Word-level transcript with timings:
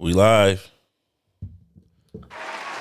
We 0.00 0.14
live. 0.14 0.66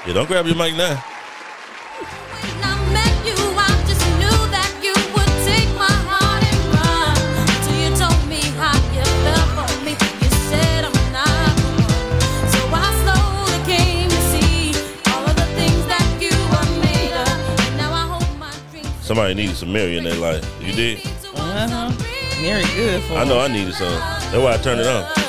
Yeah, 0.08 0.14
don't 0.14 0.28
grab 0.30 0.46
your 0.46 0.56
mic 0.56 0.74
now. 0.78 0.96
When 0.96 2.64
I 2.64 2.80
met 2.96 3.12
you, 3.28 3.36
I 3.36 3.68
just 3.84 4.00
knew 4.16 4.40
that 4.56 4.72
you 4.80 4.96
would 4.96 5.34
take 5.44 5.68
my 5.76 5.92
heart 6.08 6.40
and 6.48 6.60
run. 6.72 7.20
Till 7.68 7.76
you 7.76 7.92
told 8.00 8.24
me 8.32 8.40
how 8.56 8.72
you 8.96 9.04
felt 9.28 9.52
for 9.52 9.68
me. 9.84 10.00
You 10.00 10.32
said 10.48 10.88
I'm 10.88 10.96
not 11.12 11.60
the 11.60 11.68
one. 11.92 12.48
So 12.56 12.60
I 12.72 12.88
slowly 13.04 13.60
came 13.68 14.08
to 14.08 14.22
see 14.32 14.72
all 15.12 15.28
of 15.28 15.36
the 15.36 15.50
things 15.60 15.84
that 15.92 16.08
you 16.24 16.32
were 16.32 16.70
made 16.80 17.12
of. 17.20 17.68
And 17.68 17.76
now 17.76 17.92
I 17.92 18.08
hope 18.16 18.32
my 18.40 18.56
dreams. 18.72 18.88
Somebody 19.04 19.34
needed 19.34 19.58
some 19.58 19.74
Mary 19.74 19.98
in 19.98 20.06
their 20.06 20.16
life. 20.16 20.48
You 20.62 20.72
did? 20.72 21.06
Uh-huh. 21.36 21.92
Mary 22.42 22.64
good 22.78 23.04
for 23.04 23.16
I 23.16 23.26
know 23.26 23.42
I 23.42 23.50
needed 23.50 23.74
some. 23.74 23.92
That's 23.92 24.38
why 24.38 24.54
I 24.54 24.58
turned 24.58 24.80
it 24.80 24.88
on. 24.88 25.29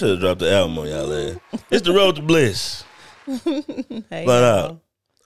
Should 0.00 0.08
have 0.12 0.20
dropped 0.20 0.40
the 0.40 0.50
album 0.50 0.78
on 0.78 0.88
y'all 0.88 1.08
there. 1.08 1.36
It's 1.70 1.86
the 1.86 1.92
road 1.92 2.16
to 2.16 2.22
bliss. 2.22 2.84
Hey, 3.26 4.24
But 4.24 4.42
uh. 4.42 4.74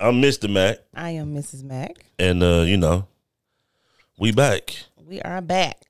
I'm 0.01 0.21
Mr. 0.21 0.51
Mac, 0.53 0.79
I 0.93 1.11
am 1.11 1.33
Mrs. 1.33 1.63
Mac. 1.63 1.93
and 2.19 2.43
uh, 2.43 2.63
you 2.67 2.77
know, 2.77 3.07
we 4.19 4.33
back. 4.33 4.75
We 5.07 5.23
are 5.23 5.41
back. 5.41 5.81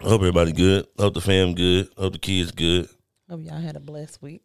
I 0.00 0.08
hope 0.08 0.20
everybody 0.20 0.50
good. 0.50 0.88
Hope 0.98 1.14
the 1.14 1.20
fam 1.20 1.54
good. 1.54 1.90
Hope 1.96 2.14
the 2.14 2.18
kids 2.18 2.50
good. 2.50 2.88
Hope 3.30 3.42
y'all 3.44 3.60
had 3.60 3.76
a 3.76 3.80
blessed 3.80 4.20
week. 4.20 4.42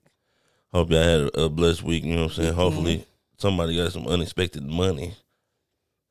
Hope 0.72 0.92
y'all 0.92 1.02
had 1.02 1.22
a, 1.22 1.46
a 1.46 1.50
blessed 1.50 1.82
week. 1.82 2.04
You 2.04 2.14
know 2.16 2.22
what 2.26 2.38
I'm 2.38 2.44
saying? 2.44 2.54
Hopefully, 2.54 3.08
somebody 3.38 3.76
got 3.76 3.92
some 3.92 4.06
unexpected 4.06 4.64
money. 4.64 5.16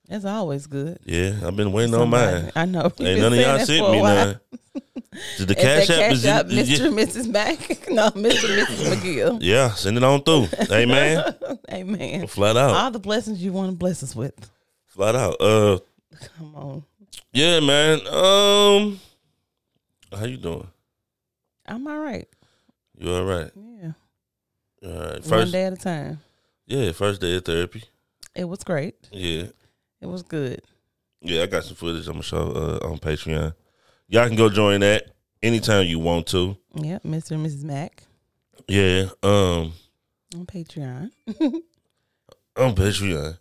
It's 0.08 0.24
always 0.24 0.66
good. 0.66 0.98
Yeah, 1.04 1.34
I've 1.44 1.54
been 1.56 1.70
waiting 1.72 1.94
on 1.94 2.08
mine. 2.10 2.50
I 2.56 2.64
know. 2.64 2.90
You've 2.98 3.08
Ain't 3.08 3.20
none 3.20 3.32
of 3.34 3.38
y'all 3.38 3.58
sent 3.58 3.90
me 3.90 4.00
none. 4.02 4.40
Did 5.36 5.48
the 5.48 5.54
cash 5.56 5.90
app 5.90 6.12
is 6.12 6.22
cash 6.22 6.44
out, 6.44 6.50
yeah, 6.50 6.62
Mr. 6.62 6.86
and 6.86 6.98
Mrs. 6.98 7.28
Mac. 7.30 7.88
no, 7.90 8.08
Mr. 8.10 8.58
and 8.58 8.68
Mrs. 8.68 8.94
McGill. 8.94 9.38
yeah, 9.42 9.70
send 9.72 9.96
it 9.98 10.04
on 10.04 10.22
through. 10.22 10.48
Amen. 10.70 11.34
Amen. 11.70 12.26
Flat 12.28 12.56
out. 12.56 12.70
All 12.70 12.90
the 12.90 12.98
blessings 12.98 13.42
you 13.42 13.52
want 13.52 13.70
to 13.70 13.76
bless 13.76 14.02
us 14.02 14.16
with. 14.16 14.34
Flat 14.86 15.14
out. 15.14 15.36
Uh, 15.40 15.78
Come 16.38 16.54
on. 16.54 16.84
yeah, 17.32 17.60
man. 17.60 17.98
Um, 18.06 19.00
how 20.18 20.24
you 20.24 20.36
doing? 20.38 20.66
I'm 21.66 21.86
all 21.86 21.98
right. 21.98 22.26
You 22.96 23.12
all 23.14 23.24
right? 23.24 23.50
Yeah. 23.54 23.92
All 24.84 25.00
right. 25.00 25.12
One 25.12 25.22
First, 25.22 25.52
day 25.52 25.64
at 25.64 25.72
a 25.74 25.76
time. 25.76 26.20
yeah, 26.66 26.92
first 26.92 27.20
day 27.20 27.36
of 27.36 27.44
therapy. 27.44 27.84
It 28.34 28.44
was 28.44 28.64
great. 28.64 28.94
Yeah, 29.12 29.44
It 30.00 30.06
was 30.06 30.22
good. 30.22 30.62
yeah. 31.20 31.42
I 31.42 31.46
got 31.46 31.64
some 31.64 31.76
footage. 31.76 32.06
I'm 32.06 32.14
gonna 32.14 32.22
show 32.22 32.52
uh, 32.52 32.86
on 32.88 32.98
Patreon. 32.98 33.54
Y'all 34.08 34.26
can 34.26 34.36
go 34.36 34.48
join 34.48 34.80
that 34.80 35.10
anytime 35.42 35.86
you 35.86 35.98
want 35.98 36.26
to. 36.28 36.56
Yeah, 36.74 36.98
Mr. 37.04 37.32
and 37.32 37.44
Mrs. 37.46 37.64
Mac 37.64 38.04
Yeah. 38.66 39.06
Um, 39.22 39.72
on 40.34 40.46
Patreon. 40.46 41.10
on 42.56 42.74
Patreon. 42.74 43.38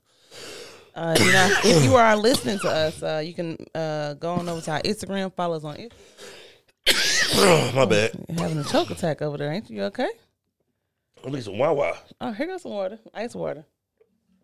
Uh, 0.95 1.15
you 1.19 1.31
know, 1.31 1.59
if 1.63 1.83
you 1.83 1.95
are 1.95 2.15
listening 2.15 2.57
to 2.59 2.67
us, 2.69 3.03
uh, 3.03 3.21
you 3.23 3.33
can 3.33 3.55
uh, 3.75 4.15
go 4.15 4.33
on 4.33 4.49
over 4.49 4.61
to 4.61 4.71
our 4.71 4.81
Instagram, 4.81 5.31
follow 5.31 5.55
us 5.57 5.63
on 5.63 5.77
Instagram. 5.77 5.91
My 7.75 7.85
bad. 7.85 8.11
You're 8.29 8.39
having 8.39 8.57
a 8.57 8.63
choke 8.63 8.89
attack 8.89 9.21
over 9.21 9.37
there, 9.37 9.51
ain't 9.53 9.69
you? 9.69 9.77
You 9.77 9.83
okay? 9.83 10.07
I 11.25 11.29
need 11.29 11.43
some 11.43 11.57
Wawa. 11.59 11.97
Oh, 12.19 12.31
here 12.31 12.47
goes 12.47 12.63
some 12.63 12.71
water, 12.71 12.97
ice 13.13 13.35
water. 13.35 13.63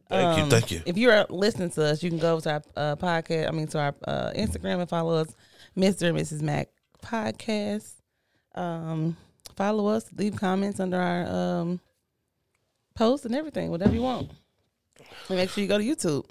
Thank 0.09 0.37
you. 0.37 0.43
Um, 0.43 0.49
Thank 0.49 0.71
you. 0.71 0.81
If 0.85 0.97
you're 0.97 1.25
listening 1.29 1.71
to 1.71 1.85
us, 1.85 2.03
you 2.03 2.09
can 2.09 2.19
go 2.19 2.39
to 2.39 2.51
our 2.51 2.63
uh, 2.75 2.95
podcast. 2.95 3.47
I 3.47 3.51
mean, 3.51 3.67
to 3.67 3.79
our 3.79 3.95
uh, 4.05 4.31
Instagram 4.35 4.79
and 4.79 4.89
follow 4.89 5.15
us, 5.15 5.35
Mr. 5.77 6.09
and 6.09 6.17
Mrs. 6.17 6.41
Mac 6.41 6.69
Podcast. 7.03 7.93
Um, 8.55 9.17
follow 9.55 9.87
us, 9.87 10.05
leave 10.15 10.35
comments 10.35 10.79
under 10.79 10.99
our 10.99 11.25
um, 11.27 11.79
posts 12.95 13.25
and 13.25 13.35
everything, 13.35 13.71
whatever 13.71 13.93
you 13.93 14.01
want. 14.01 14.31
And 15.29 15.37
make 15.37 15.49
sure 15.49 15.61
you 15.63 15.67
go 15.67 15.77
to 15.77 15.83
YouTube. 15.83 16.25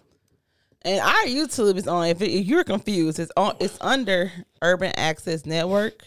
And 0.83 1.01
our 1.01 1.25
YouTube 1.25 1.77
is 1.77 1.87
on. 1.87 2.07
If, 2.07 2.23
it, 2.23 2.31
if 2.31 2.47
you're 2.47 2.65
confused, 2.65 3.19
it's 3.19 3.33
on. 3.37 3.57
It's 3.61 3.79
under 3.81 4.33
Urban 4.61 4.93
Access 4.97 5.47
Network, 5.47 6.05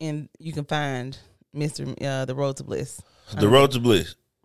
and 0.00 0.28
you 0.38 0.52
can 0.52 0.64
find 0.64 1.18
Mr. 1.54 2.00
Uh, 2.02 2.24
the 2.24 2.34
Road 2.34 2.56
to 2.58 2.64
Bliss. 2.64 3.00
The 3.38 3.48
road 3.48 3.72
to 3.72 3.80
bliss. 3.80 4.14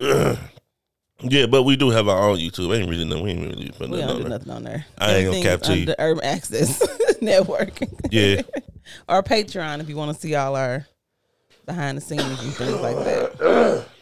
yeah, 1.20 1.46
but 1.46 1.64
we 1.64 1.76
do 1.76 1.90
have 1.90 2.08
our 2.08 2.28
own 2.30 2.38
YouTube. 2.38 2.74
I 2.74 2.80
ain't 2.80 2.88
really 2.90 3.04
know. 3.04 3.22
We 3.22 3.30
ain't 3.30 3.40
really 3.54 3.70
put 3.70 3.90
We 3.90 3.98
nothing 3.98 4.00
don't 4.00 4.10
on 4.10 4.16
do 4.16 4.22
there. 4.22 4.30
nothing 4.38 4.52
on 4.52 4.62
there. 4.64 4.86
I 4.98 5.14
ain't 5.16 5.30
gonna 5.30 5.42
cap 5.42 5.60
to 5.62 5.74
you. 5.76 5.80
under 5.82 5.94
Urban 5.98 6.24
Access 6.24 6.82
Network. 7.20 7.78
Yeah. 8.10 8.42
or 9.08 9.22
Patreon 9.22 9.80
if 9.80 9.88
you 9.88 9.96
want 9.96 10.14
to 10.14 10.20
see 10.20 10.34
all 10.34 10.54
our 10.56 10.86
behind 11.66 11.98
the 11.98 12.02
scenes 12.02 12.22
and 12.22 12.52
things 12.54 12.80
like 12.80 12.96
that. 12.96 13.84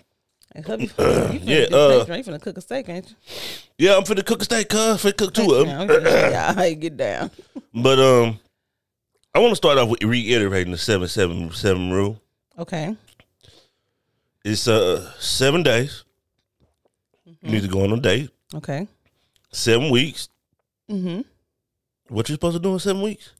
And 0.52 0.64
hubby, 0.64 0.84
you 0.84 0.88
finna 0.88 1.40
Yeah, 1.44 1.76
uh, 1.76 2.04
Patreon. 2.06 2.16
You 2.18 2.24
finna 2.32 2.40
cook 2.40 2.56
a 2.56 2.60
steak, 2.62 2.88
ain't 2.88 3.10
you? 3.10 3.16
Yeah, 3.78 3.96
I'm 3.96 4.04
finna 4.04 4.24
cook 4.24 4.40
a 4.40 4.44
steak, 4.44 4.70
cuz. 4.70 5.02
Finna 5.02 5.14
cook 5.14 5.34
two 5.34 5.52
of 5.52 5.66
them. 5.66 5.66
Patreon, 5.66 5.80
I'm 5.80 5.86
gonna 5.86 6.10
show 6.10 6.28
y'all 6.30 6.54
how 6.54 6.62
you 6.62 6.74
get 6.76 6.96
down. 6.96 7.30
But 7.74 7.98
um, 7.98 8.40
I 9.34 9.38
want 9.40 9.50
to 9.52 9.56
start 9.56 9.76
off 9.76 9.90
with 9.90 10.02
reiterating 10.02 10.72
the 10.72 10.78
seven 10.78 11.08
seven 11.08 11.50
seven 11.52 11.90
rule. 11.90 12.22
Okay. 12.58 12.96
It's 14.46 14.66
uh 14.66 15.12
seven 15.18 15.62
days. 15.62 16.04
You 17.46 17.52
need 17.52 17.62
to 17.62 17.68
go 17.68 17.84
on 17.84 17.92
a 17.92 18.00
date. 18.00 18.30
Okay. 18.54 18.88
Seven 19.52 19.90
weeks. 19.90 20.28
Mm-hmm. 20.90 21.20
What 22.08 22.28
you 22.28 22.34
supposed 22.34 22.56
to 22.56 22.62
do 22.62 22.72
in 22.72 22.78
seven 22.78 23.02
weeks? 23.02 23.32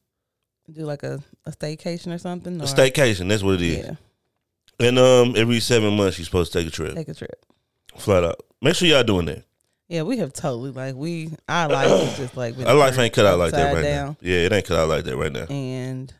Do 0.71 0.85
like 0.85 1.03
a, 1.03 1.21
a 1.45 1.51
staycation 1.51 2.13
or 2.15 2.19
something. 2.19 2.61
A 2.61 2.65
staycation. 2.65 3.29
That's 3.29 3.43
what 3.43 3.57
it 3.57 3.63
is. 3.63 3.87
Yeah. 3.87 3.95
And 4.79 4.99
um, 4.99 5.35
every 5.37 5.61
seven 5.61 5.97
months 5.97 6.19
you're 6.19 6.25
supposed 6.25 6.53
to 6.53 6.59
take 6.59 6.69
a 6.69 6.71
trip. 6.71 6.95
Take 6.95 7.09
a 7.09 7.15
trip. 7.15 7.45
Flat 7.97 8.25
out. 8.25 8.41
Make 8.61 8.75
sure 8.75 8.89
y'all 8.89 9.03
doing 9.03 9.27
that. 9.27 9.45
Yeah, 9.89 10.03
we 10.03 10.19
have 10.19 10.33
totally 10.33 10.73
like 10.73 10.97
we 10.97 11.31
our 11.49 11.69
life 11.69 11.91
is 11.91 12.17
just 12.17 12.37
like 12.37 12.59
Our 12.59 12.75
life 12.75 12.99
ain't 12.99 13.15
cut 13.15 13.25
out 13.27 13.39
like 13.39 13.53
that 13.53 13.73
right 13.73 13.83
down. 13.83 14.07
now. 14.09 14.17
Yeah, 14.21 14.39
it 14.39 14.53
ain't 14.53 14.67
cut 14.67 14.79
out 14.79 14.89
like 14.89 15.05
that 15.05 15.17
right 15.17 15.33
now. 15.33 15.47
And 15.49 16.13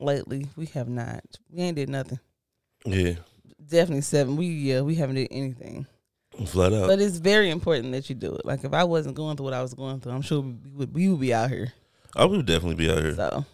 lately 0.00 0.48
we 0.56 0.66
have 0.66 0.88
not. 0.88 1.22
We 1.48 1.62
ain't 1.62 1.76
did 1.76 1.88
nothing. 1.88 2.18
Yeah, 2.84 3.14
Definitely 3.68 4.00
seven. 4.02 4.36
We 4.36 4.46
yeah, 4.46 4.80
we 4.80 4.96
haven't 4.96 5.14
did 5.14 5.28
anything. 5.30 5.86
Flat 6.46 6.72
out. 6.72 6.88
But 6.88 7.00
it's 7.00 7.18
very 7.18 7.50
important 7.50 7.92
that 7.92 8.08
you 8.08 8.14
do 8.14 8.34
it. 8.34 8.44
Like 8.44 8.64
if 8.64 8.72
I 8.72 8.84
wasn't 8.84 9.14
going 9.16 9.36
through 9.36 9.44
what 9.44 9.54
I 9.54 9.62
was 9.62 9.74
going 9.74 10.00
through, 10.00 10.12
I'm 10.12 10.22
sure 10.22 10.40
we 10.42 10.54
would 10.74 10.94
we 10.94 11.08
would 11.08 11.20
be 11.20 11.34
out 11.34 11.50
here. 11.50 11.72
I 12.16 12.24
would 12.24 12.44
definitely 12.46 12.76
be 12.76 12.90
out 12.90 12.98
here. 12.98 13.14
So 13.14 13.44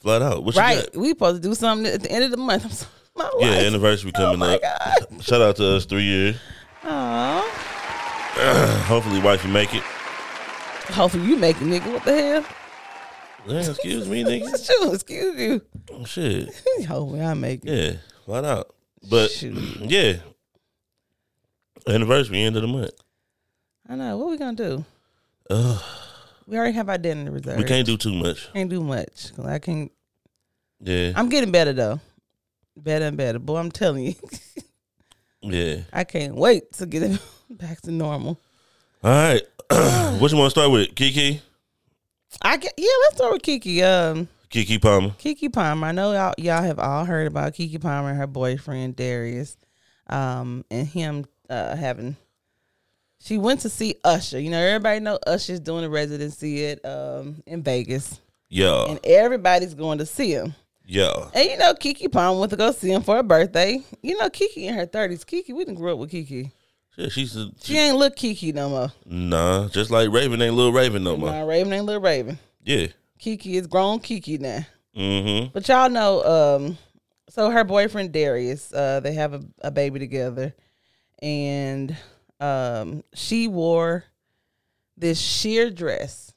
Flat 0.00 0.22
out. 0.22 0.44
What 0.44 0.54
right, 0.54 0.86
we 0.96 1.08
supposed 1.08 1.42
to 1.42 1.48
do 1.48 1.54
something 1.54 1.92
at 1.92 2.02
the 2.02 2.10
end 2.10 2.24
of 2.24 2.30
the 2.30 2.36
month. 2.36 2.86
So, 3.18 3.28
Yeah, 3.40 3.48
life. 3.48 3.64
anniversary 3.66 4.12
Oh 4.14 4.18
coming 4.20 4.38
my 4.38 4.54
up. 4.54 4.62
god. 4.62 4.94
Shout 5.24 5.42
out 5.42 5.56
to 5.56 5.74
us, 5.74 5.86
three 5.86 6.04
years. 6.04 6.36
Aw. 6.84 8.82
Hopefully, 8.86 9.18
wife 9.20 9.44
you 9.44 9.50
make 9.50 9.74
it. 9.74 9.82
Hopefully 10.92 11.24
you 11.26 11.34
make 11.36 11.56
it, 11.56 11.64
nigga. 11.64 11.92
What 11.92 12.04
the 12.04 12.14
hell? 12.14 12.44
Yeah, 13.44 13.70
excuse 13.70 14.08
me, 14.08 14.22
nigga. 14.40 14.64
Shoot, 14.64 14.94
excuse 14.94 15.36
you. 15.40 15.62
Oh, 15.92 16.04
shit. 16.04 16.54
Hopefully 16.86 17.22
I 17.22 17.34
make 17.34 17.64
it. 17.64 17.72
Yeah, 17.72 17.92
flat 18.24 18.44
out. 18.44 18.72
But 19.10 19.32
Shoot. 19.32 19.56
yeah, 19.80 20.18
anniversary 21.88 22.42
end 22.42 22.56
of 22.56 22.62
the 22.62 22.68
month. 22.68 22.90
I 23.88 23.96
know. 23.96 24.16
What 24.18 24.30
we 24.30 24.36
gonna 24.38 24.56
do? 24.56 24.84
Ugh, 25.50 25.82
We 26.46 26.56
already 26.58 26.74
have 26.74 26.88
our 26.88 26.98
dinner 26.98 27.30
reserved. 27.30 27.58
we 27.58 27.64
can't 27.64 27.86
do 27.86 27.96
too 27.96 28.12
much. 28.14 28.52
Can't 28.52 28.70
do 28.70 28.82
much. 28.82 29.32
I 29.42 29.58
can. 29.58 29.90
Yeah, 30.80 31.12
I'm 31.16 31.28
getting 31.28 31.50
better 31.50 31.72
though. 31.72 32.00
Better 32.76 33.06
and 33.06 33.16
better. 33.16 33.38
Boy, 33.38 33.56
I'm 33.56 33.72
telling 33.72 34.04
you, 34.04 34.14
yeah. 35.42 35.76
I 35.92 36.04
can't 36.04 36.36
wait 36.36 36.72
to 36.74 36.86
get 36.86 37.02
it 37.02 37.20
back 37.50 37.80
to 37.82 37.90
normal. 37.90 38.40
All 39.02 39.10
right. 39.10 39.42
what 40.20 40.30
you 40.30 40.36
want 40.38 40.46
to 40.46 40.50
start 40.50 40.70
with? 40.70 40.94
Keke, 40.94 41.40
I 42.42 42.56
get 42.56 42.72
yeah. 42.76 42.86
Let's 43.02 43.16
start 43.16 43.32
with 43.32 43.42
Keke. 43.42 43.82
Um, 43.82 44.28
Keke 44.50 44.80
Palmer. 44.80 45.10
Keke 45.18 45.52
Palmer. 45.52 45.88
I 45.88 45.92
know 45.92 46.12
y'all 46.12 46.34
y'all 46.38 46.62
have 46.62 46.78
all 46.78 47.04
heard 47.04 47.26
about 47.26 47.52
Keke 47.54 47.80
Palmer 47.80 48.10
and 48.10 48.18
her 48.18 48.26
boyfriend 48.26 48.96
Darius, 48.96 49.56
um, 50.08 50.64
and 50.70 50.86
him 50.86 51.26
uh 51.48 51.76
having. 51.76 52.16
She 53.20 53.36
went 53.38 53.60
to 53.60 53.68
see 53.68 53.96
Usher. 54.04 54.38
You 54.38 54.50
know, 54.50 54.60
everybody 54.60 55.00
know 55.00 55.18
Usher's 55.26 55.60
doing 55.60 55.84
a 55.84 55.88
residency 55.88 56.66
at 56.66 56.84
um 56.84 57.42
in 57.46 57.62
Vegas, 57.62 58.20
Yeah, 58.48 58.86
and 58.90 59.00
everybody's 59.04 59.74
going 59.74 59.98
to 59.98 60.06
see 60.06 60.30
him. 60.32 60.54
yeah. 60.86 61.28
And 61.34 61.48
you 61.50 61.56
know, 61.58 61.74
Keke 61.74 62.10
Palmer 62.12 62.38
went 62.38 62.50
to 62.50 62.56
go 62.56 62.70
see 62.72 62.90
him 62.92 63.02
for 63.02 63.16
her 63.16 63.22
birthday. 63.22 63.82
You 64.02 64.16
know, 64.18 64.28
Keke 64.30 64.56
in 64.58 64.74
her 64.74 64.86
thirties. 64.86 65.24
Keke, 65.24 65.48
we 65.48 65.64
didn't 65.64 65.74
grow 65.76 65.94
up 65.94 65.98
with 65.98 66.10
Keke. 66.12 66.52
Yeah, 66.96 67.08
she's 67.10 67.36
a, 67.36 67.50
She 67.62 67.76
ain't 67.78 67.96
look 67.96 68.16
Keke 68.16 68.54
no 68.54 68.68
more. 68.70 68.92
nah. 69.06 69.68
Just 69.68 69.90
like 69.90 70.10
Raven 70.10 70.40
ain't 70.42 70.54
little 70.54 70.72
Raven 70.72 71.02
no 71.04 71.16
more. 71.16 71.30
Nah, 71.30 71.42
Raven 71.42 71.72
ain't 71.72 71.84
little 71.86 72.02
Raven. 72.02 72.38
Yeah. 72.64 72.88
Keke 73.20 73.54
is 73.54 73.66
grown 73.66 73.98
Keke 74.00 74.40
now. 74.40 74.66
Mm-hmm. 74.96 75.50
But 75.52 75.66
y'all 75.68 75.88
know, 75.90 76.24
um, 76.24 76.78
So 77.30 77.50
her 77.50 77.62
boyfriend 77.64 78.12
Darius, 78.12 78.72
uh, 78.72 78.98
they 79.00 79.12
have 79.14 79.34
a, 79.34 79.42
a 79.62 79.70
baby 79.70 79.98
together, 80.00 80.54
and 81.22 81.96
um, 82.40 83.02
she 83.14 83.48
wore 83.48 84.04
this 84.96 85.20
sheer 85.20 85.70
dress 85.70 86.32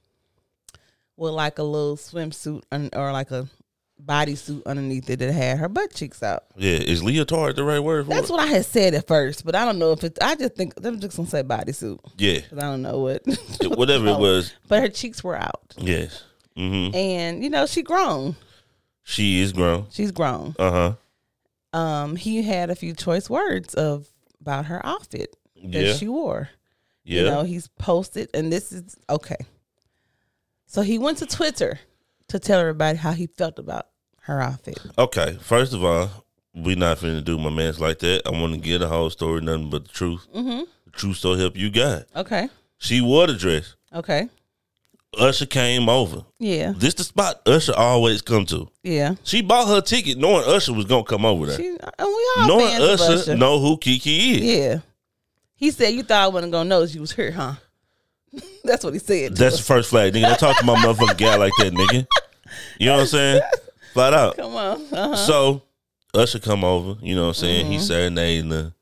with 1.18 1.34
like 1.34 1.60
a 1.60 1.64
little 1.64 1.98
swimsuit 1.98 2.64
un- 2.72 2.90
or 2.96 3.12
like 3.12 3.32
a 3.32 3.48
bodysuit 4.04 4.66
underneath 4.66 5.08
it 5.12 5.20
that 5.20 5.32
had 5.32 5.60
her 5.60 5.70
butt 5.70 5.94
cheeks 5.94 6.24
out. 6.24 6.44
Yeah, 6.56 6.78
is 6.78 7.04
leotard 7.04 7.56
the 7.56 7.64
right 7.64 7.80
word 7.80 8.06
for 8.08 8.14
That's 8.16 8.30
it? 8.30 8.34
what 8.34 8.42
I 8.42 8.48
had 8.48 8.66
said 8.66 8.94
at 8.96 9.08
first, 9.08 9.46
but 9.46 9.56
I 9.56 9.64
don't 9.66 9.78
know 9.78 9.92
if 9.92 10.04
it's. 10.04 10.18
I 10.20 10.36
just 10.36 10.56
think 10.56 10.74
I'm 10.84 11.00
just 11.00 11.16
gonna 11.18 11.30
say 11.30 11.44
bodysuit 11.44 12.00
Yeah, 12.18 12.40
I 12.58 12.62
don't 12.62 12.82
know 12.82 13.00
what. 13.00 13.22
whatever 13.78 14.08
it 14.08 14.20
was. 14.20 14.54
But 14.68 14.82
her 14.82 14.90
cheeks 14.90 15.24
were 15.24 15.36
out, 15.36 15.76
Yes. 15.78 16.24
hmm 16.56 16.90
and 16.94 17.44
you 17.44 17.50
know 17.50 17.66
she 17.68 17.84
grown. 17.84 18.36
She 19.04 19.42
is 19.42 19.54
grown. 19.54 19.86
She's 19.92 20.12
grown. 20.12 20.56
Uh 20.58 20.72
huh. 21.74 21.78
Um, 21.78 22.16
he 22.16 22.42
had 22.42 22.70
a 22.70 22.76
few 22.76 22.94
choice 22.94 23.30
words 23.30 23.74
of 23.76 24.08
about 24.42 24.66
her 24.66 24.86
outfit 24.86 25.36
that 25.64 25.84
Yeah. 25.86 25.94
she 25.94 26.08
wore. 26.08 26.50
Yeah. 27.04 27.22
You 27.22 27.26
know, 27.28 27.44
he's 27.44 27.68
posted, 27.68 28.30
and 28.34 28.52
this 28.52 28.72
is 28.72 28.96
okay. 29.10 29.38
So 30.66 30.82
he 30.82 30.98
went 30.98 31.18
to 31.20 31.26
Twitter 31.26 31.80
to 32.30 32.40
tell 32.40 32.60
everybody 32.60 32.98
how 32.98 33.12
he 33.12 33.28
felt 33.28 33.60
about 33.60 33.88
her 34.24 34.42
outfit. 34.42 34.80
Okay, 34.98 35.38
first 35.42 35.74
of 35.74 35.84
all, 35.84 36.10
we 36.54 36.76
not 36.76 36.98
finna 36.98 37.24
do 37.24 37.38
my 37.38 37.50
man's 37.50 37.80
like 37.80 38.00
that. 38.00 38.22
I 38.26 38.30
want 38.32 38.54
to 38.54 38.60
get 38.60 38.80
the 38.80 38.88
whole 38.88 39.10
story, 39.10 39.42
nothing 39.42 39.70
but 39.70 39.86
the 39.86 39.92
truth. 39.92 40.28
Mm-hmm. 40.36 40.64
The 40.86 40.92
truth 40.92 41.18
so 41.18 41.36
help 41.36 41.56
you 41.58 41.70
God. 41.70 42.06
Okay. 42.16 42.50
She 42.78 43.02
wore 43.02 43.28
the 43.28 43.36
dress. 43.36 43.76
Okay. 43.94 44.30
Usher 45.18 45.46
came 45.46 45.90
over. 45.90 46.24
Yeah. 46.40 46.74
This 46.76 46.94
the 46.94 47.04
spot 47.04 47.42
Usher 47.46 47.74
always 47.76 48.22
come 48.22 48.46
to. 48.46 48.70
Yeah. 48.84 49.16
She 49.24 49.42
bought 49.42 49.68
her 49.68 49.82
ticket 49.82 50.18
knowing 50.18 50.44
Usher 50.48 50.74
was 50.74 50.86
gonna 50.86 51.04
come 51.04 51.26
over 51.26 51.48
there. 51.48 51.58
She, 51.58 51.68
and 51.68 51.80
we 52.00 52.30
all 52.38 52.48
knowing 52.48 52.68
fans 52.68 53.02
Usher, 53.02 53.14
Usher. 53.14 53.36
know 53.36 53.60
who 53.60 53.78
Keke 53.78 54.36
is. 54.38 54.42
Yeah. 54.42 54.80
He 55.56 55.72
said 55.72 55.90
you 55.90 56.04
thought 56.04 56.24
I 56.24 56.28
wasn't 56.28 56.54
gonna 56.54 56.70
notice 56.70 56.96
you 56.96 57.02
was 57.02 57.12
here, 57.12 57.32
huh? 57.32 57.56
That's 58.64 58.84
what 58.84 58.94
he 58.94 59.00
said. 59.00 59.36
That's 59.36 59.58
the 59.58 59.64
first 59.64 59.90
flag, 59.90 60.14
nigga. 60.14 60.22
Don't 60.28 60.40
talk 60.40 60.58
to 60.58 60.66
my 60.66 60.76
motherfucking 60.76 61.18
guy 61.18 61.36
like 61.36 61.52
that, 61.60 61.74
nigga. 61.74 62.08
You 62.80 62.88
know 62.88 62.94
what 62.96 63.02
I'm 63.02 63.08
saying? 63.08 63.42
Flat 63.94 64.14
out. 64.14 64.38
Come 64.38 64.56
on. 64.56 64.82
Uh-huh. 64.94 65.16
So 65.16 65.64
Usher 66.14 66.40
come 66.40 66.64
over, 66.64 66.98
you 67.02 67.16
know 67.16 67.24
what 67.24 67.28
I'm 67.30 67.34
saying? 67.36 67.64
Mm-hmm. 67.66 67.74
He 67.74 67.80
serenading 67.80 68.52
her. 68.52 68.74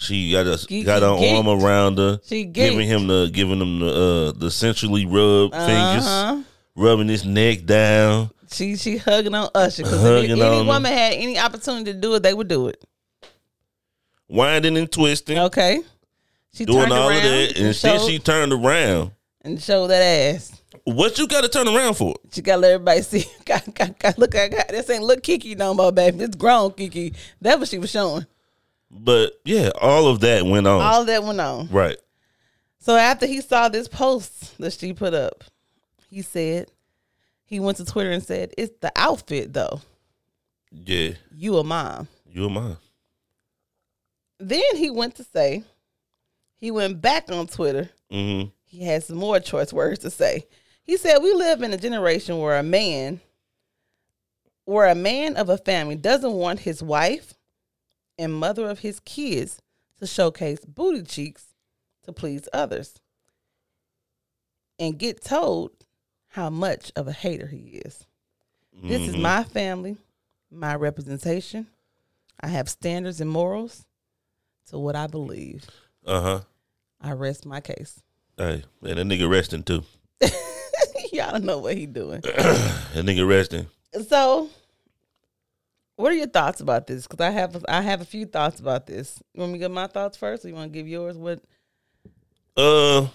She 0.00 0.32
got 0.32 0.46
a 0.46 0.50
Geeky 0.50 0.84
got 0.84 1.02
her 1.02 1.08
arm 1.36 1.46
around 1.46 1.98
her, 1.98 2.20
She 2.24 2.44
giving 2.44 2.86
him 2.88 3.06
the 3.06 3.28
giving 3.32 3.60
him 3.60 3.80
the 3.80 3.86
uh 3.86 4.32
the 4.38 4.50
sensually 4.50 5.04
rubbed 5.04 5.54
fingers, 5.54 6.06
Uh-huh. 6.06 6.42
rubbing 6.74 7.08
his 7.08 7.24
neck 7.24 7.64
down. 7.66 8.30
She 8.50 8.76
she 8.76 8.96
hugging 8.96 9.34
on 9.34 9.50
Usher 9.54 9.82
because 9.82 10.02
if 10.02 10.10
Hugging 10.10 10.30
any 10.32 10.42
on 10.42 10.60
him. 10.62 10.66
woman 10.66 10.90
had 10.92 11.12
any 11.12 11.38
opportunity 11.38 11.92
to 11.92 11.98
do 11.98 12.14
it, 12.14 12.22
they 12.22 12.32
would 12.34 12.48
do 12.48 12.68
it. 12.68 12.82
winding 14.28 14.76
and 14.76 14.90
twisting, 14.90 15.38
Okay. 15.38 15.80
She 16.52 16.64
doing 16.64 16.78
turned 16.80 16.92
all 16.92 17.08
around 17.08 17.16
of 17.18 17.22
that, 17.22 17.56
and 17.58 17.74
then 17.74 18.08
she 18.08 18.18
turned 18.18 18.52
around. 18.52 19.12
and 19.42 19.62
showed 19.62 19.88
that 19.88 20.02
ass. 20.02 20.52
What 20.84 21.16
you 21.18 21.28
got 21.28 21.42
to 21.42 21.48
turn 21.48 21.68
around 21.68 21.94
for? 21.94 22.14
She 22.32 22.42
got 22.42 22.56
to 22.56 22.60
let 22.62 22.72
everybody 22.72 23.02
see. 23.02 23.24
Look, 24.16 24.34
I 24.34 24.48
got 24.48 24.68
this 24.68 24.88
ain't 24.90 25.04
look 25.04 25.22
Keke 25.22 25.56
no 25.56 25.74
more, 25.74 25.92
baby. 25.92 26.24
It's 26.24 26.34
grown 26.34 26.70
Keke. 26.70 27.14
That's 27.40 27.58
what 27.60 27.68
she 27.68 27.78
was 27.78 27.90
showing. 27.90 28.26
But 28.90 29.40
yeah, 29.44 29.70
all 29.80 30.08
of 30.08 30.20
that 30.20 30.44
went 30.44 30.66
on. 30.66 30.80
All 30.80 31.04
that 31.04 31.22
went 31.22 31.40
on. 31.40 31.68
right. 31.68 31.96
So 32.78 32.96
after 32.96 33.26
he 33.26 33.40
saw 33.42 33.68
this 33.68 33.88
post 33.88 34.56
that 34.58 34.72
she 34.72 34.92
put 34.94 35.12
up, 35.14 35.44
he 36.08 36.22
said 36.22 36.70
he 37.44 37.60
went 37.60 37.76
to 37.76 37.84
Twitter 37.84 38.10
and 38.10 38.22
said, 38.22 38.52
"It's 38.56 38.72
the 38.80 38.90
outfit, 38.96 39.52
though. 39.52 39.80
Yeah, 40.72 41.10
You 41.34 41.58
a 41.58 41.64
mom." 41.64 42.08
you 42.32 42.46
and 42.46 42.54
mine. 42.54 42.76
Then 44.38 44.62
he 44.76 44.88
went 44.88 45.16
to 45.16 45.24
say, 45.24 45.64
he 46.56 46.70
went 46.70 47.00
back 47.00 47.30
on 47.30 47.46
Twitter. 47.46 47.90
Mm-hmm. 48.12 48.50
He 48.64 48.84
had 48.84 49.02
some 49.02 49.16
more 49.16 49.40
choice 49.40 49.72
words 49.72 50.00
to 50.00 50.10
say. 50.10 50.46
He 50.84 50.96
said, 50.96 51.18
"We 51.18 51.32
live 51.32 51.62
in 51.62 51.72
a 51.72 51.76
generation 51.76 52.38
where 52.38 52.58
a 52.58 52.62
man, 52.62 53.20
where 54.64 54.86
a 54.88 54.94
man 54.94 55.36
of 55.36 55.48
a 55.48 55.58
family 55.58 55.96
doesn't 55.96 56.32
want 56.32 56.60
his 56.60 56.82
wife 56.82 57.34
and 58.20 58.34
mother 58.34 58.68
of 58.68 58.80
his 58.80 59.00
kids 59.00 59.62
to 59.98 60.06
showcase 60.06 60.64
booty 60.64 61.02
cheeks 61.02 61.54
to 62.04 62.12
please 62.12 62.48
others, 62.52 63.00
and 64.78 64.98
get 64.98 65.24
told 65.24 65.70
how 66.28 66.50
much 66.50 66.92
of 66.96 67.08
a 67.08 67.12
hater 67.12 67.46
he 67.46 67.80
is. 67.84 68.06
This 68.82 69.08
is 69.08 69.16
my 69.16 69.42
family, 69.42 69.96
my 70.50 70.74
representation. 70.74 71.66
I 72.40 72.48
have 72.48 72.68
standards 72.68 73.20
and 73.20 73.30
morals 73.30 73.84
to 74.68 74.78
what 74.78 74.96
I 74.96 75.06
believe. 75.06 75.68
Uh 76.06 76.20
huh. 76.20 76.40
I 77.00 77.12
rest 77.12 77.44
my 77.46 77.60
case." 77.60 78.02
Hey, 78.36 78.64
man, 78.80 78.96
that 78.96 79.06
nigga 79.06 79.28
resting 79.28 79.62
too. 79.62 79.82
Y'all 81.12 81.32
don't 81.32 81.44
know 81.44 81.58
what 81.58 81.76
he 81.76 81.86
doing. 81.86 82.22
That 82.92 83.04
nigga 83.04 83.28
resting. 83.28 83.66
So, 84.08 84.48
what 86.00 86.12
are 86.12 86.16
your 86.16 86.26
thoughts 86.26 86.60
about 86.60 86.86
this? 86.86 87.06
Because 87.06 87.24
I 87.24 87.30
have 87.30 87.64
I 87.68 87.82
have 87.82 88.00
a 88.00 88.04
few 88.04 88.26
thoughts 88.26 88.60
about 88.60 88.86
this. 88.86 89.22
You 89.34 89.40
want 89.40 89.52
me 89.52 89.58
to 89.58 89.64
give 89.64 89.70
my 89.72 89.86
thoughts 89.86 90.16
first, 90.16 90.44
or 90.44 90.48
you 90.48 90.54
want 90.54 90.72
to 90.72 90.78
give 90.78 90.88
yours? 90.88 91.16
What? 91.16 91.42
Uh, 92.56 93.06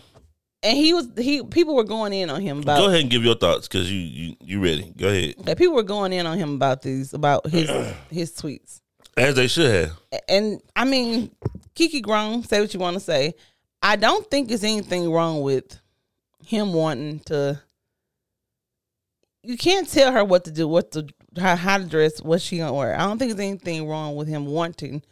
And 0.64 0.78
he 0.78 0.94
was 0.94 1.08
he 1.18 1.44
people 1.44 1.76
were 1.76 1.84
going 1.84 2.14
in 2.14 2.30
on 2.30 2.42
him 2.42 2.60
about. 2.60 2.80
go 2.80 2.88
ahead 2.88 3.02
and 3.02 3.10
give 3.10 3.24
your 3.24 3.36
thoughts 3.36 3.68
because 3.68 3.92
you 3.92 4.00
you 4.00 4.36
you 4.40 4.64
ready. 4.64 4.94
Go 4.98 5.08
ahead. 5.10 5.36
Okay, 5.40 5.56
people 5.56 5.76
were 5.76 5.84
going 5.84 6.14
in 6.14 6.26
on 6.26 6.38
him 6.38 6.56
about 6.56 6.82
these 6.82 7.14
about 7.14 7.48
his 7.48 7.70
his 8.10 8.32
tweets. 8.34 8.82
As 9.18 9.36
they 9.36 9.48
should 9.48 9.74
have. 9.74 10.22
And 10.28 10.62
I 10.76 10.84
mean, 10.86 11.32
Keke 11.76 12.02
grown. 12.02 12.44
Say 12.44 12.60
what 12.62 12.74
you 12.74 12.80
want 12.80 12.96
to 12.96 13.00
say. 13.00 13.34
I 13.82 13.96
don't 13.96 14.30
think 14.30 14.48
there's 14.50 14.64
anything 14.64 15.12
wrong 15.12 15.42
with 15.42 15.80
him 16.46 16.74
wanting 16.74 17.20
to. 17.22 17.62
You 19.44 19.58
can't 19.58 19.88
tell 19.88 20.12
her 20.12 20.26
what 20.26 20.46
to 20.46 20.52
do, 20.52 20.68
what 20.68 20.92
to 20.94 21.08
how, 21.38 21.78
to 21.78 21.86
dress, 21.86 22.22
what 22.22 22.42
she 22.42 22.58
gonna 22.58 22.74
wear. 22.74 22.96
I 22.96 23.04
don't 23.04 23.18
think 23.18 23.32
there's 23.32 23.48
anything 23.48 23.88
wrong 23.88 24.16
with 24.16 24.28
him 24.28 24.46
wanting, 24.46 25.04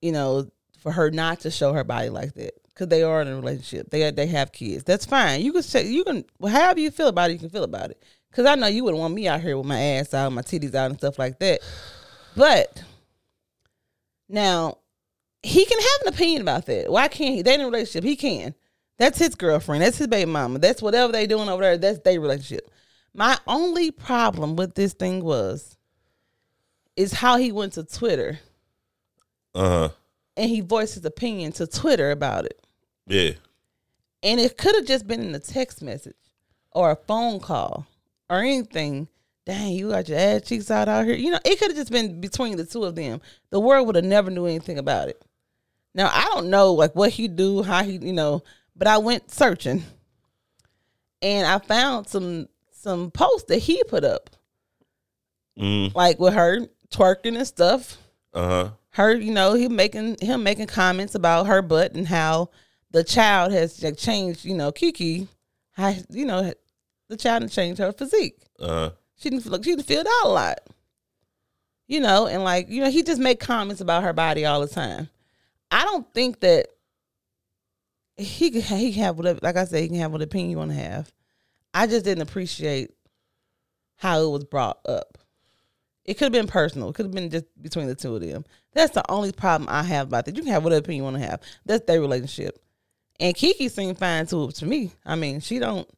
you 0.00 0.12
know, 0.12 0.48
for 0.78 0.92
her 0.92 1.10
not 1.10 1.40
to 1.40 1.50
show 1.50 1.72
her 1.72 1.84
body 1.84 2.08
like 2.08 2.34
that 2.34 2.54
because 2.68 2.88
they 2.88 3.02
are 3.02 3.22
in 3.22 3.28
a 3.28 3.36
relationship. 3.36 3.90
They 3.90 4.10
they 4.10 4.26
have 4.26 4.52
kids. 4.52 4.84
That's 4.84 5.06
fine. 5.06 5.42
You 5.42 5.52
can 5.52 5.62
say 5.62 5.86
you 5.86 6.04
can 6.04 6.24
however 6.42 6.80
you 6.80 6.90
feel 6.90 7.08
about 7.08 7.30
it. 7.30 7.34
You 7.34 7.38
can 7.38 7.50
feel 7.50 7.64
about 7.64 7.90
it. 7.90 8.02
Because 8.30 8.46
I 8.46 8.54
know 8.54 8.66
you 8.66 8.82
wouldn't 8.82 9.00
want 9.00 9.14
me 9.14 9.28
out 9.28 9.42
here 9.42 9.58
with 9.58 9.66
my 9.66 9.78
ass 9.78 10.14
out, 10.14 10.32
my 10.32 10.40
titties 10.40 10.74
out, 10.74 10.90
and 10.90 10.98
stuff 10.98 11.18
like 11.18 11.38
that. 11.40 11.60
But 12.34 12.82
now 14.28 14.78
he 15.42 15.64
can 15.66 15.78
have 15.78 16.06
an 16.06 16.14
opinion 16.14 16.42
about 16.42 16.66
that. 16.66 16.90
Why 16.90 17.08
can't 17.08 17.34
he? 17.34 17.42
They 17.42 17.54
in 17.54 17.60
a 17.60 17.66
relationship. 17.66 18.04
He 18.04 18.16
can. 18.16 18.54
That's 18.98 19.18
his 19.18 19.34
girlfriend. 19.34 19.82
That's 19.82 19.98
his 19.98 20.06
baby 20.06 20.30
mama. 20.30 20.58
That's 20.58 20.80
whatever 20.80 21.12
they 21.12 21.26
doing 21.26 21.48
over 21.48 21.62
there. 21.62 21.76
That's 21.76 21.98
their 22.00 22.20
relationship. 22.20 22.70
My 23.14 23.38
only 23.46 23.90
problem 23.90 24.56
with 24.56 24.74
this 24.74 24.92
thing 24.94 25.22
was 25.22 25.76
is 26.96 27.12
how 27.14 27.36
he 27.36 27.52
went 27.52 27.74
to 27.74 27.84
Twitter 27.84 28.38
Uh 29.54 29.68
huh. 29.68 29.88
and 30.36 30.48
he 30.50 30.60
voiced 30.60 30.94
his 30.94 31.04
opinion 31.04 31.52
to 31.52 31.66
Twitter 31.66 32.10
about 32.10 32.44
it. 32.46 32.60
Yeah. 33.06 33.32
And 34.22 34.38
it 34.40 34.56
could 34.56 34.74
have 34.76 34.86
just 34.86 35.06
been 35.06 35.22
in 35.22 35.34
a 35.34 35.38
text 35.40 35.82
message 35.82 36.14
or 36.70 36.90
a 36.90 36.96
phone 36.96 37.40
call 37.40 37.86
or 38.30 38.38
anything. 38.40 39.08
Dang, 39.44 39.72
you 39.72 39.90
got 39.90 40.08
your 40.08 40.18
ass 40.18 40.42
cheeks 40.42 40.70
out 40.70 40.88
out 40.88 41.04
here. 41.04 41.16
You 41.16 41.32
know, 41.32 41.40
it 41.44 41.58
could 41.58 41.68
have 41.70 41.76
just 41.76 41.90
been 41.90 42.20
between 42.20 42.56
the 42.56 42.64
two 42.64 42.84
of 42.84 42.94
them. 42.94 43.20
The 43.50 43.58
world 43.60 43.86
would 43.88 43.96
have 43.96 44.04
never 44.04 44.30
knew 44.30 44.46
anything 44.46 44.78
about 44.78 45.08
it. 45.08 45.20
Now 45.94 46.10
I 46.12 46.24
don't 46.32 46.48
know 46.48 46.72
like 46.72 46.94
what 46.94 47.10
he 47.10 47.28
do, 47.28 47.62
how 47.62 47.82
he, 47.82 47.98
you 47.98 48.12
know, 48.12 48.42
but 48.76 48.86
I 48.88 48.98
went 48.98 49.30
searching 49.30 49.82
and 51.20 51.46
I 51.46 51.58
found 51.58 52.08
some 52.08 52.48
some 52.82 53.10
posts 53.10 53.44
that 53.48 53.58
he 53.58 53.82
put 53.84 54.04
up, 54.04 54.30
Mm. 55.58 55.94
like 55.94 56.18
with 56.18 56.34
her 56.34 56.66
twerking 56.90 57.36
and 57.36 57.46
stuff. 57.46 57.98
Uh 58.34 58.48
huh. 58.48 58.70
her, 58.90 59.14
you 59.14 59.30
know, 59.32 59.52
he 59.54 59.68
making 59.68 60.16
him 60.20 60.42
making 60.42 60.66
comments 60.66 61.14
about 61.14 61.46
her 61.46 61.60
butt 61.62 61.94
and 61.94 62.08
how 62.08 62.48
the 62.90 63.04
child 63.04 63.52
has 63.52 63.82
like, 63.82 63.96
changed, 63.98 64.44
you 64.44 64.54
know, 64.54 64.72
Keke, 64.72 65.28
how 65.72 65.94
you 66.10 66.24
know 66.24 66.52
the 67.08 67.16
child 67.16 67.42
has 67.42 67.54
changed 67.54 67.78
her 67.78 67.92
physique. 67.92 68.38
Uh 68.58 68.66
huh. 68.68 68.90
She 69.16 69.30
didn't 69.30 69.44
feel 69.44 69.62
she 69.62 69.70
didn't 69.76 69.84
feel 69.86 70.00
out 70.00 70.24
a 70.24 70.28
lot, 70.28 70.60
you 71.86 72.00
know, 72.00 72.26
and 72.26 72.42
like 72.42 72.68
you 72.70 72.80
know 72.82 72.90
he 72.90 73.02
just 73.02 73.20
make 73.20 73.38
comments 73.38 73.80
about 73.82 74.02
her 74.02 74.12
body 74.14 74.44
all 74.46 74.60
the 74.60 74.66
time. 74.68 75.08
I 75.70 75.84
don't 75.84 76.06
think 76.14 76.40
that 76.40 76.66
he 78.16 78.50
can 78.50 78.62
he 78.78 78.92
can 78.92 79.02
have 79.04 79.16
whatever, 79.18 79.40
like 79.42 79.56
I 79.56 79.64
said, 79.64 79.82
he 79.82 79.88
can 79.88 79.98
have 79.98 80.12
what 80.12 80.22
opinion 80.22 80.50
you 80.50 80.58
want 80.58 80.70
to 80.70 80.76
have. 80.76 81.12
I 81.74 81.86
just 81.86 82.04
didn't 82.04 82.22
appreciate 82.22 82.90
how 83.96 84.20
it 84.20 84.30
was 84.30 84.44
brought 84.44 84.78
up. 84.86 85.18
It 86.04 86.14
could 86.14 86.26
have 86.26 86.32
been 86.32 86.48
personal. 86.48 86.88
It 86.88 86.94
could 86.94 87.06
have 87.06 87.14
been 87.14 87.30
just 87.30 87.44
between 87.62 87.86
the 87.86 87.94
two 87.94 88.14
of 88.16 88.20
them. 88.20 88.44
That's 88.72 88.92
the 88.92 89.08
only 89.10 89.32
problem 89.32 89.68
I 89.70 89.82
have 89.84 90.08
about 90.08 90.24
that. 90.24 90.36
You 90.36 90.42
can 90.42 90.52
have 90.52 90.64
whatever 90.64 90.80
opinion 90.80 91.04
you 91.04 91.04
want 91.04 91.16
to 91.16 91.28
have. 91.28 91.40
That's 91.64 91.84
their 91.86 92.00
relationship. 92.00 92.58
And 93.20 93.34
Keke 93.36 93.70
seemed 93.70 93.98
fine 93.98 94.26
too 94.26 94.50
to 94.50 94.66
me. 94.66 94.92
I 95.06 95.14
mean, 95.14 95.40
she 95.40 95.60
don't 95.60 95.88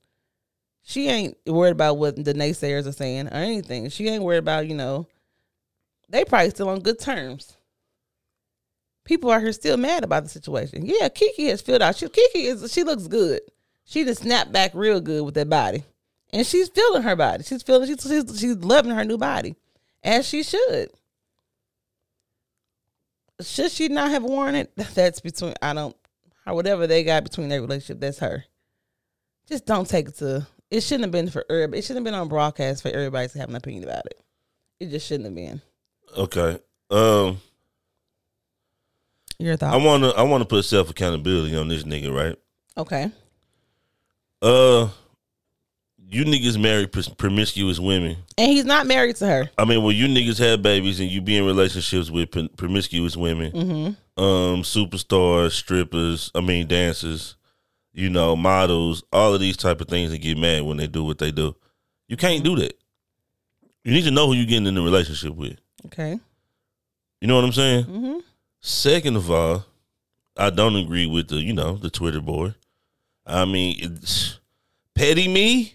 she 0.82 1.08
ain't 1.08 1.38
worried 1.46 1.70
about 1.72 1.96
what 1.96 2.22
the 2.22 2.34
naysayers 2.34 2.86
are 2.86 2.92
saying 2.92 3.28
or 3.28 3.36
anything. 3.36 3.88
She 3.88 4.06
ain't 4.08 4.22
worried 4.22 4.38
about, 4.38 4.68
you 4.68 4.74
know, 4.74 5.08
they 6.10 6.24
probably 6.24 6.50
still 6.50 6.68
on 6.68 6.80
good 6.80 6.98
terms. 6.98 7.56
People 9.04 9.30
are 9.30 9.40
here 9.40 9.52
still 9.52 9.78
mad 9.78 10.04
about 10.04 10.24
the 10.24 10.28
situation. 10.28 10.84
Yeah, 10.84 11.08
Keke 11.08 11.48
has 11.48 11.62
filled 11.62 11.80
out. 11.80 11.96
She, 11.96 12.06
Keke 12.06 12.34
is 12.34 12.72
she 12.72 12.84
looks 12.84 13.06
good. 13.06 13.40
She 13.84 14.04
just 14.04 14.22
snapped 14.22 14.52
back 14.52 14.72
real 14.74 15.00
good 15.00 15.24
with 15.24 15.34
that 15.34 15.48
body, 15.48 15.84
and 16.32 16.46
she's 16.46 16.68
feeling 16.68 17.02
her 17.02 17.16
body. 17.16 17.44
She's 17.44 17.62
feeling 17.62 17.86
she's 17.86 18.02
she's, 18.02 18.40
she's 18.40 18.56
loving 18.56 18.92
her 18.92 19.04
new 19.04 19.18
body, 19.18 19.56
as 20.02 20.26
she 20.26 20.42
should. 20.42 20.90
Should 23.40 23.72
she 23.72 23.88
not 23.88 24.10
have 24.10 24.22
worn 24.22 24.54
it? 24.54 24.74
That's 24.94 25.20
between 25.20 25.54
I 25.60 25.74
don't 25.74 25.96
or 26.46 26.54
whatever 26.54 26.86
they 26.86 27.04
got 27.04 27.24
between 27.24 27.48
their 27.48 27.60
relationship. 27.60 28.00
That's 28.00 28.18
her. 28.18 28.44
Just 29.48 29.66
don't 29.66 29.88
take 29.88 30.08
it 30.08 30.16
to. 30.16 30.46
It 30.70 30.82
shouldn't 30.82 31.04
have 31.04 31.12
been 31.12 31.30
for 31.30 31.44
everybody. 31.50 31.78
It 31.78 31.82
shouldn't 31.82 32.06
have 32.06 32.12
been 32.12 32.18
on 32.18 32.28
broadcast 32.28 32.82
for 32.82 32.88
everybody 32.88 33.28
to 33.28 33.38
have 33.38 33.48
an 33.48 33.56
opinion 33.56 33.84
about 33.84 34.06
it. 34.06 34.20
It 34.80 34.90
just 34.90 35.06
shouldn't 35.06 35.26
have 35.26 35.34
been. 35.34 35.60
Okay. 36.16 36.58
Um, 36.90 37.38
Your 39.38 39.56
I 39.60 39.76
wanna 39.76 40.08
I 40.10 40.22
wanna 40.22 40.44
put 40.44 40.64
self 40.64 40.90
accountability 40.90 41.56
on 41.56 41.68
this 41.68 41.84
nigga, 41.84 42.14
right? 42.14 42.36
okay. 42.76 43.10
Uh, 44.44 44.88
you 46.06 46.24
niggas 46.24 46.60
marry 46.60 46.86
promiscuous 46.86 47.78
women. 47.80 48.16
And 48.36 48.50
he's 48.50 48.66
not 48.66 48.86
married 48.86 49.16
to 49.16 49.26
her. 49.26 49.50
I 49.56 49.64
mean, 49.64 49.82
when 49.82 49.96
you 49.96 50.06
niggas 50.06 50.38
have 50.38 50.62
babies 50.62 51.00
and 51.00 51.10
you 51.10 51.20
be 51.22 51.36
in 51.38 51.46
relationships 51.46 52.10
with 52.10 52.30
promiscuous 52.56 53.16
women, 53.16 53.52
Mm-hmm. 53.52 54.22
um, 54.22 54.62
superstars, 54.62 55.52
strippers, 55.52 56.30
I 56.34 56.40
mean 56.42 56.66
dancers, 56.66 57.36
you 57.94 58.10
know, 58.10 58.36
models, 58.36 59.02
all 59.12 59.32
of 59.34 59.40
these 59.40 59.56
type 59.56 59.80
of 59.80 59.88
things 59.88 60.12
and 60.12 60.20
get 60.20 60.36
mad 60.36 60.62
when 60.64 60.76
they 60.76 60.86
do 60.86 61.02
what 61.04 61.18
they 61.18 61.30
do. 61.32 61.56
You 62.08 62.16
can't 62.18 62.44
do 62.44 62.54
that. 62.56 62.78
You 63.82 63.92
need 63.92 64.04
to 64.04 64.10
know 64.10 64.26
who 64.26 64.34
you're 64.34 64.46
getting 64.46 64.66
in 64.66 64.76
a 64.76 64.82
relationship 64.82 65.34
with. 65.34 65.56
Okay. 65.86 66.18
You 67.20 67.28
know 67.28 67.36
what 67.36 67.44
I'm 67.44 67.52
saying? 67.52 67.84
Mm-hmm. 67.84 68.18
Second 68.60 69.16
of 69.16 69.30
all, 69.30 69.64
I 70.36 70.50
don't 70.50 70.76
agree 70.76 71.06
with 71.06 71.28
the, 71.28 71.36
you 71.36 71.54
know, 71.54 71.76
the 71.76 71.88
Twitter 71.90 72.20
boy. 72.20 72.54
I 73.26 73.44
mean, 73.44 73.76
it's 73.80 74.38
petty 74.94 75.28
me, 75.28 75.74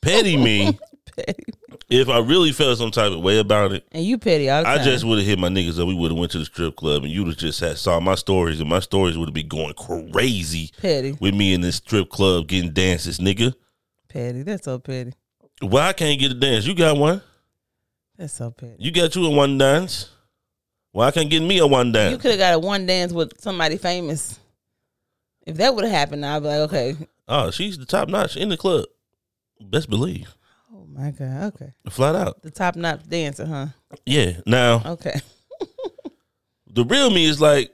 petty 0.00 0.36
me. 0.36 0.78
Petty. 1.16 1.44
If 1.90 2.08
I 2.08 2.20
really 2.20 2.52
felt 2.52 2.78
some 2.78 2.90
type 2.90 3.12
of 3.12 3.20
way 3.20 3.38
about 3.38 3.72
it, 3.72 3.86
And 3.92 4.02
you 4.02 4.16
petty 4.16 4.48
all 4.48 4.62
the 4.62 4.68
I 4.68 4.82
just 4.82 5.04
would 5.04 5.18
have 5.18 5.26
hit 5.26 5.38
my 5.38 5.48
niggas 5.48 5.78
up. 5.78 5.86
We 5.86 5.94
would 5.94 6.10
have 6.10 6.18
went 6.18 6.32
to 6.32 6.38
the 6.38 6.46
strip 6.46 6.74
club, 6.74 7.02
and 7.02 7.12
you'd 7.12 7.26
have 7.28 7.36
just 7.36 7.60
had 7.60 7.76
saw 7.76 8.00
my 8.00 8.14
stories, 8.14 8.60
and 8.60 8.68
my 8.68 8.80
stories 8.80 9.18
would 9.18 9.28
have 9.28 9.34
been 9.34 9.48
going 9.48 9.74
crazy 9.74 10.70
petty. 10.80 11.14
with 11.20 11.34
me 11.34 11.52
in 11.52 11.60
this 11.60 11.76
strip 11.76 12.08
club 12.08 12.48
getting 12.48 12.72
dances, 12.72 13.18
nigga. 13.18 13.54
Petty. 14.08 14.42
That's 14.42 14.64
so 14.64 14.78
petty. 14.78 15.12
Why 15.60 15.88
I 15.88 15.92
can't 15.92 16.18
get 16.18 16.30
a 16.30 16.34
dance? 16.34 16.66
You 16.66 16.74
got 16.74 16.96
one. 16.96 17.20
That's 18.16 18.32
so 18.32 18.50
petty. 18.50 18.76
You 18.78 18.90
got 18.90 19.14
you 19.14 19.26
a 19.26 19.30
one 19.30 19.58
dance. 19.58 20.08
Why 20.92 21.08
I 21.08 21.10
can't 21.10 21.28
get 21.28 21.42
me 21.42 21.58
a 21.58 21.66
one 21.66 21.92
dance? 21.92 22.12
You 22.12 22.18
could 22.18 22.30
have 22.30 22.40
got 22.40 22.54
a 22.54 22.58
one 22.58 22.86
dance 22.86 23.12
with 23.12 23.38
somebody 23.38 23.76
famous. 23.76 24.38
If 25.46 25.56
that 25.56 25.74
would 25.74 25.84
have 25.84 25.92
happened, 25.92 26.24
I'd 26.24 26.40
be 26.40 26.48
like, 26.48 26.60
okay. 26.70 26.96
Oh, 27.28 27.50
she's 27.50 27.78
the 27.78 27.86
top 27.86 28.08
notch 28.08 28.36
in 28.36 28.48
the 28.48 28.56
club. 28.56 28.86
Best 29.60 29.88
believe, 29.88 30.34
Oh 30.74 30.86
my 30.88 31.10
God. 31.12 31.54
Okay. 31.54 31.72
flat 31.88 32.16
out. 32.16 32.42
The 32.42 32.50
top 32.50 32.76
notch 32.76 33.08
dancer, 33.08 33.46
huh? 33.46 33.66
Yeah. 34.04 34.40
Now 34.44 34.82
Okay. 34.84 35.20
the 36.72 36.84
real 36.84 37.10
me 37.10 37.26
is 37.26 37.40
like 37.40 37.72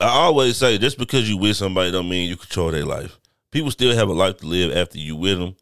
I 0.00 0.08
always 0.08 0.56
say, 0.56 0.78
just 0.78 0.98
because 0.98 1.28
you 1.28 1.36
with 1.36 1.56
somebody 1.56 1.90
don't 1.90 2.08
mean 2.08 2.28
you 2.28 2.36
control 2.36 2.70
their 2.70 2.84
life. 2.86 3.18
People 3.50 3.70
still 3.70 3.94
have 3.94 4.08
a 4.08 4.12
life 4.12 4.38
to 4.38 4.46
live 4.46 4.74
after 4.76 4.98
you 4.98 5.16
with 5.16 5.38
them. 5.38 5.56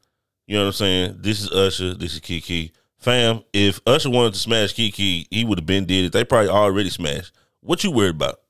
You 0.46 0.56
know 0.56 0.62
what 0.62 0.66
I'm 0.68 0.72
saying? 0.74 1.16
This 1.20 1.42
is 1.42 1.50
Usher. 1.50 1.94
This 1.94 2.14
is 2.14 2.20
Keke. 2.20 2.70
Fam, 2.98 3.42
if 3.52 3.80
Usher 3.86 4.10
wanted 4.10 4.34
to 4.34 4.38
smash 4.40 4.74
Keke, 4.74 5.26
he 5.30 5.44
would 5.44 5.58
have 5.58 5.66
been 5.66 5.86
did 5.86 6.06
it. 6.06 6.12
They 6.12 6.24
probably 6.24 6.50
already 6.50 6.90
smashed. 6.90 7.32
What 7.60 7.82
you 7.84 7.90
worried 7.90 8.16
about? 8.16 8.40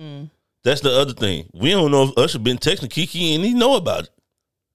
Mm. 0.00 0.30
That's 0.64 0.80
the 0.80 0.90
other 0.92 1.12
thing. 1.12 1.48
We 1.54 1.70
don't 1.70 1.90
know 1.90 2.04
if 2.04 2.18
Usher 2.18 2.38
been 2.38 2.58
texting 2.58 2.88
Keke 2.88 3.34
and 3.36 3.44
he 3.44 3.54
know 3.54 3.76
about 3.76 4.08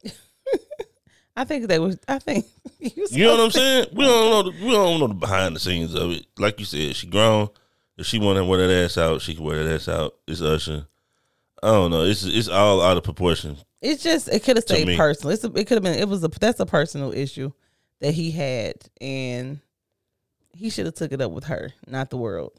it. 0.03 0.13
I 1.35 1.43
think 1.45 1.67
they 1.67 1.79
was. 1.79 1.97
I 2.07 2.19
think 2.19 2.45
you, 2.79 3.07
You 3.09 3.25
know 3.25 3.31
what 3.37 3.43
I'm 3.45 3.51
saying? 3.51 3.87
We 3.93 4.05
don't 4.05 4.29
know. 4.29 4.51
The, 4.51 4.65
we 4.65 4.71
don't 4.71 4.99
know 4.99 5.07
the 5.07 5.13
behind 5.15 5.55
the 5.55 5.59
scenes 5.59 5.95
of 5.95 6.11
it. 6.11 6.25
Like 6.37 6.59
you 6.59 6.65
said, 6.65 6.95
she 6.95 7.07
grown. 7.07 7.49
If 7.97 8.05
she 8.05 8.19
want 8.19 8.37
to 8.37 8.45
wear 8.45 8.65
that 8.67 8.85
ass 8.85 8.97
out, 8.97 9.21
she 9.21 9.35
can 9.35 9.43
wear 9.43 9.63
that 9.63 9.73
ass 9.75 9.87
out. 9.87 10.15
It's 10.27 10.41
Usher. 10.41 10.87
I 11.61 11.67
don't 11.67 11.91
know. 11.91 12.03
It's 12.03 12.23
it's 12.23 12.47
all 12.49 12.81
out 12.81 12.97
of 12.97 13.03
proportion. 13.03 13.57
It's 13.81 14.03
just 14.03 14.29
it 14.29 14.43
could 14.43 14.57
have 14.57 14.63
stayed 14.63 14.87
me. 14.87 14.95
personal. 14.97 15.33
It's 15.33 15.43
a, 15.43 15.47
it 15.53 15.65
could 15.67 15.75
have 15.75 15.83
been. 15.83 15.97
It 15.99 16.07
was 16.07 16.23
a 16.23 16.27
that's 16.27 16.59
a 16.59 16.65
personal 16.65 17.11
issue 17.13 17.51
that 17.99 18.13
he 18.13 18.31
had, 18.31 18.75
and 19.01 19.59
he 20.55 20.69
should 20.69 20.85
have 20.85 20.95
took 20.95 21.11
it 21.11 21.21
up 21.21 21.31
with 21.31 21.45
her, 21.45 21.71
not 21.87 22.09
the 22.09 22.17
world. 22.17 22.53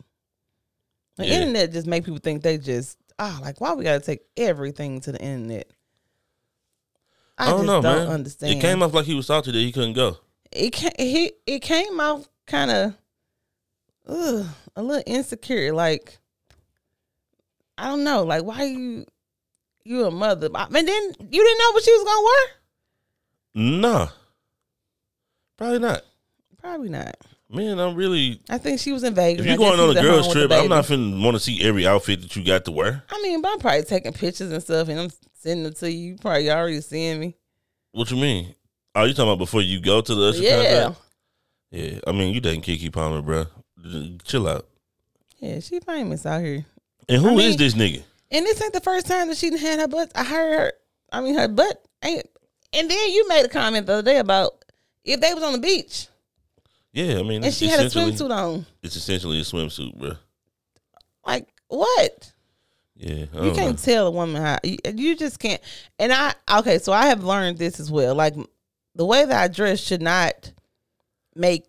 The 1.16 1.26
Yeah. 1.26 1.34
internet 1.34 1.72
just 1.72 1.86
make 1.86 2.04
people 2.04 2.18
think 2.18 2.42
they 2.42 2.58
just 2.58 2.98
ah 3.18 3.38
like 3.42 3.60
why 3.60 3.74
we 3.74 3.84
got 3.84 3.94
to 4.00 4.04
take 4.06 4.22
everything 4.36 5.00
to 5.02 5.12
the 5.12 5.20
internet. 5.20 5.68
I, 7.36 7.46
I, 7.46 7.50
don't 7.50 7.58
just 7.60 7.66
know, 7.66 7.82
don't 7.82 7.96
man. 8.04 8.08
understand. 8.08 8.52
It 8.58 8.60
came 8.60 8.82
off 8.82 8.94
like 8.94 9.06
he 9.06 9.14
was 9.14 9.26
salty 9.26 9.50
that 9.52 9.58
he 9.58 9.72
couldn't 9.72 9.94
go. 9.94 10.18
it 10.52 10.70
came 10.72 10.92
he 10.98 11.32
it 11.46 11.60
came 11.60 11.98
out 12.00 12.26
kind 12.46 12.70
of 12.70 12.94
ugh, 14.06 14.46
a 14.76 14.82
little 14.82 15.02
insecure 15.06 15.72
like 15.72 16.18
i 17.78 17.86
don't 17.86 18.04
know 18.04 18.22
like 18.22 18.44
why 18.44 18.62
you 18.64 19.04
you 19.84 20.04
a 20.04 20.10
mother 20.10 20.48
mean 20.70 20.84
then 20.86 21.04
you 21.18 21.42
didn't 21.44 21.58
know 21.58 21.70
what 21.72 21.82
she 21.82 21.90
was 21.92 22.04
gonna 22.04 22.24
wear 22.24 23.80
Nah, 23.80 24.08
probably 25.56 25.78
not. 25.78 26.02
probably 26.58 26.88
not 26.90 27.16
Man, 27.50 27.78
I'm 27.78 27.94
really. 27.94 28.40
i 28.48 28.58
think 28.58 28.80
she 28.80 28.92
was 28.92 29.04
in 29.04 29.14
vegas 29.14 29.40
If 29.42 29.46
you're 29.46 29.58
going 29.58 29.78
on 29.78 29.96
a 29.96 30.00
girls 30.00 30.32
trip, 30.32 30.50
I'm 30.50 30.68
not 30.68 30.84
finna 30.84 31.22
want 31.22 31.36
to 31.36 31.40
see 31.40 31.62
every 31.62 31.86
outfit 31.86 32.22
that 32.22 32.34
you 32.36 32.44
got 32.44 32.64
to 32.64 32.70
wear. 32.72 33.02
i 33.10 33.20
mean 33.22 33.42
but 33.42 33.52
i'm 33.52 33.58
probably 33.58 33.82
taking 33.82 34.12
pictures 34.12 34.50
and 34.50 34.62
stuff 34.62 34.88
and 34.88 34.98
i'm 34.98 35.10
sending 35.34 35.64
them 35.64 35.74
to 35.74 35.90
you 35.92 36.12
you 36.12 36.16
probably 36.16 36.50
already 36.50 36.80
seeing 36.80 37.20
me 37.20 37.36
What 37.92 38.10
you 38.10 38.16
mean? 38.16 38.54
Oh, 38.94 39.04
you 39.04 39.12
talking 39.12 39.28
about 39.30 39.38
before 39.38 39.60
you 39.62 39.80
go 39.80 40.00
to 40.00 40.14
the 40.14 40.28
Usher 40.28 40.42
yeah? 40.42 40.94
Yeah, 41.70 41.98
I 42.06 42.12
mean 42.12 42.32
you 42.34 42.40
dating 42.40 42.62
Keke 42.62 42.92
Palmer, 42.92 43.20
bro. 43.22 43.44
Chill 44.24 44.48
out. 44.48 44.66
yeah 45.38 45.60
she 45.60 45.80
famous 45.80 46.24
out 46.24 46.40
here 46.42 46.64
And 47.08 47.20
who 47.20 47.30
I 47.30 47.42
is 47.42 47.48
mean- 47.50 47.58
this 47.58 47.74
nigga? 47.74 48.02
And 48.30 48.44
this 48.46 48.60
ain't 48.62 48.72
the 48.72 48.80
first 48.80 49.06
time 49.06 49.28
that 49.28 49.36
she 49.36 49.56
had 49.56 49.78
her 49.78 49.86
butt. 49.86 50.10
I 50.16 50.24
heard 50.24 50.58
her. 50.58 50.72
I 51.12 51.20
mean, 51.20 51.34
her 51.36 51.46
butt 51.46 51.84
ain't. 52.02 52.26
And 52.72 52.90
then 52.90 53.10
you 53.12 53.28
made 53.28 53.44
a 53.44 53.48
comment 53.48 53.86
the 53.86 53.92
other 53.92 54.02
day 54.02 54.18
about 54.18 54.64
if 55.04 55.20
they 55.20 55.32
was 55.34 55.44
on 55.44 55.52
the 55.52 55.58
beach 55.58 56.08
Yeah, 56.94 57.18
I 57.18 57.22
mean, 57.22 57.42
and 57.44 57.52
she 57.52 57.66
had 57.66 57.80
a 57.80 57.90
swimsuit 57.90 58.30
on. 58.30 58.64
It's 58.82 58.94
essentially 58.96 59.38
a 59.40 59.42
swimsuit, 59.42 59.94
bro. 59.98 60.12
Like 61.26 61.48
what? 61.68 62.32
Yeah, 62.96 63.24
You 63.42 63.52
can't 63.52 63.72
know. 63.72 63.92
tell 63.92 64.06
a 64.06 64.10
woman 64.12 64.40
how. 64.40 64.58
You, 64.62 64.78
you 64.94 65.16
just 65.16 65.40
can't. 65.40 65.60
And 65.98 66.12
I 66.12 66.32
okay. 66.60 66.78
So 66.78 66.92
I 66.92 67.06
have 67.06 67.24
learned 67.24 67.58
this 67.58 67.80
as 67.80 67.90
well. 67.90 68.14
Like 68.14 68.34
the 68.94 69.04
way 69.04 69.24
that 69.24 69.42
I 69.42 69.48
dress 69.48 69.80
should 69.80 70.00
not 70.02 70.52
make 71.34 71.64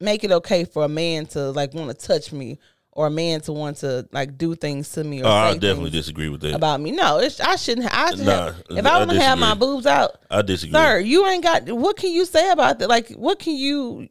make 0.00 0.24
it 0.24 0.32
okay 0.32 0.64
for 0.64 0.84
a 0.84 0.88
man 0.88 1.26
to 1.26 1.50
like 1.50 1.74
want 1.74 1.90
to 1.90 2.06
touch 2.06 2.32
me 2.32 2.58
or 2.92 3.06
a 3.06 3.10
man 3.10 3.40
to 3.42 3.52
want 3.52 3.76
to 3.78 4.08
like 4.12 4.36
do 4.38 4.54
things 4.54 4.90
to 4.92 5.04
me 5.04 5.22
or 5.22 5.26
Oh, 5.26 5.30
I 5.30 5.52
definitely 5.58 5.90
disagree 5.90 6.28
with 6.30 6.40
that. 6.40 6.54
about 6.54 6.80
me. 6.80 6.90
No, 6.90 7.18
it's, 7.18 7.38
I 7.40 7.56
shouldn't. 7.56 7.86
I 7.94 8.10
should 8.10 8.20
Nah, 8.26 8.46
have, 8.52 8.62
if 8.70 8.86
I 8.86 8.90
I 8.90 8.98
want 8.98 9.10
to 9.10 9.20
have 9.20 9.38
my 9.38 9.54
boobs 9.54 9.86
out. 9.86 10.16
I 10.30 10.40
disagree. 10.42 10.72
Sir, 10.72 10.98
you 11.00 11.26
ain't 11.26 11.42
got 11.44 11.70
what 11.70 11.96
can 11.96 12.10
you 12.12 12.24
say 12.24 12.50
about 12.50 12.78
that? 12.78 12.88
Like 12.88 13.10
what 13.10 13.38
can 13.38 13.54
you 13.54 14.08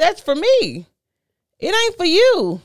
That's 0.00 0.22
for 0.22 0.34
me. 0.34 0.86
It 1.58 1.74
ain't 1.74 1.96
for 1.98 2.06
you. 2.06 2.62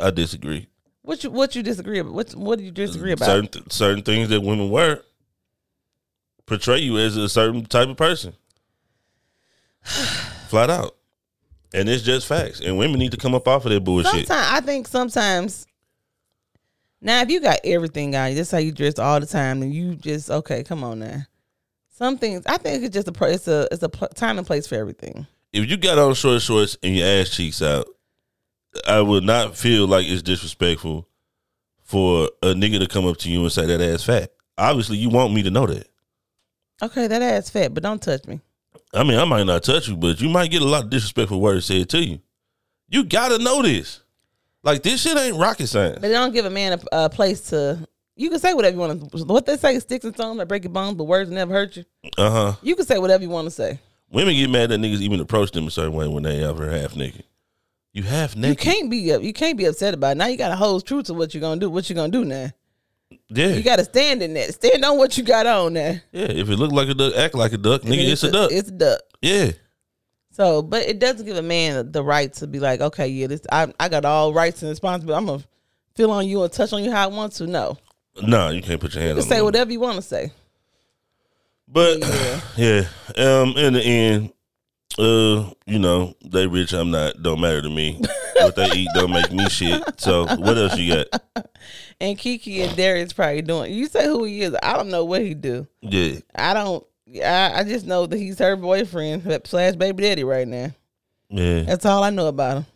I 0.00 0.12
disagree. 0.12 0.68
What 1.02 1.24
you 1.24 1.30
what 1.32 1.56
you 1.56 1.62
disagree 1.64 1.98
about? 1.98 2.12
What 2.12 2.30
what 2.36 2.58
do 2.58 2.64
you 2.64 2.70
disagree 2.70 3.10
about? 3.10 3.26
Certain 3.26 3.48
th- 3.48 3.72
certain 3.72 4.04
things 4.04 4.28
that 4.28 4.40
women 4.40 4.70
wear 4.70 5.02
portray 6.46 6.78
you 6.78 6.98
as 6.98 7.16
a 7.16 7.28
certain 7.28 7.66
type 7.66 7.88
of 7.88 7.96
person. 7.96 8.32
Flat 9.82 10.70
out. 10.70 10.94
And 11.74 11.88
it's 11.88 12.04
just 12.04 12.28
facts. 12.28 12.60
And 12.60 12.78
women 12.78 13.00
need 13.00 13.10
to 13.10 13.18
come 13.18 13.34
up 13.34 13.48
off 13.48 13.64
of 13.66 13.72
that 13.72 13.82
bullshit. 13.82 14.28
Sometimes 14.28 14.48
I 14.52 14.60
think 14.60 14.86
sometimes 14.86 15.66
now 17.00 17.22
if 17.22 17.30
you 17.30 17.40
got 17.40 17.58
everything 17.64 18.14
out, 18.14 18.32
that's 18.36 18.52
how 18.52 18.58
you 18.58 18.70
dress 18.70 19.00
all 19.00 19.18
the 19.18 19.26
time, 19.26 19.62
and 19.62 19.74
you 19.74 19.96
just 19.96 20.30
okay, 20.30 20.62
come 20.62 20.84
on 20.84 21.00
now. 21.00 21.22
Some 21.90 22.18
things 22.18 22.44
I 22.46 22.56
think 22.56 22.84
it's 22.84 22.94
just 22.94 23.08
a 23.08 23.24
it's 23.24 23.48
a 23.48 23.66
it's 23.72 23.82
a 23.82 23.88
pl- 23.88 24.08
time 24.14 24.38
and 24.38 24.46
place 24.46 24.68
for 24.68 24.76
everything. 24.76 25.26
If 25.54 25.70
you 25.70 25.76
got 25.76 26.00
on 26.00 26.14
short 26.14 26.42
shorts 26.42 26.76
and 26.82 26.96
your 26.96 27.06
ass 27.06 27.30
cheeks 27.30 27.62
out, 27.62 27.86
I 28.88 29.00
would 29.00 29.22
not 29.22 29.56
feel 29.56 29.86
like 29.86 30.04
it's 30.04 30.20
disrespectful 30.20 31.06
for 31.84 32.28
a 32.42 32.54
nigga 32.54 32.80
to 32.80 32.88
come 32.88 33.06
up 33.06 33.18
to 33.18 33.30
you 33.30 33.40
and 33.42 33.52
say 33.52 33.64
that 33.64 33.80
ass 33.80 34.02
fat. 34.02 34.32
Obviously, 34.58 34.96
you 34.96 35.10
want 35.10 35.32
me 35.32 35.44
to 35.44 35.52
know 35.52 35.64
that. 35.66 35.86
Okay, 36.82 37.06
that 37.06 37.22
ass 37.22 37.50
fat, 37.50 37.72
but 37.72 37.84
don't 37.84 38.02
touch 38.02 38.26
me. 38.26 38.40
I 38.92 39.04
mean, 39.04 39.16
I 39.16 39.24
might 39.24 39.44
not 39.44 39.62
touch 39.62 39.86
you, 39.86 39.96
but 39.96 40.20
you 40.20 40.28
might 40.28 40.50
get 40.50 40.60
a 40.60 40.64
lot 40.64 40.84
of 40.84 40.90
disrespectful 40.90 41.40
words 41.40 41.66
said 41.66 41.88
to 41.90 42.04
you. 42.04 42.18
You 42.88 43.04
gotta 43.04 43.38
know 43.38 43.62
this. 43.62 44.00
Like 44.64 44.82
this 44.82 45.02
shit 45.02 45.16
ain't 45.16 45.36
rocket 45.36 45.68
science. 45.68 46.00
But 46.00 46.08
they 46.08 46.14
don't 46.14 46.32
give 46.32 46.46
a 46.46 46.50
man 46.50 46.80
a, 46.90 47.04
a 47.04 47.08
place 47.08 47.42
to. 47.50 47.86
You 48.16 48.28
can 48.28 48.40
say 48.40 48.54
whatever 48.54 48.74
you 48.74 48.80
want 48.80 49.12
to. 49.12 49.24
What 49.24 49.46
they 49.46 49.56
say, 49.56 49.78
sticks 49.78 50.04
and 50.04 50.14
stones 50.14 50.38
that 50.38 50.48
break 50.48 50.64
your 50.64 50.72
bones, 50.72 50.96
but 50.96 51.04
words 51.04 51.30
never 51.30 51.52
hurt 51.52 51.76
you. 51.76 51.84
Uh 52.18 52.30
huh. 52.30 52.52
You 52.60 52.74
can 52.74 52.84
say 52.84 52.98
whatever 52.98 53.22
you 53.22 53.30
want 53.30 53.46
to 53.46 53.52
say. 53.52 53.78
Women 54.14 54.34
get 54.36 54.48
mad 54.48 54.70
that 54.70 54.80
niggas 54.80 55.00
even 55.00 55.18
approach 55.20 55.50
them 55.50 55.66
a 55.66 55.70
certain 55.70 55.92
way 55.92 56.06
when 56.06 56.22
they 56.22 56.42
ever 56.44 56.70
half 56.70 56.94
naked. 56.94 57.24
You 57.92 58.04
half 58.04 58.36
You 58.36 58.54
can't 58.54 58.90
be 58.90 59.12
up. 59.12 59.22
You 59.22 59.32
can't 59.32 59.58
be 59.58 59.64
upset 59.66 59.92
about 59.94 60.12
it. 60.12 60.18
Now 60.18 60.26
you 60.26 60.36
got 60.36 60.48
to 60.48 60.56
hold 60.56 60.86
true 60.86 61.02
to 61.02 61.14
what 61.14 61.34
you're 61.34 61.40
gonna 61.40 61.60
do. 61.60 61.68
What 61.68 61.88
you 61.88 61.96
gonna 61.96 62.10
do 62.10 62.24
now? 62.24 62.50
yeah, 63.28 63.48
You 63.48 63.62
got 63.62 63.76
to 63.76 63.84
stand 63.84 64.22
in 64.22 64.34
that. 64.34 64.54
Stand 64.54 64.84
on 64.84 64.98
what 64.98 65.16
you 65.18 65.24
got 65.24 65.46
on 65.46 65.74
there. 65.74 66.02
yeah. 66.12 66.26
If 66.26 66.48
it 66.48 66.56
look 66.56 66.72
like 66.72 66.88
a 66.88 66.94
duck, 66.94 67.14
act 67.16 67.34
like 67.34 67.52
a 67.52 67.58
duck, 67.58 67.82
nigga. 67.82 68.10
It's, 68.12 68.22
a, 68.22 68.30
duck. 68.30 68.50
It's 68.52 68.68
a 68.68 68.72
duck. 68.72 69.00
yeah, 69.20 69.50
So, 70.30 70.62
but 70.62 70.82
it 70.82 70.98
doesn't 70.98 71.24
give 71.26 71.36
a 71.36 71.42
man 71.42 71.92
the 71.92 72.02
right 72.02 72.32
to 72.34 72.46
be 72.46 72.58
like, 72.60 72.80
okay, 72.80 73.08
yeah, 73.08 73.26
this 73.28 73.42
I 73.50 73.72
I 73.78 73.88
got 73.88 74.04
all 74.04 74.32
rights 74.32 74.62
and 74.62 74.70
responsibility. 74.70 75.18
I'm 75.18 75.26
gonna 75.26 75.44
feel 75.94 76.10
on 76.10 76.26
you 76.26 76.42
and 76.42 76.52
touch 76.52 76.72
on 76.72 76.82
you 76.84 76.90
how 76.90 77.04
I 77.04 77.06
want 77.08 77.32
to. 77.34 77.46
No, 77.46 77.78
nah, 78.20 78.48
you 78.50 78.62
can't 78.62 78.80
put 78.80 78.94
your 78.94 79.02
hand 79.02 79.16
you 79.16 79.22
on. 79.22 79.22
can 79.22 79.28
say 79.28 79.36
them. 79.36 79.44
whatever 79.44 79.72
you 79.72 79.80
want 79.80 79.96
to 79.96 80.02
say. 80.02 80.32
But 81.68 82.00
Yeah. 82.00 82.40
yeah, 82.56 82.88
um, 83.16 83.56
in 83.56 83.72
the 83.74 83.82
end, 83.82 84.32
uh, 84.98 85.50
you 85.66 85.78
know, 85.78 86.14
they 86.24 86.46
rich, 86.46 86.72
I'm 86.72 86.90
not. 86.90 87.22
Don't 87.22 87.40
matter 87.40 87.62
to 87.62 87.70
me. 87.70 88.00
what 88.36 88.54
they 88.54 88.70
eat 88.72 88.88
don't 88.94 89.10
make 89.12 89.32
me 89.32 89.48
shit. 89.48 89.82
So 90.00 90.24
what 90.36 90.56
else 90.56 90.76
you 90.78 90.94
got? 91.04 91.22
And 92.00 92.18
Keke 92.18 92.66
and 92.66 92.76
Darius 92.76 93.12
probably 93.12 93.40
doing. 93.40 93.72
You 93.72 93.86
say 93.86 94.06
who 94.06 94.24
he 94.24 94.42
is. 94.42 94.54
I 94.62 94.72
don't 94.74 94.88
know 94.90 95.04
what 95.04 95.22
he 95.22 95.32
do. 95.32 95.66
Yeah, 95.80 96.16
I 96.34 96.52
don't. 96.52 96.84
I, 97.24 97.60
I 97.60 97.64
just 97.64 97.86
know 97.86 98.04
that 98.06 98.16
he's 98.18 98.40
her 98.40 98.56
boyfriend 98.56 99.22
slash 99.44 99.76
baby 99.76 100.02
daddy 100.02 100.24
right 100.24 100.46
now. 100.46 100.72
yeah. 101.28 101.62
That's 101.62 101.86
all 101.86 102.02
I 102.02 102.10
know 102.10 102.26
about 102.26 102.56
him. 102.58 102.66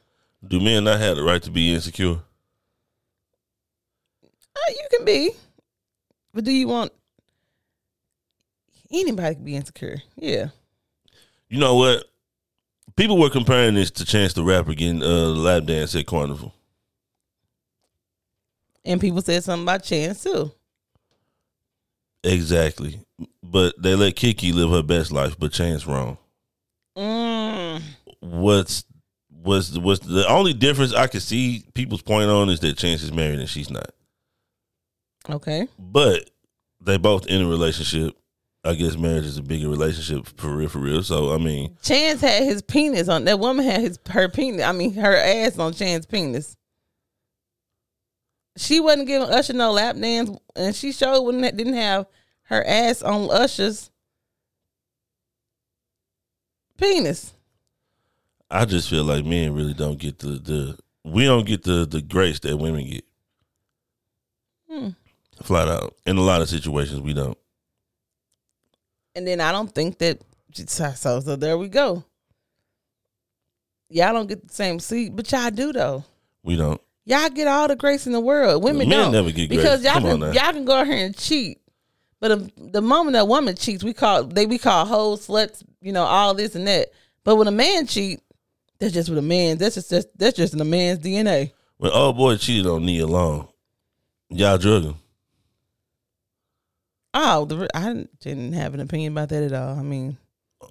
Do 0.46 0.60
men 0.60 0.84
not 0.84 1.00
have 1.00 1.16
the 1.16 1.24
right 1.24 1.42
to 1.42 1.50
be 1.50 1.74
insecure? 1.74 2.20
Uh, 4.22 4.70
you 4.70 4.86
can 4.96 5.04
be, 5.04 5.30
but 6.32 6.44
do 6.44 6.52
you 6.52 6.68
want 6.68 6.92
anybody 8.90 9.34
can 9.34 9.44
be 9.44 9.56
insecure? 9.56 10.02
Yeah. 10.16 10.48
You 11.48 11.58
know 11.58 11.76
what? 11.76 12.04
People 12.96 13.18
were 13.18 13.30
comparing 13.30 13.74
this 13.74 13.90
to 13.92 14.04
Chance 14.04 14.32
the 14.32 14.42
Rapper 14.42 14.74
getting 14.74 15.02
uh, 15.02 15.28
lap 15.28 15.64
dance 15.64 15.94
at 15.94 16.06
Carnival. 16.06 16.54
And 18.84 19.00
people 19.00 19.22
said 19.22 19.44
something 19.44 19.64
about 19.64 19.84
Chance 19.84 20.22
too. 20.24 20.52
Exactly. 22.24 23.00
But 23.42 23.80
they 23.80 23.94
let 23.94 24.16
Keke 24.16 24.52
live 24.52 24.70
her 24.70 24.82
best 24.82 25.12
life, 25.12 25.38
but 25.38 25.52
Chance 25.52 25.86
wrong. 25.86 26.18
Mm. 26.96 27.82
What's 28.20 28.84
what's 29.42 29.68
the, 29.70 29.80
what's 29.80 30.00
the 30.00 30.26
only 30.28 30.52
difference 30.52 30.92
I 30.92 31.06
could 31.06 31.22
see 31.22 31.64
people's 31.74 32.02
point 32.02 32.28
on 32.28 32.48
is 32.50 32.60
that 32.60 32.76
Chance 32.76 33.02
is 33.02 33.12
married 33.12 33.38
and 33.38 33.48
she's 33.48 33.70
not. 33.70 33.90
Okay. 35.30 35.68
But 35.78 36.30
they 36.80 36.96
both 36.96 37.26
in 37.26 37.42
a 37.42 37.46
relationship. 37.46 38.16
I 38.68 38.74
guess 38.74 38.98
marriage 38.98 39.24
is 39.24 39.38
a 39.38 39.42
bigger 39.42 39.70
relationship 39.70 40.26
for 40.38 40.54
real, 40.54 40.68
for 40.68 40.78
real. 40.78 41.02
So 41.02 41.32
I 41.32 41.38
mean, 41.38 41.74
Chance 41.82 42.20
had 42.20 42.42
his 42.42 42.60
penis 42.60 43.08
on 43.08 43.24
that 43.24 43.40
woman 43.40 43.64
had 43.64 43.80
his 43.80 43.98
her 44.10 44.28
penis. 44.28 44.62
I 44.62 44.72
mean 44.72 44.92
her 44.92 45.16
ass 45.16 45.58
on 45.58 45.72
Chan's 45.72 46.04
penis. 46.04 46.54
She 48.58 48.78
wasn't 48.78 49.06
giving 49.08 49.26
Usher 49.26 49.54
no 49.54 49.72
lap 49.72 49.96
dance, 49.96 50.36
and 50.54 50.76
she 50.76 50.92
showed 50.92 51.22
when 51.22 51.40
that 51.40 51.56
didn't 51.56 51.74
have 51.74 52.08
her 52.42 52.62
ass 52.66 53.00
on 53.00 53.30
Usher's 53.30 53.90
penis. 56.76 57.32
I 58.50 58.66
just 58.66 58.90
feel 58.90 59.04
like 59.04 59.24
men 59.24 59.54
really 59.54 59.74
don't 59.74 59.98
get 59.98 60.18
the 60.18 60.28
the 60.28 60.78
we 61.04 61.24
don't 61.24 61.46
get 61.46 61.62
the 61.62 61.86
the 61.86 62.02
grace 62.02 62.40
that 62.40 62.58
women 62.58 62.86
get. 62.86 63.04
Hmm. 64.70 64.88
Flat 65.42 65.68
out. 65.68 65.96
In 66.04 66.18
a 66.18 66.22
lot 66.22 66.42
of 66.42 66.50
situations, 66.50 67.00
we 67.00 67.14
don't. 67.14 67.38
And 69.14 69.26
then 69.26 69.40
I 69.40 69.52
don't 69.52 69.72
think 69.74 69.98
that 69.98 70.20
so 70.54 70.90
so, 70.92 71.20
so 71.20 71.36
there 71.36 71.58
we 71.58 71.68
go. 71.68 72.04
Y'all 73.90 74.12
don't 74.12 74.28
get 74.28 74.46
the 74.46 74.54
same 74.54 74.78
seat, 74.80 75.14
but 75.16 75.30
y'all 75.32 75.50
do 75.50 75.72
though. 75.72 76.04
We 76.42 76.56
don't. 76.56 76.80
Y'all 77.04 77.30
get 77.30 77.48
all 77.48 77.68
the 77.68 77.76
grace 77.76 78.06
in 78.06 78.12
the 78.12 78.20
world. 78.20 78.62
Women 78.62 78.88
Men 78.88 78.98
don't 79.04 79.12
never 79.12 79.30
get 79.32 79.48
grace. 79.48 79.60
because 79.60 79.82
y'all 79.82 79.94
Come 79.94 80.04
on 80.04 80.10
can 80.10 80.20
now. 80.20 80.32
y'all 80.32 80.52
can 80.52 80.64
go 80.66 80.74
out 80.74 80.86
here 80.86 81.06
and 81.06 81.16
cheat. 81.16 81.58
But 82.20 82.32
if, 82.32 82.72
the 82.72 82.82
moment 82.82 83.16
a 83.16 83.24
woman 83.24 83.54
cheats, 83.56 83.82
we 83.82 83.94
call 83.94 84.24
they 84.24 84.44
we 84.44 84.58
call 84.58 84.84
hoes, 84.84 85.26
sluts, 85.26 85.62
you 85.80 85.92
know, 85.92 86.04
all 86.04 86.34
this 86.34 86.54
and 86.54 86.66
that. 86.68 86.88
But 87.24 87.36
when 87.36 87.48
a 87.48 87.52
man 87.52 87.86
cheat, 87.86 88.20
that's 88.78 88.92
just 88.92 89.08
with 89.08 89.18
a 89.18 89.22
man. 89.22 89.56
That's 89.58 89.76
just, 89.76 89.90
just 89.90 90.08
that's 90.18 90.36
just 90.36 90.52
in 90.52 90.60
a 90.60 90.64
man's 90.64 90.98
DNA. 90.98 91.52
When 91.78 91.92
old 91.92 92.16
boy 92.16 92.36
cheated 92.36 92.66
on 92.66 92.84
Nia 92.84 93.06
Long, 93.06 93.48
y'all 94.28 94.58
drug 94.58 94.82
him. 94.84 94.94
Oh, 97.14 97.44
the, 97.46 97.68
I 97.74 98.06
didn't 98.20 98.52
have 98.52 98.74
an 98.74 98.80
opinion 98.80 99.12
about 99.12 99.30
that 99.30 99.42
at 99.42 99.52
all. 99.52 99.78
I 99.78 99.82
mean, 99.82 100.16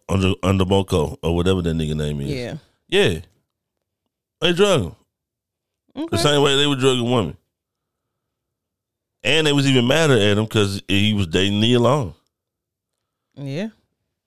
Under 0.08 0.34
under 0.44 0.66
Boko 0.66 1.18
or 1.24 1.36
whatever 1.36 1.62
that 1.62 1.76
nigga 1.76 1.96
name 1.96 2.22
is. 2.22 2.30
yeah, 2.30 2.58
Yeah. 2.88 3.20
They 4.42 4.54
drug 4.54 4.82
him. 5.96 6.08
The 6.12 6.18
same 6.18 6.44
way 6.44 6.56
they 6.56 6.68
were 6.68 6.76
drugging 6.76 7.10
women. 7.10 7.38
And 9.24 9.48
they 9.48 9.52
was 9.52 9.68
even 9.68 9.88
madder 9.88 10.14
at 10.14 10.38
him 10.38 10.44
because 10.46 10.82
he 10.88 11.12
was 11.14 11.26
dating 11.28 11.60
Nia 11.60 11.80
Long. 11.80 12.14
yeah. 13.36 13.70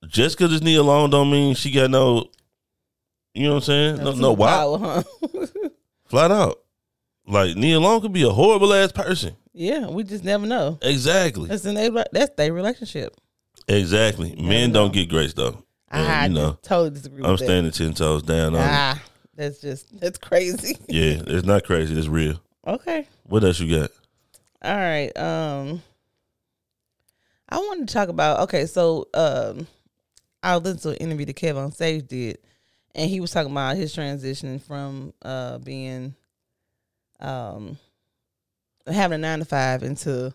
Just 0.08 0.36
because 0.36 0.52
it's 0.52 0.64
Nia 0.64 0.82
Long 0.82 1.10
don't 1.10 1.30
mean 1.30 1.54
she 1.54 1.70
got 1.70 1.90
no, 1.90 2.24
you 3.34 3.44
know 3.44 3.50
what 3.54 3.56
I'm 3.56 3.62
saying? 3.62 3.96
No, 4.02 4.12
no, 4.12 4.32
wow. 4.32 4.66
Superpower, 4.76 5.04
huh? 5.52 5.68
Flat 6.06 6.30
out. 6.32 6.58
Like 7.26 7.54
Nia 7.56 7.78
Long 7.78 8.00
could 8.00 8.12
be 8.12 8.22
a 8.24 8.30
horrible 8.30 8.72
ass 8.74 8.90
person. 8.92 9.36
Yeah, 9.52 9.88
we 9.88 10.04
just 10.04 10.24
never 10.24 10.46
know. 10.46 10.78
Exactly. 10.82 11.48
That's 11.48 11.64
in 11.64 11.74
they 11.74 11.90
that's 12.12 12.34
their 12.36 12.52
relationship. 12.52 13.16
Exactly. 13.68 14.34
Men 14.36 14.72
don't 14.72 14.92
get 14.92 15.08
grace 15.08 15.32
though. 15.34 15.64
And, 15.88 16.06
I 16.06 16.26
you 16.26 16.34
know, 16.34 16.58
totally 16.62 16.90
disagree 16.90 17.24
I'm 17.24 17.32
with 17.32 17.40
that. 17.40 17.46
standing 17.46 17.72
ten 17.72 17.94
toes 17.94 18.22
down. 18.22 18.54
Ah, 18.56 19.02
that's 19.34 19.60
just 19.60 19.98
that's 20.00 20.18
crazy. 20.18 20.76
Yeah, 20.88 21.22
it's 21.26 21.46
not 21.46 21.64
crazy. 21.64 21.98
It's 21.98 22.06
real. 22.08 22.40
okay. 22.66 23.08
What 23.24 23.42
else 23.44 23.58
you 23.58 23.76
got? 23.80 23.90
All 24.62 24.76
right. 24.76 25.16
Um 25.16 25.82
I 27.48 27.58
wanted 27.58 27.88
to 27.88 27.94
talk 27.94 28.08
about 28.08 28.40
okay, 28.40 28.66
so 28.66 29.08
um 29.14 29.66
I 30.42 30.56
listened 30.56 30.80
to 30.82 30.88
an 30.90 30.96
interview 30.96 31.26
that 31.26 31.36
KevOnStage 31.36 32.06
did 32.06 32.38
and 32.94 33.10
he 33.10 33.20
was 33.20 33.30
talking 33.32 33.50
about 33.52 33.76
his 33.76 33.92
transition 33.92 34.58
from 34.60 35.12
uh 35.22 35.58
being 35.58 36.14
um 37.18 37.76
having 38.94 39.16
a 39.16 39.18
nine 39.18 39.38
to 39.40 39.44
five 39.44 39.82
into 39.82 40.32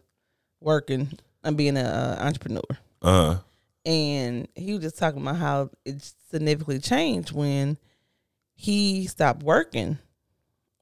working 0.61 1.09
and 1.43 1.55
being 1.57 1.77
an 1.77 1.85
uh, 1.85 2.17
entrepreneur. 2.19 2.61
Uh 3.01 3.37
And 3.85 4.47
he 4.55 4.73
was 4.73 4.81
just 4.81 4.97
talking 4.97 5.21
about 5.21 5.35
how 5.37 5.69
it 5.85 6.01
significantly 6.31 6.79
changed 6.79 7.31
when 7.31 7.77
he 8.55 9.05
stopped 9.07 9.43
working 9.43 9.97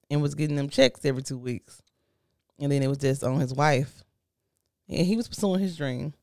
and 0.09 0.21
was 0.21 0.36
getting 0.36 0.55
them 0.55 0.69
checks 0.69 1.03
every 1.05 1.23
two 1.23 1.38
weeks. 1.38 1.81
And 2.59 2.71
then 2.71 2.81
it 2.83 2.88
was 2.88 2.99
just 2.99 3.23
on 3.23 3.39
his 3.39 3.53
wife. 3.53 4.03
And 4.88 5.05
he 5.05 5.15
was 5.17 5.27
pursuing 5.27 5.59
his 5.59 5.75
dream. 5.75 6.13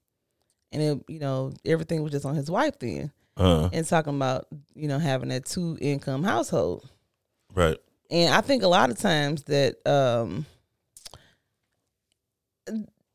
And 0.73 0.81
it, 0.83 0.99
you 1.09 1.19
know, 1.19 1.53
everything 1.65 2.03
was 2.03 2.13
just 2.13 2.25
on 2.25 2.37
his 2.37 2.51
wife 2.51 2.79
then. 2.79 3.11
uh 3.37 3.69
And 3.73 3.87
talking 3.87 4.15
about, 4.17 4.47
you 4.75 4.89
know, 4.89 4.99
having 4.99 5.31
a 5.33 5.41
two 5.41 5.77
income 5.81 6.23
household. 6.23 6.89
right. 7.55 7.77
And 8.11 8.33
I 8.35 8.41
think 8.41 8.63
a 8.63 8.69
lot 8.69 8.91
of 8.91 8.99
times 8.99 9.43
that 9.45 9.85
um 9.87 10.47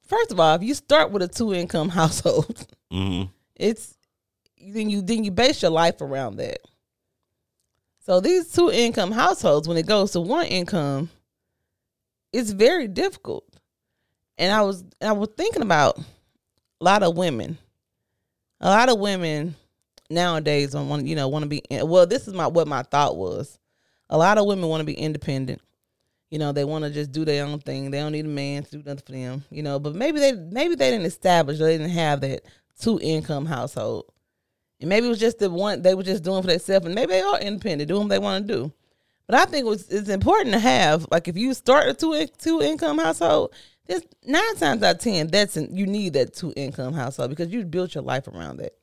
first 0.08 0.32
of 0.32 0.40
all, 0.40 0.56
if 0.56 0.64
you 0.64 0.74
start 0.74 1.12
with 1.12 1.22
a 1.22 1.28
two 1.28 1.54
income 1.54 1.90
household, 2.02 2.68
hmm 2.92 3.24
it's 3.56 3.96
then 4.60 4.90
you 4.90 5.02
then 5.02 5.24
you 5.24 5.32
base 5.32 5.62
your 5.62 5.72
life 5.72 6.02
around 6.02 6.38
that. 6.38 6.60
So 8.00 8.20
these 8.20 8.52
two 8.52 8.70
income 8.72 9.12
households, 9.12 9.68
when 9.68 9.78
it 9.78 9.88
goes 9.88 10.12
to 10.12 10.22
one 10.22 10.46
income, 10.46 11.10
it's 12.32 12.52
very 12.52 12.88
difficult. 12.88 13.46
And 14.38 14.52
I 14.52 14.62
was 14.62 14.84
I 15.02 15.14
was 15.14 15.30
thinking 15.38 15.62
about 15.62 15.98
a 15.98 16.04
lot 16.84 17.04
of 17.04 17.18
women. 17.18 17.58
A 18.62 18.70
lot 18.70 18.90
of 18.90 19.00
women 19.00 19.56
nowadays 20.10 20.76
want 20.76 21.08
you 21.08 21.16
know 21.16 21.28
want 21.28 21.44
to 21.44 21.50
be 21.50 21.62
well. 21.72 22.06
This 22.06 22.28
is 22.28 22.34
my 22.34 22.48
what 22.48 22.68
my 22.68 22.84
thought 22.84 23.18
was. 23.18 23.58
A 24.10 24.18
lot 24.18 24.38
of 24.38 24.46
women 24.46 24.70
want 24.70 24.82
to 24.82 24.86
be 24.86 24.94
independent. 24.94 25.62
You 26.30 26.40
know, 26.40 26.52
they 26.52 26.66
want 26.66 26.84
to 26.86 26.90
just 26.90 27.12
do 27.12 27.24
their 27.24 27.46
own 27.46 27.60
thing. 27.60 27.92
They 27.92 28.00
don't 28.00 28.12
need 28.12 28.26
a 28.26 28.30
man 28.30 28.64
to 28.64 28.72
do 28.72 28.84
nothing 28.84 29.04
for 29.06 29.12
them. 29.12 29.44
You 29.50 29.64
know, 29.64 29.80
but 29.80 29.96
maybe 29.96 30.20
they 30.20 30.34
maybe 30.34 30.76
they 30.76 30.92
didn't 30.92 31.06
establish. 31.06 31.60
Or 31.60 31.66
they 31.66 31.78
didn't 31.78 31.92
have 31.92 32.22
that 32.22 32.44
two 32.80 33.00
income 33.02 33.46
household. 33.46 34.06
And 34.80 34.90
maybe 34.90 35.06
it 35.06 35.10
was 35.10 35.20
just 35.20 35.40
the 35.40 35.50
one 35.50 35.82
they 35.82 35.96
were 35.96 36.04
just 36.04 36.24
doing 36.24 36.42
for 36.42 36.48
themselves, 36.48 36.86
and 36.86 36.96
maybe 36.96 37.14
they 37.14 37.22
are 37.22 37.40
independent, 37.40 37.88
doing 37.88 38.02
what 38.02 38.10
they 38.10 38.20
want 38.20 38.48
to 38.48 38.54
do. 38.54 38.74
But 39.28 39.36
I 39.36 39.46
think 39.46 39.66
it 39.66 39.70
was, 39.70 39.90
it's 39.90 40.10
important 40.10 40.54
to 40.54 40.60
have 40.60 41.08
like 41.12 41.28
if 41.28 41.38
you 41.38 41.54
start 41.54 41.88
a 41.88 41.94
two 41.94 42.28
two 42.38 42.62
income 42.62 42.98
household, 42.98 43.54
there's 43.88 44.04
nine 44.24 44.56
times 44.58 44.84
out 44.84 44.96
of 44.96 45.02
ten 45.02 45.28
that's 45.28 45.58
in, 45.58 45.76
you 45.76 45.88
need 45.88 46.14
that 46.14 46.36
two 46.36 46.54
income 46.56 46.94
household 46.94 47.30
because 47.30 47.52
you 47.52 47.64
built 47.64 47.96
your 47.96 48.04
life 48.04 48.28
around 48.28 48.58
that. 48.58 48.74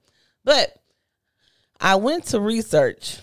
But 0.44 0.76
I 1.80 1.96
went 1.96 2.24
to 2.26 2.40
research 2.40 3.18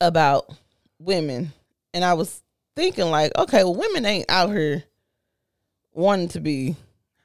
about 0.00 0.52
women, 0.98 1.52
and 1.94 2.04
I 2.04 2.14
was 2.14 2.41
thinking 2.76 3.10
like, 3.10 3.32
okay, 3.38 3.64
well, 3.64 3.74
women 3.74 4.04
ain't 4.06 4.30
out 4.30 4.50
here 4.50 4.84
wanting 5.92 6.28
to 6.28 6.40
be 6.40 6.76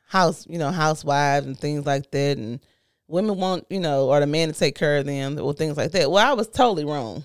house, 0.07 0.45
you 0.47 0.57
know, 0.57 0.71
housewives 0.71 1.45
and 1.45 1.57
things 1.59 1.85
like 1.85 2.11
that, 2.11 2.37
and 2.37 2.59
women 3.07 3.37
want, 3.37 3.65
you 3.69 3.79
know, 3.79 4.09
or 4.09 4.19
the 4.19 4.27
man 4.27 4.49
to 4.51 4.53
take 4.57 4.75
care 4.75 4.97
of 4.97 5.05
them 5.05 5.39
or 5.39 5.53
things 5.53 5.77
like 5.77 5.91
that. 5.91 6.11
Well, 6.11 6.25
I 6.25 6.33
was 6.33 6.47
totally 6.47 6.85
wrong. 6.85 7.23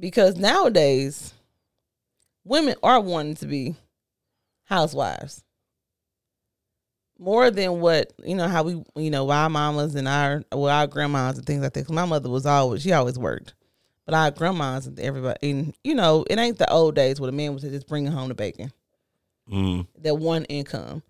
because 0.00 0.36
nowadays 0.36 1.34
women 2.44 2.74
are 2.82 3.00
wanting 3.00 3.34
to 3.36 3.46
be 3.46 3.74
housewives 4.64 5.42
more 7.18 7.50
than 7.50 7.80
what 7.80 8.12
you 8.24 8.36
know 8.36 8.46
how 8.46 8.62
we 8.62 8.82
you 8.94 9.10
know 9.10 9.28
our 9.30 9.48
mamas 9.50 9.94
and 9.96 10.06
our 10.06 10.42
well 10.52 10.68
our 10.74 10.86
grandmas 10.86 11.36
and 11.36 11.46
things 11.46 11.62
like 11.62 11.72
that. 11.72 11.84
'Cause 11.86 11.94
my 11.94 12.04
mother 12.04 12.28
was 12.30 12.46
always 12.46 12.82
she 12.82 12.92
always 12.92 13.18
worked, 13.18 13.54
but 14.08 14.14
our 14.14 14.30
grandmas 14.30 14.86
and 14.86 14.98
everybody 14.98 15.50
and 15.50 15.74
you 15.84 15.94
know 15.94 16.24
it 16.30 16.38
ain't 16.38 16.56
the 16.56 16.72
old 16.72 16.94
days 16.94 17.20
where 17.20 17.30
the 17.30 17.36
man 17.36 17.52
was 17.52 17.62
just 17.62 17.86
bringing 17.86 18.10
home 18.10 18.28
the 18.28 18.34
bacon 18.34 18.72
Mm. 19.50 19.86
that 20.00 20.14
one 20.14 20.44
income. 20.44 21.02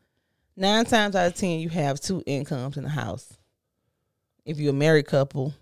Nine 0.57 0.85
times 0.85 1.17
out 1.17 1.27
of 1.27 1.35
ten, 1.35 1.59
you 1.61 1.69
have 1.71 2.01
two 2.01 2.23
incomes 2.27 2.77
in 2.77 2.85
the 2.85 2.89
house. 2.89 3.37
If 4.45 4.59
you're 4.59 4.71
a 4.71 4.77
married 4.77 5.07
couple, 5.07 5.55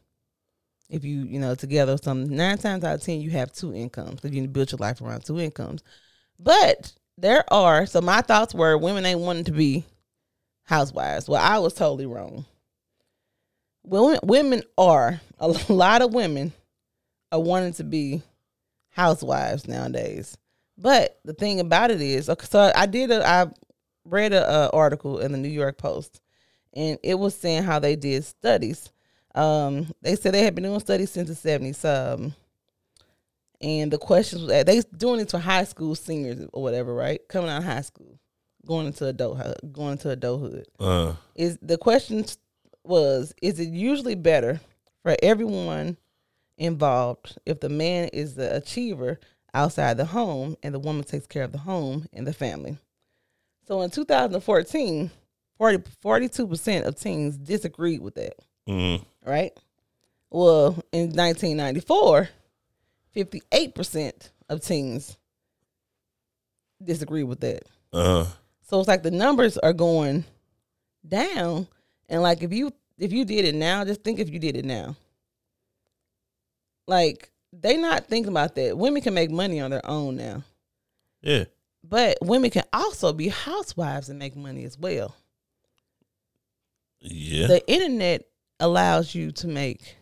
if 0.91 1.05
you 1.05 1.25
you 1.25 1.39
know 1.39 1.55
together 1.55 1.93
or 1.93 1.99
something, 1.99 2.35
nine 2.37 2.59
times 2.59 2.85
out 2.85 2.97
of 2.97 3.03
ten, 3.03 3.21
you 3.21 3.31
have 3.31 3.53
two 3.53 3.75
incomes. 3.75 4.25
If 4.25 4.35
you 4.35 4.47
build 4.49 4.73
your 4.73 4.79
life 4.79 5.01
around 5.01 5.25
two 5.25 5.41
incomes, 5.41 5.83
but 6.39 6.93
there 7.19 7.45
are 7.53 7.87
so 7.87 8.01
my 8.03 8.21
thoughts 8.21 8.55
were 8.55 8.77
women 8.77 9.07
ain't 9.07 9.21
wanting 9.21 9.45
to 9.45 9.53
be 9.53 9.85
housewives. 10.65 11.29
Well, 11.29 11.43
I 11.43 11.59
was 11.59 11.73
totally 11.75 12.07
wrong. 12.07 12.45
Women 13.85 14.21
women 14.23 14.63
are 14.77 15.21
a 15.39 15.49
lot 15.71 16.03
of 16.03 16.13
women 16.13 16.53
are 17.33 17.41
wanting 17.41 17.73
to 17.75 17.85
be 17.85 18.23
housewives 18.91 19.67
nowadays. 19.69 20.37
But 20.79 21.19
the 21.25 21.33
thing 21.33 21.61
about 21.61 21.91
it 21.91 22.01
is, 22.01 22.29
okay, 22.29 22.47
so 22.47 22.73
I 22.75 22.87
did 22.87 23.11
a, 23.11 23.27
I 23.27 23.47
read 24.05 24.33
a, 24.33 24.49
uh 24.49 24.71
article 24.73 25.19
in 25.21 25.33
the 25.33 25.39
New 25.39 25.49
York 25.49 25.79
Post, 25.79 26.21
and 26.75 26.99
it 27.03 27.15
was 27.15 27.35
saying 27.35 27.63
how 27.63 27.79
they 27.79 27.97
did 27.97 28.25
studies. 28.25 28.91
Um, 29.35 29.93
they 30.03 30.17
said 30.17 30.35
they 30.35 30.43
had 30.43 30.55
been 30.55 30.65
doing 30.65 30.81
studies 30.81 31.11
since 31.11 31.29
the 31.29 31.35
seventies. 31.35 31.85
Um, 31.85 32.35
and 33.61 33.91
the 33.91 33.99
questions 33.99 34.43
was 34.43 34.65
they 34.65 34.83
doing 34.97 35.21
it 35.21 35.31
to 35.31 35.39
high 35.39 35.65
school 35.65 35.95
seniors 35.95 36.47
or 36.53 36.63
whatever, 36.63 36.95
right? 36.95 37.21
Coming 37.29 37.51
out 37.51 37.59
of 37.59 37.65
high 37.65 37.81
school, 37.81 38.19
going 38.67 38.87
into 38.87 39.07
adult, 39.07 39.39
going 39.73 39.93
into 39.93 40.11
adulthood 40.11 40.67
Uh, 40.79 41.15
is 41.35 41.59
the 41.63 41.79
question 41.79 42.25
was 42.85 43.35
is 43.43 43.59
it 43.59 43.69
usually 43.69 44.15
better 44.15 44.61
for 45.03 45.17
everyone 45.23 45.97
involved 46.59 47.39
if 47.45 47.61
the 47.61 47.69
man 47.69 48.09
is 48.13 48.35
the 48.35 48.57
achiever 48.57 49.19
outside 49.55 49.97
the 49.97 50.05
home 50.07 50.57
and 50.63 50.75
the 50.75 50.79
woman 50.79 51.05
takes 51.05 51.27
care 51.27 51.43
of 51.43 51.53
the 51.53 51.59
home 51.59 52.07
and 52.13 52.27
the 52.27 52.33
family 52.33 52.79
so 53.67 53.83
in 53.83 53.91
2014 53.91 55.11
40, 55.59 55.79
42% 56.05 56.85
of 56.85 56.99
teens 57.01 57.37
disagreed 57.39 58.01
with 58.01 58.15
that 58.15 58.35
mm, 58.69 59.03
right 59.25 59.53
well 60.31 60.79
in 60.93 61.11
1994 61.15 62.29
58% 63.15 64.31
of 64.49 64.61
teens 64.61 65.17
disagree 66.83 67.25
with 67.25 67.41
that 67.41 67.63
Uh-huh. 67.93 68.27
so 68.63 68.79
it's 68.79 68.89
like 68.89 69.03
the 69.03 69.11
numbers 69.11 69.57
are 69.59 69.73
going 69.73 70.25
down. 71.07 71.67
And 72.09 72.23
like 72.23 72.43
if 72.43 72.53
you 72.53 72.73
if 72.99 73.13
you 73.13 73.25
did 73.25 73.45
it 73.45 73.55
now, 73.55 73.85
just 73.85 74.03
think 74.03 74.19
if 74.19 74.29
you 74.31 74.39
did 74.39 74.57
it 74.57 74.65
now. 74.65 74.97
Like 76.87 77.31
they 77.53 77.77
not 77.77 78.07
thinking 78.07 78.33
about 78.33 78.55
that. 78.57 78.77
Women 78.77 79.03
can 79.03 79.15
make 79.15 79.31
money 79.31 79.61
on 79.61 79.71
their 79.71 79.85
own 79.85 80.17
now. 80.17 80.43
yeah, 81.23 81.45
But 81.83 82.19
women 82.23 82.51
can 82.51 82.65
also 82.73 83.13
be 83.13 83.29
housewives 83.29 84.09
and 84.09 84.19
make 84.19 84.37
money 84.37 84.65
as 84.65 84.79
well. 84.79 85.15
yeah. 87.01 87.47
The 87.47 87.67
internet 87.71 88.27
allows 88.61 89.15
you 89.15 89.33
to 89.33 89.47
make 89.49 89.97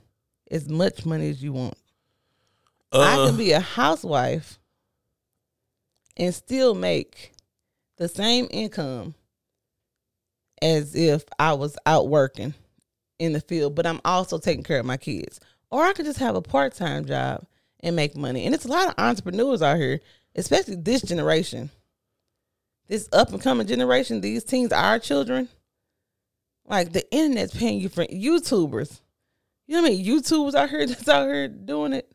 as 0.51 0.69
much 0.69 1.05
money 1.07 1.29
as 1.31 1.43
you 1.43 1.53
want. 1.53 1.77
I 2.93 3.19
Uh, 3.19 3.27
can 3.29 3.37
be 3.37 3.53
a 3.53 3.61
housewife 3.61 4.59
and 6.17 6.33
still 6.35 6.75
make 6.75 7.33
the 7.97 8.09
same 8.09 8.47
income 8.51 9.15
as 10.63 10.95
if 10.95 11.25
I 11.39 11.55
was 11.55 11.77
out 11.87 12.09
working 12.09 12.55
in 13.19 13.33
the 13.33 13.41
field, 13.41 13.75
but 13.75 13.87
I'm 13.87 14.01
also 14.05 14.39
taking 14.39 14.63
care 14.65 14.79
of 14.81 14.87
my 14.87 14.97
kids. 14.97 15.41
Or 15.75 15.85
I 15.85 15.93
could 15.93 16.07
just 16.07 16.21
have 16.21 16.37
a 16.37 16.41
part 16.41 16.75
time 16.75 17.05
job 17.05 17.47
and 17.81 17.97
make 17.97 18.17
money. 18.17 18.47
And 18.47 18.55
it's 18.55 18.65
a 18.65 18.69
lot 18.69 18.87
of 18.87 18.95
entrepreneurs 18.97 19.61
out 19.61 19.77
here, 19.77 20.01
especially 20.37 20.77
this 20.77 21.03
generation. 21.03 21.71
This 22.87 23.09
up 23.13 23.33
and 23.33 23.43
coming 23.43 23.67
generation, 23.67 24.21
these 24.21 24.45
teens, 24.45 24.73
our 24.73 25.01
children, 25.01 25.49
like 26.65 26.93
the 26.93 27.11
internet's 27.11 27.57
paying 27.57 27.81
you 27.81 27.89
for 27.89 28.05
YouTubers. 28.07 29.01
You 29.67 29.77
know 29.77 29.83
what 29.83 29.91
I 29.91 29.95
mean? 29.97 30.07
YouTubers 30.07 30.55
out 30.55 30.71
here 30.71 30.87
that's 30.87 31.09
out 31.09 31.27
here 31.27 31.49
doing 31.49 31.95
it 31.95 32.09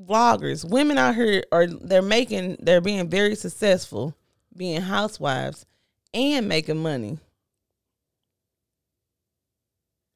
vloggers, 0.00 0.68
women 0.68 0.98
out 0.98 1.16
here 1.16 1.42
are 1.50 1.66
they're 1.66 2.02
making 2.02 2.56
they're 2.60 2.80
being 2.80 3.08
very 3.08 3.34
successful 3.34 4.14
being 4.56 4.80
housewives 4.80 5.66
and 6.14 6.48
making 6.48 6.78
money. 6.82 7.18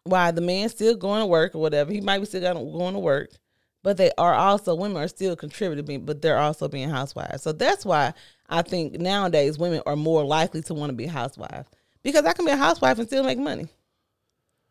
While 0.06 0.32
the 0.32 0.40
man's 0.40 0.72
still 0.72 0.96
going 0.96 1.20
to 1.20 1.26
work 1.26 1.54
or 1.54 1.60
whatever, 1.60 1.92
he 1.92 2.00
might 2.00 2.18
be 2.18 2.26
still 2.26 2.40
going 2.40 2.72
going 2.72 2.94
to 2.94 3.00
work, 3.00 3.30
but 3.82 3.96
they 3.96 4.10
are 4.18 4.34
also 4.34 4.74
women 4.74 5.02
are 5.02 5.08
still 5.08 5.36
contributing, 5.36 6.04
but 6.04 6.22
they're 6.22 6.38
also 6.38 6.68
being 6.68 6.88
housewives. 6.88 7.42
So 7.42 7.52
that's 7.52 7.84
why 7.84 8.14
I 8.48 8.62
think 8.62 8.94
nowadays 9.00 9.58
women 9.58 9.82
are 9.86 9.96
more 9.96 10.24
likely 10.24 10.62
to 10.62 10.74
want 10.74 10.90
to 10.90 10.96
be 10.96 11.06
housewives 11.06 11.68
because 12.02 12.24
I 12.24 12.32
can 12.32 12.44
be 12.44 12.52
a 12.52 12.56
housewife 12.56 12.98
and 12.98 13.06
still 13.06 13.24
make 13.24 13.38
money. 13.38 13.68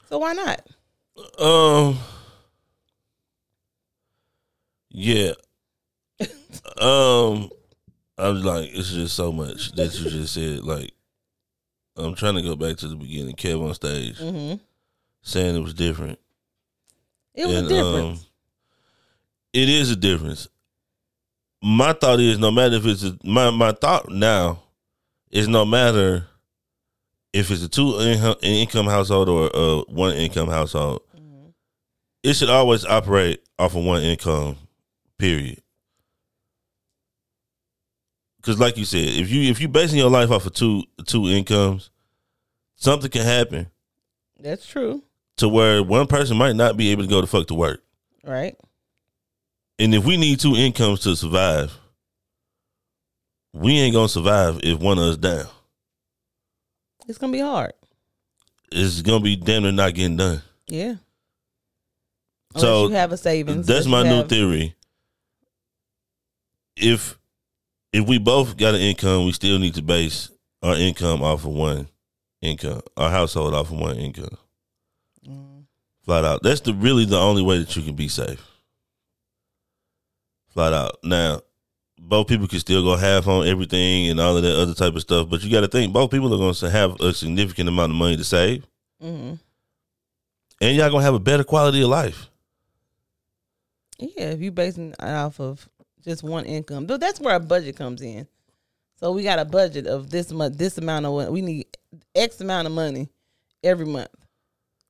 So 0.10 0.20
why 0.20 0.34
not? 0.34 0.62
Um. 1.40 1.98
Yeah. 4.90 5.34
um. 6.82 7.50
I 8.18 8.30
was 8.30 8.46
like, 8.46 8.70
it's 8.74 8.92
just 8.92 9.16
so 9.16 9.32
much 9.32 9.74
that 9.74 10.00
you 10.00 10.10
just 10.10 10.34
said. 10.34 10.64
Like, 10.64 10.94
I'm 11.98 12.16
trying 12.16 12.36
to 12.36 12.42
go 12.42 12.56
back 12.56 12.78
to 12.78 12.88
the 12.88 12.96
beginning. 12.96 13.36
KevOnStage 13.36 14.18
hmm 14.18 14.56
saying 15.26 15.56
it 15.56 15.60
was 15.64 15.74
different. 15.74 16.18
It 17.34 17.46
was 17.48 17.58
And, 17.58 17.66
a 17.66 17.70
difference. 17.70 18.20
um, 18.22 18.26
it 19.52 19.68
is 19.68 19.92
a 19.92 19.96
difference. 19.98 20.48
My 21.62 21.92
thought 21.94 22.20
is 22.20 22.38
no 22.38 22.52
matter 22.52 22.76
if 22.76 22.86
it's 22.86 23.04
a, 23.04 23.18
my 23.24 23.50
my 23.50 23.72
thought 23.74 24.10
now 24.10 24.62
is 25.32 25.48
no 25.48 25.66
matter 25.66 26.28
if 27.34 27.50
it's 27.52 27.64
a 27.64 27.68
two 27.68 28.00
income, 28.00 28.36
income 28.42 28.86
household 28.86 29.28
or 29.28 29.50
a 29.54 29.82
one 29.92 30.14
income 30.16 30.48
household, 30.48 31.02
Mm-hmm. 31.18 31.48
it 32.24 32.36
should 32.36 32.50
always 32.50 32.86
operate 32.86 33.42
off 33.60 33.76
of 33.76 33.84
one 33.84 34.04
income. 34.04 34.58
Period. 35.18 35.62
Because, 38.38 38.60
like 38.60 38.78
you 38.78 38.86
said, 38.86 39.08
if 39.08 39.32
you 39.32 39.50
if 39.50 39.60
you 39.60 39.68
basing 39.68 39.98
your 39.98 40.10
life 40.12 40.30
off 40.30 40.46
of 40.46 40.54
two 40.54 40.84
two 41.06 41.26
incomes, 41.28 41.90
something 42.76 43.10
can 43.10 43.24
happen 43.24 43.68
That's 44.40 44.68
true, 44.68 45.02
to 45.38 45.50
where 45.50 45.84
one 45.84 46.08
person 46.08 46.38
might 46.38 46.56
not 46.56 46.78
be 46.78 46.92
able 46.92 47.04
to 47.04 47.10
go 47.10 47.22
to 47.22 47.28
fuck 47.28 47.48
to 47.48 47.54
work. 47.54 47.82
right? 48.24 48.56
And 49.78 49.94
if 49.94 50.06
we 50.06 50.16
need 50.16 50.40
two 50.40 50.56
incomes 50.56 51.02
to 51.02 51.16
survive, 51.18 51.78
we 53.54 53.78
ain't 53.80 53.94
gonna 53.94 54.08
survive 54.10 54.60
if 54.64 54.80
one 54.80 54.98
of 54.98 55.04
us 55.06 55.18
down. 55.18 55.48
It's 57.08 57.18
gonna 57.18 57.34
be 57.34 57.40
hard. 57.40 57.74
It's 58.72 59.02
gonna 59.02 59.20
be 59.24 59.36
damn 59.36 59.64
near 59.64 59.72
not 59.74 59.94
getting 59.94 60.18
done. 60.18 60.42
Yeah. 60.68 60.96
Unless 62.54 62.62
So, 62.62 62.88
you 62.88 62.94
have 62.96 63.12
a 63.12 63.18
savings. 63.18 63.68
That's 63.68 63.86
my 63.86 64.04
new 64.04 64.16
have- 64.18 64.30
theory. 64.30 64.76
If 66.78 67.18
if 67.94 68.06
we 68.08 68.18
both 68.18 68.58
got 68.58 68.76
an 68.76 68.82
income, 68.82 69.26
we 69.26 69.32
still 69.34 69.60
need 69.60 69.76
to 69.76 69.82
base 69.82 70.30
our 70.62 70.76
income 70.76 71.22
off 71.22 71.46
of 71.46 71.52
one 71.52 71.88
income, 72.42 72.82
our 72.98 73.10
household 73.10 73.54
off 73.54 73.72
of 73.72 73.78
one 73.80 73.98
income. 73.98 74.38
Flat 76.06 76.24
out. 76.24 76.44
That's 76.44 76.62
the 76.62 76.74
really 76.74 77.06
the 77.06 77.18
only 77.20 77.42
way 77.42 77.58
that 77.60 77.76
you 77.76 77.82
can 77.82 77.96
be 77.96 78.08
safe. 78.08 78.46
Flat 80.50 80.72
out. 80.72 81.00
Now, 81.04 81.42
both 82.00 82.28
people 82.28 82.48
can 82.48 82.60
still 82.60 82.84
go 82.84 82.96
half 82.96 83.28
on 83.28 83.48
everything 83.48 84.10
and 84.10 84.20
all 84.20 84.38
of 84.38 84.44
that 84.44 84.56
other 84.56 84.74
type 84.76 84.94
of 84.96 85.02
stuff, 85.02 85.30
but 85.30 85.44
you 85.44 85.52
got 85.52 85.62
to 85.62 85.68
think 85.68 85.92
both 85.92 86.12
people 86.12 86.34
are 86.34 86.38
going 86.38 86.54
to 86.54 86.70
have 86.70 87.00
a 87.02 87.14
significant 87.14 87.68
amount 87.70 87.92
of 87.92 87.98
money 87.98 88.16
to 88.18 88.24
save, 88.24 88.66
Mhm. 89.02 89.40
and 90.62 90.78
y'all 90.78 90.90
going 90.90 91.02
to 91.02 91.06
have 91.06 91.14
a 91.16 91.20
better 91.20 91.44
quality 91.44 91.82
of 91.82 91.90
life. 91.90 92.30
Yeah, 93.98 94.32
if 94.32 94.42
you're 94.42 94.52
basing 94.52 94.92
it 94.92 94.96
off 95.02 95.40
of 95.40 95.68
just 96.04 96.22
one 96.22 96.46
income, 96.46 96.86
but 96.86 97.00
that's 97.00 97.20
where 97.20 97.36
a 97.36 97.40
budget 97.40 97.76
comes 97.78 98.02
in. 98.02 98.28
So 99.00 99.12
we 99.12 99.24
got 99.24 99.40
a 99.40 99.46
budget 99.46 99.88
of 99.88 100.10
this 100.10 100.32
month, 100.32 100.58
this 100.58 100.78
amount 100.78 101.06
of 101.06 101.30
we 101.30 101.42
need 101.42 101.66
X 102.14 102.40
amount 102.42 102.68
of 102.68 102.74
money 102.74 103.10
every 103.64 103.86
month. 103.86 104.10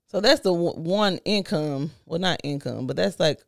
So 0.08 0.22
that's 0.22 0.42
the 0.42 0.54
one- 0.54 0.84
one 0.84 1.18
income. 1.26 1.92
Well, 2.06 2.20
not 2.20 2.40
income, 2.44 2.88
but 2.88 2.96
that's 2.96 3.20
like 3.20 3.42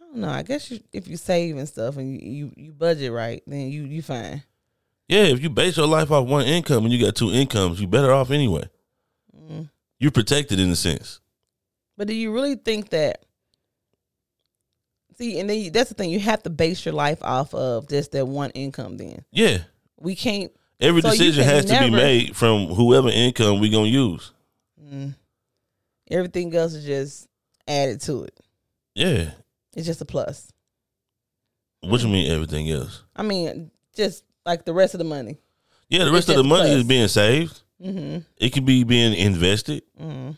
I 0.00 0.04
don't 0.06 0.16
know. 0.18 0.28
I 0.28 0.42
guess 0.42 0.70
you, 0.70 0.80
if 0.92 1.08
you 1.08 1.16
save 1.16 1.56
and 1.56 1.68
stuff 1.68 1.96
and 1.96 2.10
you, 2.20 2.28
you 2.28 2.52
you 2.56 2.72
budget 2.72 3.12
right, 3.12 3.42
then 3.46 3.70
you 3.70 3.84
you 3.84 4.02
fine. 4.02 4.42
Yeah, 5.08 5.24
if 5.24 5.42
you 5.42 5.50
base 5.50 5.76
your 5.76 5.86
life 5.86 6.10
off 6.10 6.26
one 6.28 6.46
income 6.46 6.84
and 6.84 6.92
you 6.92 7.04
got 7.04 7.14
two 7.16 7.30
incomes, 7.30 7.80
you 7.80 7.86
better 7.86 8.12
off 8.12 8.30
anyway. 8.30 8.68
Mm. 9.36 9.68
You're 9.98 10.10
protected 10.10 10.58
in 10.58 10.70
a 10.70 10.76
sense. 10.76 11.20
But 11.96 12.06
do 12.08 12.14
you 12.14 12.32
really 12.32 12.56
think 12.56 12.90
that 12.90 13.24
See, 15.18 15.38
and 15.38 15.48
then 15.48 15.58
you, 15.60 15.70
that's 15.70 15.90
the 15.90 15.94
thing. 15.94 16.10
You 16.10 16.20
have 16.20 16.42
to 16.44 16.50
base 16.50 16.84
your 16.86 16.94
life 16.94 17.22
off 17.22 17.52
of 17.54 17.86
just 17.88 18.12
that 18.12 18.26
one 18.26 18.50
income. 18.52 18.96
Then 18.96 19.24
Yeah. 19.30 19.58
we 20.00 20.14
can't. 20.16 20.50
Every 20.80 21.02
So 21.02 21.10
decision 21.10 21.44
can 21.44 21.54
has 21.54 21.64
to 21.66 21.78
be 21.78 21.90
made 21.90 22.34
from 22.34 22.66
whoever 22.68 23.08
income 23.10 23.60
we're 23.60 23.70
gonna 23.70 23.88
use. 23.88 24.32
Everything 26.10 26.54
else 26.54 26.74
is 26.74 26.84
just 26.84 27.28
added 27.66 28.00
to 28.02 28.24
it. 28.24 28.38
Yeah. 28.94 29.30
It's 29.74 29.86
just 29.86 30.00
a 30.00 30.04
plus. 30.04 30.52
What 31.80 32.02
you 32.02 32.08
mean 32.08 32.30
everything 32.30 32.70
else? 32.70 33.02
I 33.16 33.22
mean, 33.22 33.70
just 33.94 34.24
like 34.46 34.64
the 34.64 34.72
rest 34.72 34.94
of 34.94 34.98
the 34.98 35.04
money. 35.04 35.38
Yeah, 35.88 36.04
the 36.04 36.12
rest 36.12 36.28
of 36.28 36.36
the 36.36 36.44
money 36.44 36.70
plus. 36.70 36.78
is 36.78 36.84
being 36.84 37.08
saved. 37.08 37.60
Mm-hmm. 37.82 38.18
It 38.36 38.50
could 38.50 38.64
be 38.64 38.84
being 38.84 39.14
invested. 39.14 39.82
Mm-hmm. 40.00 40.32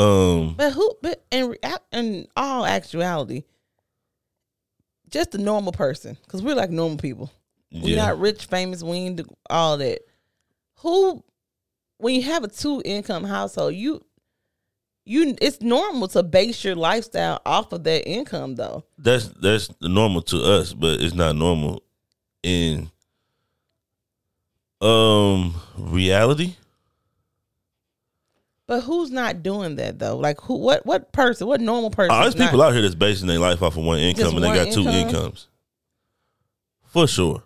Um, 0.00 0.54
But 0.56 0.72
who? 0.72 0.96
But 1.02 1.22
in 1.30 1.54
in 1.92 2.26
all 2.34 2.64
actuality, 2.64 3.44
just 5.10 5.34
a 5.34 5.38
normal 5.38 5.72
person, 5.72 6.16
because 6.22 6.42
we're 6.42 6.54
like 6.54 6.70
normal 6.70 6.96
people. 6.96 7.30
We're 7.70 7.96
yeah, 7.96 8.06
not 8.06 8.18
rich, 8.18 8.46
famous. 8.46 8.82
We 8.82 8.96
ain't 8.96 9.20
all 9.50 9.76
that. 9.76 10.00
Who? 10.76 11.22
When 12.02 12.16
you 12.16 12.22
have 12.22 12.42
a 12.42 12.48
two 12.48 12.82
income 12.84 13.22
household, 13.22 13.74
you 13.74 14.04
you 15.04 15.36
it's 15.40 15.60
normal 15.60 16.08
to 16.08 16.24
base 16.24 16.64
your 16.64 16.74
lifestyle 16.74 17.40
off 17.46 17.72
of 17.72 17.84
that 17.84 18.08
income, 18.08 18.56
though. 18.56 18.82
that's 18.98 19.28
that's 19.40 19.70
normal 19.80 20.22
to 20.22 20.42
us, 20.42 20.72
but 20.72 21.00
it's 21.00 21.14
not 21.14 21.36
normal 21.36 21.80
in 22.42 22.90
um 24.80 25.54
reality. 25.78 26.56
But 28.66 28.80
who's 28.80 29.12
not 29.12 29.44
doing 29.44 29.76
that 29.76 30.00
though? 30.00 30.16
Like 30.16 30.40
who? 30.40 30.56
What? 30.56 30.84
What 30.84 31.12
person? 31.12 31.46
What 31.46 31.60
normal 31.60 31.90
person? 31.90 32.16
Oh, 32.16 32.22
there's 32.22 32.34
people 32.34 32.62
out 32.62 32.72
here 32.72 32.82
that's 32.82 32.96
basing 32.96 33.28
their 33.28 33.38
life 33.38 33.62
off 33.62 33.76
of 33.76 33.84
one 33.84 34.00
income, 34.00 34.24
Just 34.24 34.34
and 34.34 34.44
they 34.44 34.64
got 34.64 34.72
two 34.72 34.88
incomes. 34.88 35.46
For 36.86 37.06
sure. 37.06 37.44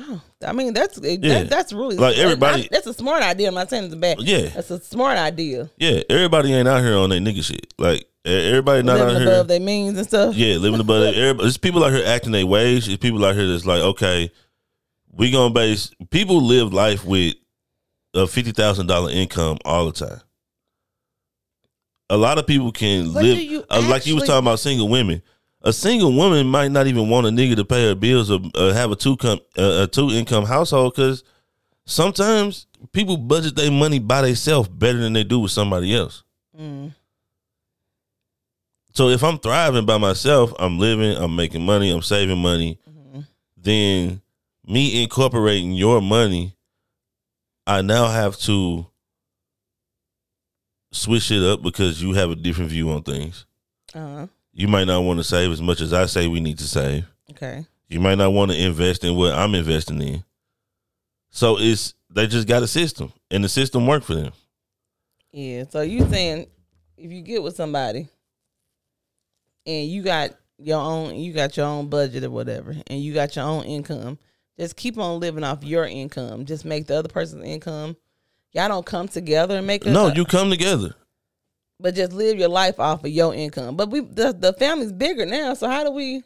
Oh, 0.00 0.22
I 0.46 0.52
mean, 0.52 0.74
that's 0.74 0.96
that, 1.00 1.46
that's 1.50 1.72
really 1.72 1.96
Like, 1.96 2.16
everybody- 2.18 2.68
that's 2.70 2.86
a 2.86 2.94
smart 2.94 3.22
idea. 3.22 3.48
I'm 3.48 3.54
not 3.54 3.68
saying 3.68 3.84
it's 3.84 3.94
a 3.94 3.96
bad. 3.96 4.20
Yeah. 4.20 4.48
that's 4.48 4.70
a 4.70 4.80
smart 4.80 5.18
idea. 5.18 5.70
Yeah, 5.76 6.02
everybody 6.08 6.54
ain't 6.54 6.68
out 6.68 6.82
here 6.82 6.96
on 6.96 7.10
that 7.10 7.20
nigga 7.20 7.42
shit. 7.42 7.74
Like 7.78 8.06
everybody 8.24 8.82
not 8.82 8.98
Living 8.98 9.06
out 9.06 9.10
here. 9.10 9.18
Living 9.20 9.34
above 9.34 9.48
their 9.48 9.60
means 9.60 9.98
and 9.98 10.06
stuff. 10.06 10.34
Yeah, 10.36 10.56
living 10.56 10.78
above 10.80 11.02
it. 11.02 11.14
Everybody, 11.16 11.44
there's 11.44 11.58
people 11.58 11.82
out 11.84 11.92
here 11.92 12.04
acting 12.06 12.30
their 12.32 12.46
wage. 12.46 12.86
There's 12.86 12.98
people 12.98 13.24
out 13.24 13.34
here 13.34 13.48
that's 13.48 13.66
like, 13.66 13.80
okay, 13.80 14.30
we 15.10 15.30
gonna 15.32 15.52
base. 15.52 15.90
People 16.10 16.42
live 16.42 16.72
life 16.72 17.04
with 17.04 17.34
a 18.14 18.26
fifty 18.28 18.52
thousand 18.52 18.86
dollar 18.86 19.10
income 19.10 19.58
all 19.64 19.90
the 19.90 20.06
time. 20.06 20.20
A 22.10 22.16
lot 22.16 22.38
of 22.38 22.46
people 22.46 22.72
can 22.72 23.12
live 23.12 23.38
you 23.38 23.64
uh, 23.68 23.82
like 23.88 24.06
you 24.06 24.14
was 24.14 24.24
talking 24.24 24.46
about 24.46 24.60
single 24.60 24.88
women. 24.88 25.22
A 25.62 25.72
single 25.72 26.12
woman 26.14 26.46
might 26.46 26.70
not 26.70 26.86
even 26.86 27.08
want 27.08 27.26
a 27.26 27.30
nigga 27.30 27.56
to 27.56 27.64
pay 27.64 27.88
her 27.88 27.94
bills 27.94 28.30
or 28.30 28.38
uh, 28.54 28.72
have 28.72 28.92
a 28.92 28.96
two 28.96 29.16
com- 29.16 29.40
uh, 29.58 29.82
a 29.82 29.86
two 29.88 30.10
income 30.10 30.44
household 30.44 30.94
because 30.94 31.24
sometimes 31.84 32.66
people 32.92 33.16
budget 33.16 33.56
their 33.56 33.70
money 33.72 33.98
by 33.98 34.22
themselves 34.22 34.68
better 34.68 34.98
than 34.98 35.12
they 35.14 35.24
do 35.24 35.40
with 35.40 35.50
somebody 35.50 35.94
else. 35.96 36.22
Mm. 36.58 36.94
So 38.94 39.08
if 39.08 39.22
I'm 39.24 39.38
thriving 39.38 39.84
by 39.86 39.98
myself, 39.98 40.52
I'm 40.58 40.78
living, 40.78 41.16
I'm 41.16 41.34
making 41.34 41.64
money, 41.64 41.90
I'm 41.90 42.02
saving 42.02 42.38
money, 42.38 42.78
Mm-hmm. 42.88 43.20
then 43.56 44.20
me 44.66 45.02
incorporating 45.02 45.72
your 45.72 46.00
money, 46.00 46.56
I 47.66 47.82
now 47.82 48.08
have 48.08 48.36
to 48.40 48.86
switch 50.92 51.30
it 51.30 51.42
up 51.42 51.62
because 51.62 52.02
you 52.02 52.12
have 52.14 52.30
a 52.30 52.34
different 52.36 52.70
view 52.70 52.90
on 52.90 53.02
things. 53.02 53.44
Uh-huh. 53.94 54.26
You 54.58 54.66
might 54.66 54.88
not 54.88 55.04
want 55.04 55.20
to 55.20 55.24
save 55.24 55.52
as 55.52 55.62
much 55.62 55.80
as 55.80 55.92
I 55.92 56.06
say 56.06 56.26
we 56.26 56.40
need 56.40 56.58
to 56.58 56.64
save. 56.64 57.06
Okay. 57.30 57.64
You 57.88 58.00
might 58.00 58.18
not 58.18 58.32
want 58.32 58.50
to 58.50 58.60
invest 58.60 59.04
in 59.04 59.14
what 59.14 59.32
I'm 59.32 59.54
investing 59.54 60.02
in. 60.02 60.24
So 61.30 61.60
it's 61.60 61.94
they 62.10 62.26
just 62.26 62.48
got 62.48 62.64
a 62.64 62.66
system 62.66 63.12
and 63.30 63.44
the 63.44 63.48
system 63.48 63.86
worked 63.86 64.06
for 64.06 64.16
them. 64.16 64.32
Yeah. 65.30 65.62
So 65.70 65.82
you 65.82 66.08
saying 66.10 66.48
if 66.96 67.12
you 67.12 67.22
get 67.22 67.40
with 67.40 67.54
somebody 67.54 68.08
and 69.64 69.88
you 69.88 70.02
got 70.02 70.32
your 70.58 70.80
own 70.80 71.14
you 71.14 71.32
got 71.32 71.56
your 71.56 71.66
own 71.66 71.88
budget 71.88 72.24
or 72.24 72.30
whatever 72.30 72.74
and 72.88 73.00
you 73.00 73.14
got 73.14 73.36
your 73.36 73.44
own 73.44 73.62
income, 73.62 74.18
just 74.58 74.74
keep 74.74 74.98
on 74.98 75.20
living 75.20 75.44
off 75.44 75.62
your 75.62 75.84
income. 75.84 76.46
Just 76.46 76.64
make 76.64 76.88
the 76.88 76.96
other 76.96 77.08
person's 77.08 77.46
income. 77.46 77.96
Y'all 78.50 78.66
don't 78.66 78.84
come 78.84 79.06
together 79.06 79.58
and 79.58 79.68
make 79.68 79.86
a 79.86 79.90
No, 79.90 80.08
you 80.08 80.24
come 80.24 80.50
together. 80.50 80.96
But 81.80 81.94
just 81.94 82.12
live 82.12 82.38
your 82.38 82.48
life 82.48 82.78
off 82.80 83.04
of 83.04 83.10
your 83.10 83.34
income. 83.34 83.76
But 83.76 83.90
we 83.90 84.00
the, 84.00 84.32
the 84.32 84.52
family's 84.54 84.92
bigger 84.92 85.24
now, 85.26 85.54
so 85.54 85.68
how 85.68 85.84
do 85.84 85.90
we 85.90 86.22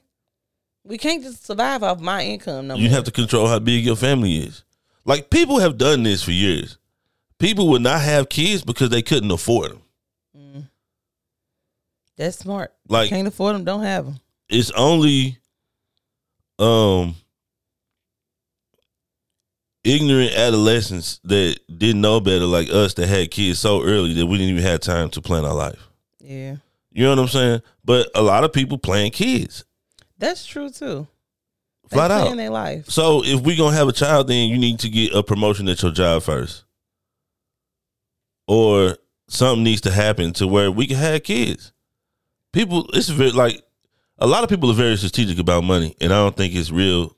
we 0.85 0.99
can't 0.99 1.23
just 1.23 1.47
survive 1.47 1.83
off 1.83 2.01
my 2.01 2.25
income 2.25 2.67
no 2.69 2.75
You 2.75 2.89
more. 2.89 2.95
have 2.97 3.05
to 3.05 3.11
control 3.13 3.47
how 3.47 3.59
big 3.59 3.85
your 3.85 3.97
family 3.97 4.37
is. 4.39 4.65
Like 5.05 5.31
people 5.31 5.59
have 5.59 5.79
done 5.79 6.03
this 6.03 6.23
for 6.23 6.33
years. 6.33 6.79
People 7.39 7.69
would 7.69 7.83
not 7.83 8.01
have 8.01 8.29
kids 8.29 8.63
because 8.65 8.91
they 8.91 9.03
couldn't 9.03 9.31
afford 9.31 9.73
them. 9.73 10.69
That's 12.17 12.39
smart. 12.39 12.73
Like- 12.89 13.09
can't 13.09 13.27
afford 13.27 13.55
them, 13.55 13.65
don't 13.65 13.83
have 13.83 14.05
them. 14.07 14.21
It's 14.49 14.71
only 14.73 15.39
um 16.59 17.17
ignorant 19.85 20.33
adolescents 20.33 21.21
that 21.25 21.59
didn't 21.77 22.01
know 22.01 22.21
better 22.21 22.45
like 22.47 22.69
us 22.71 22.95
that 22.95 23.09
had 23.09 23.31
kids 23.31 23.59
so 23.59 23.83
early 23.83 24.13
that 24.15 24.27
we 24.27 24.39
didn't 24.39 24.53
even 24.57 24.63
have 24.71 24.81
time 24.81 25.11
to 25.11 25.21
plan 25.21 25.45
our 25.45 25.55
life. 25.55 25.89
Yeah, 26.21 26.57
You 26.93 27.05
know 27.05 27.11
what 27.11 27.19
I'm 27.19 27.29
saying? 27.29 27.63
But 27.85 28.09
a 28.15 28.23
lot 28.23 28.45
of 28.45 28.53
people 28.53 28.79
plan 28.79 29.11
kids. 29.11 29.65
that's 30.19 30.47
true 30.47 30.71
too. 30.71 31.07
They 31.91 31.97
Flat 31.97 32.11
plan 32.11 32.29
out. 32.33 32.37
their 32.37 32.51
life. 32.51 32.89
So 32.89 33.23
if 33.25 33.41
we're 33.41 33.57
gonna 33.57 33.77
have 33.77 33.89
a 33.89 33.93
child, 33.93 34.29
then 34.29 34.49
you 34.49 34.57
need 34.57 34.79
to 34.81 34.89
get 34.89 35.13
a 35.15 35.23
promotion 35.23 35.69
at 35.69 35.83
your 35.83 35.91
job 35.93 36.23
first, 36.23 36.65
or 38.47 38.97
something 39.29 39.65
needs 39.65 39.81
to 39.83 39.91
happen 39.91 40.33
to 40.35 40.47
where 40.47 40.71
we 40.71 40.87
can 40.87 40.97
have 40.97 41.23
kids. 41.23 41.73
People, 42.53 42.89
it's 42.93 43.09
very 43.09 43.31
like 43.33 43.63
a 44.19 44.27
lot 44.27 44.43
of 44.45 44.49
people 44.51 44.71
are 44.71 44.75
very 44.75 44.97
strategic 44.97 45.39
about 45.39 45.65
money, 45.65 45.95
and 46.01 46.13
I 46.13 46.17
don't 46.17 46.37
think 46.37 46.55
it's 46.55 46.71
real. 46.71 47.17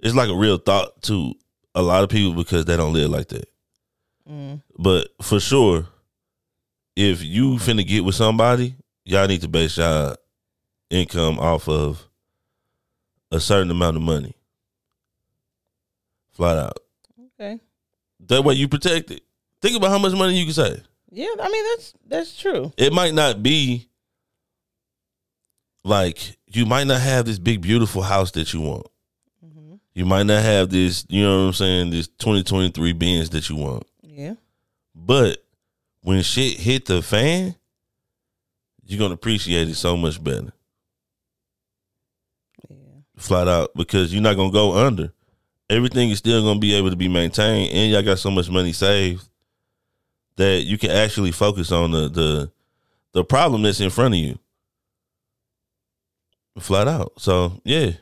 It's 0.00 0.14
like 0.14 0.28
a 0.28 0.36
real 0.36 0.58
thought 0.58 1.00
to 1.04 1.34
a 1.74 1.82
lot 1.82 2.04
of 2.04 2.10
people 2.10 2.34
because 2.34 2.64
they 2.64 2.76
don't 2.76 2.92
live 2.92 3.10
like 3.10 3.28
that. 3.28 3.48
Mm. 4.28 4.62
But 4.78 5.08
for 5.22 5.40
sure, 5.40 5.86
if 6.96 7.22
you 7.22 7.54
finna 7.54 7.86
get 7.86 8.04
with 8.04 8.14
somebody, 8.14 8.74
y'all 9.04 9.26
need 9.26 9.40
to 9.42 9.48
base 9.48 9.78
y'all 9.78 10.16
income 10.90 11.38
off 11.38 11.68
of 11.68 12.08
a 13.30 13.40
certain 13.40 13.70
amount 13.70 13.96
of 13.96 14.02
money. 14.02 14.34
Flat 16.32 16.58
out. 16.58 16.78
Okay. 17.40 17.58
That 18.28 18.42
way 18.42 18.54
you 18.54 18.68
protect 18.68 19.10
it. 19.10 19.22
Think 19.60 19.76
about 19.76 19.90
how 19.90 19.98
much 19.98 20.12
money 20.12 20.38
you 20.38 20.44
can 20.44 20.54
save. 20.54 20.82
Yeah, 21.10 21.28
I 21.40 21.50
mean 21.50 21.64
that's 21.72 21.94
that's 22.06 22.38
true. 22.38 22.72
It 22.76 22.92
might 22.92 23.12
not 23.12 23.42
be 23.42 23.88
like 25.84 26.36
you 26.46 26.64
might 26.64 26.86
not 26.86 27.00
have 27.00 27.26
this 27.26 27.38
big 27.38 27.60
beautiful 27.60 28.02
house 28.02 28.30
that 28.32 28.52
you 28.54 28.60
want. 28.60 28.86
You 29.94 30.06
might 30.06 30.24
not 30.24 30.42
have 30.42 30.70
this, 30.70 31.04
you 31.08 31.22
know 31.22 31.42
what 31.42 31.46
I'm 31.48 31.52
saying, 31.52 31.90
this 31.90 32.08
2023 32.08 32.92
Benz 32.92 33.30
that 33.30 33.48
you 33.48 33.56
want. 33.56 33.84
Yeah. 34.02 34.34
But 34.94 35.44
when 36.02 36.22
shit 36.22 36.54
hit 36.54 36.86
the 36.86 37.02
fan, 37.02 37.54
you're 38.84 38.98
gonna 38.98 39.14
appreciate 39.14 39.68
it 39.68 39.74
so 39.74 39.96
much 39.96 40.22
better. 40.22 40.52
Yeah. 42.68 42.76
Flat 43.16 43.48
out. 43.48 43.74
Because 43.74 44.12
you're 44.12 44.22
not 44.22 44.36
gonna 44.36 44.50
go 44.50 44.74
under. 44.86 45.12
Everything 45.68 46.10
is 46.10 46.18
still 46.18 46.42
gonna 46.42 46.60
be 46.60 46.74
able 46.74 46.90
to 46.90 46.96
be 46.96 47.08
maintained 47.08 47.72
and 47.72 47.92
y'all 47.92 48.02
got 48.02 48.18
so 48.18 48.30
much 48.30 48.50
money 48.50 48.72
saved 48.72 49.28
that 50.36 50.62
you 50.62 50.78
can 50.78 50.90
actually 50.90 51.32
focus 51.32 51.70
on 51.70 51.90
the 51.90 52.08
the 52.08 52.50
the 53.12 53.24
problem 53.24 53.62
that's 53.62 53.80
in 53.80 53.90
front 53.90 54.14
of 54.14 54.20
you. 54.20 54.38
Flat 56.58 56.88
out. 56.88 57.12
So 57.18 57.60
yeah. 57.64 57.92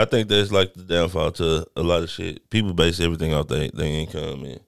I 0.00 0.06
think 0.06 0.28
that's 0.28 0.50
like 0.50 0.72
the 0.72 0.82
downfall 0.82 1.32
to 1.32 1.66
a 1.76 1.82
lot 1.82 2.02
of 2.02 2.08
shit. 2.08 2.48
People 2.48 2.72
base 2.72 3.00
everything 3.00 3.34
off 3.34 3.48
their, 3.48 3.68
their 3.68 3.86
income 3.86 4.44
and 4.44 4.60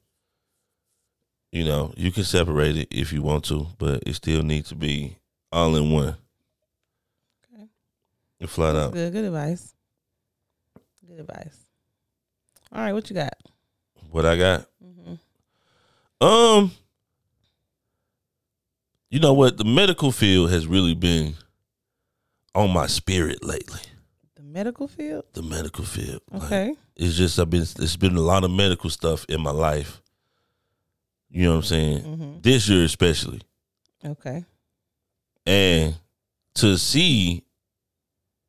you 1.51 1.65
know, 1.65 1.93
you 1.97 2.13
can 2.13 2.25
separate 2.25 2.77
it 2.77 2.89
if 2.91 3.13
you 3.13 3.23
want 3.23 3.45
to, 3.45 3.67
but 3.79 4.03
it 4.07 4.15
still 4.15 4.43
needs 4.43 4.69
to 4.71 4.75
be 4.75 5.17
all 5.51 5.75
in 5.77 5.91
one. 5.91 6.17
Okay. 7.55 7.67
And 8.41 8.51
Flat 8.51 8.77
out. 8.77 8.93
Good 8.93 9.13
good 9.13 9.25
advice. 9.25 9.75
Good 11.07 11.21
advice. 11.21 11.57
All 12.71 12.83
right, 12.83 12.93
what 12.93 13.09
you 13.09 13.17
got? 13.17 13.35
What 14.11 14.27
I 14.27 14.37
got? 14.37 14.67
Mm-hmm. 14.85 16.27
Um, 16.27 16.73
you 19.11 19.21
know 19.21 19.33
what? 19.33 19.57
The 19.57 19.65
medical 19.65 20.13
field 20.13 20.51
has 20.51 20.67
really 20.67 20.95
been 20.95 21.35
on 22.55 22.71
my 22.71 22.87
spirit 22.87 23.43
lately. 23.43 23.81
Medical 24.53 24.87
field? 24.87 25.25
The 25.33 25.43
medical 25.43 25.85
field. 25.85 26.21
Like, 26.31 26.43
Okay. 26.45 26.75
it's 26.97 27.17
just 27.17 27.39
I've 27.39 27.49
been. 27.49 27.63
It's 27.63 27.97
been 27.97 28.17
a 28.17 28.21
lot 28.21 28.45
of 28.45 28.51
medical 28.51 28.91
stuff 28.91 29.25
in 29.29 29.41
my 29.41 29.51
life. 29.51 30.03
You 31.31 31.45
know 31.45 31.51
what 31.53 31.57
I'm 31.57 31.63
saying? 31.63 31.99
Mm-hmm. 32.03 32.41
This 32.43 32.69
year 32.69 32.85
especially, 32.85 33.41
Okay. 34.05 34.45
and 35.47 35.95
to 36.57 36.77
see 36.77 37.45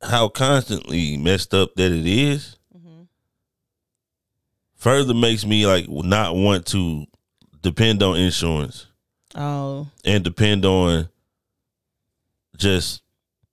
how 0.02 0.28
constantly 0.28 1.16
messed 1.16 1.54
up 1.54 1.74
that 1.76 1.94
it 1.94 2.06
is, 2.06 2.58
Mhm. 2.78 3.08
further 4.76 5.14
makes 5.14 5.46
me 5.46 5.66
like 5.66 5.88
not 5.88 6.36
want 6.36 6.66
to 6.68 7.06
depend 7.62 8.04
on 8.04 8.18
insurance 8.18 8.88
Oh, 9.36 9.88
and 10.04 10.22
depend 10.26 10.66
on 10.66 11.08
just 12.58 13.02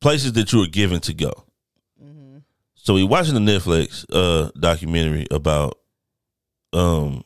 places 0.00 0.32
that 0.32 0.52
you 0.52 0.60
are 0.64 0.66
given 0.66 0.98
to 1.02 1.14
go. 1.14 1.44
So 2.82 2.94
we 2.94 3.04
watching 3.04 3.34
the 3.34 3.40
Netflix 3.40 4.04
uh 4.12 4.50
documentary 4.58 5.26
about 5.30 5.78
um 6.72 7.24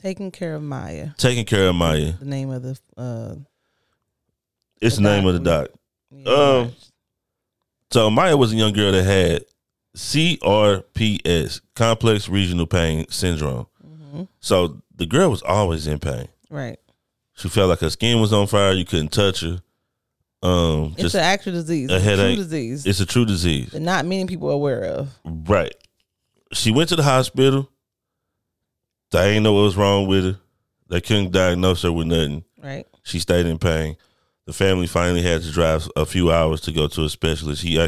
taking 0.00 0.30
care 0.30 0.54
of 0.54 0.62
Maya. 0.62 1.10
taking 1.16 1.44
care 1.44 1.68
of 1.68 1.74
Maya. 1.76 2.12
The 2.18 2.24
name 2.24 2.50
of 2.50 2.62
the 2.62 2.78
uh, 2.96 3.36
It's 4.80 4.96
the, 4.96 5.02
The 5.02 5.08
name 5.08 5.26
of 5.26 5.34
the 5.34 5.40
doc. 5.40 5.68
yeah, 6.10 6.32
Um, 6.32 6.72
So 7.92 8.10
Maya 8.10 8.36
was 8.36 8.52
a 8.52 8.56
young 8.56 8.72
girl 8.72 8.90
that 8.92 9.04
had 9.04 9.44
CRPS, 9.96 11.60
complex 11.76 12.28
regional 12.28 12.66
pain 12.66 13.06
syndrome. 13.10 13.66
Mhm. 13.86 14.26
So 14.40 14.82
the 14.96 15.06
girl 15.06 15.30
was 15.30 15.42
always 15.42 15.86
in 15.86 15.98
pain. 15.98 16.28
right. 16.50 16.78
She 17.34 17.48
felt 17.48 17.70
like 17.70 17.80
her 17.80 17.90
skin 17.90 18.20
was 18.20 18.32
on 18.32 18.46
fire. 18.46 18.72
You 18.72 18.84
couldn't 18.84 19.10
touch 19.12 19.40
her. 19.40 19.60
Um, 20.42 20.94
It's 20.98 21.14
an 21.14 21.20
actual 21.20 21.52
disease. 21.52 21.90
a 21.90 21.96
It's 21.96 22.04
headache. 22.04 22.34
true 22.36 22.44
disease 22.44 22.84
it's 22.86 23.00
a 23.00 23.06
true 23.06 23.24
disease. 23.24 23.70
that 23.70 23.80
not 23.80 24.04
many 24.06 24.26
people 24.26 24.48
are 24.48 24.52
aware 24.54 24.82
of. 24.84 25.08
Right. 25.24 25.74
She 26.52 26.70
went 26.72 26.88
to 26.90 26.96
the 26.96 27.02
hospital. 27.04 27.68
They 29.12 29.30
ain't 29.34 29.44
know 29.44 29.52
what 29.52 29.62
was 29.62 29.76
wrong 29.76 30.06
with 30.06 30.24
her. 30.24 30.36
They 30.88 31.00
couldn't 31.00 31.32
diagnose 31.32 31.82
her 31.82 31.92
with 31.92 32.06
nothing. 32.08 32.44
Right. 32.62 32.86
She 33.04 33.18
stayed 33.18 33.46
in 33.46 33.58
pain. 33.58 33.96
The 34.46 34.52
family 34.52 34.86
finally 34.88 35.22
had 35.22 35.42
to 35.42 35.50
drive 35.52 35.88
a 35.96 36.04
few 36.04 36.32
hours 36.32 36.60
to 36.62 36.72
go 36.72 36.88
to 36.88 37.04
a 37.04 37.08
specialist. 37.08 37.62
He 37.62 37.78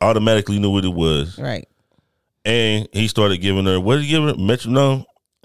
automatically 0.00 0.58
knew 0.58 0.70
what 0.70 0.84
it 0.84 0.94
was, 0.94 1.38
Right. 1.38 1.68
and 2.44 2.88
he 2.92 3.08
started 3.08 3.38
giving 3.38 3.66
her 3.66 3.78
what 3.78 3.96
did 3.96 4.04
he 4.04 4.08
give 4.08 4.22
her? 4.24 4.34
Metronome, 4.36 5.04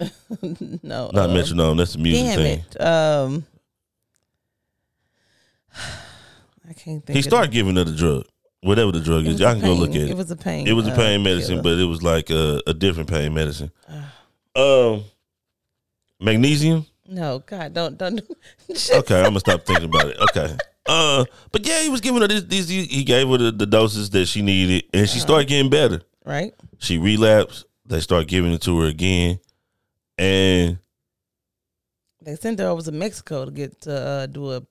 no. 0.82 1.10
not 1.12 1.30
uh, 1.30 1.34
metronome. 1.34 1.76
That's 1.76 1.92
the 1.92 1.98
music 1.98 2.24
Damn 2.24 2.36
thing. 2.38 2.64
it. 2.70 2.80
Um, 2.80 3.46
I 6.68 6.72
can't 6.72 7.04
think. 7.04 7.16
He 7.16 7.22
started 7.22 7.50
giving 7.50 7.76
her 7.76 7.84
the 7.84 7.92
drug, 7.94 8.24
whatever 8.62 8.92
the 8.92 9.00
drug 9.00 9.26
is. 9.26 9.38
Y'all 9.40 9.52
can 9.54 9.62
go 9.62 9.74
look 9.74 9.90
at 9.90 9.96
it. 9.96 10.10
It 10.10 10.16
was 10.16 10.30
a 10.30 10.36
pain. 10.36 10.66
It 10.66 10.72
was 10.72 10.86
a 10.88 10.92
uh, 10.92 10.96
pain 10.96 11.22
medicine, 11.22 11.56
killer. 11.56 11.62
but 11.62 11.78
it 11.78 11.84
was 11.86 12.02
like 12.02 12.30
a, 12.30 12.60
a 12.66 12.74
different 12.74 13.08
pain 13.10 13.34
medicine. 13.34 13.70
Um, 14.56 15.04
magnesium. 16.20 16.86
no, 17.06 17.40
God, 17.40 17.74
don't 17.74 17.98
don't. 17.98 18.20
Okay, 18.92 19.18
I'm 19.18 19.26
gonna 19.26 19.40
stop 19.40 19.64
thinking 19.64 19.86
about 19.86 20.06
it. 20.08 20.16
Okay. 20.30 20.56
Uh, 20.86 21.24
but 21.52 21.66
yeah, 21.66 21.82
he 21.82 21.88
was 21.88 22.00
giving 22.00 22.20
her 22.20 22.28
this. 22.28 22.44
These 22.44 22.68
he 22.68 23.04
gave 23.04 23.28
her 23.28 23.38
the, 23.38 23.50
the 23.52 23.66
doses 23.66 24.10
that 24.10 24.26
she 24.26 24.42
needed, 24.42 24.84
and 24.92 25.08
she 25.08 25.18
started 25.18 25.48
getting 25.48 25.70
better. 25.70 26.02
right. 26.24 26.54
She 26.78 26.98
relapsed. 26.98 27.64
They 27.86 28.00
start 28.00 28.26
giving 28.28 28.52
it 28.52 28.62
to 28.62 28.80
her 28.80 28.86
again, 28.86 29.38
and 30.18 30.78
They 32.22 32.36
sent 32.36 32.58
her 32.58 32.66
over 32.68 32.82
to 32.82 32.92
Mexico 32.92 33.44
to 33.44 33.50
get 33.50 33.80
to 33.82 33.94
uh, 33.94 34.26
do 34.26 34.52
a 34.52 34.62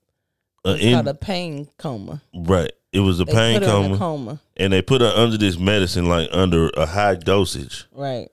it's 0.65 0.83
in, 0.83 0.93
called 0.93 1.07
a 1.07 1.13
pain 1.13 1.67
coma. 1.77 2.21
right, 2.33 2.71
it 2.91 2.99
was 3.01 3.19
a 3.19 3.25
They 3.25 3.33
pain 3.33 3.59
put 3.59 3.67
her 3.69 3.75
in 3.77 3.81
coma, 3.83 3.95
a 3.95 3.97
coma. 3.97 4.39
and 4.57 4.73
they 4.73 4.81
put 4.81 5.01
her 5.01 5.07
under 5.15 5.37
this 5.37 5.57
medicine 5.57 6.07
like 6.07 6.29
under 6.31 6.69
a 6.77 6.85
high 6.85 7.15
dosage. 7.15 7.85
Right. 7.91 8.29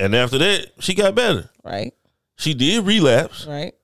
And 0.00 0.14
after 0.16 0.38
that, 0.38 0.66
she 0.80 0.94
got 0.94 1.14
better. 1.14 1.48
Right. 1.62 1.94
She 2.36 2.54
did 2.54 2.84
relapse, 2.84 3.46
Right. 3.46 3.74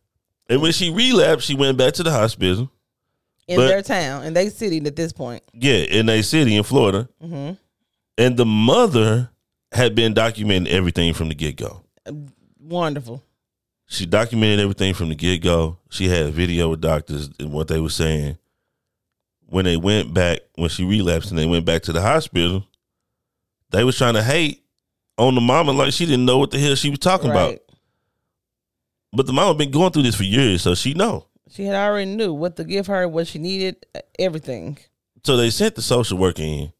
and 0.48 0.60
when 0.60 0.72
she 0.72 0.90
relapsed, 0.90 1.46
she 1.46 1.54
went 1.54 1.78
back 1.78 1.92
to 1.94 2.02
the 2.02 2.10
hospital. 2.10 2.70
In 3.46 3.56
But- 3.56 3.68
their 3.68 3.82
town, 3.82 4.24
in 4.24 4.34
their 4.34 4.50
city 4.50 4.78
at 4.84 4.96
this 4.96 5.12
point. 5.12 5.42
Yeah, 5.54 5.76
in 5.84 6.08
a 6.08 6.22
city 6.22 6.56
in 6.56 6.64
Florida, 6.64 7.08
Mm-hmm. 7.22 7.52
and 8.18 8.36
the 8.36 8.44
mother 8.44 9.30
had 9.72 9.94
been 9.94 10.12
documenting 10.14 10.66
everything 10.68 11.14
from 11.14 11.28
the 11.28 11.34
get 11.34 11.56
go. 11.56 11.82
Wonderful. 12.60 13.22
She 13.88 14.04
documented 14.04 14.60
everything 14.60 14.92
from 14.92 15.08
the 15.08 15.14
get 15.14 15.42
go. 15.42 15.78
She 15.88 16.08
had 16.08 16.26
a 16.26 16.30
video 16.30 16.68
with 16.68 16.82
doctors 16.82 17.30
and 17.40 17.52
what 17.52 17.68
they 17.68 17.80
were 17.80 17.88
saying. 17.88 18.36
When 19.46 19.64
they 19.64 19.78
went 19.78 20.12
back, 20.12 20.40
when 20.56 20.68
she 20.68 20.84
relapsed 20.84 21.30
and 21.30 21.38
they 21.38 21.46
went 21.46 21.64
back 21.64 21.82
to 21.84 21.92
the 21.92 22.02
hospital, 22.02 22.66
they 23.70 23.84
was 23.84 23.96
trying 23.96 24.14
to 24.14 24.22
hate 24.22 24.62
on 25.16 25.34
the 25.34 25.40
mama 25.40 25.72
like 25.72 25.94
she 25.94 26.04
didn't 26.04 26.26
know 26.26 26.36
what 26.36 26.50
the 26.50 26.58
hell 26.58 26.74
she 26.74 26.90
was 26.90 26.98
talking 26.98 27.30
about. 27.30 27.58
But 29.10 29.26
the 29.26 29.32
mama 29.32 29.54
been 29.54 29.70
going 29.70 29.90
through 29.90 30.02
this 30.02 30.14
for 30.14 30.24
years, 30.24 30.60
so 30.60 30.74
she 30.74 30.92
know. 30.92 31.24
She 31.48 31.64
had 31.64 31.74
already 31.74 32.14
knew 32.14 32.34
what 32.34 32.56
to 32.56 32.64
give 32.64 32.88
her, 32.88 33.08
what 33.08 33.26
she 33.26 33.38
needed, 33.38 33.86
everything. 34.18 34.78
So 35.24 35.38
they 35.38 35.48
sent 35.48 35.76
the 35.76 35.82
social 35.82 36.18
worker 36.18 36.42
in 36.42 36.72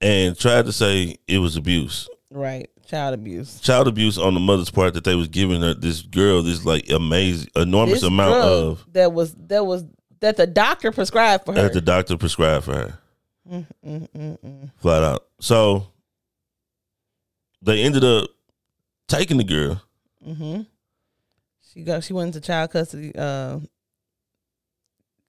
and 0.00 0.36
tried 0.36 0.66
to 0.66 0.72
say 0.72 1.18
it 1.28 1.38
was 1.38 1.56
abuse. 1.56 2.08
Right. 2.30 2.68
Child 2.92 3.14
abuse. 3.14 3.58
Child 3.60 3.88
abuse 3.88 4.18
on 4.18 4.34
the 4.34 4.40
mother's 4.40 4.68
part 4.68 4.92
that 4.92 5.04
they 5.04 5.14
was 5.14 5.26
giving 5.28 5.62
her 5.62 5.72
this 5.72 6.02
girl 6.02 6.42
this 6.42 6.66
like 6.66 6.90
amazing 6.90 7.48
enormous 7.56 8.02
This 8.02 8.02
amount 8.02 8.34
of 8.34 8.84
that 8.92 9.14
was 9.14 9.34
that 9.46 9.64
was 9.64 9.86
that 10.20 10.36
the 10.36 10.46
doctor 10.46 10.92
prescribed 10.92 11.46
for 11.46 11.54
her. 11.54 11.62
that 11.62 11.72
the 11.72 11.80
doctor 11.80 12.18
prescribed 12.18 12.66
for 12.66 12.74
her. 12.74 12.98
Mm, 13.50 13.66
mm, 13.82 14.08
mm, 14.10 14.38
mm. 14.38 14.70
flat 14.76 15.02
out. 15.02 15.26
So 15.40 15.86
they 17.62 17.82
ended 17.82 18.04
up 18.04 18.28
taking 19.08 19.38
the 19.38 19.44
girl. 19.44 19.80
Mm-hmm. 20.28 20.62
She 21.72 21.84
got 21.84 22.04
she 22.04 22.12
went 22.12 22.26
into 22.36 22.46
child 22.46 22.72
custody. 22.72 23.16
Uh, 23.16 23.60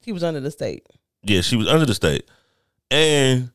she 0.04 0.12
was 0.12 0.26
under 0.26 0.42
the 0.42 0.52
state. 0.52 0.86
Yeah, 1.22 1.40
she 1.40 1.56
was 1.56 1.70
under 1.70 1.86
the 1.86 1.96
state, 1.96 2.30
and 2.92 3.53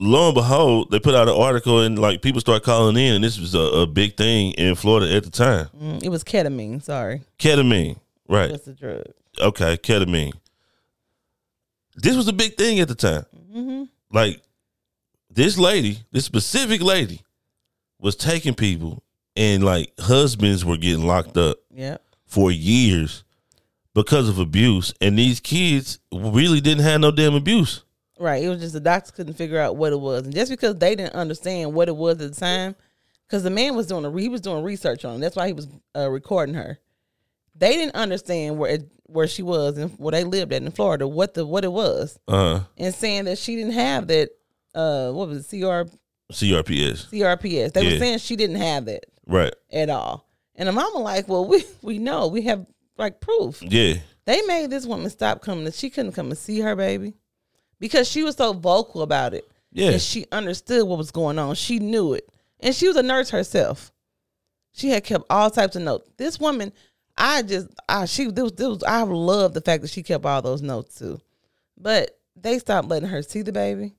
lo 0.00 0.26
and 0.28 0.34
behold, 0.34 0.90
they 0.90 1.00
put 1.00 1.14
out 1.14 1.28
an 1.28 1.34
article 1.34 1.80
and 1.80 1.98
like 1.98 2.22
people 2.22 2.40
start 2.40 2.62
calling 2.62 2.96
in, 2.96 3.14
and 3.16 3.24
this 3.24 3.38
was 3.38 3.54
a, 3.54 3.58
a 3.60 3.86
big 3.86 4.16
thing 4.16 4.52
in 4.52 4.74
Florida 4.74 5.14
at 5.14 5.24
the 5.24 5.30
time. 5.30 5.68
Mm, 5.80 6.02
it 6.02 6.08
was 6.08 6.24
ketamine. 6.24 6.82
Sorry, 6.82 7.22
Ketamine, 7.38 7.98
right? 8.28 8.50
that's 8.50 8.64
the 8.64 8.72
drug. 8.74 9.04
Okay, 9.40 9.76
ketamine. 9.76 10.32
This 11.96 12.16
was 12.16 12.28
a 12.28 12.32
big 12.32 12.56
thing 12.56 12.80
at 12.80 12.88
the 12.88 12.94
time. 12.94 13.24
Mm-hmm. 13.54 13.84
Like 14.12 14.40
this 15.30 15.58
lady, 15.58 15.98
this 16.12 16.24
specific 16.24 16.80
lady, 16.82 17.22
was 17.98 18.14
taking 18.16 18.54
people, 18.54 19.02
and 19.36 19.64
like 19.64 19.92
husbands 19.98 20.64
were 20.64 20.76
getting 20.76 21.06
locked 21.06 21.36
up. 21.36 21.58
Yeah. 21.70 21.98
for 22.26 22.50
years 22.50 23.22
because 23.94 24.28
of 24.28 24.38
abuse, 24.38 24.92
and 25.00 25.16
these 25.18 25.38
kids 25.40 25.98
really 26.12 26.60
didn't 26.60 26.82
have 26.84 27.00
no 27.00 27.10
damn 27.12 27.34
abuse. 27.34 27.84
Right. 28.18 28.42
It 28.42 28.48
was 28.48 28.60
just 28.60 28.72
the 28.72 28.80
doctors 28.80 29.10
couldn't 29.12 29.34
figure 29.34 29.58
out 29.60 29.76
what 29.76 29.92
it 29.92 30.00
was, 30.00 30.24
and 30.24 30.34
just 30.34 30.50
because 30.50 30.76
they 30.76 30.96
didn't 30.96 31.14
understand 31.14 31.72
what 31.72 31.88
it 31.88 31.96
was 31.96 32.20
at 32.20 32.32
the 32.34 32.40
time, 32.40 32.74
because 33.26 33.42
the 33.44 33.50
man 33.50 33.76
was 33.76 33.86
doing 33.86 34.04
a 34.04 34.20
he 34.20 34.28
was 34.28 34.40
doing 34.40 34.64
research 34.64 35.04
on 35.04 35.16
it. 35.16 35.18
That's 35.20 35.36
why 35.36 35.46
he 35.46 35.52
was 35.52 35.68
uh, 35.96 36.10
recording 36.10 36.54
her. 36.56 36.78
They 37.54 37.72
didn't 37.74 37.94
understand 37.94 38.58
where 38.58 38.70
it, 38.72 38.88
where 39.04 39.26
she 39.28 39.42
was 39.42 39.78
and 39.78 39.90
where 39.98 40.12
they 40.12 40.24
lived 40.24 40.52
at 40.52 40.62
in 40.62 40.70
Florida, 40.72 41.06
what 41.06 41.34
the 41.34 41.46
what 41.46 41.64
it 41.64 41.72
was, 41.72 42.18
Uh, 42.28 42.60
and 42.76 42.94
saying 42.94 43.24
that 43.26 43.38
she 43.38 43.54
didn't 43.56 43.72
have 43.72 44.06
that. 44.08 44.30
Uh, 44.74 45.10
what 45.12 45.28
was 45.28 45.52
it? 45.52 45.60
CR, 45.60 45.88
CRPS, 46.32 47.06
CRPS. 47.10 47.72
They 47.72 47.84
Yeah. 47.84 47.92
were 47.92 47.98
saying 47.98 48.18
she 48.18 48.36
didn't 48.36 48.56
have 48.56 48.84
that 48.86 49.04
right? 49.26 49.54
at 49.72 49.90
all. 49.90 50.28
And 50.54 50.68
the 50.68 50.72
mama 50.72 50.98
like, 50.98 51.28
well, 51.28 51.46
we 51.46 51.64
we 51.82 51.98
know 51.98 52.26
we 52.28 52.42
have 52.42 52.66
like 52.96 53.20
proof. 53.20 53.62
Yeah, 53.62 53.94
They 54.24 54.42
made 54.42 54.70
this 54.70 54.86
woman 54.86 55.08
stop 55.10 55.40
coming. 55.40 55.64
That 55.64 55.74
she 55.74 55.88
couldn't 55.90 56.12
come 56.12 56.28
and 56.28 56.38
see 56.38 56.60
her 56.60 56.74
baby 56.76 57.14
because 57.80 58.08
she 58.08 58.22
was 58.22 58.36
so 58.36 58.52
vocal 58.52 59.02
about 59.02 59.34
it. 59.34 59.48
yeah, 59.72 59.90
And 59.90 60.02
she 60.02 60.26
understood 60.32 60.86
what 60.86 60.98
was 60.98 61.10
going 61.10 61.38
on. 61.38 61.54
She 61.54 61.78
knew 61.78 62.14
it. 62.14 62.28
And 62.60 62.74
she 62.74 62.88
was 62.88 62.96
a 62.96 63.02
nurse 63.02 63.30
herself. 63.30 63.92
She 64.72 64.90
had 64.90 65.04
kept 65.04 65.24
all 65.30 65.50
types 65.50 65.76
of 65.76 65.82
notes. 65.82 66.08
This 66.16 66.38
woman, 66.40 66.72
I 67.16 67.42
just, 67.42 67.68
I 67.88 68.04
she, 68.06 68.30
this 68.30 68.52
this 68.52 68.66
was, 68.68 68.82
I 68.84 69.02
love 69.02 69.54
the 69.54 69.60
fact 69.60 69.82
that 69.82 69.90
she 69.90 70.02
kept 70.02 70.24
all 70.24 70.42
those 70.42 70.62
notes 70.62 70.96
too. 70.98 71.20
But 71.76 72.18
they 72.36 72.58
stopped 72.58 72.88
letting 72.88 73.08
her 73.08 73.22
see 73.22 73.42
the 73.42 73.52
baby. 73.52 73.94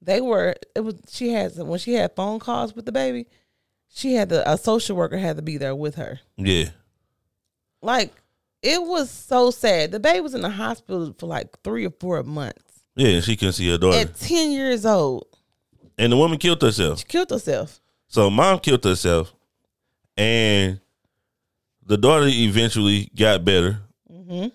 They 0.00 0.20
were, 0.20 0.54
it 0.74 0.80
was, 0.80 0.96
she 1.10 1.30
had, 1.30 1.56
when 1.56 1.78
she 1.78 1.94
had 1.94 2.16
phone 2.16 2.40
calls 2.40 2.74
with 2.74 2.86
the 2.86 2.92
baby, 2.92 3.26
she 3.88 4.14
had 4.14 4.28
the, 4.30 4.50
a 4.50 4.56
social 4.58 4.96
worker 4.96 5.18
had 5.18 5.36
to 5.36 5.42
be 5.42 5.58
there 5.58 5.74
with 5.76 5.94
her. 5.96 6.20
yeah, 6.36 6.70
Like, 7.82 8.12
it 8.62 8.82
was 8.82 9.10
so 9.10 9.50
sad. 9.50 9.90
The 9.92 10.00
baby 10.00 10.20
was 10.20 10.34
in 10.34 10.40
the 10.40 10.50
hospital 10.50 11.14
for 11.18 11.26
like 11.26 11.60
three 11.62 11.84
or 11.86 11.90
four 12.00 12.22
months. 12.22 12.71
Yeah. 12.96 13.20
She 13.20 13.36
couldn't 13.36 13.54
see 13.54 13.70
her 13.70 13.78
daughter, 13.78 13.98
At 13.98 14.16
10 14.16 14.50
years 14.52 14.84
old, 14.86 15.26
and 15.98 16.12
the 16.12 16.16
woman 16.16 16.38
killed 16.38 16.62
herself. 16.62 17.00
she 17.00 17.04
killed 17.04 17.30
herself. 17.30 17.80
So 18.08 18.28
mom 18.30 18.58
killed 18.58 18.84
herself, 18.84 19.32
and 20.16 20.80
the 21.84 21.96
daughter 21.96 22.26
eventually 22.28 23.10
got 23.16 23.44
better 23.44 23.78
hmm 24.10 24.46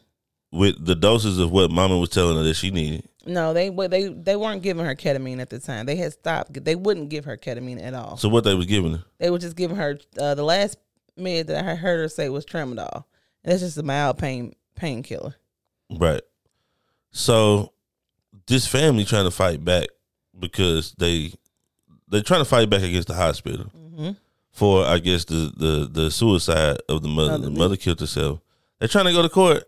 with 0.50 0.84
the 0.86 0.96
doses 0.96 1.40
of 1.40 1.52
what 1.52 1.70
mama 1.70 1.98
was 1.98 2.10
telling 2.10 2.38
her 2.38 2.44
that 2.44 2.54
she 2.54 2.72
needed. 2.72 3.08
No, 3.26 3.54
they 3.54 3.70
they 3.70 4.08
they 4.08 4.36
weren't 4.38 4.64
giving 4.64 4.86
her 4.86 4.96
ketamine 4.96 5.40
at 5.42 5.50
the 5.50 5.60
time. 5.60 5.86
They 5.86 5.98
had 5.98 6.14
stopped. 6.14 6.64
They 6.64 6.76
wouldn't 6.76 7.10
give 7.10 7.26
her 7.26 7.36
ketamine 7.36 7.84
at 7.84 7.94
all. 7.94 8.16
So 8.16 8.30
what 8.30 8.46
they 8.46 8.56
was 8.56 8.66
giving 8.66 8.94
her? 8.94 9.04
They 9.20 9.30
were 9.30 9.40
just 9.40 9.58
giving 9.58 9.76
her 9.76 10.00
uh, 10.18 10.36
the 10.36 10.44
last 10.44 10.78
med 11.18 11.48
that 11.48 11.66
I 11.66 11.76
heard 11.76 12.00
her 12.00 12.08
say 12.08 12.30
was 12.30 12.46
tramadol. 12.46 13.04
And 13.44 13.52
that's 13.52 13.62
just 13.62 13.78
a 13.78 13.84
mild 13.84 14.18
pain 14.18 14.56
painkiller. 14.76 15.36
Right. 15.90 16.22
So 17.12 17.74
this 18.48 18.68
family 18.68 19.04
trying 19.06 19.26
to 19.26 19.32
fight 19.32 19.64
back 19.64 19.88
because 20.38 20.94
they 20.98 21.34
they're 22.08 22.22
trying 22.22 22.42
to 22.42 22.46
fight 22.50 22.70
back 22.70 22.82
against 22.84 23.08
the 23.08 23.14
hospital 23.14 23.72
Mm-hmm. 23.76 24.12
for 24.52 24.86
I 24.86 25.00
guess 25.00 25.26
the 25.26 25.52
the 25.58 25.90
the 25.92 26.12
suicide 26.12 26.78
of 26.88 27.02
the 27.02 27.08
mother. 27.08 27.38
The 27.40 27.50
mother 27.50 27.76
killed 27.76 28.00
herself. 28.00 28.40
They're 28.80 28.88
trying 28.88 29.06
to 29.06 29.12
go 29.12 29.24
to 29.24 29.30
court. 29.30 29.64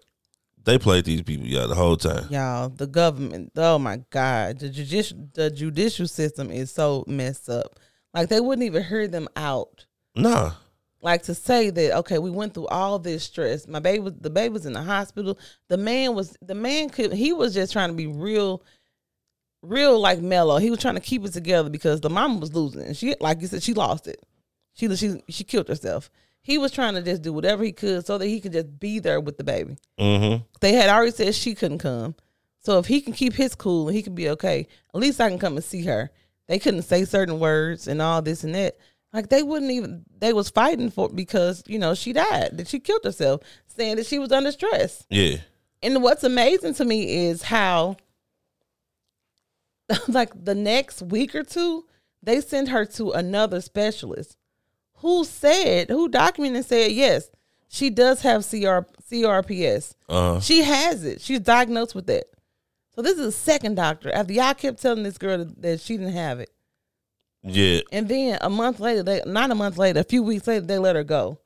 They 0.65 0.77
played 0.77 1.05
these 1.05 1.23
people, 1.23 1.47
yeah, 1.47 1.65
the 1.65 1.73
whole 1.73 1.97
time. 1.97 2.27
Y'all, 2.29 2.69
the 2.69 2.85
government, 2.85 3.53
oh 3.55 3.79
my 3.79 4.01
God, 4.11 4.59
the 4.59 4.69
judicial 4.69 5.17
the 5.33 5.49
judicial 5.49 6.07
system 6.07 6.51
is 6.51 6.69
so 6.71 7.03
messed 7.07 7.49
up. 7.49 7.79
Like 8.13 8.29
they 8.29 8.39
wouldn't 8.39 8.65
even 8.65 8.83
hear 8.83 9.07
them 9.07 9.27
out. 9.35 9.85
Nah. 10.15 10.51
Like 11.01 11.23
to 11.23 11.35
say 11.35 11.69
that, 11.69 11.97
okay, 11.99 12.19
we 12.19 12.29
went 12.29 12.53
through 12.53 12.67
all 12.67 12.99
this 12.99 13.23
stress. 13.23 13.67
My 13.67 13.79
baby 13.79 13.99
was 13.99 14.13
the 14.15 14.29
baby 14.29 14.51
was 14.51 14.65
in 14.65 14.73
the 14.73 14.81
hospital. 14.81 15.39
The 15.69 15.77
man 15.77 16.13
was 16.13 16.35
the 16.41 16.55
man 16.55 16.89
could 16.89 17.13
he 17.13 17.31
was 17.31 17.53
just 17.53 17.71
trying 17.71 17.89
to 17.89 17.95
be 17.95 18.07
real, 18.07 18.63
real 19.61 19.97
like 19.97 20.19
mellow. 20.19 20.57
He 20.57 20.69
was 20.69 20.79
trying 20.79 20.95
to 20.95 21.01
keep 21.01 21.23
it 21.23 21.31
together 21.31 21.69
because 21.69 22.01
the 22.01 22.09
mama 22.09 22.39
was 22.39 22.53
losing. 22.53 22.81
And 22.81 22.97
she 22.97 23.15
like 23.21 23.39
you 23.39 23.47
said, 23.47 23.63
she 23.63 23.73
lost 23.73 24.07
it. 24.07 24.21
She 24.73 24.93
she 24.97 25.21
she 25.29 25.43
killed 25.45 25.69
herself. 25.69 26.09
He 26.41 26.57
was 26.57 26.71
trying 26.71 26.95
to 26.95 27.01
just 27.01 27.21
do 27.21 27.31
whatever 27.31 27.63
he 27.63 27.71
could 27.71 28.05
so 28.05 28.17
that 28.17 28.25
he 28.25 28.41
could 28.41 28.53
just 28.53 28.79
be 28.79 28.99
there 28.99 29.21
with 29.21 29.37
the 29.37 29.43
baby. 29.43 29.77
Mm-hmm. 29.99 30.43
they 30.61 30.73
had 30.73 30.89
already 30.89 31.11
said 31.11 31.35
she 31.35 31.55
couldn't 31.55 31.79
come. 31.79 32.15
So 32.61 32.77
if 32.77 32.87
he 32.87 33.01
can 33.01 33.13
keep 33.13 33.33
his 33.33 33.55
cool 33.55 33.87
and 33.87 33.95
he 33.95 34.03
can 34.03 34.15
be 34.15 34.29
okay, 34.29 34.67
at 34.93 34.99
least 34.99 35.21
I 35.21 35.29
can 35.29 35.39
come 35.39 35.55
and 35.55 35.63
see 35.63 35.83
her. 35.85 36.11
They 36.47 36.59
couldn't 36.59 36.81
say 36.81 37.05
certain 37.05 37.39
words 37.39 37.87
and 37.87 38.01
all 38.01 38.21
this 38.21 38.43
and 38.43 38.55
that. 38.55 38.77
Like 39.11 39.29
they 39.29 39.41
wouldn't 39.41 39.71
even 39.71 40.03
they 40.19 40.33
was 40.33 40.49
fighting 40.49 40.91
for 40.91 41.09
because, 41.09 41.63
you 41.65 41.79
know, 41.79 41.95
she 41.95 42.13
died, 42.13 42.57
that 42.57 42.67
she 42.67 42.79
killed 42.79 43.03
herself, 43.03 43.41
saying 43.65 43.95
that 43.95 44.05
she 44.05 44.19
was 44.19 44.31
under 44.31 44.51
stress. 44.51 45.05
Yeah. 45.09 45.37
And 45.81 46.03
what's 46.03 46.23
amazing 46.23 46.75
to 46.75 46.85
me 46.85 47.27
is 47.27 47.43
how 47.43 47.97
like 50.07 50.31
the 50.45 50.55
next 50.55 51.01
week 51.01 51.33
or 51.33 51.43
two, 51.43 51.85
they 52.21 52.41
sent 52.41 52.69
her 52.69 52.85
to 52.85 53.11
another 53.11 53.61
specialist 53.61 54.37
who 54.97 55.23
said, 55.23 55.89
who 55.89 56.09
documented 56.09 56.65
said, 56.65 56.91
yes, 56.91 57.29
she 57.69 57.89
does 57.89 58.21
have 58.21 58.47
CR, 58.47 58.85
CRPS. 59.09 59.95
Uh 60.07 60.39
She 60.39 60.61
has 60.63 61.03
it. 61.03 61.21
She's 61.21 61.39
diagnosed 61.39 61.95
with 61.95 62.09
it. 62.09 62.25
So 62.95 63.01
this 63.01 63.17
is 63.17 63.25
a 63.27 63.31
second 63.31 63.75
doctor. 63.75 64.11
After 64.11 64.33
y'all 64.33 64.53
kept 64.53 64.81
telling 64.81 65.03
this 65.03 65.17
girl 65.17 65.37
that, 65.39 65.61
that 65.61 65.79
she 65.79 65.97
didn't 65.97 66.13
have 66.13 66.39
it, 66.39 66.49
yeah. 67.43 67.79
and 67.91 68.07
then 68.07 68.37
a 68.41 68.49
month 68.49 68.79
later, 68.79 69.03
they 69.03 69.21
not 69.25 69.51
a 69.51 69.55
month 69.55 69.77
later, 69.77 69.99
a 69.99 70.03
few 70.03 70.23
weeks 70.23 70.47
later, 70.47 70.65
they 70.65 70.77
let 70.79 70.95
her 70.95 71.03
go. 71.03 71.39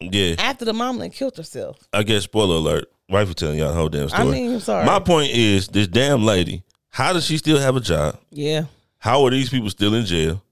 Yeah. 0.00 0.34
After 0.38 0.64
the 0.64 0.72
done 0.72 1.10
killed 1.10 1.36
herself. 1.36 1.78
I 1.92 2.02
guess 2.02 2.24
spoiler 2.24 2.56
alert. 2.56 2.86
Wifey 3.08 3.34
telling 3.34 3.58
y'all 3.58 3.68
the 3.68 3.74
whole 3.74 3.88
damn 3.88 4.08
story. 4.08 4.28
I 4.28 4.30
mean, 4.30 4.54
I'm 4.54 4.60
sorry. 4.60 4.86
My 4.86 4.98
point 4.98 5.30
is 5.32 5.68
this 5.68 5.86
damn 5.86 6.24
lady, 6.24 6.62
how 6.88 7.12
does 7.12 7.26
she 7.26 7.36
still 7.36 7.58
have 7.58 7.76
a 7.76 7.80
job? 7.80 8.18
yeah, 8.30 8.64
How 8.98 9.24
are 9.24 9.30
these 9.30 9.50
people 9.50 9.70
still 9.70 9.94
in 9.94 10.06
jail? 10.06 10.42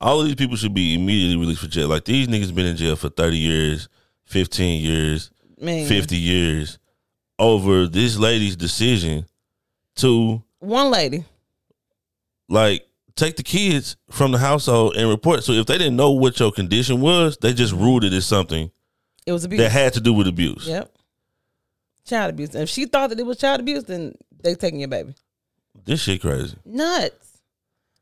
All 0.00 0.20
of 0.20 0.26
these 0.26 0.34
people 0.34 0.56
should 0.56 0.74
be 0.74 0.94
immediately 0.94 1.36
released 1.36 1.60
from 1.60 1.70
jail. 1.70 1.88
Like 1.88 2.04
these 2.04 2.26
niggas 2.26 2.54
been 2.54 2.66
in 2.66 2.76
jail 2.76 2.96
for 2.96 3.08
30 3.10 3.36
years, 3.36 3.88
15 4.26 4.82
years, 4.82 5.30
man. 5.60 5.86
50 5.86 6.16
years 6.16 6.78
over 7.38 7.86
this 7.86 8.16
lady's 8.16 8.56
decision 8.56 9.26
to 9.96 10.42
One 10.58 10.90
lady. 10.90 11.24
like 12.48 12.86
take 13.16 13.36
the 13.36 13.42
kids 13.42 13.96
from 14.10 14.32
the 14.32 14.38
household 14.38 14.96
and 14.96 15.08
report. 15.08 15.44
So 15.44 15.52
if 15.52 15.66
they 15.66 15.78
didn't 15.78 15.96
know 15.96 16.10
what 16.12 16.38
your 16.40 16.50
condition 16.52 17.00
was, 17.00 17.36
they 17.40 17.52
just 17.52 17.72
ruled 17.72 18.04
it 18.04 18.12
as 18.12 18.26
something 18.26 18.70
It 19.26 19.32
was 19.32 19.44
abuse. 19.44 19.60
that 19.60 19.70
had 19.70 19.92
to 19.94 20.00
do 20.00 20.12
with 20.12 20.26
abuse. 20.26 20.66
Yep. 20.66 20.90
Child 22.06 22.30
abuse. 22.30 22.54
And 22.54 22.62
if 22.64 22.68
she 22.68 22.86
thought 22.86 23.10
that 23.10 23.18
it 23.20 23.26
was 23.26 23.38
child 23.38 23.60
abuse, 23.60 23.84
then 23.84 24.14
they 24.42 24.54
taking 24.54 24.80
your 24.80 24.88
baby. 24.88 25.14
This 25.84 26.02
shit 26.02 26.20
crazy. 26.20 26.56
Nuts. 26.64 27.40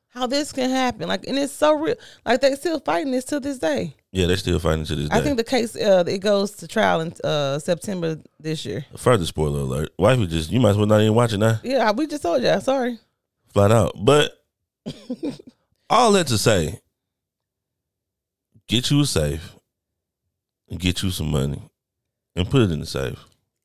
How 0.09 0.27
this 0.27 0.53
can 0.53 0.69
happen. 0.69 1.09
Like 1.09 1.27
and 1.27 1.39
it's 1.39 1.53
so 1.55 1.73
real. 1.73 1.95
Like 2.27 2.41
they 2.43 2.55
still 2.55 2.81
fighting 2.81 3.13
this 3.13 3.25
to 3.27 3.41
this 3.41 3.59
day. 3.59 3.95
Yeah, 4.11 4.27
they 4.27 4.37
still 4.37 4.59
fighting 4.59 4.85
to 4.85 4.95
this 4.95 5.09
day. 5.09 5.17
I 5.17 5.23
think 5.23 5.39
the 5.39 5.45
case 5.45 5.75
uh 5.75 6.05
it 6.07 6.19
goes 6.19 6.51
to 6.57 6.69
trial 6.69 7.01
in 7.01 7.15
uh 7.25 7.59
September 7.59 8.19
this 8.39 8.67
year. 8.67 8.85
Further 8.99 9.25
spoiler 9.25 9.61
alert. 9.61 9.89
Wifey 9.99 10.27
just 10.27 10.51
you 10.53 10.61
might 10.61 10.71
as 10.71 10.77
well 10.77 10.87
not 10.87 11.01
even 11.01 11.15
watch 11.15 11.33
it 11.33 11.39
now. 11.39 11.61
Yeah, 11.65 11.93
we 11.93 12.07
just 12.07 12.23
told 12.23 12.43
y'all. 12.43 12.61
Sorry. 12.61 12.99
Flat 13.55 13.73
out. 13.73 13.93
But 14.05 14.42
all 15.91 16.13
that 16.13 16.27
to 16.29 16.39
say, 16.39 16.81
get 18.69 18.91
you 18.91 19.01
a 19.01 19.07
safe 19.07 19.57
and 20.69 20.81
get 20.81 21.03
you 21.03 21.11
some 21.11 21.31
money 21.31 21.63
and 22.35 22.51
put 22.51 22.63
it 22.63 22.71
in 22.71 22.81
the 22.81 22.87
safe. 22.87 23.19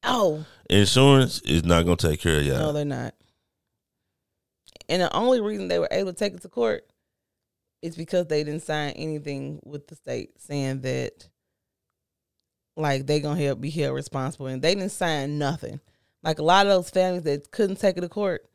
Oh, 0.03 0.45
Insurance 0.70 1.41
is 1.41 1.63
not 1.63 1.84
gonna 1.84 1.95
take 1.95 2.20
care 2.20 2.39
of 2.39 2.45
y'all. 2.45 2.57
no, 2.59 2.74
they're 2.74 2.86
not. 2.86 3.13
And 4.89 5.01
the 5.01 5.13
only 5.15 5.41
reason 5.41 5.68
they 5.68 5.80
were 5.80 5.88
able 5.91 6.13
to 6.13 6.18
take 6.18 6.34
it 6.34 6.41
to 6.41 6.49
court 6.49 6.86
is 7.82 7.95
because 7.95 8.28
they 8.28 8.43
didn't 8.43 8.63
sign 8.63 8.91
anything 8.91 9.59
with 9.65 9.88
the 9.88 9.95
state 9.95 10.39
saying 10.41 10.82
that 10.82 11.28
like 12.76 13.07
they 13.07 13.20
gonna 13.20 13.41
help 13.41 13.59
be 13.59 13.70
held 13.70 13.95
responsible 13.95 14.47
and 14.47 14.61
they 14.61 14.76
didn't 14.76 14.91
sign 14.91 15.38
nothing. 15.38 15.80
Like 16.24 16.39
a 16.39 16.43
lot 16.43 16.65
of 16.65 16.74
those 16.74 16.89
families 16.89 17.24
that 17.24 17.51
couldn't 17.51 17.80
take 17.80 17.97
it 17.97 18.01
to 18.01 18.09
court, 18.09 18.45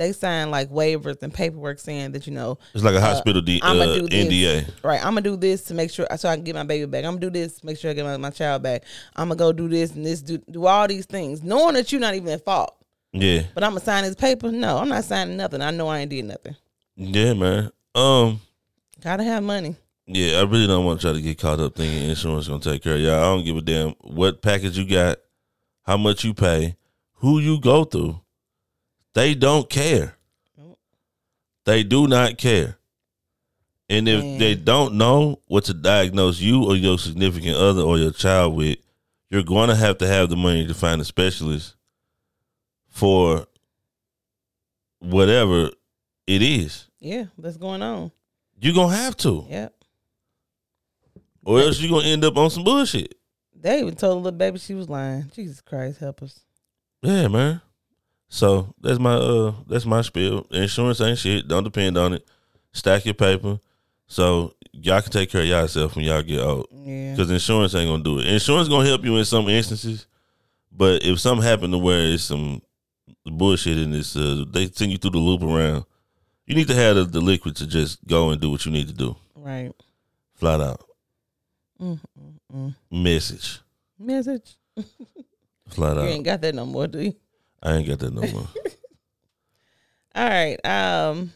they 0.00 0.12
sign 0.12 0.50
like 0.50 0.70
waivers 0.70 1.22
and 1.22 1.32
paperwork 1.32 1.78
saying 1.78 2.12
that, 2.12 2.26
you 2.26 2.32
know, 2.32 2.58
It's 2.74 2.82
like 2.82 2.94
a 2.94 3.00
hospital 3.00 3.42
D, 3.42 3.60
uh, 3.62 3.70
I'ma 3.70 3.84
do 3.84 4.08
this. 4.08 4.26
NDA. 4.26 4.82
right, 4.82 4.98
I'm 4.98 5.10
gonna 5.12 5.20
do 5.20 5.36
this 5.36 5.62
to 5.64 5.74
make 5.74 5.90
sure 5.90 6.06
so 6.16 6.28
I 6.28 6.34
can 6.36 6.44
get 6.44 6.54
my 6.54 6.62
baby 6.64 6.86
back. 6.86 7.04
I'm 7.04 7.12
gonna 7.12 7.20
do 7.20 7.30
this 7.30 7.60
to 7.60 7.66
make 7.66 7.78
sure 7.78 7.90
I 7.90 7.94
get 7.94 8.04
my, 8.04 8.16
my 8.16 8.30
child 8.30 8.62
back. 8.62 8.84
I'm 9.14 9.28
gonna 9.28 9.36
go 9.36 9.52
do 9.52 9.68
this 9.68 9.92
and 9.94 10.04
this, 10.04 10.22
do 10.22 10.38
do 10.50 10.66
all 10.66 10.88
these 10.88 11.04
things, 11.06 11.42
knowing 11.42 11.74
that 11.74 11.92
you're 11.92 12.00
not 12.00 12.14
even 12.14 12.28
at 12.30 12.44
fault. 12.44 12.74
Yeah. 13.12 13.42
But 13.54 13.62
I'm 13.62 13.70
gonna 13.72 13.80
sign 13.80 14.04
this 14.04 14.14
paper. 14.14 14.50
No, 14.50 14.78
I'm 14.78 14.88
not 14.88 15.04
signing 15.04 15.36
nothing. 15.36 15.60
I 15.60 15.70
know 15.70 15.88
I 15.88 15.98
ain't 16.00 16.10
did 16.10 16.24
nothing. 16.24 16.56
Yeah, 16.96 17.34
man. 17.34 17.70
Um, 17.94 18.40
Gotta 19.02 19.24
have 19.24 19.42
money. 19.42 19.76
yeah, 20.06 20.38
I 20.38 20.42
really 20.44 20.66
don't 20.66 20.84
want 20.86 21.00
to 21.00 21.06
try 21.06 21.12
to 21.12 21.20
get 21.22 21.38
caught 21.38 21.60
up 21.60 21.74
thinking 21.76 22.08
insurance 22.08 22.48
gonna 22.48 22.60
take 22.60 22.82
care 22.82 22.94
of 22.94 23.00
y'all. 23.00 23.18
I 23.18 23.22
don't 23.36 23.44
give 23.44 23.56
a 23.56 23.60
damn 23.60 23.90
what 24.00 24.40
package 24.40 24.78
you 24.78 24.86
got, 24.88 25.18
how 25.82 25.96
much 25.98 26.24
you 26.24 26.32
pay, 26.32 26.76
who 27.16 27.38
you 27.38 27.60
go 27.60 27.84
through. 27.84 28.20
They 29.14 29.34
don't 29.34 29.68
care. 29.68 30.16
They 31.64 31.82
do 31.82 32.06
not 32.06 32.38
care. 32.38 32.78
And 33.88 34.08
if 34.08 34.22
Man. 34.22 34.38
they 34.38 34.54
don't 34.54 34.94
know 34.94 35.40
what 35.46 35.64
to 35.64 35.74
diagnose 35.74 36.40
you 36.40 36.64
or 36.64 36.76
your 36.76 36.98
significant 36.98 37.56
other 37.56 37.82
or 37.82 37.98
your 37.98 38.12
child 38.12 38.56
with, 38.56 38.78
you're 39.30 39.42
going 39.42 39.68
to 39.68 39.74
have 39.74 39.98
to 39.98 40.06
have 40.06 40.28
the 40.28 40.36
money 40.36 40.66
to 40.66 40.74
find 40.74 41.00
a 41.00 41.04
specialist 41.04 41.74
for 42.88 43.46
whatever 45.00 45.70
it 46.26 46.42
is. 46.42 46.86
Yeah, 47.00 47.24
that's 47.36 47.56
going 47.56 47.82
on. 47.82 48.12
You're 48.60 48.74
going 48.74 48.90
to 48.90 48.96
have 48.96 49.16
to. 49.18 49.46
Yep. 49.48 49.74
Or 51.44 51.60
else 51.60 51.80
you're 51.80 51.90
going 51.90 52.04
to 52.04 52.10
end 52.10 52.24
up 52.24 52.36
on 52.36 52.50
some 52.50 52.64
bullshit. 52.64 53.14
They 53.54 53.80
even 53.80 53.96
told 53.96 54.18
the 54.18 54.24
little 54.24 54.38
baby 54.38 54.58
she 54.58 54.74
was 54.74 54.88
lying. 54.88 55.30
Jesus 55.34 55.60
Christ, 55.60 55.98
help 55.98 56.22
us. 56.22 56.40
Yeah, 57.02 57.28
man. 57.28 57.60
So 58.30 58.72
that's 58.80 59.00
my 59.00 59.14
uh 59.14 59.52
that's 59.66 59.84
my 59.84 60.02
spiel. 60.02 60.46
Insurance 60.52 61.00
ain't 61.00 61.18
shit. 61.18 61.48
Don't 61.48 61.64
depend 61.64 61.98
on 61.98 62.14
it. 62.14 62.26
Stack 62.72 63.04
your 63.04 63.14
paper. 63.14 63.58
So 64.06 64.54
y'all 64.72 65.02
can 65.02 65.10
take 65.10 65.30
care 65.30 65.42
of 65.42 65.48
yourself 65.48 65.96
when 65.96 66.04
y'all 66.04 66.22
get 66.22 66.40
old. 66.40 66.68
Yeah. 66.72 67.12
Because 67.12 67.30
insurance 67.30 67.74
ain't 67.74 67.90
gonna 67.90 68.04
do 68.04 68.20
it. 68.20 68.28
Insurance 68.28 68.68
gonna 68.68 68.88
help 68.88 69.04
you 69.04 69.16
in 69.16 69.24
some 69.24 69.48
instances, 69.48 70.06
but 70.70 71.04
if 71.04 71.18
something 71.18 71.44
happened 71.44 71.72
to 71.72 71.78
where 71.78 72.00
it's 72.00 72.22
some 72.22 72.62
bullshit 73.26 73.78
and 73.78 73.92
this, 73.92 74.16
uh, 74.16 74.44
they 74.48 74.68
send 74.68 74.92
you 74.92 74.98
through 74.98 75.10
the 75.10 75.18
loop 75.18 75.42
around. 75.42 75.84
You 76.46 76.54
need 76.54 76.68
to 76.68 76.74
have 76.74 76.96
the, 76.96 77.04
the 77.04 77.20
liquid 77.20 77.56
to 77.56 77.66
just 77.66 78.04
go 78.06 78.30
and 78.30 78.40
do 78.40 78.50
what 78.50 78.64
you 78.64 78.70
need 78.70 78.86
to 78.86 78.94
do. 78.94 79.16
Right. 79.34 79.72
Flat 80.34 80.60
out. 80.60 80.84
Message. 82.90 83.60
Message. 83.98 84.56
Flat 85.68 85.98
out. 85.98 86.04
You 86.04 86.10
ain't 86.10 86.24
got 86.24 86.40
that 86.40 86.54
no 86.54 86.64
more, 86.64 86.86
do 86.86 87.00
you? 87.00 87.14
I 87.62 87.74
ain't 87.74 87.86
got 87.88 87.98
that 88.00 88.12
no 88.12 88.22
more. 88.22 88.48
All 90.14 90.28
right. 90.28 90.56
Um, 90.66 91.32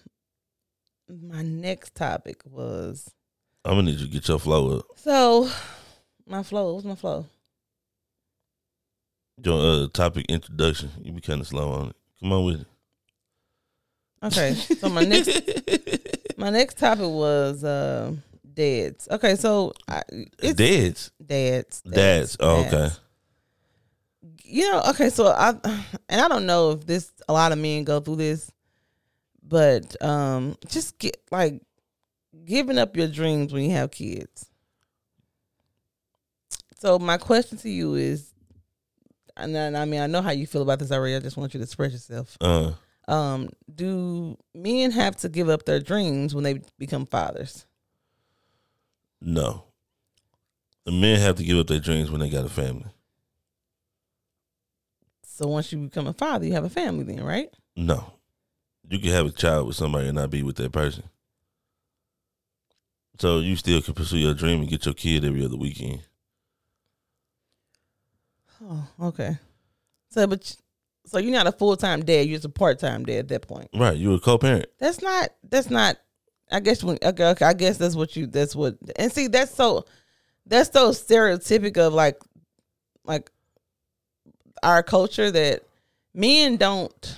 my 1.09 1.43
next 1.43 1.95
topic 1.95 2.41
was 2.45 3.11
I'm 3.65 3.75
gonna 3.75 3.83
need 3.91 3.99
you 4.01 4.07
to 4.07 4.13
get 4.13 4.27
your 4.29 4.39
flow 4.39 4.79
up. 4.79 4.87
so 4.97 5.49
my 6.27 6.43
flow. 6.43 6.75
What's 6.75 6.87
my 6.87 6.95
flow? 6.95 7.27
Your 9.45 9.85
uh, 9.85 9.89
topic 9.93 10.27
introduction. 10.29 10.91
You 11.03 11.13
be 11.13 11.21
kind 11.21 11.41
of 11.41 11.47
slow 11.47 11.73
on 11.73 11.89
it. 11.91 11.97
Come 12.21 12.33
on 12.33 12.45
with 12.45 12.61
it. 12.63 12.67
Okay. 14.23 14.55
So 14.55 14.89
my 14.89 15.05
next 15.05 15.29
my 16.39 16.51
next 16.51 16.79
topic 16.79 17.07
was 17.07 17.63
uh, 17.65 18.13
dads. 18.55 19.09
Okay, 19.11 19.37
so 19.37 19.73
I, 19.89 20.03
it's 20.39 20.55
Dads. 20.55 21.11
dads. 21.25 21.83
Dads. 21.83 22.37
Oh, 22.41 22.65
okay. 22.65 22.89
You 24.47 24.71
know, 24.71 24.83
okay, 24.91 25.09
so 25.11 25.27
I 25.29 25.55
and 26.09 26.21
I 26.21 26.29
don't 26.29 26.47
know 26.47 26.73
if 26.73 26.87
this 26.87 27.11
a 27.29 27.33
lot 27.33 27.53
of 27.53 27.59
men 27.59 27.85
go 27.85 28.01
through 28.01 28.17
this, 28.17 28.51
but 29.43 30.01
um 30.03 30.57
just 30.69 30.99
get 30.99 31.17
like 31.31 31.63
giving 32.45 32.79
up 32.79 32.97
your 32.97 33.09
dreams 33.09 33.53
when 33.53 33.65
you 33.65 33.71
have 33.71 33.91
kids. 33.91 34.51
So 36.79 36.99
my 36.99 37.17
question 37.17 37.57
to 37.59 37.71
you 37.71 37.95
is 37.95 38.33
and 39.37 39.57
I 39.77 39.85
mean, 39.85 40.01
I 40.01 40.07
know 40.07 40.23
how 40.23 40.31
you 40.31 40.47
feel 40.47 40.63
about 40.63 40.79
this 40.79 40.93
already. 40.93 41.17
I 41.17 41.21
just 41.21 41.37
want 41.37 41.55
you 41.55 41.59
to 41.59 41.65
express 41.65 41.93
yourself. 41.93 42.37
Uh, 42.41 42.73
Um, 43.09 43.49
do 43.75 44.37
men 44.55 44.93
have 44.93 45.17
to 45.17 45.29
give 45.29 45.49
up 45.49 45.65
their 45.65 45.81
dreams 45.81 46.35
when 46.35 46.45
they 46.45 46.61
become 46.79 47.07
fathers? 47.07 47.67
no. 49.21 49.65
The 50.85 50.93
men 50.93 51.19
have 51.19 51.37
to 51.37 51.45
give 51.45 51.57
up 51.59 51.67
their 51.67 51.81
dreams 51.81 52.11
when 52.11 52.21
they 52.21 52.29
got 52.29 52.45
a 52.45 52.49
family. 52.51 52.94
So 55.35 55.49
once 55.49 55.73
you 55.73 55.79
become 55.79 56.07
a 56.07 56.13
father, 56.13 56.47
you 56.47 56.53
have 56.53 56.65
a 56.65 56.71
family, 56.71 57.03
then, 57.03 57.25
right? 57.25 57.51
No. 57.75 58.13
You 58.89 59.01
can 59.01 59.11
have 59.11 59.27
a 59.27 59.33
child 59.33 59.67
with 59.67 59.75
somebody 59.75 60.07
and 60.07 60.15
not 60.15 60.31
be 60.31 60.45
with 60.45 60.55
that 60.57 60.71
person. 60.71 61.03
So 63.19 63.41
you 63.41 63.57
still 63.57 63.83
can 63.83 63.95
pursue 63.95 64.19
your 64.19 64.35
dream 64.35 64.61
and 64.61 64.71
get 64.71 64.85
your 64.85 64.95
kid 64.95 65.25
every 65.25 65.45
other 65.45 65.57
weekend. 65.57 66.03
Oh, 68.63 68.87
okay. 69.03 69.37
So, 70.11 70.25
but 70.29 70.57
so 71.05 71.19
you're 71.19 71.33
not 71.33 71.49
a 71.49 71.53
full 71.53 71.77
time 71.77 72.05
dad. 72.05 72.29
You're 72.29 72.37
just 72.37 72.45
a 72.45 72.49
part 72.49 72.79
time 72.79 73.05
dad 73.05 73.19
at 73.19 73.29
that 73.29 73.49
point. 73.49 73.71
Right. 73.75 73.97
You're 73.97 74.15
a 74.15 74.21
co 74.21 74.39
parent. 74.39 74.67
That's 74.79 75.03
not. 75.03 75.31
That's 75.43 75.69
not. 75.69 75.97
I 76.53 76.61
guess 76.61 76.85
when 76.85 76.97
okay, 77.03 77.27
okay, 77.31 77.45
I 77.45 77.55
guess 77.55 77.77
that's 77.77 77.97
what 77.97 78.15
you. 78.15 78.29
That's 78.29 78.55
what. 78.55 78.77
And 78.95 79.11
see, 79.11 79.27
that's 79.27 79.53
so. 79.53 79.85
That's 80.47 80.71
so 80.71 80.91
stereotypic 80.91 81.77
of 81.79 81.93
like, 81.93 82.21
like, 83.05 83.31
our 84.65 84.83
culture 84.83 85.31
that 85.31 85.63
men 86.15 86.57
don't. 86.57 87.17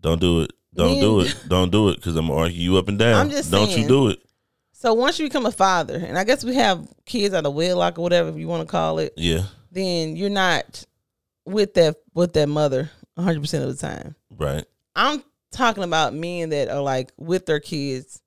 Don't 0.00 0.20
do 0.20 0.42
it. 0.42 0.52
Don't 0.74 0.98
do 1.00 1.20
it. 1.20 1.36
Don't 1.48 1.70
do 1.70 1.88
it 1.90 1.96
because 1.96 2.16
I'm 2.16 2.26
to 2.26 2.32
argue 2.32 2.58
you 2.60 2.76
up 2.78 2.88
and 2.88 2.98
down. 2.98 3.14
I'm 3.14 3.30
just 3.30 3.50
Don't 3.50 3.68
saying. 3.68 3.82
you 3.82 3.88
do 3.88 4.08
it. 4.08 4.18
So 4.72 4.92
once 4.92 5.18
you 5.18 5.26
become 5.26 5.46
a 5.46 5.52
father, 5.52 5.96
and 5.96 6.18
I 6.18 6.24
guess 6.24 6.44
we 6.44 6.56
have 6.56 6.86
kids 7.06 7.32
out 7.32 7.46
of 7.46 7.54
wedlock 7.54 7.98
or 7.98 8.02
whatever 8.02 8.36
you 8.36 8.48
want 8.48 8.66
to 8.66 8.70
call 8.70 8.98
it, 8.98 9.14
Yeah. 9.16 9.44
then 9.70 10.16
you're 10.16 10.28
not 10.30 10.84
with 11.46 11.74
that 11.74 11.96
with 12.12 12.32
that 12.34 12.48
mother 12.48 12.90
100 13.14 13.40
percent 13.40 13.64
of 13.64 13.70
the 13.70 13.80
time. 13.86 14.16
Right. 14.36 14.64
I'm 14.96 15.22
talking 15.52 15.84
about 15.84 16.12
men 16.12 16.48
that 16.50 16.68
are 16.68 16.82
like 16.82 17.12
with 17.16 17.46
their 17.46 17.60
kids. 17.60 18.20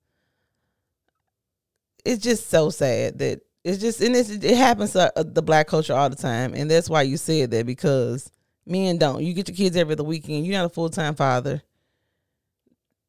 It's 2.04 2.22
just 2.22 2.48
so 2.48 2.70
sad 2.70 3.18
that 3.18 3.42
it's 3.68 3.78
just 3.80 4.00
and 4.00 4.16
it's, 4.16 4.30
it 4.30 4.56
happens 4.56 4.92
to 4.92 5.12
uh, 5.18 5.22
the 5.26 5.42
black 5.42 5.66
culture 5.68 5.94
all 5.94 6.08
the 6.10 6.16
time, 6.16 6.54
and 6.54 6.70
that's 6.70 6.88
why 6.88 7.02
you 7.02 7.16
said 7.16 7.50
that 7.52 7.66
because 7.66 8.30
men 8.66 8.98
don't. 8.98 9.22
You 9.22 9.32
get 9.34 9.48
your 9.48 9.56
kids 9.56 9.76
every 9.76 9.92
other 9.92 10.04
weekend. 10.04 10.46
You're 10.46 10.56
not 10.58 10.66
a 10.66 10.68
full 10.70 10.88
time 10.90 11.14
father. 11.14 11.62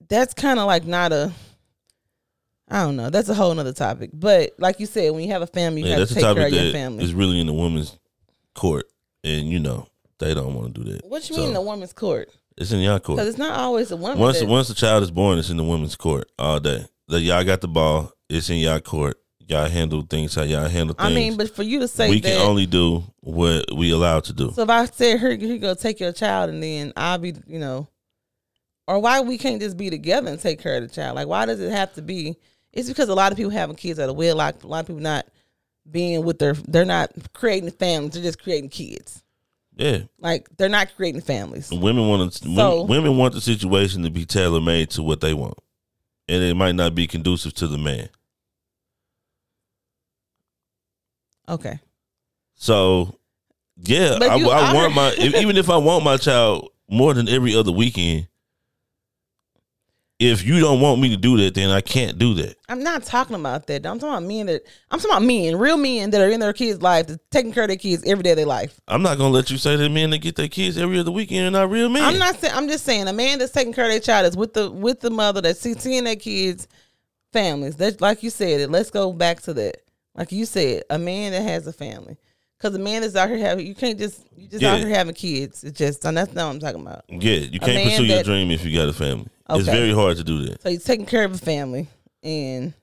That's 0.08 0.34
kind 0.34 0.60
of 0.60 0.66
like 0.68 0.86
not 0.86 1.12
a. 1.12 1.32
I 2.72 2.84
don't 2.84 2.96
know. 2.96 3.10
That's 3.10 3.30
a 3.30 3.34
whole 3.34 3.54
nother 3.54 3.74
topic. 3.74 4.12
But 4.14 4.52
like 4.60 4.80
you 4.80 4.86
said, 4.86 5.12
when 5.14 5.24
you 5.24 5.32
have 5.32 5.42
a 5.42 5.48
family, 5.48 5.82
you 5.82 5.88
Yeah, 5.88 6.00
have 6.00 6.08
to 6.08 6.14
take 6.14 6.24
care 6.24 6.48
of 6.48 6.54
your 6.54 6.72
family. 6.72 7.04
is 7.04 7.14
really 7.14 7.40
in 7.40 7.48
the 7.48 7.54
women's 7.54 7.98
court. 8.54 8.86
And, 9.24 9.50
you 9.50 9.60
know, 9.60 9.88
they 10.20 10.36
don't 10.36 10.54
want 10.54 10.76
to 10.76 10.84
do 10.84 10.92
that. 10.92 11.04
what 11.06 11.28
you 11.30 11.36
So, 11.36 11.42
mean 11.42 11.54
the 11.54 11.62
woman's 11.62 11.94
court? 11.94 12.30
It's 12.58 12.72
in 12.72 12.80
y'all 12.82 13.00
court. 13.00 13.18
Because 13.18 13.30
it's 13.30 13.40
not 13.40 13.58
always 13.58 13.90
a 13.92 13.98
woman. 13.98 14.20
Once 14.20 14.40
that- 14.40 14.48
once 14.48 14.68
the 14.68 14.76
child 14.76 15.02
is 15.02 15.10
born, 15.10 15.40
it's 15.40 15.50
in 15.50 15.58
the 15.58 15.64
women's 15.64 15.96
court 15.96 16.30
all 16.38 16.60
day. 16.60 16.86
That 17.08 17.22
y'all 17.22 17.44
got 17.44 17.62
the 17.62 17.68
ball. 17.68 18.12
It's 18.30 18.50
in 18.52 18.58
y'all 18.58 18.80
court. 18.82 19.18
Y'all 19.50 19.68
handle 19.68 20.04
things 20.04 20.36
how 20.36 20.44
y'all 20.44 20.70
handle 20.70 20.94
things. 20.96 21.12
I 21.12 21.14
mean, 21.14 21.36
but 21.36 21.54
for 21.56 21.64
you 21.64 21.80
to 21.80 21.88
say 21.88 22.08
we 22.08 22.22
that, 22.22 22.34
can 22.38 22.48
only 22.48 22.68
do 22.68 23.04
what 23.22 23.66
we 23.76 23.90
allowed 23.90 24.26
to 24.26 24.34
do. 24.34 24.52
So 24.52 24.62
if 24.62 24.70
I 24.70 24.86
said, 24.86 25.20
"Here, 25.20 25.32
you 25.32 25.58
go, 25.58 25.74
take 25.74 26.00
your 26.00 26.12
child," 26.12 26.52
and 26.52 26.62
then 26.62 26.94
I'll 26.96 27.18
be, 27.18 27.34
you 27.48 27.58
know, 27.58 27.88
or 28.88 29.00
why 29.00 29.22
we 29.22 29.40
can't 29.40 29.60
just 29.60 29.76
be 29.76 29.90
together 29.90 30.30
and 30.30 30.40
take 30.40 30.62
care 30.62 30.76
of 30.76 30.88
the 30.88 30.94
child? 30.94 31.16
Like, 31.16 31.28
why 31.28 31.48
does 31.48 31.60
it 31.60 31.72
have 31.72 31.92
to 31.96 32.04
be? 32.04 32.38
It's 32.72 32.88
because 32.88 33.10
a 33.10 33.16
lot 33.16 33.32
of 33.32 33.38
people 33.38 33.52
having 33.52 33.76
kids 33.76 34.00
out 34.00 34.10
of 34.10 34.16
wedlock. 34.16 34.64
A 34.64 34.68
lot 34.68 34.82
of 34.82 34.88
people 34.88 35.02
not 35.02 35.26
being 35.90 36.24
with 36.24 36.38
their, 36.38 36.54
they're 36.54 36.86
not 36.86 37.12
creating 37.34 37.72
families. 37.72 38.14
They're 38.14 38.22
just 38.22 38.42
creating 38.44 38.70
kids. 38.70 39.24
yeah, 39.76 40.02
Like 40.20 40.48
they're 40.58 40.70
not 40.70 40.96
creating 40.96 41.22
families. 41.22 41.72
women 41.72 42.08
want 42.08 42.34
to, 42.34 42.56
So- 42.56 42.84
women 42.84 43.18
want 43.18 43.34
the 43.34 43.42
situation 43.42 44.04
to 44.04 44.12
be 44.12 44.26
tailor 44.26 44.62
made 44.62 44.92
to 44.92 45.02
what 45.02 45.22
they 45.22 45.34
want, 45.34 45.58
and 46.28 46.44
it 46.44 46.54
might 46.54 46.76
not 46.76 46.94
be 46.94 47.08
conducive 47.08 47.56
to 47.56 47.68
the 47.68 47.80
man. 47.80 48.10
Okay. 51.50 51.80
So, 52.56 53.16
yeah, 53.78 54.18
I, 54.22 54.38
I 54.38 54.72
are- 54.72 54.76
want 54.76 54.94
my 54.96 55.14
even 55.14 55.58
if 55.58 55.70
I 55.70 55.78
want 55.78 56.04
my 56.04 56.18
child 56.18 56.70
more 56.90 57.14
than 57.14 57.28
every 57.28 57.56
other 57.56 57.72
weekend. 57.72 58.28
If 60.20 60.44
you 60.46 60.60
don't 60.60 60.82
want 60.82 61.00
me 61.00 61.12
to 61.12 61.16
do 61.16 61.38
that, 61.38 61.54
then 61.54 61.70
I 61.70 61.80
can't 61.80 62.20
do 62.20 62.34
that. 62.34 62.58
I'm 62.68 62.84
not 62.84 63.04
talking 63.04 63.38
about 63.38 63.68
that. 63.68 63.86
I'm 63.86 64.00
talking 64.00 64.10
about 64.18 64.24
men 64.24 64.48
that 64.48 64.64
I'm 64.92 65.00
talking 65.00 65.12
about 65.12 65.24
men, 65.24 65.56
real 65.56 65.78
men 65.78 66.10
that 66.10 66.20
are 66.20 66.30
in 66.30 66.42
their 66.42 66.52
kids' 66.52 66.82
life, 66.82 67.08
that's 67.08 67.24
taking 67.32 67.54
care 67.54 67.64
of 67.64 67.70
their 67.70 67.78
kids 67.78 68.04
every 68.06 68.24
day 68.24 68.32
of 68.32 68.36
their 68.36 68.46
life. 68.46 68.82
I'm 68.90 69.02
not 69.02 69.18
gonna 69.18 69.34
let 69.34 69.50
you 69.50 69.58
say 69.58 69.78
that 69.78 69.90
men 69.90 70.10
that 70.10 70.18
get 70.18 70.36
their 70.36 70.50
kids 70.50 70.78
every 70.78 71.00
other 71.00 71.10
weekend 71.12 71.48
are 71.48 71.58
not 71.58 71.72
real 71.72 71.88
men. 71.88 72.04
I'm 72.04 72.18
not 72.18 72.38
saying. 72.38 72.54
I'm 72.54 72.68
just 72.68 72.84
saying 72.84 73.08
a 73.08 73.14
man 73.14 73.40
that's 73.40 73.54
taking 73.54 73.72
care 73.72 73.86
of 73.86 73.92
their 73.92 74.02
child 74.02 74.28
is 74.28 74.36
with 74.36 74.54
the 74.54 74.70
with 74.70 75.00
the 75.00 75.10
mother 75.10 75.40
that's 75.40 75.62
see- 75.62 75.76
seeing 75.76 76.04
their 76.04 76.18
kids, 76.18 76.68
families. 77.32 77.78
That's 77.78 78.02
like 78.02 78.22
you 78.22 78.30
said. 78.30 78.60
It. 78.60 78.70
Let's 78.70 78.92
go 78.92 79.14
back 79.14 79.40
to 79.44 79.54
that. 79.54 79.78
Like 80.20 80.34
you 80.34 80.46
said, 80.46 80.84
a 80.90 81.00
man 81.00 81.32
that 81.32 81.44
has 81.44 81.66
a 81.66 81.72
family. 81.72 82.18
Because 82.58 82.76
a 82.76 82.80
man 82.80 83.02
that's 83.02 83.16
out 83.16 83.30
here 83.30 83.38
having, 83.38 83.66
you 83.66 83.74
can't 83.74 83.98
just 83.98 84.28
you 84.36 84.50
just 84.50 84.62
out 84.66 84.80
here 84.80 84.90
having 84.90 85.16
kids. 85.16 85.64
It's 85.64 85.80
just 85.80 86.04
and 86.04 86.18
that's 86.18 86.34
not 86.34 86.48
what 86.48 86.54
I'm 86.56 86.60
talking 86.60 86.82
about. 86.82 87.06
Yeah, 87.08 87.36
you 87.38 87.58
can't 87.58 87.90
pursue 87.90 88.04
your 88.04 88.22
dream 88.22 88.52
if 88.52 88.66
you 88.66 88.78
got 88.78 88.90
a 88.90 88.94
family. 88.94 89.28
It's 89.50 89.66
very 89.66 89.94
hard 89.94 90.18
to 90.18 90.24
do 90.26 90.46
that. 90.46 90.62
So 90.62 90.68
you're 90.68 90.82
taking 90.82 91.06
care 91.06 91.24
of 91.24 91.34
a 91.34 91.38
family, 91.38 91.88
and 92.22 92.74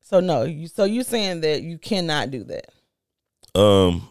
so 0.00 0.20
no, 0.20 0.44
you. 0.44 0.68
So 0.68 0.84
you're 0.84 1.04
saying 1.04 1.42
that 1.42 1.62
you 1.62 1.76
cannot 1.76 2.30
do 2.30 2.44
that 2.44 2.64
Um, 3.54 4.08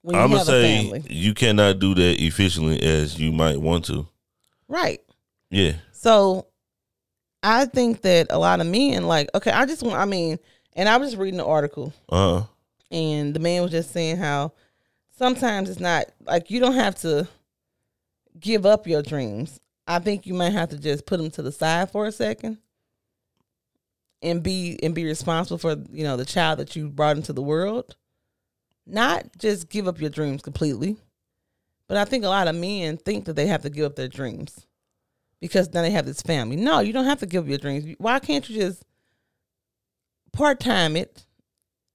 when 0.00 0.16
you 0.16 0.22
I'm 0.22 0.30
gonna 0.30 0.44
say 0.46 1.02
you 1.10 1.34
cannot 1.34 1.78
do 1.78 1.94
that 1.94 2.22
efficiently 2.22 2.82
as 2.82 3.20
you 3.20 3.32
might 3.32 3.60
want 3.60 3.84
to. 3.86 4.08
right? 4.66 5.00
Yeah, 5.50 5.74
So 5.92 6.46
I 7.44 7.66
think 7.66 8.00
that 8.02 8.28
a 8.30 8.38
lot 8.38 8.60
of 8.60 8.66
men 8.66 9.06
like 9.06 9.28
okay, 9.34 9.50
I 9.50 9.66
just 9.66 9.82
want 9.82 9.96
I 9.96 10.06
mean, 10.06 10.38
and 10.72 10.88
I 10.88 10.96
was 10.96 11.10
just 11.10 11.20
reading 11.20 11.38
the 11.38 11.46
article 11.46 11.92
uh, 12.08 12.42
and 12.90 13.34
the 13.34 13.38
man 13.38 13.62
was 13.62 13.70
just 13.70 13.92
saying 13.92 14.16
how 14.16 14.52
sometimes 15.18 15.68
it's 15.68 15.78
not 15.78 16.06
like 16.26 16.50
you 16.50 16.58
don't 16.58 16.74
have 16.74 16.94
to 17.02 17.28
give 18.40 18.64
up 18.64 18.86
your 18.86 19.02
dreams. 19.02 19.60
I 19.86 19.98
think 19.98 20.26
you 20.26 20.32
might 20.32 20.54
have 20.54 20.70
to 20.70 20.78
just 20.78 21.04
put 21.04 21.18
them 21.18 21.30
to 21.32 21.42
the 21.42 21.52
side 21.52 21.90
for 21.90 22.06
a 22.06 22.12
second 22.12 22.56
and 24.22 24.42
be 24.42 24.78
and 24.82 24.94
be 24.94 25.04
responsible 25.04 25.58
for, 25.58 25.76
you 25.92 26.04
know, 26.04 26.16
the 26.16 26.24
child 26.24 26.60
that 26.60 26.74
you 26.74 26.88
brought 26.88 27.18
into 27.18 27.34
the 27.34 27.42
world. 27.42 27.94
Not 28.86 29.26
just 29.38 29.68
give 29.68 29.86
up 29.86 30.00
your 30.00 30.10
dreams 30.10 30.40
completely. 30.40 30.96
But 31.88 31.98
I 31.98 32.06
think 32.06 32.24
a 32.24 32.28
lot 32.28 32.48
of 32.48 32.56
men 32.56 32.96
think 32.96 33.26
that 33.26 33.36
they 33.36 33.46
have 33.48 33.62
to 33.62 33.70
give 33.70 33.84
up 33.84 33.96
their 33.96 34.08
dreams 34.08 34.66
because 35.44 35.72
now 35.74 35.82
they 35.82 35.90
have 35.90 36.06
this 36.06 36.22
family. 36.22 36.56
No, 36.56 36.80
you 36.80 36.92
don't 36.94 37.04
have 37.04 37.20
to 37.20 37.26
give 37.26 37.44
up 37.44 37.48
your 37.50 37.58
dreams. 37.58 37.94
Why 37.98 38.18
can't 38.18 38.48
you 38.48 38.56
just 38.60 38.82
part 40.32 40.60
time 40.60 40.96
it? 40.96 41.24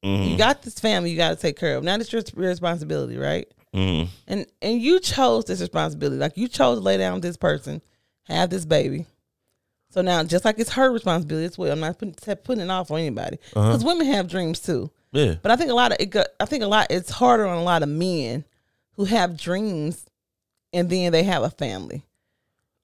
mhm, 0.04 0.32
You 0.32 0.38
got 0.38 0.62
this 0.62 0.80
family 0.80 1.12
you 1.12 1.18
got 1.18 1.30
to 1.30 1.36
take 1.36 1.58
care 1.60 1.76
of. 1.76 1.84
Now 1.84 1.96
it's 1.96 2.12
your 2.14 2.22
responsibility, 2.36 3.18
right? 3.18 3.48
mhm. 3.74 4.08
And 4.28 4.46
and 4.62 4.82
you 4.82 5.00
chose 5.00 5.46
this 5.46 5.62
responsibility. 5.62 6.18
Like 6.20 6.38
you 6.38 6.48
chose 6.48 6.78
to 6.78 6.84
lay 6.84 6.98
down 6.98 7.16
with 7.16 7.24
this 7.24 7.38
person, 7.38 7.82
have 8.26 8.50
this 8.50 8.66
baby. 8.66 9.06
So 9.92 10.02
now, 10.04 10.24
just 10.24 10.46
like 10.46 10.60
it's 10.60 10.74
her 10.74 10.92
responsibility 10.92 11.46
as 11.46 11.58
well, 11.58 11.72
I'm 11.72 11.80
not 11.80 11.98
putting, 11.98 12.14
putting 12.44 12.64
it 12.64 12.70
off 12.70 12.92
on 12.92 13.00
anybody 13.00 13.40
Uh-huh. 13.56 13.70
because 13.72 13.84
women 13.84 14.06
have 14.08 14.28
dreams 14.28 14.60
too. 14.60 14.92
yeah, 15.12 15.36
But 15.42 15.50
I 15.52 15.56
think 15.56 15.72
a 15.72 15.74
lot 15.74 15.92
of 15.92 15.98
it. 16.00 16.12
Go, 16.12 16.24
I 16.40 16.46
think 16.46 16.62
a 16.64 16.68
lot. 16.68 16.88
It's 16.92 17.10
harder 17.10 17.48
on 17.48 17.58
a 17.58 17.64
lot 17.64 17.82
of 17.82 17.90
men 17.90 18.46
who 18.94 19.06
have 19.06 19.36
dreams, 19.36 20.06
and 20.74 20.90
then 20.92 21.12
they 21.12 21.24
have 21.24 21.42
a 21.42 21.50
family, 21.50 22.04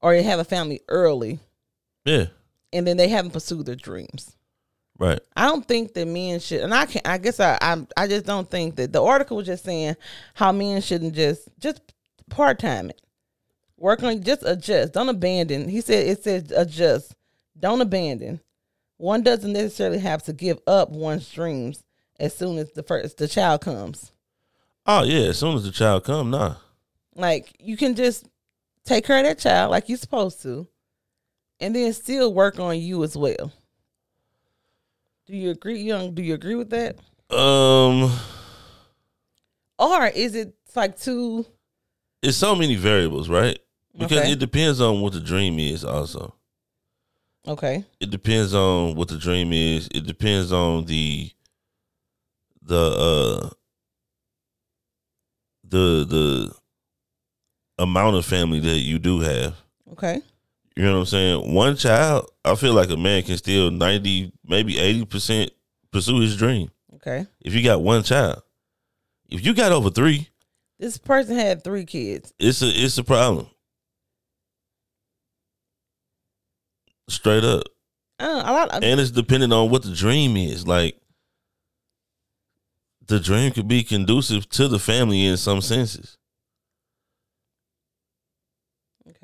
or 0.05 0.13
have 0.13 0.39
a 0.39 0.43
family 0.43 0.81
early, 0.87 1.39
yeah, 2.05 2.27
and 2.71 2.85
then 2.85 2.95
they 2.95 3.07
haven't 3.07 3.31
pursued 3.31 3.65
their 3.65 3.75
dreams. 3.75 4.35
right. 4.99 5.19
I 5.35 5.47
don't 5.47 5.67
think 5.67 5.95
that 5.95 6.07
men 6.07 6.39
should, 6.39 6.61
and 6.61 6.75
I 6.75 6.85
can 6.85 7.01
not 7.03 7.11
I 7.11 7.17
guess 7.17 7.39
I, 7.39 7.57
I, 7.59 7.87
I 7.97 8.07
just 8.07 8.27
don't 8.27 8.49
think 8.49 8.75
that 8.75 8.93
the 8.93 9.01
article 9.01 9.37
was 9.37 9.47
just 9.47 9.63
saying 9.63 9.95
how 10.35 10.51
men 10.51 10.79
shouldn't 10.81 11.15
just, 11.15 11.49
just 11.59 11.81
part 12.29 12.59
time 12.59 12.91
it, 12.91 13.01
work 13.77 14.03
on, 14.03 14.21
just 14.21 14.43
adjust, 14.43 14.93
don't 14.93 15.09
abandon. 15.09 15.67
He 15.67 15.81
said 15.81 16.05
it 16.05 16.23
says 16.23 16.51
adjust, 16.51 17.15
don't 17.59 17.81
abandon. 17.81 18.41
One 18.97 19.23
doesn't 19.23 19.53
necessarily 19.53 19.99
have 19.99 20.21
to 20.25 20.33
give 20.33 20.59
up 20.67 20.91
one's 20.91 21.27
dreams 21.31 21.83
as 22.19 22.37
soon 22.37 22.59
as 22.59 22.71
the 22.73 22.83
first 22.83 23.17
the 23.17 23.27
child 23.27 23.61
comes. 23.61 24.11
Oh 24.85 25.03
yeah, 25.03 25.29
as 25.29 25.39
soon 25.39 25.55
as 25.55 25.63
the 25.63 25.71
child 25.71 26.03
come, 26.03 26.29
nah. 26.29 26.57
Like 27.15 27.55
you 27.59 27.75
can 27.75 27.95
just 27.95 28.27
take 28.85 29.05
care 29.05 29.17
of 29.17 29.23
that 29.25 29.39
child 29.39 29.71
like 29.71 29.89
you're 29.89 29.97
supposed 29.97 30.41
to, 30.43 30.67
and 31.59 31.75
then 31.75 31.91
still 31.93 32.33
work 32.33 32.59
on 32.59 32.79
you 32.79 33.03
as 33.03 33.17
well. 33.17 33.51
Do 35.25 35.35
you 35.35 35.49
agree, 35.51 35.81
young? 35.81 36.13
Do 36.13 36.21
you 36.21 36.35
agree 36.35 36.55
with 36.55 36.69
that? 36.69 36.97
Um, 37.35 38.11
Or 39.79 40.05
is 40.07 40.35
it 40.35 40.53
like 40.75 40.99
too 40.99 41.45
it's 42.21 42.37
so 42.37 42.55
many 42.55 42.75
variables, 42.75 43.29
right? 43.29 43.57
Because 43.97 44.19
Okay. 44.19 44.31
it 44.31 44.39
depends 44.39 44.81
on 44.81 45.01
what 45.01 45.13
the 45.13 45.19
dream 45.19 45.57
is. 45.59 45.83
Also, 45.83 46.35
okay? 47.47 47.85
it 47.99 48.09
depends 48.09 48.53
on 48.53 48.95
what 48.95 49.07
the 49.07 49.17
dream 49.17 49.51
is. 49.53 49.87
It 49.93 50.05
depends 50.05 50.51
on 50.51 50.85
the 50.85 51.31
the 52.61 52.75
uh 52.75 53.49
the 55.63 56.05
the 56.05 56.55
amount 57.77 58.15
of 58.15 58.25
family 58.25 58.59
that 58.59 58.77
you 58.79 58.99
do 58.99 59.19
have. 59.21 59.55
Okay. 59.91 60.21
You 60.75 60.83
know 60.83 60.93
what 60.93 60.99
I'm 60.99 61.05
saying? 61.05 61.53
One 61.53 61.75
child, 61.77 62.29
I 62.43 62.55
feel 62.55 62.73
like 62.73 62.89
a 62.89 62.97
man 62.97 63.23
can 63.23 63.37
still 63.37 63.71
ninety, 63.71 64.31
maybe 64.45 64.77
eighty 64.77 65.05
percent 65.05 65.51
pursue 65.91 66.19
his 66.19 66.35
dream. 66.35 66.69
Okay. 66.95 67.25
If 67.41 67.53
you 67.53 67.63
got 67.63 67.81
one 67.81 68.03
child, 68.03 68.41
if 69.29 69.45
you 69.45 69.53
got 69.53 69.71
over 69.71 69.89
three, 69.89 70.29
This 70.79 70.97
person 70.97 71.35
had 71.37 71.63
three 71.63 71.85
kids. 71.85 72.33
it's 72.39 72.61
a 72.61 72.67
it's 72.67 72.97
a 72.97 73.03
problem. 73.03 73.47
Straight 77.07 77.43
up. 77.43 77.63
Uh, 78.19 78.41
a 78.45 78.51
lot. 78.51 78.69
Of, 78.69 78.83
and 78.83 78.99
it's 78.99 79.11
dependent 79.11 79.53
on 79.53 79.69
what 79.69 79.83
the 79.83 79.93
dream 79.93 80.35
is. 80.35 80.67
Like 80.67 80.99
the 83.05 83.19
dream 83.19 83.51
could 83.51 83.67
be 83.67 83.83
conducive 83.83 84.49
to 84.49 84.67
the 84.67 84.79
family 84.79 85.25
in 85.25 85.37
some 85.37 85.61
senses. 85.61 86.17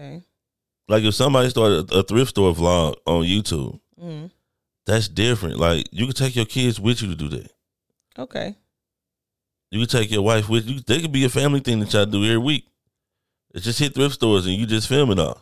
Okay. 0.02 0.24
Like 0.88 1.04
if 1.04 1.16
somebody 1.16 1.50
started 1.50 1.92
a 1.92 2.04
thrift 2.04 2.32
store 2.32 2.54
vlog 2.54 2.96
on 3.06 3.24
YouTube, 3.24 3.80
Mm. 4.02 4.32
that's 4.86 5.08
different. 5.08 5.58
Like 5.58 5.88
you 5.92 6.08
could 6.08 6.16
take 6.18 6.36
your 6.36 6.46
kids 6.46 6.80
with 6.80 7.02
you 7.02 7.08
to 7.10 7.16
do 7.16 7.30
that. 7.30 7.52
Okay. 8.18 8.56
You 9.70 9.80
could 9.82 9.90
take 9.90 10.12
your 10.12 10.24
wife 10.24 10.50
with 10.50 10.68
you. 10.68 10.80
They 10.82 11.00
could 11.02 11.12
be 11.12 11.24
a 11.24 11.30
family 11.30 11.60
thing 11.62 11.80
that 11.80 11.94
y'all 11.94 12.06
do 12.06 12.24
every 12.26 12.38
week. 12.40 12.68
It's 13.54 13.64
just 13.64 13.80
hit 13.80 13.94
thrift 13.94 14.16
stores 14.16 14.46
and 14.46 14.56
you 14.56 14.66
just 14.66 14.88
film 14.88 15.12
it 15.12 15.20
all. 15.20 15.42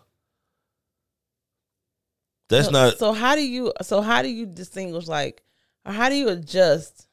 That's 2.50 2.66
so, 2.66 2.72
not 2.72 2.98
So 2.98 3.14
how 3.14 3.36
do 3.36 3.42
you? 3.48 3.72
So 3.82 4.02
how 4.02 4.22
do 4.22 4.28
you 4.30 4.46
distinguish? 4.46 5.08
Like, 5.08 5.42
or 5.86 5.94
how 5.94 6.10
do 6.10 6.16
you 6.16 6.30
adjust? 6.30 7.08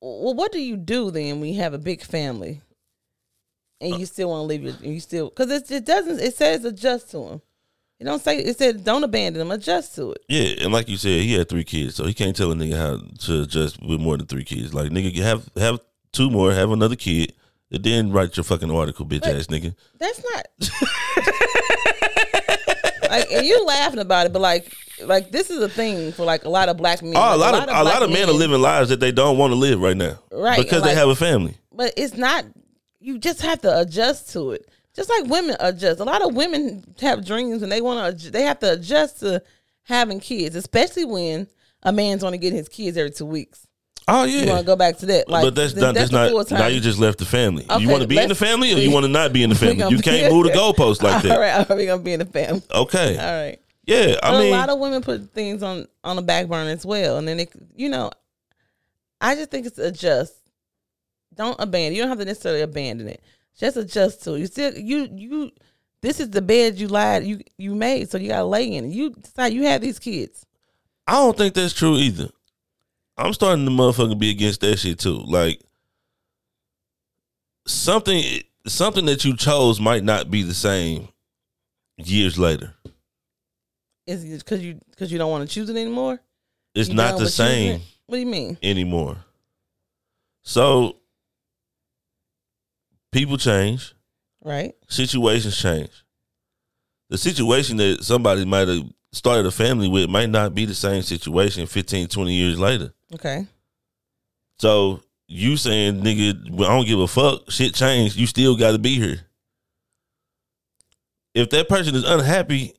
Well, 0.00 0.34
what 0.34 0.52
do 0.52 0.60
you 0.60 0.76
do 0.76 1.10
then 1.10 1.40
when 1.40 1.52
you 1.52 1.60
have 1.60 1.74
a 1.74 1.78
big 1.78 2.02
family, 2.02 2.60
and 3.80 3.98
you 3.98 4.06
still 4.06 4.30
want 4.30 4.40
to 4.42 4.46
leave 4.46 4.62
your? 4.62 4.74
You 4.92 5.00
still 5.00 5.28
because 5.28 5.50
it, 5.50 5.70
it 5.70 5.84
doesn't. 5.84 6.20
It 6.20 6.34
says 6.34 6.64
adjust 6.64 7.10
to 7.10 7.18
them. 7.18 7.42
It 7.98 8.04
don't 8.04 8.22
say. 8.22 8.38
It 8.38 8.56
said 8.56 8.82
don't 8.82 9.04
abandon 9.04 9.40
them. 9.40 9.50
Adjust 9.50 9.94
to 9.96 10.12
it. 10.12 10.22
Yeah, 10.28 10.64
and 10.64 10.72
like 10.72 10.88
you 10.88 10.96
said, 10.96 11.22
he 11.22 11.34
had 11.34 11.48
three 11.50 11.64
kids, 11.64 11.96
so 11.96 12.06
he 12.06 12.14
can't 12.14 12.34
tell 12.34 12.50
a 12.50 12.54
nigga 12.54 12.76
how 12.76 13.00
to 13.26 13.42
adjust 13.42 13.82
with 13.82 14.00
more 14.00 14.16
than 14.16 14.26
three 14.26 14.44
kids. 14.44 14.72
Like 14.72 14.90
nigga, 14.90 15.14
have 15.16 15.50
have 15.56 15.80
two 16.12 16.30
more, 16.30 16.52
have 16.52 16.70
another 16.70 16.96
kid, 16.96 17.34
and 17.70 17.84
then 17.84 18.10
write 18.10 18.36
your 18.38 18.44
fucking 18.44 18.70
article, 18.70 19.04
bitch 19.04 19.20
But- 19.20 19.36
ass 19.36 19.48
nigga. 19.48 19.74
That's 19.98 20.22
not. 20.32 20.46
like, 23.10 23.30
and 23.32 23.46
you 23.46 23.64
laughing 23.64 24.00
about 24.00 24.26
it, 24.26 24.32
but 24.32 24.40
like, 24.42 24.72
like 25.02 25.30
this 25.30 25.50
is 25.50 25.60
a 25.62 25.68
thing 25.68 26.12
for 26.12 26.24
like 26.24 26.44
a 26.44 26.48
lot 26.48 26.68
of 26.68 26.76
black 26.76 27.02
men. 27.02 27.14
Oh, 27.16 27.34
a 27.34 27.36
Like, 27.36 27.52
lot 27.52 27.68
of 27.68 27.76
a 27.76 27.84
lot 27.84 28.02
of 28.02 28.10
men 28.10 28.28
are 28.28 28.32
living 28.32 28.60
lives 28.60 28.88
that 28.90 29.00
they 29.00 29.12
don't 29.12 29.36
want 29.38 29.50
to 29.52 29.56
live 29.56 29.80
right 29.80 29.96
now, 29.96 30.18
Right, 30.32 30.58
Because 30.58 30.82
and 30.82 30.90
they 30.90 30.94
have 30.94 31.08
a 31.08 31.16
family. 31.16 31.56
but 31.72 31.92
it's 31.96 32.16
not. 32.16 32.44
You 33.00 33.18
just 33.18 33.40
have 33.42 33.60
to 33.62 33.80
adjust 33.80 34.32
to 34.34 34.50
it. 34.52 34.68
Just 34.94 35.08
like 35.08 35.24
women 35.26 35.56
adjust. 35.60 36.00
A 36.00 36.04
lot 36.04 36.20
of 36.22 36.34
women 36.34 36.84
have 37.00 37.24
dreams 37.24 37.62
and 37.62 37.70
they 37.72 37.80
want 37.80 38.18
to. 38.20 38.30
They 38.30 38.42
have 38.42 38.58
to 38.60 38.72
adjust 38.74 39.20
to 39.20 39.42
having 39.84 40.20
kids, 40.20 40.54
especially 40.56 41.04
when 41.06 41.46
a 41.82 41.92
man's 41.92 42.22
only 42.22 42.36
getting 42.38 42.58
his 42.58 42.68
kids 42.68 42.96
every 42.98 43.10
two 43.10 43.24
weeks. 43.24 43.66
Oh 44.08 44.24
yeah, 44.24 44.40
You 44.42 44.46
want 44.48 44.60
to 44.60 44.66
go 44.66 44.76
back 44.76 44.98
to 44.98 45.06
that? 45.06 45.28
Like, 45.28 45.44
but 45.44 45.54
that's 45.54 45.74
not 45.74 45.94
that's 45.94 46.10
the 46.10 46.30
not. 46.30 46.50
Now 46.50 46.66
you 46.66 46.80
just 46.80 46.98
left 46.98 47.18
the 47.18 47.24
family. 47.24 47.64
Okay, 47.70 47.82
you 47.82 47.88
want 47.88 48.02
to 48.02 48.08
be 48.08 48.18
in 48.18 48.28
the 48.28 48.34
family, 48.34 48.72
or 48.72 48.78
you 48.78 48.90
want 48.90 49.04
to 49.04 49.12
not 49.12 49.32
be 49.32 49.42
in 49.42 49.50
the 49.50 49.56
family? 49.56 49.88
You 49.88 49.98
can't 49.98 50.32
move 50.32 50.46
the 50.46 50.52
goalposts 50.52 51.02
like 51.02 51.22
that. 51.22 51.32
All 51.32 51.40
right, 51.40 51.70
are 51.70 51.76
we 51.76 51.86
gonna 51.86 52.02
be 52.02 52.12
in 52.12 52.18
the 52.20 52.24
family? 52.26 52.62
Okay, 52.72 53.16
All 53.16 53.44
right. 53.46 53.58
yeah. 53.86 54.16
I 54.22 54.30
But 54.32 54.40
mean, 54.40 54.54
a 54.54 54.56
lot 54.56 54.68
of 54.68 54.78
women 54.78 55.02
put 55.02 55.32
things 55.32 55.62
on 55.62 55.86
on 56.02 56.16
the 56.16 56.22
back 56.22 56.48
burner 56.48 56.70
as 56.70 56.84
well, 56.84 57.18
and 57.18 57.28
then 57.28 57.40
it, 57.40 57.52
you 57.76 57.88
know, 57.88 58.10
I 59.20 59.34
just 59.36 59.50
think 59.50 59.66
it's 59.66 59.78
adjust. 59.78 60.34
Don't 61.34 61.56
abandon. 61.60 61.94
You 61.94 62.02
don't 62.02 62.08
have 62.08 62.18
to 62.18 62.24
necessarily 62.24 62.62
abandon 62.62 63.08
it. 63.08 63.22
Just 63.58 63.76
adjust 63.76 64.24
to 64.24 64.34
it. 64.34 64.40
You 64.40 64.46
still 64.46 64.74
you 64.76 65.08
you. 65.14 65.50
This 66.02 66.18
is 66.18 66.30
the 66.30 66.40
bed 66.42 66.78
you 66.78 66.88
lied 66.88 67.24
you 67.24 67.40
you 67.58 67.74
made, 67.74 68.10
so 68.10 68.16
you 68.18 68.28
gotta 68.28 68.44
lay 68.44 68.72
in 68.72 68.86
it. 68.86 68.88
You 68.88 69.10
decide 69.10 69.52
you 69.52 69.64
have 69.64 69.82
these 69.82 69.98
kids. 69.98 70.46
I 71.06 71.12
don't 71.12 71.36
think 71.36 71.54
that's 71.54 71.74
true 71.74 71.96
either. 71.96 72.30
I'm 73.20 73.34
starting 73.34 73.64
to 73.66 73.70
motherfucking 73.70 74.18
be 74.18 74.30
against 74.30 74.60
that 74.62 74.78
shit 74.78 74.98
too. 74.98 75.18
Like 75.18 75.60
something 77.66 78.22
something 78.66 79.04
that 79.06 79.24
you 79.24 79.36
chose 79.36 79.80
might 79.80 80.04
not 80.04 80.30
be 80.30 80.42
the 80.42 80.54
same 80.54 81.08
years 81.98 82.38
later. 82.38 82.74
Is 84.06 84.24
it 84.24 84.38
because 84.38 84.62
you 84.62 84.80
because 84.90 85.12
you 85.12 85.18
don't 85.18 85.30
want 85.30 85.48
to 85.48 85.54
choose 85.54 85.68
it 85.68 85.76
anymore? 85.76 86.18
It's 86.74 86.88
You 86.88 86.94
not 86.94 87.18
the 87.18 87.28
same? 87.28 87.80
What 88.06 88.16
do 88.16 88.20
you 88.20 88.26
mean? 88.26 88.56
anymore. 88.62 89.18
So 90.42 90.96
people 93.12 93.36
change, 93.36 93.92
Right. 94.42 94.74
situations 94.88 95.56
change. 95.56 95.90
The 97.10 97.18
situation 97.18 97.76
that 97.78 98.02
somebody 98.04 98.44
might 98.44 98.68
have 98.68 98.84
started 99.12 99.46
a 99.46 99.50
family 99.50 99.88
with 99.88 100.08
might 100.08 100.30
not 100.30 100.54
be 100.54 100.64
the 100.64 100.74
same 100.74 101.02
situation 101.02 101.66
15, 101.66 102.08
20 102.08 102.32
years 102.34 102.58
later. 102.58 102.92
Okay. 103.14 103.46
So 104.58 105.00
you 105.26 105.56
saying, 105.56 106.02
nigga, 106.02 106.52
I 106.62 106.68
don't 106.68 106.86
give 106.86 106.98
a 107.00 107.06
fuck, 107.08 107.50
shit 107.50 107.74
changed, 107.74 108.16
you 108.16 108.26
still 108.26 108.56
got 108.56 108.72
to 108.72 108.78
be 108.78 108.94
here. 108.96 109.20
If 111.34 111.50
that 111.50 111.68
person 111.68 111.94
is 111.94 112.04
unhappy 112.04 112.74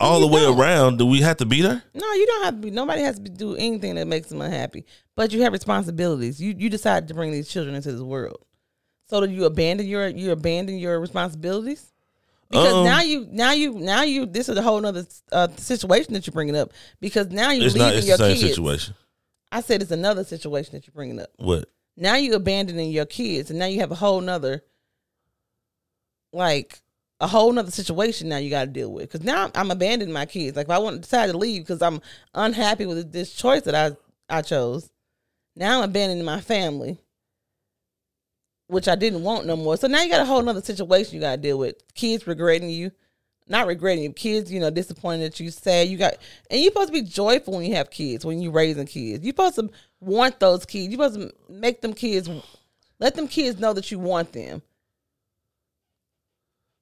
all 0.00 0.20
You 0.20 0.26
the 0.28 0.32
way 0.34 0.40
don't. 0.42 0.58
around, 0.58 0.98
do 0.98 1.06
we 1.06 1.20
have 1.20 1.36
to 1.38 1.46
be 1.46 1.62
there? 1.62 1.82
No, 1.94 2.12
you 2.12 2.26
don't 2.26 2.44
have 2.44 2.54
to 2.54 2.60
be. 2.60 2.70
Nobody 2.70 3.02
has 3.02 3.18
to 3.18 3.28
do 3.28 3.54
anything 3.56 3.94
that 3.96 4.06
makes 4.06 4.28
them 4.28 4.40
unhappy. 4.40 4.84
But 5.14 5.32
you 5.32 5.42
have 5.42 5.52
responsibilities. 5.52 6.40
You 6.40 6.54
you 6.56 6.68
decided 6.70 7.08
to 7.08 7.14
bring 7.14 7.32
these 7.32 7.48
children 7.48 7.74
into 7.76 7.92
this 7.92 8.00
world. 8.00 8.44
So 9.08 9.24
do 9.24 9.30
you 9.32 9.44
abandon 9.44 9.86
your 9.86 10.08
you 10.08 10.32
abandon 10.32 10.78
your 10.78 10.98
responsibilities? 11.00 11.92
Because 12.50 12.74
Um, 12.74 12.84
now 12.84 13.00
you 13.00 13.26
now 13.30 13.52
you 13.52 13.72
now 13.74 14.02
you 14.02 14.24
this 14.26 14.48
is 14.48 14.56
a 14.56 14.62
whole 14.62 14.84
other 14.86 15.04
uh, 15.32 15.48
situation 15.56 16.14
that 16.14 16.26
you're 16.26 16.32
bringing 16.32 16.56
up. 16.56 16.72
Because 17.00 17.28
now 17.28 17.50
you're 17.50 17.66
It's 17.66 17.74
leaving 17.74 17.88
not. 17.88 17.94
It's 17.96 18.04
the 18.06 18.08
your 18.08 18.18
same 18.18 18.36
kids. 18.36 18.48
situation. 18.50 18.94
I 19.52 19.60
said 19.62 19.82
it's 19.82 19.90
another 19.90 20.24
situation 20.24 20.74
that 20.74 20.86
you're 20.86 20.94
bringing 20.94 21.20
up. 21.20 21.30
What? 21.36 21.68
Now 21.96 22.16
you're 22.16 22.36
abandoning 22.36 22.90
your 22.90 23.06
kids, 23.06 23.50
and 23.50 23.58
now 23.58 23.66
you 23.66 23.80
have 23.80 23.90
a 23.90 23.94
whole 23.96 24.20
nother 24.20 24.62
like 26.32 26.80
a 27.20 27.26
whole 27.26 27.50
nother 27.50 27.70
situation 27.70 28.28
now 28.28 28.36
you 28.36 28.50
got 28.50 28.64
to 28.66 28.70
deal 28.70 28.92
with 28.92 29.04
because 29.10 29.24
now 29.24 29.50
I'm 29.54 29.70
abandoning 29.70 30.12
my 30.12 30.26
kids. 30.26 30.56
Like 30.56 30.66
if 30.66 30.70
I 30.70 30.78
want 30.78 30.96
to 30.96 31.00
decide 31.00 31.30
to 31.30 31.36
leave 31.38 31.62
because 31.62 31.80
I'm 31.82 32.00
unhappy 32.34 32.84
with 32.86 33.10
this 33.12 33.32
choice 33.32 33.62
that 33.62 33.74
I 33.74 33.96
I 34.28 34.42
chose, 34.42 34.90
now 35.54 35.78
I'm 35.78 35.84
abandoning 35.88 36.24
my 36.24 36.40
family, 36.40 36.98
which 38.68 38.88
I 38.88 38.94
didn't 38.94 39.22
want 39.22 39.46
no 39.46 39.56
more. 39.56 39.76
So 39.76 39.86
now 39.86 40.02
you 40.02 40.10
got 40.10 40.20
a 40.20 40.24
whole 40.24 40.42
nother 40.42 40.62
situation 40.62 41.14
you 41.14 41.20
got 41.20 41.32
to 41.32 41.36
deal 41.36 41.58
with. 41.58 41.76
Kids 41.94 42.26
regretting 42.26 42.70
you, 42.70 42.90
not 43.46 43.66
regretting 43.66 44.04
you. 44.04 44.12
Kids, 44.12 44.50
you 44.50 44.60
know, 44.60 44.70
disappointed 44.70 45.32
that 45.32 45.40
you 45.40 45.50
sad. 45.50 45.88
You 45.88 45.96
got, 45.96 46.14
and 46.50 46.60
you're 46.60 46.70
supposed 46.70 46.88
to 46.88 46.92
be 46.92 47.02
joyful 47.02 47.54
when 47.54 47.64
you 47.64 47.74
have 47.76 47.90
kids, 47.90 48.24
when 48.24 48.40
you 48.40 48.50
raising 48.50 48.86
kids. 48.86 49.24
You're 49.24 49.32
supposed 49.32 49.56
to 49.56 49.70
want 50.00 50.40
those 50.40 50.64
kids. 50.66 50.92
You're 50.92 51.08
supposed 51.08 51.30
to 51.30 51.52
make 51.52 51.80
them 51.80 51.94
kids, 51.94 52.28
let 52.98 53.14
them 53.14 53.28
kids 53.28 53.60
know 53.60 53.72
that 53.72 53.90
you 53.90 53.98
want 53.98 54.32
them. 54.32 54.62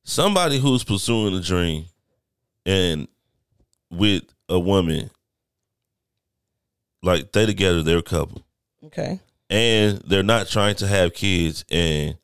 Somebody 0.05 0.59
who's 0.59 0.85
pursuing 0.85 1.35
a 1.35 1.41
dream 1.41 1.87
and 2.67 3.09
with 3.91 4.25
a 4.49 4.59
woman, 4.59 5.11
like 7.03 7.33
they 7.33 7.47
together, 7.47 7.83
they're 7.83 7.99
a 7.99 8.03
couple. 8.03 8.45
Okay. 8.85 9.21
And 9.55 9.99
they're 10.07 10.23
not 10.23 10.49
trying 10.49 10.75
to 10.77 10.87
have 10.87 11.15
kids 11.15 11.65
and 11.71 12.17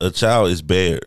a 0.00 0.10
child 0.10 0.50
is 0.50 0.62
bared 0.62 1.06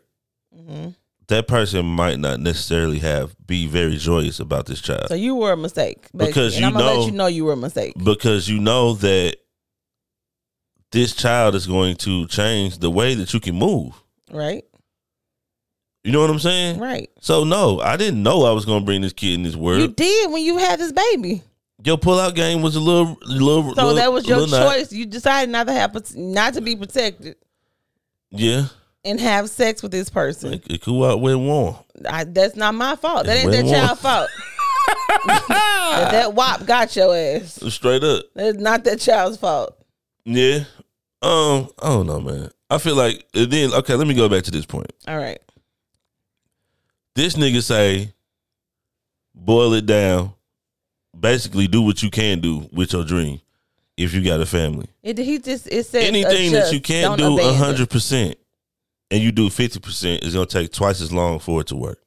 hmm 0.56 0.90
that 1.28 1.48
person 1.48 1.86
might 1.86 2.20
not 2.20 2.42
necessarily 2.42 3.00
have 3.00 3.34
be 3.48 3.66
very 3.66 3.96
joyous 3.96 4.40
about 4.42 4.66
this 4.66 4.82
child 4.82 5.08
So 5.08 5.14
you 5.16 5.36
were 5.36 5.54
a 5.54 5.58
mistake. 5.58 6.08
Because 6.14 6.60
you 6.60 6.66
I'm 6.66 6.74
know- 6.74 6.98
let 6.98 7.06
you 7.08 7.14
know 7.14 7.28
you 7.28 7.46
were 7.46 7.54
a 7.54 7.58
mistake, 7.58 7.94
because 8.04 8.50
you 8.50 8.60
know 8.60 8.94
that 8.96 9.38
this 10.92 11.14
child 11.16 11.56
is 11.56 11.68
going 11.68 11.96
to 11.98 12.28
change 12.28 12.80
the 12.80 12.92
way 12.92 13.14
that 13.16 13.34
you 13.34 13.40
can 13.40 13.56
move 13.56 13.94
right? 14.30 14.66
you 16.04 16.12
know 16.12 16.20
what 16.20 16.30
i'm 16.30 16.40
saying 16.40 16.80
Right. 16.80 17.10
so 17.22 17.44
no 17.46 17.80
i 17.80 17.96
didn't 17.96 18.22
know 18.24 18.44
i 18.44 18.52
was 18.52 18.66
going 18.66 18.82
to 18.82 18.86
bring 18.86 19.02
this 19.02 19.14
kid 19.14 19.36
in 19.36 19.44
this 19.44 19.56
world. 19.56 19.80
You 19.82 19.88
did 19.88 20.32
when 20.32 20.44
you 20.44 20.58
had 20.58 20.80
this 20.80 20.92
baby. 20.92 21.44
Your 21.84 21.98
pull-out 21.98 22.36
game 22.36 22.62
was 22.62 22.76
a 22.76 22.80
little 22.80 23.18
little 23.26 23.74
So 23.76 23.82
little- 23.84 23.96
that 23.96 24.12
was 24.12 24.28
your 24.28 24.48
choice. 24.48 24.92
You 24.92 25.06
decided 25.06 25.52
not 25.52 25.68
to 25.68 25.74
have 25.74 25.96
not 26.16 26.54
to 26.56 26.62
be 26.62 26.76
protected 26.76 27.36
yeah 28.30 28.66
and 29.04 29.20
have 29.20 29.50
sex 29.50 29.82
with 29.84 29.92
this 29.92 30.10
person. 30.10 30.54
it, 30.54 30.64
it 30.70 30.82
could 30.82 31.04
out 31.04 31.20
went 31.22 31.40
warm 31.40 31.76
I, 32.08 32.24
that's 32.24 32.56
not 32.56 32.74
my 32.76 32.96
fault. 32.96 33.26
That 33.26 33.38
It 33.38 33.54
ain't 33.54 33.68
that 33.68 33.72
child's 33.72 34.02
fault. 34.02 34.30
that, 35.28 36.10
that 36.12 36.34
wop 36.34 36.66
got 36.66 36.96
your 36.96 37.16
ass. 37.16 37.60
straight 37.74 38.04
up 38.04 38.26
That's 38.36 38.58
not 38.58 38.84
that 38.86 39.00
child's 39.00 39.38
fault. 39.38 39.78
Yeah. 40.26 40.64
Um, 41.22 41.70
I 41.82 41.90
don't 41.90 42.08
know, 42.08 42.20
man. 42.20 42.50
I 42.70 42.78
feel 42.78 42.96
like 42.96 43.28
then 43.34 43.74
okay, 43.74 43.96
let 43.96 44.08
me 44.08 44.14
go 44.14 44.30
back 44.30 44.44
to 44.46 44.52
this 44.52 44.66
point. 44.66 44.92
All 45.08 45.18
right. 45.18 45.40
This 47.16 47.36
nigga 47.36 47.62
say, 47.62 48.14
boil 49.36 49.74
it 49.74 49.86
down. 49.86 50.34
Basically 51.18 51.68
do 51.68 51.82
what 51.82 52.02
you 52.02 52.10
can 52.10 52.40
do 52.40 52.70
with 52.72 52.94
your 52.94 53.04
dream 53.04 53.42
if 53.98 54.14
you 54.14 54.24
got 54.24 54.40
a 54.40 54.46
family. 54.46 54.88
It, 55.04 55.18
he 55.18 55.40
just 55.40 55.68
it 55.68 55.86
says 55.86 56.08
Anything 56.08 56.52
that 56.54 56.72
you 56.74 56.82
can't 56.82 57.18
don't 57.18 57.56
hundred 57.56 57.90
percent 57.90 58.36
and 59.10 59.22
you 59.22 59.32
do 59.32 59.50
fifty 59.50 59.80
percent 59.80 60.24
is 60.24 60.34
gonna 60.34 60.46
take 60.46 60.72
twice 60.72 61.02
as 61.02 61.12
long 61.12 61.40
for 61.40 61.62
it 61.62 61.68
to 61.68 61.76
work. 61.76 62.00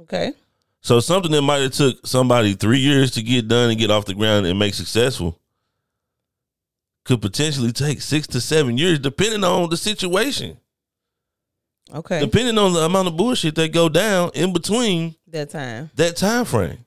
Okay. 0.00 0.32
So 0.80 0.98
something 0.98 1.30
that 1.32 1.42
might 1.42 1.62
have 1.62 1.72
took 1.72 2.04
somebody 2.06 2.54
three 2.54 2.80
years 2.80 3.12
to 3.12 3.22
get 3.22 3.46
done 3.46 3.70
and 3.70 3.78
get 3.78 3.90
off 3.90 4.04
the 4.04 4.14
ground 4.14 4.46
and 4.46 4.58
make 4.58 4.74
successful 4.74 5.38
could 7.04 7.20
potentially 7.20 7.72
take 7.72 8.00
six 8.00 8.26
to 8.28 8.40
seven 8.40 8.78
years, 8.78 8.98
depending 8.98 9.44
on 9.44 9.68
the 9.70 9.76
situation, 9.76 10.56
Okay. 11.92 12.20
depending 12.20 12.58
on 12.58 12.72
the 12.72 12.80
amount 12.80 13.08
of 13.08 13.16
bullshit 13.16 13.54
that 13.56 13.72
go 13.72 13.88
down 13.88 14.30
in 14.34 14.52
between 14.52 15.14
that 15.28 15.50
time. 15.50 15.90
that 15.96 16.16
time 16.16 16.44
frame. 16.44 16.78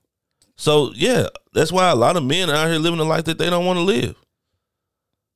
So 0.57 0.91
yeah, 0.95 1.27
that's 1.55 1.71
why 1.71 1.89
a 1.89 1.95
lot 1.95 2.17
of 2.17 2.23
men 2.23 2.49
out 2.49 2.67
here 2.67 2.77
living 2.77 2.99
a 2.99 3.03
life 3.03 3.23
that 3.25 3.37
they 3.37 3.49
don't 3.49 3.65
want 3.65 3.77
to 3.77 3.83
live 3.83 4.15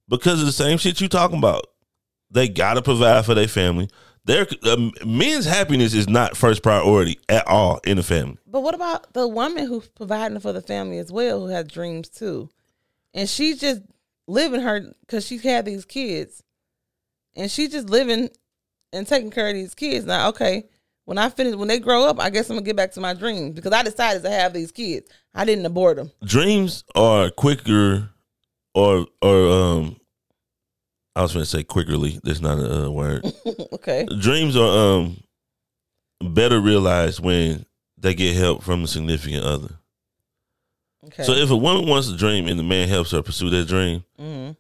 because 0.10 0.42
of 0.42 0.46
the 0.46 0.52
same 0.52 0.78
shit 0.78 1.00
you 1.00 1.08
talking 1.08 1.38
about. 1.38 1.66
They 2.30 2.50
gotta 2.50 2.82
provide 2.82 3.26
for 3.26 3.34
their 3.34 3.48
family. 3.48 3.90
Their 4.26 4.46
um, 4.70 4.92
men's 5.06 5.46
happiness 5.46 5.94
is 5.94 6.10
not 6.10 6.36
first 6.38 6.62
priority 6.62 7.20
at 7.30 7.48
all 7.48 7.80
in 7.86 7.98
the 7.98 8.04
family. 8.04 8.38
But 8.46 8.62
what 8.62 8.76
about 8.76 9.14
the 9.14 9.28
woman 9.28 9.66
who's 9.66 9.88
providing 9.88 10.40
for 10.42 10.52
the 10.52 10.62
family 10.62 10.98
as 10.98 11.12
well, 11.12 11.40
who 11.40 11.48
has 11.48 11.68
dreams 11.68 12.10
too, 12.10 12.50
and 13.14 13.28
she's 13.30 13.60
just 13.60 13.82
living 14.28 14.62
her 14.62 14.94
because 15.00 15.26
she 15.26 15.38
had 15.38 15.66
these 15.66 15.86
kids, 15.86 16.44
and 17.36 17.50
she's 17.50 17.72
just 17.72 17.90
living 17.90 18.30
and 18.92 19.08
taking 19.08 19.32
care 19.32 19.48
of 19.48 19.56
these 19.56 19.74
kids. 19.74 20.06
Now, 20.06 20.30
okay, 20.30 20.66
when 21.06 21.18
I 21.18 21.30
finish, 21.30 21.56
when 21.56 21.70
they 21.70 21.80
grow 21.80 22.06
up, 22.06 22.20
I 22.20 22.30
guess 22.30 22.50
I'm 22.50 22.58
gonna 22.58 22.66
get 22.66 22.76
back 22.76 22.92
to 22.92 23.02
my 23.02 23.14
dreams 23.14 23.56
because 23.56 23.72
I 23.72 23.84
decided 23.84 24.22
to 24.24 24.30
have 24.30 24.54
these 24.54 24.72
kids. 24.72 25.10
I 25.34 25.46
didn't 25.46 25.66
abort 25.66 25.98
them. 25.98 26.12
dreams 26.24 26.84
are 26.96 27.30
quicker 27.30 28.10
or 28.74 29.08
or 29.22 29.50
um 29.52 29.96
I 31.16 31.22
was 31.22 31.34
gonna 31.34 31.46
say 31.46 31.64
quickerly. 31.64 32.20
That's 32.22 32.42
not 32.42 32.60
a 32.60 32.86
uh, 32.86 32.90
word. 32.90 33.26
okay. 33.74 34.06
Dreams 34.20 34.56
are 34.56 34.98
um 34.98 35.18
better 36.22 36.60
realized 36.60 37.20
when 37.20 37.66
they 37.98 38.14
get 38.14 38.36
help 38.36 38.64
from 38.64 38.82
the 38.84 38.88
significant 38.88 39.44
other. 39.44 39.76
Okay. 41.06 41.24
So 41.24 41.34
if 41.34 41.50
a 41.50 41.56
woman 41.58 41.88
wants 41.88 42.10
a 42.10 42.16
dream 42.18 42.48
and 42.48 42.60
the 42.60 42.64
man 42.64 42.88
helps 42.88 43.12
her 43.12 43.22
pursue 43.22 43.50
that 43.50 43.68
dream, 43.68 44.04
hmm 44.18 44.52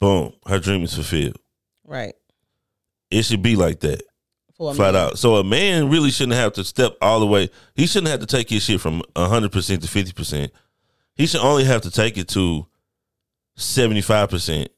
boom, 0.00 0.32
her 0.46 0.58
dream 0.58 0.82
is 0.84 0.94
fulfilled. 0.94 1.38
Right. 1.86 2.14
It 3.10 3.24
should 3.24 3.42
be 3.42 3.56
like 3.56 3.80
that, 3.80 4.02
For 4.56 4.74
flat 4.74 4.94
man. 4.94 5.02
out. 5.02 5.18
So 5.18 5.36
a 5.36 5.44
man 5.44 5.90
really 5.90 6.10
shouldn't 6.10 6.36
have 6.38 6.54
to 6.54 6.64
step 6.64 6.96
all 7.02 7.20
the 7.20 7.26
way. 7.26 7.50
He 7.74 7.86
shouldn't 7.86 8.10
have 8.10 8.20
to 8.20 8.26
take 8.26 8.48
his 8.48 8.62
shit 8.62 8.80
from 8.80 9.02
hundred 9.16 9.52
percent 9.52 9.82
to 9.82 9.88
fifty 9.88 10.12
percent. 10.12 10.50
He 11.14 11.26
should 11.26 11.40
only 11.42 11.64
have 11.64 11.82
to 11.82 11.90
take 11.90 12.16
it 12.16 12.28
to 12.28 12.66
seventy 13.56 14.00
five 14.00 14.30
percent, 14.30 14.68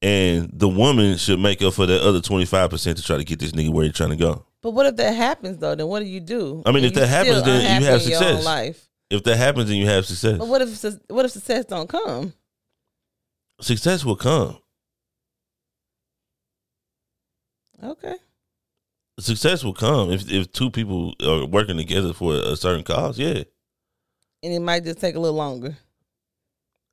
and 0.00 0.50
the 0.52 0.68
woman 0.68 1.16
should 1.16 1.40
make 1.40 1.62
up 1.62 1.74
for 1.74 1.86
that 1.86 2.00
other 2.02 2.20
twenty 2.20 2.44
five 2.44 2.70
percent 2.70 2.96
to 2.98 3.02
try 3.04 3.16
to 3.16 3.24
get 3.24 3.38
this 3.40 3.52
nigga 3.52 3.70
where 3.70 3.84
he's 3.84 3.94
trying 3.94 4.10
to 4.10 4.16
go. 4.16 4.44
But 4.60 4.70
what 4.70 4.86
if 4.86 4.94
that 4.96 5.16
happens 5.16 5.58
though? 5.58 5.74
Then 5.74 5.88
what 5.88 5.98
do 6.00 6.06
you 6.06 6.20
do? 6.20 6.62
I 6.64 6.70
mean, 6.70 6.84
And 6.84 6.92
if 6.92 6.94
that 6.94 7.08
happens, 7.08 7.42
then 7.42 7.80
you 7.82 7.86
have 7.88 8.02
in 8.02 8.08
your 8.10 8.18
own 8.18 8.22
success. 8.24 8.44
life. 8.44 8.88
If 9.10 9.24
that 9.24 9.36
happens, 9.36 9.68
then 9.68 9.76
you 9.78 9.86
have 9.86 10.06
success. 10.06 10.38
But 10.38 10.46
what 10.46 10.62
if 10.62 10.94
what 11.08 11.24
if 11.24 11.32
success 11.32 11.64
don't 11.64 11.88
come? 11.88 12.32
Success 13.60 14.04
will 14.04 14.16
come. 14.16 14.58
Okay. 17.82 18.14
Success 19.22 19.64
will 19.64 19.72
come 19.74 20.10
if 20.10 20.30
if 20.30 20.50
two 20.52 20.70
people 20.70 21.14
are 21.24 21.44
working 21.46 21.76
together 21.76 22.12
for 22.12 22.34
a 22.34 22.56
certain 22.56 22.84
cause. 22.84 23.18
Yeah, 23.18 23.42
and 24.42 24.52
it 24.52 24.60
might 24.60 24.84
just 24.84 25.00
take 25.00 25.14
a 25.14 25.20
little 25.20 25.36
longer 25.36 25.76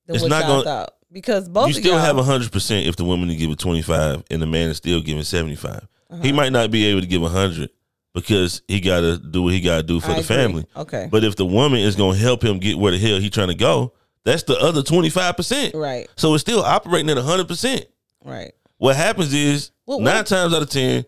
than 0.06 0.16
It's 0.16 0.22
what 0.24 0.30
not 0.30 0.40
y'all 0.42 0.48
gonna- 0.50 0.64
thought. 0.64 0.94
Because 1.12 1.50
both 1.50 1.70
you 1.70 1.74
still 1.74 1.98
have 1.98 2.18
hundred 2.18 2.52
percent 2.52 2.86
if 2.88 2.96
the 2.96 3.04
woman 3.04 3.30
is 3.32 3.38
giving 3.38 3.56
twenty 3.56 3.82
five 3.82 4.24
and 4.30 4.40
the 4.42 4.46
man 4.46 4.70
is 4.70 4.78
still 4.78 5.02
giving 5.02 5.24
seventy 5.24 5.56
five. 5.56 5.88
Uh-huh. 6.12 6.22
He 6.22 6.32
might 6.32 6.52
not 6.52 6.70
be 6.70 6.86
able 6.86 7.02
to 7.02 7.08
give 7.08 7.24
hundred 7.24 7.72
because 8.14 8.62
he 8.68 8.80
got 8.80 9.00
to 9.02 9.18
do 9.18 9.42
what 9.44 9.54
he 9.54 9.60
got 9.62 9.78
to 9.78 9.84
do 9.84 10.00
for 10.00 10.12
I 10.12 10.16
the 10.16 10.20
agree. 10.20 10.36
family. 10.36 10.66
Okay. 10.76 11.08
But 11.12 11.24
if 11.24 11.36
the 11.36 11.46
woman 11.48 11.80
is 11.80 11.96
going 11.96 12.14
to 12.16 12.20
help 12.20 12.44
him 12.44 12.60
get 12.60 12.78
where 12.78 12.92
the 12.92 13.00
hell 13.00 13.20
he 13.20 13.30
trying 13.32 13.48
to 13.48 13.56
go, 13.56 13.94
that's 14.24 14.44
the 14.44 14.56
other 14.60 14.84
twenty 14.84 15.10
five 15.10 15.36
percent. 15.36 15.74
right. 15.74 16.08
So 16.16 16.36
it's 16.36 16.42
still 16.42 16.62
operating 16.62 17.10
at 17.10 17.18
hundred 17.18 17.48
percent. 17.48 17.86
Right. 18.24 18.52
What 18.78 18.96
happens 18.96 19.34
is 19.34 19.72
Well, 19.88 20.00
nine 20.00 20.26
times 20.26 20.54
out 20.54 20.62
of 20.62 20.70
ten, 20.70 21.06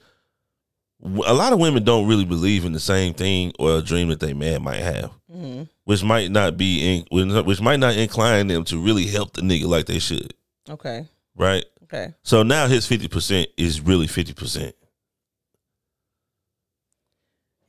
a 1.03 1.33
lot 1.33 1.51
of 1.53 1.59
women 1.59 1.83
don't 1.83 2.07
really 2.07 2.25
believe 2.25 2.63
in 2.65 2.73
the 2.73 2.79
same 2.79 3.13
thing 3.13 3.51
or 3.59 3.77
a 3.77 3.81
dream 3.81 4.09
that 4.09 4.19
they 4.19 4.33
man 4.33 4.61
might 4.63 4.81
have, 4.81 5.11
hmm 5.31 5.63
which 5.85 6.03
might 6.03 6.31
not 6.31 6.55
be 6.57 6.79
in, 6.97 7.05
which 7.43 7.59
might 7.59 7.79
not 7.79 7.95
incline 7.97 8.47
them 8.47 8.63
to 8.63 8.77
really 8.77 9.07
help 9.07 9.33
the 9.33 9.41
nigga 9.41 9.65
like 9.65 9.87
they 9.87 9.99
should, 9.99 10.33
Okay. 10.69 11.05
right? 11.35 11.65
Okay. 11.83 12.13
So 12.23 12.43
now 12.43 12.67
his 12.67 12.85
fifty 12.87 13.07
percent 13.07 13.49
is 13.57 13.81
really 13.81 14.07
fifty 14.07 14.33
percent 14.33 14.75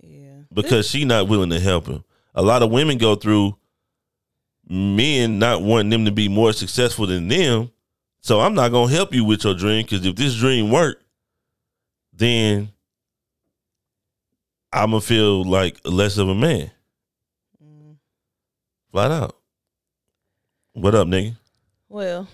Yeah. 0.01 0.43
because 0.53 0.89
she 0.89 1.05
not 1.05 1.29
willing 1.29 1.51
to 1.51 1.61
help 1.61 1.87
him. 1.87 2.05
A 2.35 2.43
lot 2.43 2.63
of 2.63 2.71
women 2.71 2.99
go 2.99 3.15
through 3.17 3.57
men 4.69 5.39
not 5.39 5.63
wanting 5.63 5.91
them 5.91 6.05
to 6.05 6.13
be 6.13 6.29
more 6.29 6.53
successful 6.53 7.07
than 7.07 7.29
them. 7.29 7.71
So 8.21 8.41
I'm 8.41 8.55
not 8.55 8.71
gonna 8.71 8.93
help 8.93 9.13
you 9.15 9.25
with 9.25 9.43
your 9.45 9.55
dream 9.55 9.85
because 9.85 10.05
if 10.07 10.15
this 10.17 10.37
dream 10.37 10.71
worked, 10.71 11.03
then 12.13 12.71
I'm 14.73 14.91
gonna 14.91 15.01
feel 15.01 15.45
like 15.45 15.79
less 15.85 16.17
of 16.17 16.29
a 16.29 16.35
man. 16.35 16.71
Mm. 17.63 17.97
Flat 18.91 19.11
out. 19.11 19.37
What 20.73 20.95
up, 20.95 21.07
nigga? 21.07 21.37
Well, 21.89 22.27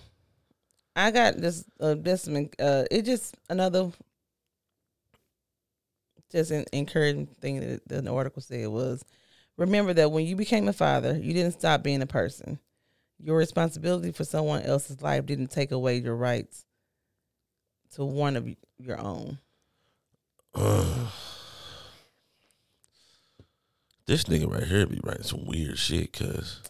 I 0.95 1.11
got 1.11 1.37
this. 1.37 1.65
Uh, 1.81 1.97
this 1.99 2.29
uh, 2.29 2.85
it 2.91 3.03
just 3.03 3.37
another 3.51 3.91
just 6.31 6.51
an 6.51 6.65
encouraging 6.73 7.27
thing 7.41 7.61
that 7.61 8.05
the 8.05 8.13
article 8.13 8.43
said 8.43 8.69
was 8.69 9.05
remember 9.57 9.93
that 9.95 10.13
when 10.13 10.27
you 10.27 10.37
became 10.37 10.69
a 10.69 10.73
father, 10.73 11.19
you 11.19 11.33
didn't 11.33 11.53
stop 11.53 11.83
being 11.83 12.03
a 12.03 12.07
person. 12.07 12.59
Your 13.21 13.37
responsibility 13.37 14.13
for 14.13 14.25
someone 14.25 14.63
else's 14.63 15.03
life 15.03 15.27
didn't 15.27 15.49
take 15.49 15.73
away 15.73 15.97
your 15.97 16.15
rights 16.15 16.65
to 17.95 18.05
one 18.05 18.37
of 18.37 18.49
your 18.79 19.01
own. 19.01 19.39
This 24.09 24.25
nigga 24.25 24.51
right 24.53 24.65
here 24.65 24.85
be 24.87 24.99
writing 25.05 25.23
some 25.23 25.45
weird 25.47 25.79
shit, 25.79 26.13
cause 26.13 26.61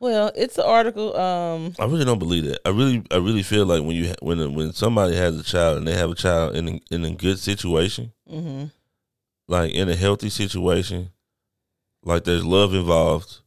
Well, 0.00 0.30
it's 0.36 0.58
an 0.58 0.64
article. 0.66 1.16
Um, 1.16 1.74
I 1.78 1.84
really 1.86 2.04
don't 2.04 2.18
believe 2.18 2.44
that. 2.44 2.60
I 2.66 2.70
really, 2.70 3.02
I 3.10 3.16
really 3.16 3.42
feel 3.42 3.64
like 3.64 3.80
when 3.82 3.96
you 3.96 4.08
ha- 4.08 4.20
when 4.20 4.54
when 4.54 4.72
somebody 4.74 5.16
has 5.16 5.38
a 5.38 5.42
child 5.42 5.78
and 5.78 5.86
they 5.88 5.94
have 5.94 6.10
a 6.10 6.14
child 6.14 6.54
in 6.56 6.68
a, 6.68 6.80
in 6.90 7.04
a 7.04 7.10
good 7.14 7.38
situation, 7.38 8.12
hmm 8.28 8.64
like 9.50 9.72
in 9.72 9.88
a 9.88 9.96
healthy 9.96 10.28
situation, 10.28 11.08
like 12.04 12.24
there's 12.24 12.44
love 12.44 12.74
involved. 12.74 13.38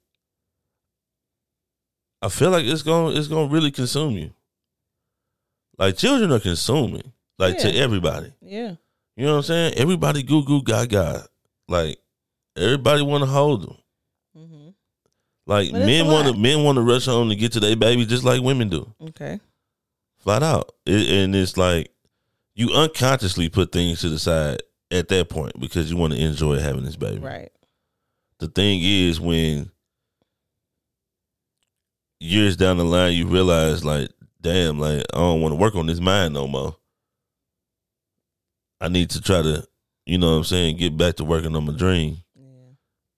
I 2.23 2.29
feel 2.29 2.49
like 2.51 2.65
it's 2.65 2.81
gonna 2.83 3.15
it's 3.17 3.27
gonna 3.27 3.51
really 3.51 3.71
consume 3.71 4.13
you. 4.17 4.31
Like 5.77 5.97
children 5.97 6.31
are 6.31 6.39
consuming, 6.39 7.11
like 7.39 7.57
to 7.59 7.75
everybody. 7.75 8.33
yeah, 8.41 8.75
You 9.15 9.25
know 9.25 9.31
what 9.33 9.37
I'm 9.37 9.43
saying? 9.43 9.73
Everybody 9.75 10.21
goo 10.23 10.43
goo 10.43 10.61
gaga. 10.63 11.27
Like 11.67 11.97
everybody 12.57 13.01
want 13.01 13.23
to 13.23 13.29
hold 13.29 13.63
them. 13.63 13.77
hmm 14.35 14.69
Like 15.45 15.71
But 15.71 15.85
men 15.85 16.07
want 16.07 16.27
to 16.27 16.39
men 16.39 16.63
want 16.63 16.75
to 16.77 16.81
rush 16.81 17.05
home 17.05 17.29
to 17.29 17.35
get 17.35 17.53
to 17.53 17.59
their 17.59 17.75
baby 17.75 18.05
just 18.05 18.23
like 18.23 18.41
women 18.41 18.69
do. 18.69 18.93
okay, 19.09 19.39
flat 20.19 20.43
out. 20.43 20.71
It, 20.85 21.09
and 21.09 21.35
it's 21.35 21.57
like 21.57 21.91
you 22.55 22.71
unconsciously 22.73 23.49
put 23.49 23.71
things 23.71 24.01
to 24.01 24.09
the 24.09 24.19
side 24.19 24.61
at 24.91 25.07
that 25.07 25.29
point 25.29 25.57
because 25.59 25.89
you 25.89 25.97
want 25.97 26.13
to 26.13 26.19
enjoy 26.19 26.59
having 26.59 26.83
this 26.83 26.97
baby. 26.97 27.19
right, 27.19 27.49
The 28.39 28.47
thing 28.49 28.81
is, 28.83 29.19
when 29.21 29.71
years 32.19 32.57
down 32.57 32.77
the 32.77 32.83
line, 32.85 33.13
you 33.13 33.25
realize, 33.27 33.83
like, 33.85 34.09
damn, 34.41 34.79
like 34.79 35.03
I 35.13 35.17
don't 35.17 35.41
want 35.41 35.53
to 35.53 35.57
work 35.57 35.75
on 35.75 35.85
this 35.87 35.99
mind 35.99 36.33
no 36.33 36.47
more. 36.47 36.75
I 38.79 38.87
need 38.89 39.11
to 39.11 39.21
try 39.21 39.41
to, 39.41 39.65
you 40.05 40.17
know 40.17 40.31
what 40.31 40.37
I'm 40.37 40.43
saying, 40.43 40.77
get 40.77 40.97
back 40.97 41.15
to 41.15 41.23
working 41.23 41.55
on 41.55 41.65
my 41.65 41.73
dream. 41.73 42.17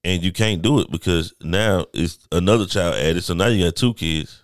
And 0.04 0.22
you 0.22 0.32
can't 0.34 0.62
do 0.62 0.80
it 0.80 0.92
because 0.92 1.34
now 1.42 1.86
it's 1.94 2.20
another 2.32 2.66
child 2.66 2.96
added. 2.96 3.24
So 3.24 3.34
now 3.34 3.48
you 3.48 3.64
got 3.64 3.76
two 3.76 3.94
kids. 3.94 4.44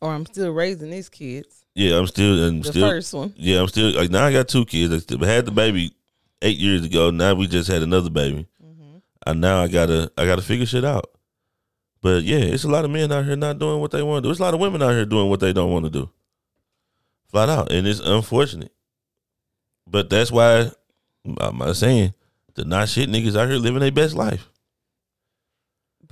or 0.00 0.12
I'm 0.12 0.26
still 0.26 0.50
raising 0.50 0.90
these 0.90 1.08
kids. 1.08 1.62
Yeah, 1.74 1.98
I'm 1.98 2.06
still 2.06 2.44
and 2.44 2.62
The 2.62 2.70
still 2.70 2.88
first 2.88 3.14
one, 3.14 3.32
Yeah, 3.36 3.60
I'm 3.60 3.68
still 3.68 3.94
like 3.94 4.10
now. 4.10 4.26
I 4.26 4.32
got 4.32 4.48
two 4.48 4.64
kids. 4.64 4.92
I 4.92 4.98
still, 4.98 5.18
had 5.18 5.46
the 5.46 5.50
baby 5.50 5.94
eight 6.42 6.58
years 6.58 6.84
ago. 6.84 7.10
Now 7.10 7.34
we 7.34 7.46
just 7.46 7.70
had 7.70 7.82
another 7.82 8.10
baby, 8.10 8.46
mm-hmm. 8.62 8.98
and 9.26 9.40
now 9.40 9.62
I 9.62 9.68
gotta 9.68 10.12
I 10.18 10.26
gotta 10.26 10.42
figure 10.42 10.66
shit 10.66 10.84
out. 10.84 11.10
But 12.02 12.24
yeah, 12.24 12.38
it's 12.38 12.64
a 12.64 12.68
lot 12.68 12.84
of 12.84 12.90
men 12.90 13.10
out 13.10 13.24
here 13.24 13.36
not 13.36 13.58
doing 13.58 13.80
what 13.80 13.90
they 13.92 14.02
want 14.02 14.22
to 14.22 14.26
do. 14.26 14.30
It's 14.30 14.40
a 14.40 14.42
lot 14.42 14.54
of 14.54 14.60
women 14.60 14.82
out 14.82 14.90
here 14.90 15.06
doing 15.06 15.30
what 15.30 15.40
they 15.40 15.52
don't 15.52 15.70
want 15.70 15.84
to 15.86 15.90
do, 15.90 16.10
flat 17.28 17.48
out, 17.48 17.72
and 17.72 17.86
it's 17.86 18.00
unfortunate. 18.00 18.72
But 19.86 20.10
that's 20.10 20.30
why 20.30 20.70
I'm 21.38 21.58
not 21.58 21.76
saying 21.76 22.12
the 22.54 22.64
not 22.64 22.88
shit 22.88 23.08
niggas 23.08 23.36
out 23.36 23.48
here 23.48 23.58
living 23.58 23.80
their 23.80 23.92
best 23.92 24.14
life. 24.14 24.50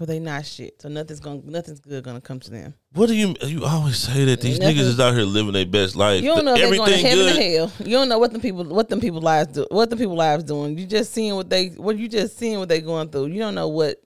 But 0.01 0.09
they 0.09 0.19
not 0.19 0.47
shit. 0.47 0.81
So 0.81 0.89
nothing's 0.89 1.21
gonna 1.21 1.43
nothing's 1.45 1.79
good 1.79 2.03
gonna 2.03 2.23
come 2.23 2.41
to 2.41 2.51
them. 2.51 2.73
What 2.95 3.09
do 3.09 3.15
you 3.15 3.37
you 3.43 3.67
always 3.67 3.99
say 3.99 4.25
that 4.25 4.41
these 4.41 4.59
Nothing. 4.59 4.77
niggas 4.79 4.81
is 4.81 4.99
out 4.99 5.13
here 5.13 5.25
living 5.25 5.53
their 5.53 5.67
best 5.67 5.95
life? 5.95 6.23
You 6.23 6.35
don't 6.35 6.47
know 6.47 6.55
if 6.55 6.61
they're 6.61 6.75
going 6.75 6.91
to 6.91 6.97
Everything 6.97 7.07
heaven 7.07 7.35
good. 7.35 7.37
or 7.37 7.67
hell. 7.67 7.87
You 7.87 7.93
don't 7.99 8.09
know 8.09 8.19
what 8.19 8.33
the 8.33 8.39
people 8.39 8.65
what 8.65 8.89
them 8.89 8.99
people 8.99 9.21
lives 9.21 9.53
do 9.53 9.67
what 9.71 9.91
the 9.91 9.99
people 9.99 10.17
lives 10.17 10.45
doing. 10.45 10.79
You 10.79 10.87
just 10.87 11.13
seeing 11.13 11.35
what 11.35 11.51
they 11.51 11.67
what 11.69 11.99
you 11.99 12.09
just 12.09 12.39
seeing 12.39 12.59
what 12.59 12.71
they 12.71 12.81
going 12.81 13.11
through. 13.11 13.27
You 13.27 13.41
don't 13.41 13.55
know 13.55 13.69
what 13.69 14.03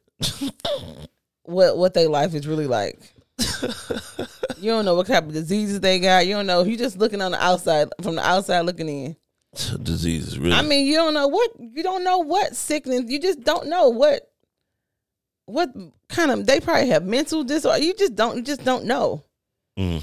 what 1.45 1.79
what 1.79 1.95
their 1.95 2.09
life 2.09 2.35
is 2.35 2.45
really 2.45 2.67
like. 2.67 2.99
you 4.59 4.71
don't 4.71 4.85
know 4.85 4.97
what 4.97 5.07
type 5.07 5.27
of 5.27 5.33
diseases 5.33 5.79
they 5.79 6.01
got. 6.01 6.27
You 6.27 6.35
don't 6.35 6.47
know. 6.49 6.65
You 6.65 6.77
just 6.77 6.99
looking 6.99 7.23
on 7.23 7.31
the 7.31 7.41
outside 7.41 7.89
from 8.03 8.17
the 8.17 8.27
outside 8.27 8.63
looking 8.63 8.89
in. 8.89 9.17
Diseases, 9.81 10.41
really. 10.41 10.55
I 10.55 10.63
mean, 10.63 10.87
you 10.87 10.97
don't 10.97 11.15
know 11.15 11.29
what 11.29 11.53
you 11.61 11.85
don't 11.85 12.03
know 12.03 12.19
what 12.19 12.57
sickness. 12.57 13.05
You 13.07 13.21
just 13.21 13.45
don't 13.45 13.69
know 13.69 13.91
what 13.91 14.29
what 15.47 15.71
kind 16.09 16.31
of 16.31 16.47
they 16.47 16.61
probably 16.61 16.89
have 16.89 17.05
mental 17.05 17.45
disorder. 17.45 17.83
You 17.83 17.95
just 17.95 18.15
don't 18.15 18.37
you 18.37 18.43
just 18.43 18.65
don't 18.65 18.85
know 18.85 19.23
Mm. 19.79 20.03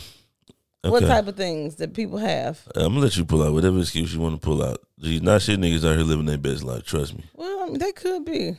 what 0.81 0.99
type 1.01 1.27
of 1.27 1.37
things 1.37 1.75
that 1.75 1.93
people 1.93 2.17
have. 2.17 2.59
I'm 2.75 2.89
gonna 2.93 2.99
let 2.99 3.15
you 3.15 3.23
pull 3.25 3.41
out 3.43 3.53
whatever 3.53 3.79
excuse 3.79 4.13
you 4.13 4.19
want 4.19 4.39
to 4.39 4.45
pull 4.45 4.61
out. 4.63 4.79
These 4.97 5.21
not 5.21 5.41
shit 5.41 5.59
niggas 5.59 5.85
out 5.89 5.95
here 5.95 6.05
living 6.05 6.25
their 6.25 6.37
best 6.37 6.63
life. 6.63 6.83
Trust 6.83 7.15
me, 7.15 7.23
Well, 7.35 7.63
I 7.63 7.65
mean, 7.67 7.77
they 7.79 7.91
could 7.93 8.25
be. 8.25 8.55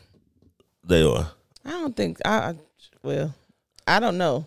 they 0.84 1.02
are. 1.02 1.30
I 1.64 1.70
don't 1.70 1.94
think 1.96 2.18
I. 2.24 2.54
Well, 3.02 3.34
I 3.86 4.00
don't 4.00 4.16
know. 4.18 4.46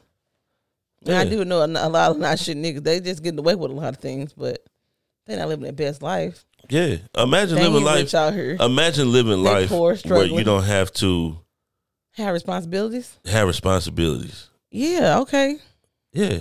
And 1.05 1.15
I 1.15 1.25
do 1.25 1.45
know 1.45 1.61
a, 1.61 1.65
a 1.67 1.87
lot 1.89 2.11
of 2.11 2.17
not 2.17 2.39
shit 2.39 2.57
niggas. 2.57 2.83
They 2.83 2.99
just 2.99 3.21
getting 3.21 3.37
away 3.39 3.53
with 3.53 3.69
a 3.69 3.73
lot 3.75 3.89
of 3.93 3.97
things, 3.99 4.33
but 4.33 4.65
they 5.27 5.35
not 5.37 5.47
living 5.49 5.63
their 5.63 5.71
best 5.71 6.01
life. 6.01 6.43
Yeah, 6.67 6.95
imagine 7.15 7.57
living 7.57 7.83
life. 7.83 8.13
out 8.15 8.33
here. 8.33 8.57
Imagine 8.59 9.11
living 9.11 9.43
They 9.43 9.49
life 9.51 9.69
poor, 9.69 9.95
where 10.07 10.25
you 10.25 10.43
don't 10.43 10.63
have 10.63 10.91
to 10.93 11.37
Have 12.17 12.33
responsibilities. 12.33 13.17
have 13.25 13.47
responsibilities. 13.47 14.49
Yeah. 14.71 15.19
Okay. 15.19 15.57
Yeah, 16.13 16.39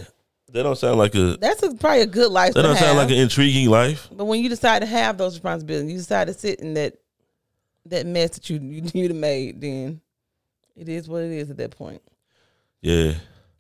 that 0.53 0.63
don't 0.63 0.79
sound 0.79 0.99
like 0.99 1.15
a 1.17 1.37
That's 1.41 1.63
a, 1.65 1.75
probably 1.75 2.03
a 2.03 2.07
good 2.07 2.31
life. 2.31 2.55
that 2.55 2.63
don't 2.63 2.77
sound 2.77 2.97
like 2.97 3.11
an 3.11 3.17
intriguing 3.17 3.69
life. 3.69 4.09
But 4.13 4.27
when 4.27 4.41
you 4.41 4.49
decide 4.49 4.81
to 4.81 4.87
have 4.87 5.19
those 5.19 5.35
responsibilities, 5.35 5.91
you 5.91 5.99
decide 5.99 6.29
to 6.29 6.35
sit 6.35 6.61
in 6.61 6.75
that 6.75 6.95
that 7.87 8.07
mess 8.07 8.31
that 8.31 8.49
you 8.49 8.59
you 8.61 8.83
you'd 8.95 9.11
have 9.11 9.21
made, 9.21 9.61
then 9.61 10.01
it 10.77 10.89
is 10.89 11.09
what 11.09 11.23
it 11.23 11.33
is 11.33 11.51
at 11.51 11.57
that 11.57 11.73
point. 11.73 12.03
Yeah, 12.83 13.15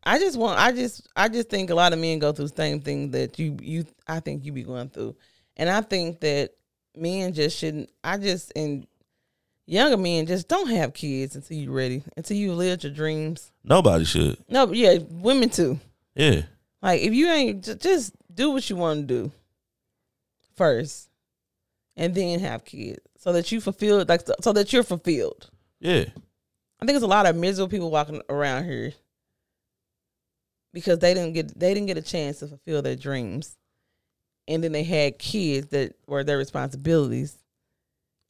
I 0.05 0.19
just 0.21 0.39
want 0.39 0.61
I 0.61 0.71
just 0.71 1.09
I 1.17 1.29
just 1.29 1.49
think 1.51 1.71
a 1.71 1.75
lot 1.75 1.93
of 1.93 1.99
men 1.99 2.21
go 2.21 2.31
through 2.31 2.49
the 2.49 2.57
same 2.57 2.81
thing 2.81 3.11
that 3.11 3.39
you 3.39 3.57
you 3.61 3.85
I 4.07 4.21
think 4.21 4.45
you 4.45 4.53
be 4.53 4.63
going 4.63 4.89
through. 4.89 5.17
And 5.57 5.69
I 5.69 5.81
think 5.81 6.21
that 6.21 6.51
men 6.97 7.33
just 7.33 7.59
shouldn't 7.59 7.91
I 8.05 8.19
just 8.19 8.53
and 8.55 8.87
younger 9.67 9.97
men 9.97 10.27
just 10.27 10.49
don't 10.49 10.69
have 10.71 10.93
kids 10.95 11.37
until 11.37 11.57
you're 11.57 11.73
ready, 11.73 12.03
until 12.17 12.37
you 12.37 12.53
lived 12.53 12.85
your 12.85 12.93
dreams. 12.93 13.51
nobody 13.63 14.05
should. 14.05 14.37
No, 14.49 14.67
but 14.67 14.77
yeah, 14.77 14.99
women 15.11 15.49
too. 15.51 15.79
Yeah, 16.15 16.43
Like 16.83 17.01
if 17.01 17.13
you 17.15 17.29
ain't 17.29 17.65
ju- 17.65 17.75
just 17.75 18.15
do 18.33 18.51
what 18.51 18.69
you 18.71 18.77
want 18.77 19.01
to 19.01 19.07
do 19.07 19.33
first, 20.57 21.09
and 21.97 22.15
then 22.15 22.41
have 22.41 22.65
kids, 22.65 23.01
so 23.19 23.33
that 23.33 23.51
you 23.53 23.61
fulfill 23.61 24.05
like 24.09 24.27
so- 24.27 24.35
so 24.41 24.53
that 24.53 24.73
you're 24.73 24.83
fulfilled. 24.83 25.51
yeah. 25.81 26.05
I 26.81 26.87
think 26.87 26.95
there's 26.97 27.03
a 27.03 27.07
lot 27.07 27.25
of 27.27 27.35
miserable 27.37 27.71
people 27.71 27.91
walking 27.91 28.21
around 28.29 28.65
here 28.65 28.93
because 30.73 30.99
they 30.99 31.15
didn't 31.15 31.33
get 31.33 31.59
they 31.59 31.73
didn't 31.73 31.87
get 31.87 31.97
a 31.99 32.03
chance 32.03 32.41
to 32.41 32.49
fulfill 32.49 32.83
their 32.83 32.97
dreams, 32.97 33.57
and 34.49 34.63
then 34.63 34.73
they 34.73 34.85
had 34.85 35.19
kids 35.19 35.69
that 35.69 35.95
were 36.07 36.25
their 36.25 36.37
responsibilities, 36.39 37.37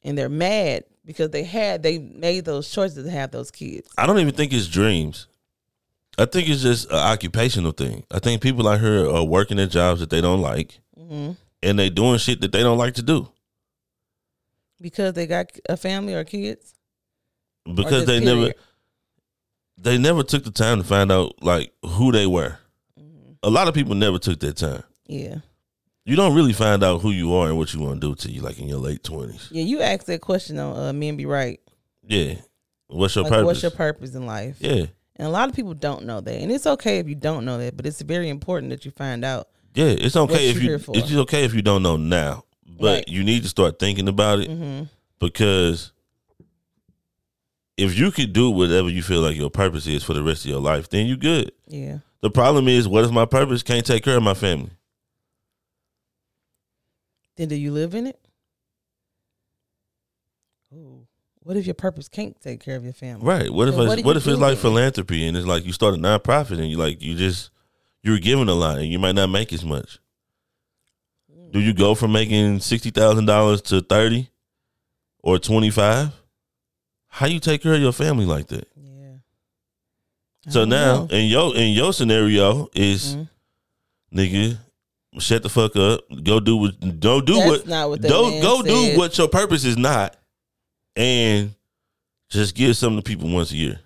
and 0.03 0.17
they're 0.17 0.29
mad 0.29 0.83
because 1.05 1.29
they 1.29 1.43
had 1.43 1.83
they 1.83 1.97
made 1.99 2.45
those 2.45 2.69
choices 2.69 3.05
to 3.05 3.11
have 3.11 3.31
those 3.31 3.51
kids. 3.51 3.89
I 3.97 4.05
don't 4.05 4.19
even 4.19 4.33
think 4.33 4.53
it's 4.53 4.67
dreams. 4.67 5.27
I 6.17 6.25
think 6.25 6.47
it's 6.47 6.61
just 6.61 6.89
an 6.89 6.97
occupational 6.97 7.71
thing. 7.73 8.05
I 8.09 8.19
think 8.19 8.41
people 8.41 8.67
out 8.67 8.79
here 8.79 9.09
are 9.09 9.23
working 9.23 9.59
at 9.59 9.69
jobs 9.69 9.99
that 9.99 10.09
they 10.09 10.21
don't 10.21 10.41
like, 10.41 10.79
hmm 10.97 11.31
and 11.63 11.79
they 11.79 11.89
doing 11.89 12.19
shit 12.19 12.41
that 12.41 12.51
they 12.51 12.61
don't 12.61 12.77
like 12.77 12.93
to 12.93 13.01
do 13.01 13.27
because 14.79 15.13
they 15.13 15.25
got 15.25 15.51
a 15.67 15.77
family 15.77 16.13
or 16.13 16.23
kids. 16.23 16.75
Because 17.65 18.05
just 18.05 18.07
they 18.07 18.19
never 18.19 18.53
they 19.77 19.97
never 19.97 20.23
took 20.23 20.43
the 20.43 20.51
time 20.51 20.77
to 20.77 20.83
find 20.83 21.11
out 21.11 21.41
like 21.41 21.73
who 21.83 22.11
they 22.11 22.27
were. 22.27 22.57
A 23.41 23.49
lot 23.49 23.67
of 23.67 23.73
people 23.73 23.95
never 23.95 24.19
took 24.19 24.39
that 24.39 24.57
time. 24.57 24.83
Yeah. 25.07 25.37
You 26.05 26.15
don't 26.15 26.35
really 26.35 26.53
find 26.53 26.83
out 26.83 27.01
who 27.01 27.09
you 27.11 27.33
are 27.33 27.47
and 27.47 27.57
what 27.57 27.73
you 27.73 27.79
want 27.79 27.99
to 27.99 28.07
do 28.09 28.15
till 28.15 28.31
you 28.31 28.41
like 28.41 28.59
in 28.59 28.67
your 28.67 28.77
late 28.77 29.03
twenties. 29.03 29.47
Yeah, 29.51 29.63
you 29.63 29.81
asked 29.81 30.05
that 30.05 30.21
question 30.21 30.59
on 30.59 30.77
uh, 30.89 30.93
Men 30.93 31.17
Be 31.17 31.25
Right. 31.25 31.59
Yeah. 32.07 32.35
What's 32.87 33.15
your 33.15 33.23
Like, 33.23 33.31
purpose? 33.33 33.45
what's 33.45 33.61
your 33.63 33.71
purpose 33.71 34.13
in 34.15 34.25
life? 34.27 34.57
yeah. 34.59 34.85
And 35.17 35.25
a 35.25 35.31
lot 35.31 35.47
of 35.49 35.55
people 35.55 35.73
don't 35.73 36.03
know 36.05 36.19
that. 36.21 36.41
And 36.41 36.51
it's 36.51 36.67
okay 36.67 36.99
if 36.99 37.07
you 37.07 37.15
don't 37.15 37.45
know 37.45 37.57
that, 37.57 37.77
but 37.77 37.85
it's 37.85 38.01
very 38.01 38.27
important 38.29 38.69
that 38.71 38.83
you 38.85 38.91
find 38.91 39.23
out. 39.23 39.47
Yeah. 39.73 39.85
It's 39.85 40.15
okay 40.17 40.49
if 40.49 40.57
you 40.57 40.61
you 40.63 40.67
here 40.71 40.79
for? 40.79 40.95
it's 40.95 41.11
okay 41.11 41.43
if 41.45 41.53
you 41.53 41.61
don't 41.61 41.81
know 41.83 41.95
now. 41.97 42.43
But 42.67 42.95
Right. 42.97 43.07
you 43.07 43.23
need 43.23 43.43
to 43.43 43.49
start 43.49 43.79
thinking 43.79 44.07
about 44.07 44.39
it 44.39 44.49
hmm 44.49 44.83
because 45.19 45.93
if 47.77 47.97
you 47.97 48.11
could 48.11 48.31
do 48.33 48.51
whatever 48.51 48.89
you 48.89 49.01
feel 49.01 49.21
like 49.21 49.35
your 49.37 49.49
purpose 49.49 49.87
is 49.87 50.03
for 50.03 50.13
the 50.13 50.21
rest 50.21 50.43
of 50.45 50.51
your 50.51 50.59
life, 50.59 50.89
then 50.89 51.07
you 51.07 51.15
good. 51.17 51.51
Yeah. 51.67 51.99
The 52.21 52.29
problem 52.29 52.67
is, 52.67 52.87
what 52.87 53.03
is 53.05 53.11
my 53.11 53.25
purpose? 53.25 53.63
Can't 53.63 53.85
take 53.85 54.03
care 54.03 54.17
of 54.17 54.23
my 54.23 54.33
family. 54.33 54.71
Then 57.37 57.49
do 57.49 57.55
you 57.55 57.71
live 57.71 57.95
in 57.95 58.07
it? 58.07 58.19
Ooh. 60.73 61.05
What 61.41 61.57
if 61.57 61.65
your 61.67 61.75
purpose 61.75 62.07
can't 62.07 62.39
take 62.41 62.59
care 62.63 62.75
of 62.75 62.83
your 62.83 62.93
family? 62.93 63.25
Right. 63.25 63.53
What 63.53 63.67
if 63.67 63.75
So 63.75 63.85
what 63.85 64.03
what, 64.03 64.17
if 64.17 64.27
it's 64.27 64.39
like 64.39 64.57
philanthropy 64.57 65.27
and 65.27 65.37
it's 65.37 65.45
like 65.45 65.65
you 65.65 65.73
start 65.73 65.93
a 65.93 65.97
nonprofit 65.97 66.57
and 66.59 66.69
you 66.69 66.77
like 66.77 67.01
you 67.01 67.15
just 67.15 67.51
you're 68.01 68.17
giving 68.19 68.49
a 68.49 68.53
lot 68.53 68.79
and 68.79 68.87
you 68.87 68.97
might 68.97 69.15
not 69.15 69.27
make 69.29 69.53
as 69.53 69.63
much. 69.63 69.99
Do 71.51 71.59
you 71.59 71.73
go 71.73 71.93
from 71.95 72.11
making 72.11 72.59
sixty 72.61 72.89
thousand 72.89 73.25
dollars 73.27 73.61
to 73.63 73.81
thirty 73.81 74.29
or 75.19 75.37
twenty 75.37 75.69
five? 75.69 76.09
How 77.07 77.27
you 77.27 77.39
take 77.39 77.61
care 77.61 77.75
of 77.75 77.79
your 77.81 77.93
family 77.93 78.25
like 78.25 78.47
that? 78.47 78.67
Yeah. 78.75 79.17
I 80.47 80.49
So 80.49 80.65
now 80.65 81.05
know. 81.05 81.15
in 81.15 81.27
your 81.27 81.55
in 81.55 81.73
your 81.73 81.93
scenario 81.93 82.69
is 82.73 83.15
Mhm. 83.15 83.29
nigga, 84.13 84.57
shut 85.19 85.43
the 85.43 85.49
fuck 85.49 85.75
up. 85.75 86.01
Go 86.23 86.39
do 86.39 86.57
what 86.57 86.99
don't 86.99 87.25
do 87.25 87.35
That's 87.35 87.49
what 87.49 87.67
not 87.67 87.89
what 87.89 88.01
that 88.01 88.09
go 88.09 88.41
go 88.41 88.61
do 88.61 88.97
what 88.97 89.17
your 89.17 89.27
purpose 89.27 89.63
is 89.65 89.77
not, 89.77 90.15
and 90.95 91.53
just 92.29 92.55
give 92.55 92.75
something 92.77 93.01
to 93.01 93.03
people 93.03 93.29
once 93.29 93.51
a 93.51 93.55
year. 93.55 93.79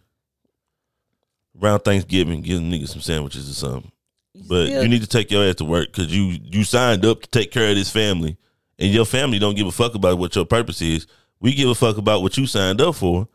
Around 1.61 1.79
Thanksgiving, 1.79 2.41
give 2.41 2.55
them 2.57 2.71
niggas 2.71 2.89
some 2.89 3.01
sandwiches 3.01 3.49
or 3.49 3.53
something. 3.53 3.91
You 4.33 4.43
But 4.47 4.67
still- 4.67 4.83
you 4.83 4.89
need 4.89 5.01
to 5.01 5.07
take 5.07 5.29
your 5.31 5.43
ass 5.47 5.55
to 5.55 5.65
work 5.65 5.87
because 5.91 6.13
you 6.15 6.37
you 6.43 6.63
signed 6.63 7.05
up 7.05 7.21
to 7.23 7.29
take 7.29 7.51
care 7.51 7.69
of 7.69 7.75
this 7.75 7.89
family, 7.89 8.37
and 8.77 8.91
your 8.91 9.05
family 9.05 9.39
don't 9.39 9.55
give 9.55 9.67
a 9.67 9.71
fuck 9.71 9.95
about 9.95 10.17
what 10.17 10.35
your 10.35 10.45
purpose 10.45 10.81
is. 10.81 11.07
We 11.39 11.53
give 11.53 11.69
a 11.69 11.75
fuck 11.75 11.97
about 11.97 12.21
what 12.21 12.37
you 12.37 12.45
signed 12.47 12.81
up 12.81 12.95
for, 12.95 13.27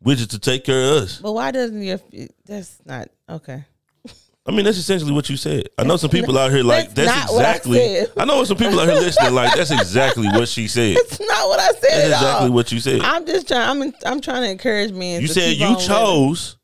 which 0.00 0.20
is 0.20 0.26
to 0.28 0.38
take 0.38 0.64
care 0.64 0.82
of 0.96 1.02
us. 1.04 1.18
But 1.22 1.32
why 1.32 1.50
doesn't 1.52 1.82
your 1.82 2.00
that's 2.44 2.78
not 2.84 3.08
okay. 3.28 3.64
I 4.46 4.52
mean, 4.52 4.64
that's 4.64 4.78
essentially 4.78 5.12
what 5.12 5.28
you 5.28 5.36
said. 5.36 5.68
I 5.78 5.84
know 5.84 5.96
some 5.98 6.10
people 6.10 6.36
out 6.38 6.50
here 6.50 6.62
like 6.62 6.92
That's 6.94 7.10
that's, 7.12 7.30
I 7.32 7.34
exactly. 7.36 7.78
said. 7.78 8.12
I, 8.16 8.24
know 8.24 8.42
some 8.44 8.56
people 8.56 8.80
out 8.80 8.88
here 8.88 8.96
listening 8.98 9.34
like 9.34 9.54
that's 9.54 9.70
exactly 9.70 10.26
what 10.28 10.48
she 10.48 10.66
said. 10.66 10.96
That's 11.08 11.20
not 11.20 11.46
what 11.48 11.60
I 11.60 11.66
said 11.66 11.80
That's 11.82 11.92
at 11.92 12.06
exactly 12.06 12.48
all. 12.48 12.54
what 12.54 12.72
you 12.72 12.80
said. 12.80 13.00
I'm 13.02 13.26
just 13.26 13.46
trying 13.48 13.82
I'm 13.82 13.92
I'm 14.06 14.20
trying 14.20 14.42
to 14.42 14.50
encourage 14.50 14.92
men 14.92 15.20
You 15.20 15.28
said 15.28 15.56
you 15.56 15.66
on 15.66 15.72
living. 15.74 15.86
chose 15.86 16.56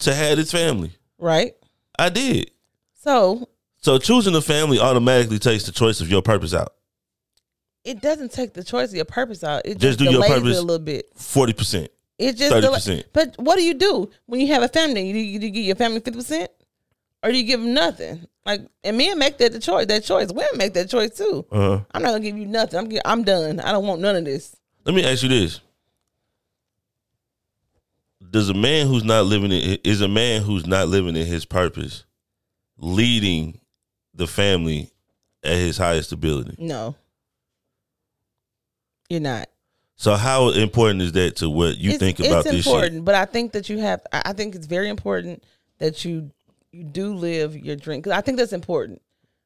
to 0.00 0.14
have 0.14 0.36
this 0.36 0.52
family. 0.52 0.92
right? 1.18 1.54
I 1.98 2.08
did. 2.10 2.50
So 2.94 3.48
So 3.78 3.98
choosing 3.98 4.34
a 4.34 4.42
family 4.42 4.78
automatically 4.78 5.38
takes 5.38 5.64
the 5.64 5.72
choice 5.72 6.00
of 6.02 6.10
your 6.10 6.22
purpose 6.22 6.52
out. 6.54 6.74
it 7.84 8.00
doesn't 8.02 8.32
take 8.32 8.52
the 8.52 8.62
choice 8.62 8.90
of 8.90 8.96
your 8.96 9.04
purpose 9.06 9.42
out. 9.42 9.62
It 9.64 9.78
Just 9.78 9.98
just, 9.98 9.98
do 9.98 10.04
your 10.10 10.22
purpose. 10.22 10.56
it 10.56 10.60
a 10.60 10.62
little 10.62 10.78
bit. 10.78 11.06
Forty 11.16 11.54
percent. 11.54 11.90
It 12.20 12.36
just 12.36 12.52
30%. 12.52 12.84
dela- 12.86 13.04
But 13.12 13.34
what 13.38 13.56
do 13.56 13.62
you 13.64 13.74
do 13.74 14.10
when 14.26 14.40
you 14.40 14.48
have 14.48 14.62
a 14.62 14.68
family? 14.68 15.08
You, 15.08 15.14
you, 15.16 15.38
you 15.40 15.50
give 15.50 15.64
your 15.64 15.76
family 15.76 16.00
fifty 16.00 16.18
percent, 16.18 16.50
or 17.22 17.30
do 17.32 17.38
you 17.38 17.44
give 17.44 17.60
them 17.60 17.72
nothing? 17.74 18.26
Like, 18.44 18.62
and 18.84 18.96
men 18.98 19.18
make 19.18 19.38
that 19.38 19.52
the 19.52 19.58
choice. 19.60 19.86
That 19.86 20.04
choice. 20.04 20.28
Women 20.32 20.56
make 20.56 20.74
that 20.74 20.88
choice 20.90 21.16
too. 21.16 21.46
Uh-huh. 21.50 21.80
I'm 21.92 22.02
not 22.02 22.08
gonna 22.10 22.20
give 22.20 22.36
you 22.36 22.46
nothing. 22.46 22.78
I'm 22.78 22.98
I'm 23.04 23.24
done. 23.24 23.58
I 23.60 23.72
don't 23.72 23.86
want 23.86 24.00
none 24.00 24.16
of 24.16 24.24
this. 24.24 24.54
Let 24.84 24.94
me 24.94 25.04
ask 25.04 25.22
you 25.22 25.28
this: 25.30 25.60
Does 28.30 28.48
a 28.48 28.54
man 28.54 28.86
who's 28.86 29.04
not 29.04 29.26
living 29.26 29.52
in 29.52 29.78
is 29.84 30.00
a 30.00 30.08
man 30.08 30.42
who's 30.42 30.66
not 30.66 30.88
living 30.88 31.16
in 31.16 31.26
his 31.26 31.44
purpose 31.44 32.04
leading 32.78 33.60
the 34.14 34.26
family 34.26 34.90
at 35.42 35.56
his 35.56 35.76
highest 35.78 36.12
ability? 36.12 36.54
No, 36.58 36.94
you're 39.08 39.20
not. 39.20 39.48
So 40.00 40.16
how 40.16 40.48
important 40.48 41.02
is 41.02 41.12
that 41.12 41.36
to 41.36 41.50
what 41.50 41.76
you 41.76 41.90
it's, 41.90 41.98
think 41.98 42.20
about 42.20 42.46
it's 42.46 42.50
this 42.50 42.66
important, 42.66 42.94
shit? 42.94 43.04
but 43.04 43.14
I 43.14 43.26
think 43.26 43.52
that 43.52 43.68
you 43.68 43.76
have. 43.80 44.00
I 44.10 44.32
think 44.32 44.54
it's 44.54 44.64
very 44.64 44.88
important 44.88 45.44
that 45.76 46.06
you 46.06 46.30
you 46.72 46.84
do 46.84 47.12
live 47.12 47.54
your 47.54 47.76
dream 47.76 47.98
because 47.98 48.16
I 48.16 48.22
think 48.22 48.38
that's 48.38 48.54
important 48.54 49.02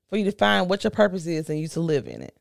for 0.08 0.16
you 0.16 0.24
to 0.26 0.30
find 0.30 0.70
what 0.70 0.84
your 0.84 0.92
purpose 0.92 1.26
is 1.26 1.50
and 1.50 1.58
you 1.58 1.66
to 1.66 1.80
live 1.80 2.06
in 2.06 2.22
it, 2.22 2.36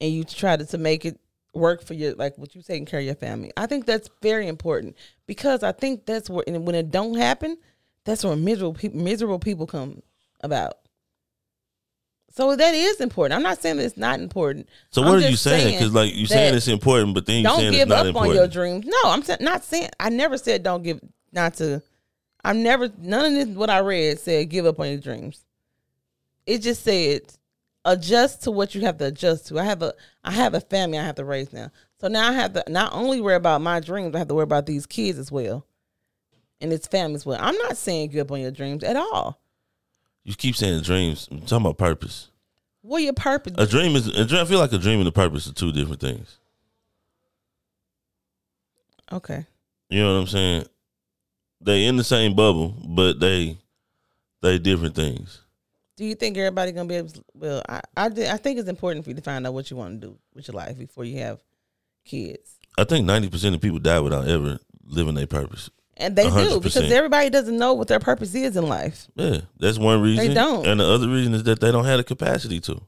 and 0.00 0.12
you 0.12 0.24
try 0.24 0.56
to 0.56 0.66
to 0.66 0.76
make 0.76 1.04
it 1.04 1.20
work 1.54 1.84
for 1.84 1.94
your 1.94 2.16
like 2.16 2.36
what 2.36 2.56
you 2.56 2.62
taking 2.62 2.84
care 2.84 2.98
of 2.98 3.06
your 3.06 3.14
family. 3.14 3.52
I 3.56 3.66
think 3.66 3.86
that's 3.86 4.10
very 4.22 4.48
important 4.48 4.96
because 5.28 5.62
I 5.62 5.70
think 5.70 6.04
that's 6.04 6.28
where 6.28 6.42
and 6.48 6.66
when 6.66 6.74
it 6.74 6.90
don't 6.90 7.14
happen, 7.14 7.58
that's 8.04 8.24
where 8.24 8.34
miserable 8.34 8.74
people 8.74 8.98
miserable 8.98 9.38
people 9.38 9.68
come 9.68 10.02
about. 10.40 10.78
So 12.36 12.54
that 12.54 12.74
is 12.74 13.00
important. 13.00 13.34
I'm 13.34 13.42
not 13.42 13.62
saying 13.62 13.78
it's 13.78 13.96
not 13.96 14.20
important. 14.20 14.68
So 14.90 15.02
I'm 15.02 15.08
what 15.08 15.24
are 15.24 15.28
you 15.30 15.36
saying? 15.36 15.78
Because 15.78 15.94
like 15.94 16.14
you 16.14 16.26
saying 16.26 16.54
it's 16.54 16.68
important, 16.68 17.14
but 17.14 17.24
then 17.24 17.38
you 17.38 17.44
don't 17.44 17.60
saying 17.60 17.72
give 17.72 17.80
it's 17.82 17.88
not 17.88 17.96
give 17.96 18.00
up 18.00 18.06
important. 18.08 18.30
on 18.30 18.36
your 18.36 18.46
dreams. 18.46 18.84
No, 18.86 18.98
I'm 19.06 19.22
not 19.40 19.64
saying. 19.64 19.88
I 19.98 20.10
never 20.10 20.36
said 20.36 20.62
don't 20.62 20.82
give 20.82 21.00
not 21.32 21.54
to. 21.54 21.82
I'm 22.44 22.62
never 22.62 22.90
none 22.98 23.24
of 23.24 23.32
this 23.32 23.56
what 23.56 23.70
I 23.70 23.78
read 23.78 24.18
said 24.18 24.50
give 24.50 24.66
up 24.66 24.78
on 24.78 24.88
your 24.88 24.98
dreams. 24.98 25.46
It 26.44 26.58
just 26.58 26.84
said 26.84 27.22
adjust 27.86 28.42
to 28.42 28.50
what 28.50 28.74
you 28.74 28.82
have 28.82 28.98
to 28.98 29.06
adjust 29.06 29.46
to. 29.46 29.58
I 29.58 29.64
have 29.64 29.80
a 29.80 29.94
I 30.22 30.32
have 30.32 30.52
a 30.52 30.60
family 30.60 30.98
I 30.98 31.04
have 31.04 31.14
to 31.14 31.24
raise 31.24 31.54
now. 31.54 31.70
So 32.02 32.08
now 32.08 32.28
I 32.28 32.32
have 32.32 32.52
to 32.52 32.64
not 32.68 32.92
only 32.92 33.22
worry 33.22 33.36
about 33.36 33.62
my 33.62 33.80
dreams, 33.80 34.14
I 34.14 34.18
have 34.18 34.28
to 34.28 34.34
worry 34.34 34.44
about 34.44 34.66
these 34.66 34.84
kids 34.84 35.18
as 35.18 35.32
well. 35.32 35.66
And 36.60 36.70
its 36.70 36.86
family 36.86 37.14
as 37.14 37.24
well. 37.24 37.38
I'm 37.40 37.56
not 37.56 37.78
saying 37.78 38.10
give 38.10 38.26
up 38.26 38.32
on 38.32 38.40
your 38.40 38.50
dreams 38.50 38.84
at 38.84 38.96
all. 38.96 39.40
You 40.26 40.34
keep 40.34 40.56
saying 40.56 40.82
dreams. 40.82 41.28
I'm 41.30 41.42
talking 41.42 41.58
about 41.58 41.78
purpose. 41.78 42.30
What 42.82 42.98
your 42.98 43.12
purpose? 43.12 43.54
A 43.58 43.66
dream 43.66 43.94
is. 43.94 44.08
A 44.08 44.24
dream, 44.24 44.42
I 44.42 44.44
feel 44.44 44.58
like 44.58 44.72
a 44.72 44.78
dream 44.78 44.98
and 44.98 45.06
a 45.06 45.12
purpose 45.12 45.48
are 45.48 45.52
two 45.52 45.70
different 45.70 46.00
things. 46.00 46.38
okay. 49.12 49.46
You 49.88 50.00
know 50.00 50.14
what 50.14 50.20
I'm 50.22 50.26
saying? 50.26 50.64
They 51.60 51.86
in 51.86 51.96
the 51.96 52.02
same 52.02 52.34
bubble, 52.34 52.74
but 52.84 53.20
they 53.20 53.56
they 54.42 54.58
different 54.58 54.96
things. 54.96 55.42
Do 55.96 56.04
you 56.04 56.16
think 56.16 56.36
everybody 56.36 56.72
gonna 56.72 56.88
be 56.88 56.96
able? 56.96 57.10
To, 57.10 57.24
well, 57.32 57.62
I 57.68 57.80
I, 57.96 58.06
I 58.06 58.36
think 58.36 58.58
it's 58.58 58.68
important 58.68 59.04
for 59.04 59.10
you 59.10 59.16
to 59.16 59.22
find 59.22 59.46
out 59.46 59.54
what 59.54 59.70
you 59.70 59.76
want 59.76 60.00
to 60.00 60.08
do 60.08 60.18
with 60.34 60.48
your 60.48 60.56
life 60.56 60.76
before 60.76 61.04
you 61.04 61.20
have 61.20 61.40
kids, 62.04 62.56
I 62.76 62.82
think 62.82 63.06
ninety 63.06 63.28
percent 63.28 63.54
of 63.54 63.60
people 63.60 63.78
die 63.78 64.00
without 64.00 64.26
ever 64.26 64.58
living 64.84 65.14
their 65.14 65.28
purpose. 65.28 65.70
And 65.96 66.14
they 66.16 66.24
do 66.24 66.30
100%. 66.30 66.62
because 66.62 66.92
everybody 66.92 67.30
doesn't 67.30 67.56
know 67.56 67.74
what 67.74 67.88
their 67.88 68.00
purpose 68.00 68.34
is 68.34 68.56
in 68.56 68.66
life. 68.68 69.06
Yeah, 69.14 69.40
that's 69.58 69.78
one 69.78 70.00
reason. 70.02 70.28
They 70.28 70.34
don't. 70.34 70.66
And 70.66 70.80
the 70.80 70.84
other 70.86 71.08
reason 71.08 71.34
is 71.34 71.44
that 71.44 71.60
they 71.60 71.72
don't 71.72 71.84
have 71.84 71.98
the 71.98 72.04
capacity 72.04 72.60
to, 72.60 72.80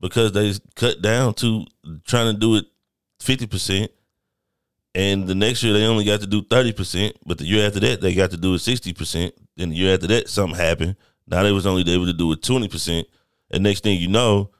because 0.00 0.32
they 0.32 0.52
cut 0.76 1.02
down 1.02 1.34
to 1.34 1.66
trying 2.04 2.32
to 2.32 2.38
do 2.38 2.56
it 2.56 2.66
fifty 3.20 3.46
percent, 3.46 3.90
and 4.94 5.26
the 5.26 5.34
next 5.34 5.62
year 5.62 5.72
they 5.72 5.84
only 5.84 6.04
got 6.04 6.20
to 6.20 6.26
do 6.26 6.42
thirty 6.42 6.72
percent. 6.72 7.16
But 7.26 7.38
the 7.38 7.44
year 7.44 7.66
after 7.66 7.80
that 7.80 8.00
they 8.00 8.14
got 8.14 8.30
to 8.30 8.36
do 8.36 8.54
it 8.54 8.60
sixty 8.60 8.92
percent. 8.92 9.34
Then 9.56 9.70
the 9.70 9.76
year 9.76 9.94
after 9.94 10.06
that 10.08 10.28
something 10.28 10.58
happened. 10.58 10.96
Now 11.26 11.42
they 11.42 11.52
was 11.52 11.66
only 11.66 11.82
able 11.92 12.06
to 12.06 12.12
do 12.12 12.32
it 12.32 12.42
twenty 12.42 12.68
percent. 12.68 13.06
And 13.50 13.62
next 13.62 13.82
thing 13.82 14.00
you 14.00 14.08
know, 14.08 14.50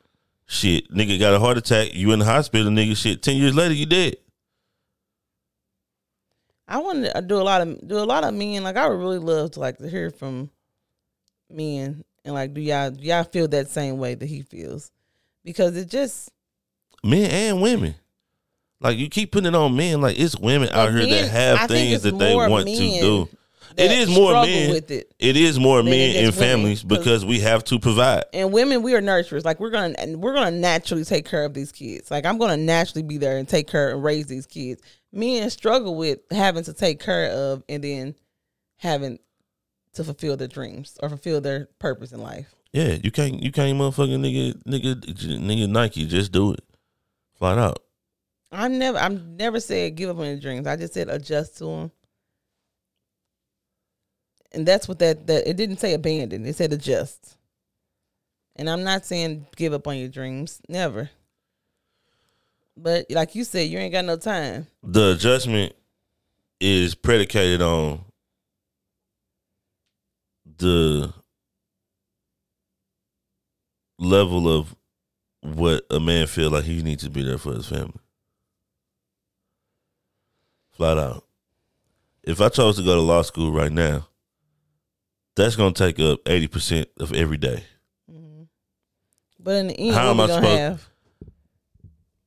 shit, 0.47 0.93
nigga 0.93 1.19
got 1.19 1.33
a 1.35 1.39
heart 1.41 1.57
attack. 1.59 1.95
You 1.95 2.13
in 2.13 2.19
the 2.19 2.25
hospital, 2.25 2.71
nigga. 2.71 2.97
Shit, 2.97 3.23
ten 3.23 3.37
years 3.37 3.55
later 3.55 3.75
you 3.75 3.87
dead. 3.87 4.17
I 6.73 6.79
want 6.79 7.05
to 7.05 7.21
do 7.23 7.37
a 7.37 7.43
lot 7.43 7.61
of 7.61 7.87
do 7.87 7.99
a 7.99 8.01
lot 8.01 8.25
of 8.25 8.33
men. 8.33 8.65
Like 8.65 8.77
I 8.79 8.89
would 8.89 8.99
really 8.99 9.19
love 9.19 9.51
to 9.53 9.61
like 9.61 9.77
to 9.79 9.89
hear 9.89 10.11
from 10.11 10.49
men 11.51 12.03
and 12.25 12.35
like 12.35 12.55
do 12.55 12.61
y'all 12.61 12.91
do 12.91 13.05
y'all 13.05 13.25
feel 13.25 13.47
that 13.49 13.69
same 13.69 13.99
way 13.99 14.15
that 14.15 14.25
he 14.27 14.41
feels 14.43 14.91
because 15.45 15.77
it 15.77 15.89
just 15.91 16.31
men 17.05 17.31
and 17.31 17.61
women. 17.63 17.95
Like 18.81 18.97
you 18.99 19.09
keep 19.09 19.31
putting 19.33 19.49
it 19.49 19.55
on 19.55 19.77
men, 19.77 20.01
like 20.01 20.19
it's 20.19 20.37
women 20.39 20.69
out 20.71 20.87
But 20.87 20.93
here 20.95 21.01
men- 21.07 21.11
that 21.11 21.31
have 21.31 21.59
I 21.61 21.67
things 21.67 22.03
that 22.03 22.19
they 22.19 22.35
want 22.35 22.67
to 22.67 22.75
do. 22.75 23.29
It 23.77 23.91
is 23.91 24.09
more 24.11 24.33
men. 24.45 24.71
with 24.71 24.91
it. 24.91 25.13
It 25.19 25.37
is 25.37 25.59
more 25.59 25.83
men 25.83 26.17
in 26.17 26.33
families 26.33 26.83
'cause- 26.83 26.89
because 26.99 27.25
we 27.25 27.41
have 27.41 27.65
to 27.65 27.79
provide. 27.79 28.25
and 28.33 28.51
women 28.53 28.83
we 28.83 28.95
are 28.95 29.01
nurturers 29.03 29.45
like 29.45 29.61
we're 29.61 29.71
gonna 29.71 29.95
we're 30.17 30.35
gonna 30.35 30.51
naturally 30.51 31.05
take 31.05 31.27
care 31.29 31.45
of 31.45 31.53
these 31.55 31.71
kids 31.73 32.11
like 32.11 32.25
i'm 32.27 32.39
gonna 32.39 32.57
naturally 32.57 33.03
be 33.03 33.19
there 33.19 33.37
and 33.39 33.47
take 33.49 33.69
care 33.69 33.91
and 33.91 34.03
raise 34.03 34.27
these 34.27 34.47
kids 34.47 34.81
men 35.13 35.51
struggle 35.51 35.95
with 35.95 36.21
having 36.31 36.65
to 36.65 36.73
take 36.73 37.01
care 37.01 37.31
of 37.31 37.63
and 37.69 37.85
then 37.85 38.15
having 38.79 39.19
to 39.95 40.05
fulfill 40.05 40.37
their 40.37 40.49
dreams 40.49 40.99
or 41.03 41.09
fulfill 41.09 41.41
their 41.41 41.69
purpose 41.79 42.13
in 42.13 42.21
life. 42.21 42.55
Yeah, 42.73 42.97
you 43.03 43.11
can't 43.11 43.43
you 43.43 43.53
can't 43.53 43.79
motherfucking 43.79 44.19
nigga 44.19 44.63
nigga 44.65 44.95
nigga 45.39 45.69
Nike 45.69 46.07
just 46.07 46.33
do 46.33 46.53
it. 46.53 46.65
Flat 47.35 47.59
out. 47.59 47.83
i 48.51 48.69
never 48.69 48.99
i'm 48.99 49.37
never 49.37 49.61
said 49.61 49.95
give 49.95 50.09
up 50.09 50.19
on 50.19 50.27
your 50.27 50.41
dreams. 50.41 50.67
I 50.67 50.77
just 50.77 50.95
said 50.95 51.09
adjust 51.09 51.59
to 51.59 51.65
them 51.65 51.93
and 54.53 54.67
that's 54.67 54.89
what 54.89 54.99
that 55.01 55.27
that 55.27 55.49
it 55.49 55.57
didn't 55.57 55.79
say 55.79 55.93
abandon. 55.93 56.47
It 56.47 56.57
said 56.57 56.73
adjust. 56.73 57.37
And 58.57 58.69
i'm 58.69 58.85
not 58.85 59.05
saying 59.05 59.47
give 59.57 59.73
up 59.75 59.87
on 59.87 59.99
your 59.99 60.09
dreams. 60.09 60.61
Never 60.69 61.11
but 62.77 63.07
like 63.11 63.35
you 63.35 63.45
said 63.45 63.69
you 63.69 63.79
ain't 63.79 63.93
got 63.93 64.05
no 64.05 64.17
time 64.17 64.67
The 64.83 65.13
adjustment 65.13 65.75
is 66.61 66.95
predicated 66.95 67.61
on 67.63 68.05
the 70.59 71.13
level 73.99 74.49
of 74.49 74.75
what 75.41 75.85
a 75.91 75.99
man 76.01 76.27
feel 76.27 76.51
like 76.51 76.65
he 76.65 76.83
needs 76.83 77.03
to 77.05 77.11
be 77.11 77.23
there 77.23 77.39
for 77.39 77.53
his 77.53 77.67
family. 77.69 77.99
Flat 80.73 80.99
out. 80.99 81.25
If 82.23 82.41
I 82.41 82.49
chose 82.49 82.77
to 82.77 82.83
go 82.85 82.95
to 82.95 83.01
law 83.01 83.23
school 83.23 83.51
right 83.53 83.73
now, 83.73 84.07
that's 85.35 85.57
gonna 85.57 85.73
take 85.73 85.99
up 85.99 86.21
eighty 86.27 86.47
percent 86.47 86.89
of 87.01 87.13
every 87.13 87.37
day. 87.39 87.65
Mm-hmm. 88.11 88.43
But 89.41 89.51
in 89.57 89.67
the 89.69 89.75
end, 89.81 89.95
How 89.97 90.11
am 90.11 90.21
I 90.21 90.27
supposed- 90.29 90.47
have? 90.59 90.89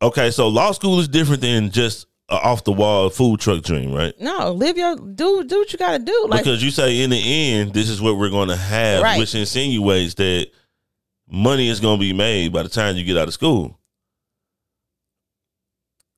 Okay, 0.05 0.29
so 0.31 0.47
law 0.47 0.71
school 0.71 0.99
is 0.99 1.07
different 1.07 1.41
than 1.41 1.71
just 1.71 2.05
a 2.29 2.35
off 2.35 2.63
the 2.63 2.71
wall 2.71 3.09
food 3.09 3.39
truck 3.39 3.63
dream, 3.63 3.91
right? 3.93 4.13
No, 4.19 4.51
live 4.51 4.77
your 4.77 4.95
do 4.95 5.43
do 5.43 5.59
what 5.59 5.71
you 5.73 5.79
gotta 5.79 5.99
do. 6.03 6.25
Like 6.29 6.43
because 6.43 6.63
you 6.63 6.71
say 6.71 7.01
in 7.01 7.09
the 7.09 7.17
end, 7.51 7.73
this 7.73 7.89
is 7.89 8.01
what 8.01 8.17
we're 8.17 8.29
going 8.29 8.49
to 8.49 8.55
have, 8.55 9.01
Right. 9.03 9.17
which 9.19 9.33
insinuates 9.35 10.13
that 10.15 10.47
money 11.29 11.69
is 11.69 11.79
going 11.79 11.97
to 11.97 11.99
be 11.99 12.13
made 12.13 12.53
by 12.53 12.61
the 12.63 12.69
time 12.69 12.95
you 12.97 13.03
get 13.03 13.17
out 13.17 13.27
of 13.27 13.33
school. 13.33 13.79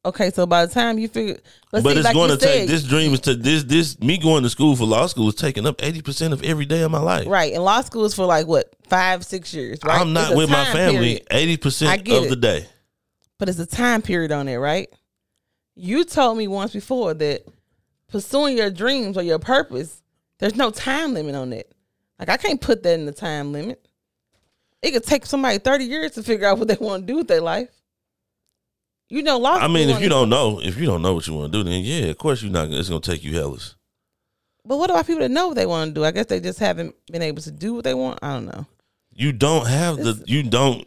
okay, 0.06 0.32
so 0.32 0.46
by 0.46 0.66
the 0.66 0.74
time 0.74 0.98
you 0.98 1.08
figure, 1.10 1.38
but, 1.72 1.84
But 1.84 1.94
see, 1.94 1.98
it's 2.00 2.06
like 2.06 2.14
going 2.14 2.30
to 2.32 2.38
take 2.38 2.68
this 2.68 2.84
dream 2.84 3.14
is 3.14 3.20
to 3.22 3.36
this 3.36 3.64
this 3.64 4.00
me 4.00 4.18
going 4.18 4.44
to 4.44 4.50
school 4.50 4.76
for 4.76 4.86
law 4.86 5.08
school 5.08 5.28
is 5.30 5.36
taking 5.36 5.66
up 5.66 5.84
eighty 5.84 6.02
percent 6.02 6.34
of 6.34 6.44
every 6.44 6.66
day 6.66 6.82
of 6.82 6.92
my 6.92 7.00
life. 7.00 7.28
right. 7.28 7.54
And 7.54 7.64
law 7.64 7.82
school 7.82 8.06
is 8.06 8.14
for 8.14 8.26
like 8.26 8.48
what 8.48 8.74
five 8.90 9.26
six 9.26 9.54
years, 9.54 9.80
right? 9.86 10.00
I'm 10.02 10.14
not 10.14 10.36
with 10.36 10.50
my 10.50 10.66
family 10.72 11.22
eighty 11.32 11.58
percent 11.58 12.02
of 12.02 12.24
it. 12.26 12.30
the 12.30 12.36
day. 12.36 12.66
But 13.40 13.50
it's 13.50 13.60
a 13.60 13.66
time 13.66 14.02
period 14.02 14.32
on 14.32 14.48
it, 14.48 14.58
right? 14.58 14.90
You 15.76 16.04
told 16.04 16.38
me 16.38 16.48
once 16.48 16.74
before 16.74 17.14
that 17.16 17.46
pursuing 18.08 18.58
your 18.58 18.72
dreams 18.72 19.18
or 19.18 19.22
your 19.22 19.40
purpose, 19.40 20.02
there's 20.40 20.56
no 20.56 20.72
time 20.72 21.14
limit 21.14 21.36
on 21.36 21.54
it. 21.54 21.72
Like 22.20 22.30
I 22.30 22.38
can't 22.38 22.62
put 22.62 22.84
that 22.84 22.94
in 22.94 23.06
the 23.06 23.12
time 23.12 23.52
limit. 23.52 23.88
It 24.82 24.92
could 24.92 25.04
take 25.04 25.26
somebody 25.26 25.58
thirty 25.58 25.86
years 25.86 26.12
to 26.12 26.24
figure 26.24 26.48
out 26.48 26.58
what 26.60 26.68
they 26.68 26.78
want 26.80 27.04
to 27.04 27.14
do 27.14 27.18
with 27.18 27.28
their 27.28 27.42
life. 27.42 27.70
You 29.10 29.24
know, 29.24 29.38
law. 29.38 29.56
I 29.56 29.68
mean, 29.68 29.90
if 29.90 30.02
you 30.02 30.10
don't 30.10 30.30
know, 30.30 30.60
if 30.62 30.78
you 30.78 30.86
don't 30.86 31.02
know 31.02 31.14
what 31.14 31.28
you 31.28 31.34
want 31.34 31.52
to 31.52 31.58
do, 31.58 31.64
then 31.64 31.82
yeah, 31.84 32.08
of 32.08 32.18
course 32.18 32.42
you're 32.42 32.52
not. 32.52 32.70
It's 32.72 32.90
going 32.90 33.02
to 33.02 33.12
take 33.12 33.24
you 33.24 33.34
hellas. 33.34 33.76
But 34.66 34.78
what 34.78 34.90
about 34.90 35.08
people 35.08 35.22
that 35.22 35.32
know 35.32 35.48
what 35.48 35.56
they 35.56 35.66
want 35.66 35.92
to 35.92 35.94
do? 35.94 36.04
I 36.04 36.12
guess 36.12 36.26
they 36.26 36.42
just 36.42 36.60
haven't 36.60 36.94
been 37.10 37.22
able 37.22 37.42
to 37.44 37.52
do 37.52 37.74
what 37.74 37.86
they 37.86 37.94
want. 37.94 38.20
I 38.22 38.34
don't 38.34 38.48
know. 38.48 38.66
You 39.14 39.32
don't 39.32 39.66
have 39.66 39.98
the. 39.98 40.22
You 40.28 40.44
don't. 40.44 40.86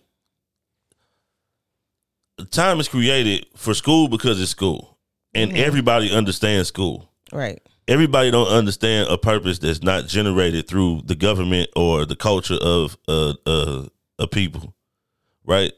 Time 2.51 2.81
is 2.81 2.89
created 2.89 3.47
for 3.57 3.75
school 3.75 4.09
because 4.09 4.41
it's 4.41 4.51
school, 4.51 4.99
and 5.35 5.51
Mm-hmm. 5.53 5.61
everybody 5.63 6.11
understands 6.13 6.69
school. 6.69 7.11
Right. 7.33 7.61
everybody 7.87 8.31
don't 8.31 8.49
understand 8.49 9.09
a 9.09 9.17
purpose 9.17 9.59
that's 9.61 9.83
not 9.83 10.07
generated 10.09 10.67
through 10.69 11.03
the 11.05 11.15
government 11.15 11.69
or 11.77 12.05
the 12.05 12.17
culture 12.17 12.59
of 12.61 12.97
uh 13.09 13.35
uh 13.47 13.87
a 14.19 14.27
people 14.27 14.75
right 15.45 15.73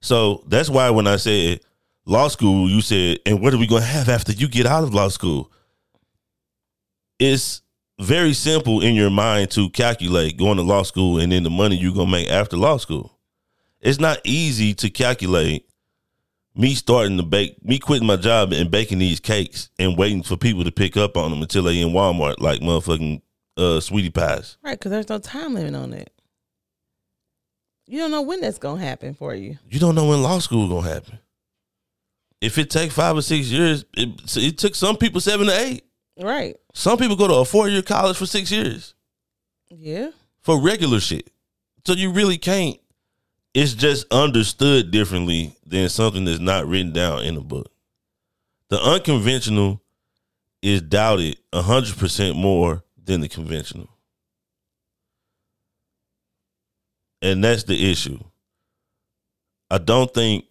so 0.00 0.42
that's 0.46 0.68
why 0.70 0.90
when 0.90 1.06
i 1.08 1.16
said 1.16 1.60
law 2.06 2.28
school 2.28 2.68
you 2.70 2.80
said 2.80 3.18
and 3.26 3.40
what 3.40 3.52
are 3.52 3.58
we 3.58 3.66
going 3.66 3.82
to 3.82 3.88
have 3.88 4.08
after 4.08 4.32
you 4.32 4.46
get 4.48 4.64
out 4.66 4.82
of 4.84 4.94
law 4.94 5.08
school 5.08 5.50
it's 7.18 7.62
very 8.00 8.32
simple 8.32 8.80
in 8.80 8.94
your 8.94 9.10
mind 9.10 9.50
to 9.50 9.68
calculate 9.70 10.36
going 10.38 10.56
to 10.56 10.62
law 10.62 10.82
school 10.82 11.18
and 11.18 11.32
then 11.32 11.42
the 11.42 11.50
money 11.50 11.76
you're 11.76 11.92
going 11.94 12.06
to 12.06 12.12
make 12.12 12.28
after 12.30 12.56
law 12.56 12.76
school 12.76 13.18
it's 13.80 14.00
not 14.00 14.18
easy 14.24 14.72
to 14.74 14.88
calculate 14.90 15.66
me 16.54 16.74
starting 16.74 17.16
to 17.16 17.22
bake, 17.22 17.64
me 17.64 17.78
quitting 17.78 18.06
my 18.06 18.16
job 18.16 18.52
and 18.52 18.70
baking 18.70 18.98
these 18.98 19.20
cakes 19.20 19.70
and 19.78 19.96
waiting 19.96 20.22
for 20.22 20.36
people 20.36 20.64
to 20.64 20.72
pick 20.72 20.96
up 20.96 21.16
on 21.16 21.30
them 21.30 21.40
until 21.42 21.62
they 21.62 21.80
in 21.80 21.88
Walmart 21.90 22.40
like 22.40 22.60
motherfucking 22.60 23.22
uh, 23.56 23.80
sweetie 23.80 24.10
pies. 24.10 24.58
Right. 24.62 24.78
Because 24.78 24.90
there's 24.90 25.08
no 25.08 25.18
time 25.18 25.54
limit 25.54 25.74
on 25.74 25.92
it. 25.92 26.10
You 27.86 27.98
don't 27.98 28.10
know 28.10 28.22
when 28.22 28.40
that's 28.40 28.58
gonna 28.58 28.80
happen 28.82 29.14
for 29.14 29.34
you. 29.34 29.58
You 29.68 29.78
don't 29.80 29.94
know 29.94 30.06
when 30.08 30.22
law 30.22 30.38
school 30.38 30.68
gonna 30.68 30.88
happen. 30.92 31.18
If 32.40 32.58
it 32.58 32.70
take 32.70 32.90
five 32.90 33.16
or 33.16 33.22
six 33.22 33.48
years, 33.50 33.84
it, 33.96 34.36
it 34.36 34.58
took 34.58 34.74
some 34.74 34.96
people 34.96 35.20
seven 35.20 35.46
to 35.46 35.58
eight. 35.60 35.84
Right. 36.20 36.56
Some 36.74 36.98
people 36.98 37.16
go 37.16 37.28
to 37.28 37.34
a 37.34 37.44
four 37.44 37.68
year 37.68 37.82
college 37.82 38.16
for 38.16 38.26
six 38.26 38.50
years 38.50 38.94
Yeah. 39.70 40.10
for 40.40 40.60
regular 40.60 41.00
shit. 41.00 41.30
So 41.86 41.94
you 41.94 42.12
really 42.12 42.38
can't 42.38 42.78
it's 43.54 43.74
just 43.74 44.06
understood 44.12 44.90
differently 44.90 45.56
than 45.66 45.88
something 45.88 46.24
that's 46.24 46.38
not 46.38 46.66
written 46.66 46.92
down 46.92 47.24
in 47.24 47.36
a 47.36 47.40
book. 47.40 47.70
The 48.68 48.80
unconventional 48.80 49.82
is 50.62 50.80
doubted 50.80 51.36
hundred 51.52 51.98
percent 51.98 52.36
more 52.36 52.82
than 53.02 53.20
the 53.20 53.28
conventional. 53.28 53.88
And 57.20 57.44
that's 57.44 57.64
the 57.64 57.90
issue. 57.90 58.18
I 59.70 59.78
don't 59.78 60.12
think 60.12 60.46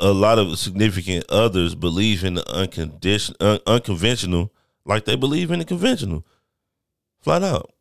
a 0.00 0.12
lot 0.12 0.38
of 0.38 0.58
significant 0.58 1.24
others 1.28 1.74
believe 1.74 2.24
in 2.24 2.34
the 2.34 2.42
uncondition, 2.42 3.34
un- 3.40 3.60
unconventional 3.66 4.52
like 4.84 5.04
they 5.04 5.16
believe 5.16 5.50
in 5.50 5.58
the 5.58 5.64
conventional. 5.64 6.24
Flat 7.20 7.42
out. 7.42 7.72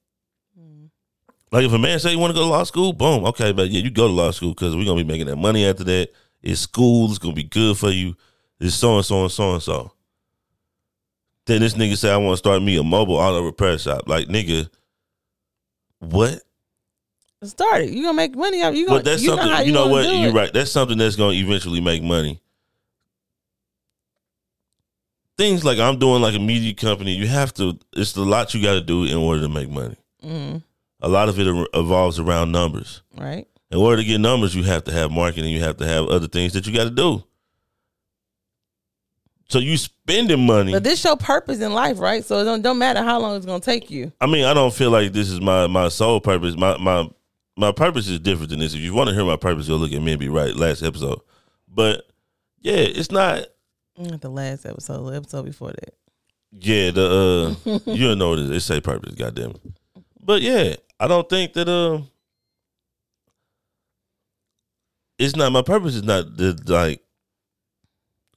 Like 1.51 1.65
if 1.65 1.71
a 1.71 1.77
man 1.77 1.99
say 1.99 2.11
you 2.11 2.19
want 2.19 2.31
to 2.31 2.39
go 2.39 2.43
to 2.43 2.49
law 2.49 2.63
school, 2.63 2.91
boom, 2.93 3.23
okay, 3.25 3.51
but 3.53 3.69
yeah, 3.69 3.81
you 3.81 3.89
go 3.89 4.07
to 4.07 4.13
law 4.13 4.31
school 4.31 4.49
because 4.49 4.75
we're 4.75 4.85
gonna 4.85 5.01
be 5.01 5.07
making 5.07 5.27
that 5.27 5.37
money 5.37 5.65
after 5.65 5.83
that. 5.85 6.09
It's 6.41 6.61
school, 6.61 7.09
it's 7.09 7.17
gonna 7.19 7.33
be 7.33 7.43
good 7.43 7.77
for 7.77 7.89
you. 7.89 8.15
It's 8.59 8.75
so 8.75 8.97
and 8.97 9.05
so 9.05 9.21
and 9.23 9.31
so 9.31 9.53
and 9.53 9.63
so. 9.63 9.91
Then 11.45 11.61
this 11.61 11.75
nigga 11.75 11.97
say 11.97 12.11
I 12.11 12.17
want 12.17 12.33
to 12.33 12.37
start 12.37 12.61
me 12.61 12.77
a 12.77 12.83
mobile 12.83 13.15
auto 13.15 13.43
repair 13.43 13.77
shop. 13.77 14.03
Like 14.07 14.27
nigga, 14.27 14.69
what? 15.99 16.41
Start 17.43 17.83
it. 17.83 17.91
You 17.91 18.03
gonna 18.03 18.15
make 18.15 18.35
money 18.35 18.61
out. 18.61 18.75
You 18.75 18.87
gonna. 18.87 18.99
But 18.99 19.05
that's 19.05 19.21
you 19.21 19.29
something 19.29 19.47
know 19.47 19.55
how 19.55 19.61
you 19.61 19.71
know 19.71 19.87
what 19.87 20.05
you're 20.05 20.33
right. 20.33 20.51
That's 20.53 20.71
something 20.71 20.97
that's 20.97 21.15
gonna 21.15 21.33
eventually 21.33 21.79
make 21.79 22.03
money. 22.03 22.41
Things 25.37 25.63
like 25.63 25.77
I'm 25.77 25.99
doing 25.99 26.21
like 26.21 26.35
a 26.35 26.39
media 26.39 26.73
company, 26.73 27.13
you 27.13 27.27
have 27.27 27.53
to. 27.55 27.77
It's 27.93 28.15
a 28.15 28.21
lot 28.23 28.53
you 28.55 28.61
got 28.61 28.73
to 28.73 28.81
do 28.81 29.03
in 29.03 29.15
order 29.15 29.41
to 29.41 29.49
make 29.49 29.69
money. 29.69 29.95
Mhm. 30.25 30.63
A 31.01 31.07
lot 31.09 31.29
of 31.29 31.39
it 31.39 31.67
evolves 31.73 32.19
around 32.19 32.51
numbers. 32.51 33.01
Right. 33.15 33.47
In 33.69 33.77
order 33.77 33.97
to 33.97 34.07
get 34.07 34.19
numbers, 34.19 34.55
you 34.55 34.63
have 34.63 34.85
to 34.85 34.91
have 34.91 35.11
marketing. 35.11 35.51
You 35.51 35.61
have 35.61 35.77
to 35.77 35.85
have 35.85 36.07
other 36.07 36.27
things 36.27 36.53
that 36.53 36.65
you 36.65 36.73
got 36.73 36.85
to 36.85 36.89
do. 36.89 37.23
So 39.49 39.59
you 39.59 39.77
spending 39.77 40.45
money. 40.45 40.73
But 40.73 40.83
this 40.83 41.03
your 41.03 41.15
purpose 41.15 41.61
in 41.61 41.73
life, 41.73 41.99
right? 41.99 42.23
So 42.23 42.39
it 42.39 42.43
don't, 42.43 42.61
don't 42.61 42.77
matter 42.77 43.01
how 43.01 43.19
long 43.19 43.37
it's 43.37 43.45
gonna 43.45 43.61
take 43.61 43.89
you. 43.89 44.11
I 44.19 44.25
mean, 44.25 44.43
I 44.43 44.53
don't 44.53 44.73
feel 44.73 44.91
like 44.91 45.13
this 45.13 45.29
is 45.29 45.39
my 45.39 45.67
my 45.67 45.87
sole 45.87 46.19
purpose. 46.19 46.57
My 46.57 46.77
my 46.77 47.09
my 47.55 47.71
purpose 47.71 48.09
is 48.09 48.19
different 48.19 48.49
than 48.49 48.59
this. 48.59 48.73
If 48.73 48.81
you 48.81 48.93
want 48.93 49.09
to 49.09 49.15
hear 49.15 49.23
my 49.23 49.37
purpose, 49.37 49.67
go 49.67 49.77
look 49.77 49.93
at 49.93 50.01
maybe 50.01 50.27
right 50.27 50.53
last 50.53 50.83
episode. 50.83 51.21
But 51.67 52.05
yeah, 52.59 52.75
it's 52.75 53.11
not. 53.11 53.45
Not 53.97 54.21
the 54.21 54.29
last 54.29 54.65
episode, 54.65 55.09
the 55.09 55.15
episode 55.15 55.45
before 55.45 55.71
that. 55.71 55.93
Yeah, 56.51 56.91
the 56.91 57.55
uh, 57.65 57.79
you 57.91 58.07
don't 58.07 58.19
know 58.19 58.31
what 58.31 58.39
it 58.39 58.45
is. 58.45 58.51
It 58.51 58.59
say 58.61 58.81
purpose. 58.81 59.15
Goddamn. 59.15 59.51
it. 59.51 59.61
But 60.21 60.41
yeah, 60.41 60.75
I 60.99 61.07
don't 61.07 61.29
think 61.29 61.53
that 61.53 61.69
um, 61.69 62.09
it's 65.19 65.35
not 65.35 65.51
my 65.51 65.61
purpose. 65.61 65.95
Is 65.95 66.03
not 66.03 66.37
the, 66.37 66.59
like 66.65 67.01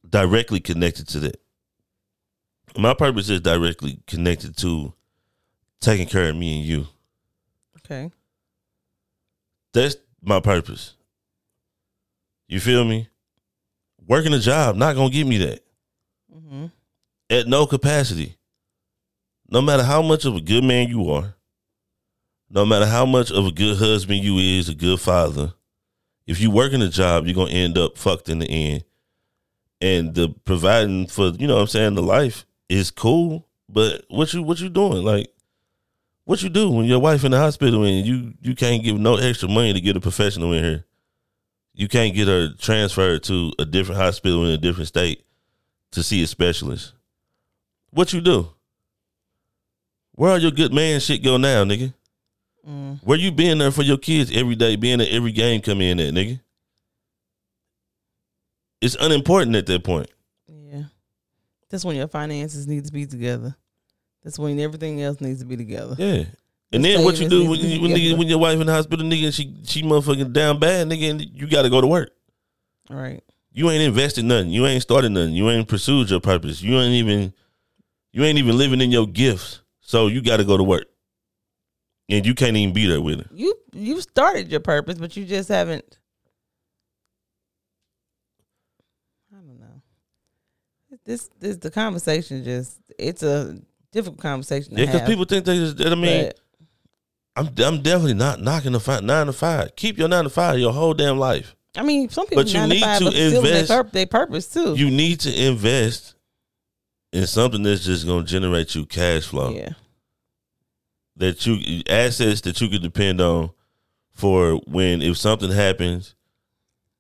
directly 0.09 0.61
connected 0.61 1.09
to 1.09 1.21
that. 1.21 1.41
My 2.77 2.95
purpose 2.95 3.29
is 3.29 3.41
directly 3.41 4.01
connected 4.07 4.57
to 4.59 4.93
taking 5.81 6.07
care 6.07 6.29
of 6.31 6.37
me 6.37 6.59
and 6.59 6.69
you. 6.69 6.87
Okay. 7.79 8.11
That's 9.73 9.97
my 10.23 10.41
purpose. 10.41 10.95
You 12.49 12.61
feel 12.61 12.85
me? 12.85 13.09
Working 14.07 14.35
a 14.35 14.39
job 14.39 14.77
not 14.77 14.97
gonna 14.97 15.11
give 15.11 15.27
me 15.27 15.39
that 15.39 15.61
Mm-hmm. 16.35 16.67
at 17.29 17.47
no 17.49 17.67
capacity. 17.67 18.37
No 19.49 19.61
matter 19.61 19.83
how 19.83 20.01
much 20.03 20.25
of 20.25 20.37
a 20.37 20.41
good 20.41 20.63
man 20.63 20.89
you 20.89 21.11
are, 21.11 21.35
no 22.51 22.67
matter 22.67 22.87
how 22.87 23.07
much 23.07 23.31
of 23.31 23.47
a 23.47 23.53
good 23.53 23.79
husband 23.79 24.23
you 24.23 24.39
is, 24.39 24.69
a 24.69 24.75
good 24.75 25.01
father, 25.01 25.55
if 26.27 26.41
you 26.41 26.51
working 26.51 26.83
a 26.83 26.89
job, 26.89 27.27
you're 27.27 27.35
gonna 27.35 27.51
end 27.51 27.79
up 27.79 27.97
fucked 27.97 28.29
in 28.29 28.41
the 28.41 28.47
end. 28.47 28.85
And 29.81 30.15
the 30.15 30.29
providing 30.45 31.07
for 31.07 31.29
you 31.29 31.47
know 31.47 31.55
what 31.55 31.63
I'm 31.63 31.67
saying 31.69 31.95
the 31.95 32.03
life 32.03 32.45
is 32.69 32.91
cool, 32.91 33.49
but 33.69 34.05
what 34.09 34.33
you 34.35 34.43
what 34.43 34.61
you 34.61 34.69
doing? 34.69 35.05
Like 35.05 35.29
what 36.25 36.43
you 36.43 36.49
do 36.49 36.71
when 36.71 36.85
your 36.85 37.01
wife 37.01 37.25
in 37.25 37.31
the 37.31 37.39
hospital 37.39 37.85
and 37.85 38.07
you 38.07 38.35
you 38.43 38.55
can't 38.55 38.85
give 38.85 38.99
no 38.99 39.17
extra 39.17 39.49
money 39.49 39.73
to 39.73 39.81
get 39.81 39.97
a 39.97 40.01
professional 40.01 40.53
in 40.53 40.63
here. 40.63 40.85
You 41.73 41.89
can't 41.89 42.15
get 42.15 42.29
her 42.29 42.53
transferred 42.59 43.23
to 43.25 43.53
a 43.59 43.65
different 43.65 44.01
hospital 44.01 44.45
in 44.45 44.51
a 44.51 44.59
different 44.59 44.89
state 44.89 45.25
to 45.93 46.03
see 46.03 46.23
a 46.23 46.27
specialist. 46.27 46.93
What 47.91 48.13
you 48.13 48.21
do? 48.21 48.51
Where 50.13 50.33
all 50.33 50.39
your 50.39 50.51
good 50.51 50.75
man 50.75 51.01
shit 51.01 51.25
go 51.25 51.37
now, 51.39 51.65
nigga? 51.65 51.95
Mm. 52.69 53.01
Where 53.03 53.19
you 53.19 53.33
being 53.33 53.59
there 53.59 53.71
for 53.71 53.83
your 53.83 53.97
kids 53.97 54.31
every 54.35 54.55
day, 54.55 54.77
being 54.77 55.01
at 55.01 55.09
every 55.09 55.33
game 55.33 55.61
come 55.61 55.81
in 55.81 55.99
at, 56.01 56.13
nigga? 56.13 56.41
It's 58.81 58.97
unimportant 58.99 59.57
at 59.57 59.67
that 59.67 59.85
point. 59.85 60.11
Yeah. 60.49 60.85
That's 61.69 61.85
when 61.85 61.97
your 61.97 62.09
finances 62.09 62.67
need 62.67 62.85
to 62.87 62.93
be 62.93 63.07
together. 63.07 63.57
That's 64.23 64.39
when 64.39 64.59
everything 64.61 65.03
else 65.03 65.21
needs 65.21 65.41
to 65.41 65.47
be 65.47 65.57
together. 65.57 65.97
Yeah. 65.99 66.25
And 66.73 66.85
The 66.85 66.95
then 66.97 67.05
what 67.05 67.19
you 67.19 67.29
do 67.29 67.49
when, 67.49 67.59
you, 67.59 67.81
when, 67.81 67.91
nigga, 67.91 68.17
when 68.17 68.29
your 68.29 68.39
wife 68.39 68.61
in 68.61 68.67
the 68.67 68.73
hospital, 68.73 69.05
nigga, 69.05 69.25
and 69.27 69.35
she 69.35 69.57
she 69.65 69.83
motherfucking 69.83 70.33
down 70.33 70.61
bad, 70.61 70.89
nigga, 70.89 71.11
and 71.11 71.21
you 71.21 71.49
got 71.49 71.63
to 71.63 71.71
go 71.71 71.81
to 71.81 71.87
work. 71.87 72.11
Right. 72.89 73.23
You 73.53 73.71
ain't 73.71 73.83
invested 73.83 74.25
nothing. 74.25 74.51
You 74.51 74.67
ain't 74.67 74.83
started 74.83 75.11
nothing. 75.11 75.35
You 75.35 75.51
ain't 75.51 75.67
pursued 75.67 76.11
your 76.11 76.21
purpose. 76.21 76.63
You 76.63 76.79
ain't 76.79 76.95
even 76.95 77.33
you 78.13 78.23
ain't 78.25 78.39
even 78.39 78.57
living 78.57 78.81
in 78.81 78.91
your 78.91 79.07
gifts. 79.07 79.61
So 79.81 80.07
you 80.07 80.23
got 80.23 80.37
to 80.37 80.45
go 80.45 80.57
to 80.57 80.63
work, 80.63 80.85
and 82.11 82.27
you 82.27 82.35
can't 82.35 82.57
even 82.57 82.75
be 82.75 82.87
there 82.87 83.01
with 83.01 83.21
her. 83.21 83.31
You 83.35 83.55
you 83.73 84.01
started 84.01 84.51
your 84.51 84.61
purpose, 84.61 84.99
but 84.99 85.17
you 85.17 85.25
just 85.25 85.49
haven't. 85.49 85.99
I 89.33 89.37
don't 89.37 89.59
know. 89.61 89.83
This 91.05 91.29
this 91.39 91.57
the 91.59 91.71
conversation 91.71 92.45
just 92.45 92.79
it's 92.99 93.23
a 93.23 93.59
difficult 93.93 94.21
conversation. 94.21 94.77
Yeah, 94.77 94.87
because 94.87 95.03
people 95.09 95.25
think 95.25 95.45
they 95.45 95.57
just. 95.57 95.81
I 95.81 95.95
mean, 95.95 96.27
but 96.27 96.41
I'm 97.37 97.47
I'm 97.65 97.83
definitely 97.83 98.15
not 98.15 98.41
knocking 98.41 98.73
the 98.73 98.81
five, 98.81 99.03
nine 99.03 99.27
to 99.27 99.33
five. 99.33 99.77
Keep 99.77 99.99
your 99.99 100.09
nine 100.09 100.25
to 100.25 100.31
five 100.31 100.59
your 100.59 100.73
whole 100.73 100.95
damn 100.95 101.19
life. 101.19 101.55
I 101.77 101.85
mean, 101.85 102.09
some 102.09 102.27
people 102.27 102.43
But 102.43 102.53
you 102.53 102.67
need 102.67 102.83
to 102.83 103.07
in 103.07 103.37
invest- 103.37 103.69
their, 103.69 103.85
pur- 103.85 103.91
their 103.91 104.07
purpose 104.07 104.49
too. 104.49 104.75
You 104.75 104.91
need 104.91 105.21
to 105.21 105.47
invest 105.49 106.15
in 107.13 107.27
something 107.29 107.63
that's 107.63 107.85
just 107.85 108.07
gonna 108.07 108.25
generate 108.25 108.75
you 108.75 108.85
cash 108.87 109.27
flow. 109.27 109.51
yeah, 109.51 109.71
That 111.21 111.47
you 111.47 111.83
assets 111.89 112.41
that 112.43 112.61
you 112.61 112.69
could 112.69 112.83
depend 112.83 113.21
on 113.21 113.51
for 114.13 114.57
when 114.67 115.01
if 115.01 115.17
something 115.17 115.51
happens 115.51 116.15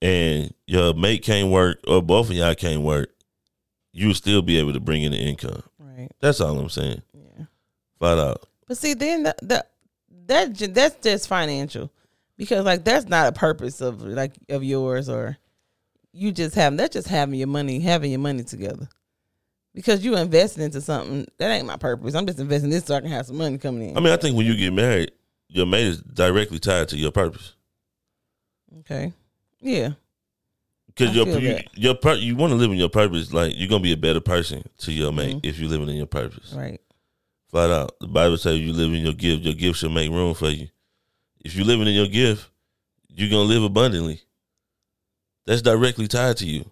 and 0.01 0.55
your 0.67 0.95
mate 0.95 1.23
can't 1.23 1.51
work 1.51 1.81
or 1.87 2.03
both 2.03 2.31
of 2.31 2.37
y'all 2.37 2.55
can't 2.55 2.83
work, 2.83 3.11
you'll 3.93 4.15
still 4.15 4.43
be 4.43 4.59
able 4.59 4.73
to 4.73 4.81
bring 4.81 5.03
in 5.03 5.13
the 5.13 5.19
income. 5.19 5.63
right. 5.79 6.09
That's 6.21 6.41
all 6.41 6.59
I'm 6.59 6.69
saying. 6.69 7.03
Yeah. 7.13 7.45
Flat 7.99 8.19
out. 8.19 8.47
But 8.67 8.79
see, 8.79 8.95
then 8.95 9.25
the, 9.25 9.35
the 9.43 9.67
that 10.27 10.75
that's 10.75 10.97
just 11.03 11.29
financial, 11.29 11.91
because 12.37 12.65
like 12.65 12.85
that's 12.85 13.07
not 13.07 13.29
a 13.29 13.33
purpose 13.33 13.81
of 13.81 14.03
like 14.03 14.35
of 14.49 14.63
yours 14.63 15.09
or 15.09 15.37
you 16.13 16.33
just 16.33 16.55
having 16.55 16.77
that's 16.77 16.95
just 16.95 17.09
having 17.09 17.35
your 17.35 17.49
money 17.49 17.81
having 17.81 18.11
your 18.11 18.21
money 18.21 18.45
together. 18.45 18.89
Because 19.75 20.05
you 20.05 20.17
invested 20.17 20.63
into 20.63 20.81
something 20.81 21.27
that 21.39 21.51
ain't 21.51 21.67
my 21.67 21.77
purpose. 21.77 22.15
I'm 22.15 22.27
just 22.27 22.39
investing 22.41 22.71
this 22.71 22.85
so 22.85 22.95
I 22.97 23.01
can 23.01 23.11
have 23.11 23.27
some 23.27 23.37
money 23.37 23.57
coming 23.59 23.91
in. 23.91 23.97
I 23.97 24.01
mean, 24.01 24.13
I 24.13 24.17
think 24.17 24.37
when 24.37 24.47
you 24.47 24.57
get 24.57 24.73
married, 24.73 25.13
your 25.49 25.67
mate 25.67 25.87
is 25.87 26.01
directly 26.01 26.59
tied 26.59 26.89
to 26.89 26.97
your 26.97 27.13
purpose. 27.13 27.55
okay, 28.81 29.13
yeah, 29.61 29.91
Because 30.87 31.15
your 31.15 31.27
you, 31.29 31.59
your 31.75 31.95
pur- 31.95 32.15
you 32.15 32.35
want 32.37 32.51
to 32.51 32.57
live 32.57 32.71
in 32.71 32.79
your 32.79 32.89
purpose, 32.89 33.33
like 33.33 33.53
you're 33.57 33.69
gonna 33.69 33.83
be 33.83 33.93
a 33.93 33.97
better 33.97 34.21
person 34.21 34.65
to 34.79 34.93
your 34.93 35.13
mate 35.13 35.37
Mhm. 35.37 35.47
if 35.47 35.59
you're 35.59 35.69
living 35.71 35.89
in 35.89 35.97
your 35.97 36.07
purpose. 36.07 36.53
right. 36.53 36.81
Flat 37.49 37.71
out, 37.71 37.99
the 38.01 38.07
Bible 38.07 38.39
says 38.39 38.61
you 38.61 38.73
live 38.73 38.93
in 38.93 39.03
your 39.03 39.13
gift. 39.13 39.43
Your 39.43 39.55
gift 39.55 39.79
should 39.81 39.91
make 39.91 40.09
room 40.11 40.35
for 40.35 40.51
you. 40.51 40.69
If 41.45 41.57
you're 41.57 41.67
living 41.67 41.89
in 41.89 41.95
your 41.95 42.07
gift, 42.07 42.49
you're 43.09 43.29
gonna 43.31 43.43
live 43.49 43.65
abundantly. 43.65 44.21
That's 45.47 45.63
directly 45.63 46.07
tied 46.07 46.37
to 46.39 46.47
you. 46.47 46.71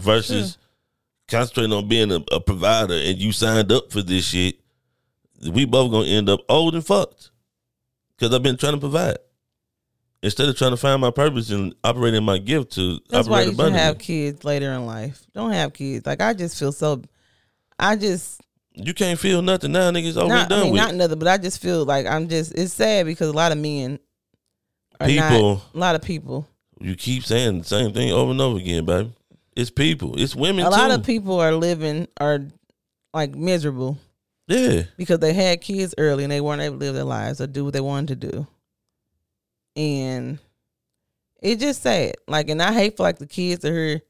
Versus 0.00 0.58
concentrating 1.28 1.72
on 1.72 1.88
being 1.88 2.10
a, 2.12 2.22
a 2.32 2.40
provider 2.40 2.94
and 2.94 3.18
you 3.18 3.32
signed 3.32 3.70
up 3.72 3.92
for 3.92 4.02
this 4.02 4.24
shit. 4.26 4.56
We 5.52 5.64
both 5.66 5.90
gonna 5.92 6.06
end 6.08 6.28
up 6.28 6.40
old 6.48 6.74
and 6.74 6.84
fucked 6.84 7.30
because 8.16 8.34
I've 8.34 8.42
been 8.42 8.56
trying 8.56 8.72
to 8.74 8.78
provide 8.80 9.18
instead 10.22 10.48
of 10.48 10.56
trying 10.56 10.72
to 10.72 10.76
find 10.76 11.00
my 11.00 11.10
purpose 11.12 11.50
and 11.50 11.74
operating 11.84 12.24
my 12.24 12.38
gift 12.38 12.72
to 12.72 12.98
That's 13.08 13.28
why 13.28 13.42
you 13.42 13.54
should 13.54 13.72
have 13.72 13.98
kids 13.98 14.44
later 14.44 14.72
in 14.72 14.84
life. 14.86 15.24
Don't 15.34 15.52
have 15.52 15.72
kids. 15.72 16.06
Like 16.06 16.20
I 16.20 16.34
just 16.34 16.58
feel 16.58 16.72
so. 16.72 17.02
I 17.78 17.94
just 17.94 18.40
You 18.74 18.94
can't 18.94 19.18
feel 19.18 19.42
nothing 19.42 19.70
now, 19.72 19.90
niggas. 19.92 20.16
Not, 20.16 20.48
done 20.48 20.60
I 20.60 20.62
mean, 20.64 20.72
with. 20.72 20.82
not 20.82 20.94
nothing, 20.94 21.18
but 21.20 21.28
I 21.28 21.38
just 21.38 21.60
feel 21.62 21.84
like 21.84 22.06
I'm 22.06 22.28
just. 22.28 22.52
It's 22.58 22.72
sad 22.72 23.06
because 23.06 23.28
a 23.28 23.32
lot 23.32 23.52
of 23.52 23.58
men 23.58 23.98
are 25.00 25.06
People- 25.06 25.54
not. 25.54 25.62
A 25.74 25.78
lot 25.78 25.94
of 25.94 26.02
people. 26.02 26.48
you 26.80 26.96
keep 26.96 27.24
saying 27.24 27.58
the 27.60 27.64
same 27.64 27.92
thing 27.92 28.10
over 28.10 28.32
and 28.32 28.40
over 28.40 28.58
again, 28.58 28.84
baby. 28.84 29.12
It's 29.58 29.70
people. 29.70 30.14
It's 30.20 30.36
women 30.36 30.64
a 30.64 30.70
too. 30.70 30.76
lot 30.76 30.92
of 30.92 31.04
people 31.04 31.40
are 31.40 31.52
living 31.52 32.06
are 32.20 32.46
like 33.12 33.34
miserable 33.34 33.98
yeah. 34.46 34.84
because 34.96 35.18
they 35.18 35.32
had 35.32 35.60
kids 35.60 35.96
early 35.98 36.22
and 36.22 36.30
they 36.30 36.40
weren't 36.40 36.62
able 36.62 36.78
to 36.78 36.84
live 36.84 36.94
their 36.94 37.02
lives 37.02 37.40
or 37.40 37.48
do 37.48 37.64
what 37.64 37.72
they 37.72 37.80
wanted 37.80 38.20
to 38.20 38.30
do. 38.30 38.46
and 39.74 40.38
it's 41.42 41.60
just 41.60 41.82
sad. 41.82 42.14
Like, 42.28 42.48
and 42.48 42.62
I 42.62 42.72
hate 42.72 42.96
for 42.96 43.02
like 43.02 43.18
the 43.18 43.26
kids 43.26 43.62
to 43.62 43.72
hear. 43.72 44.00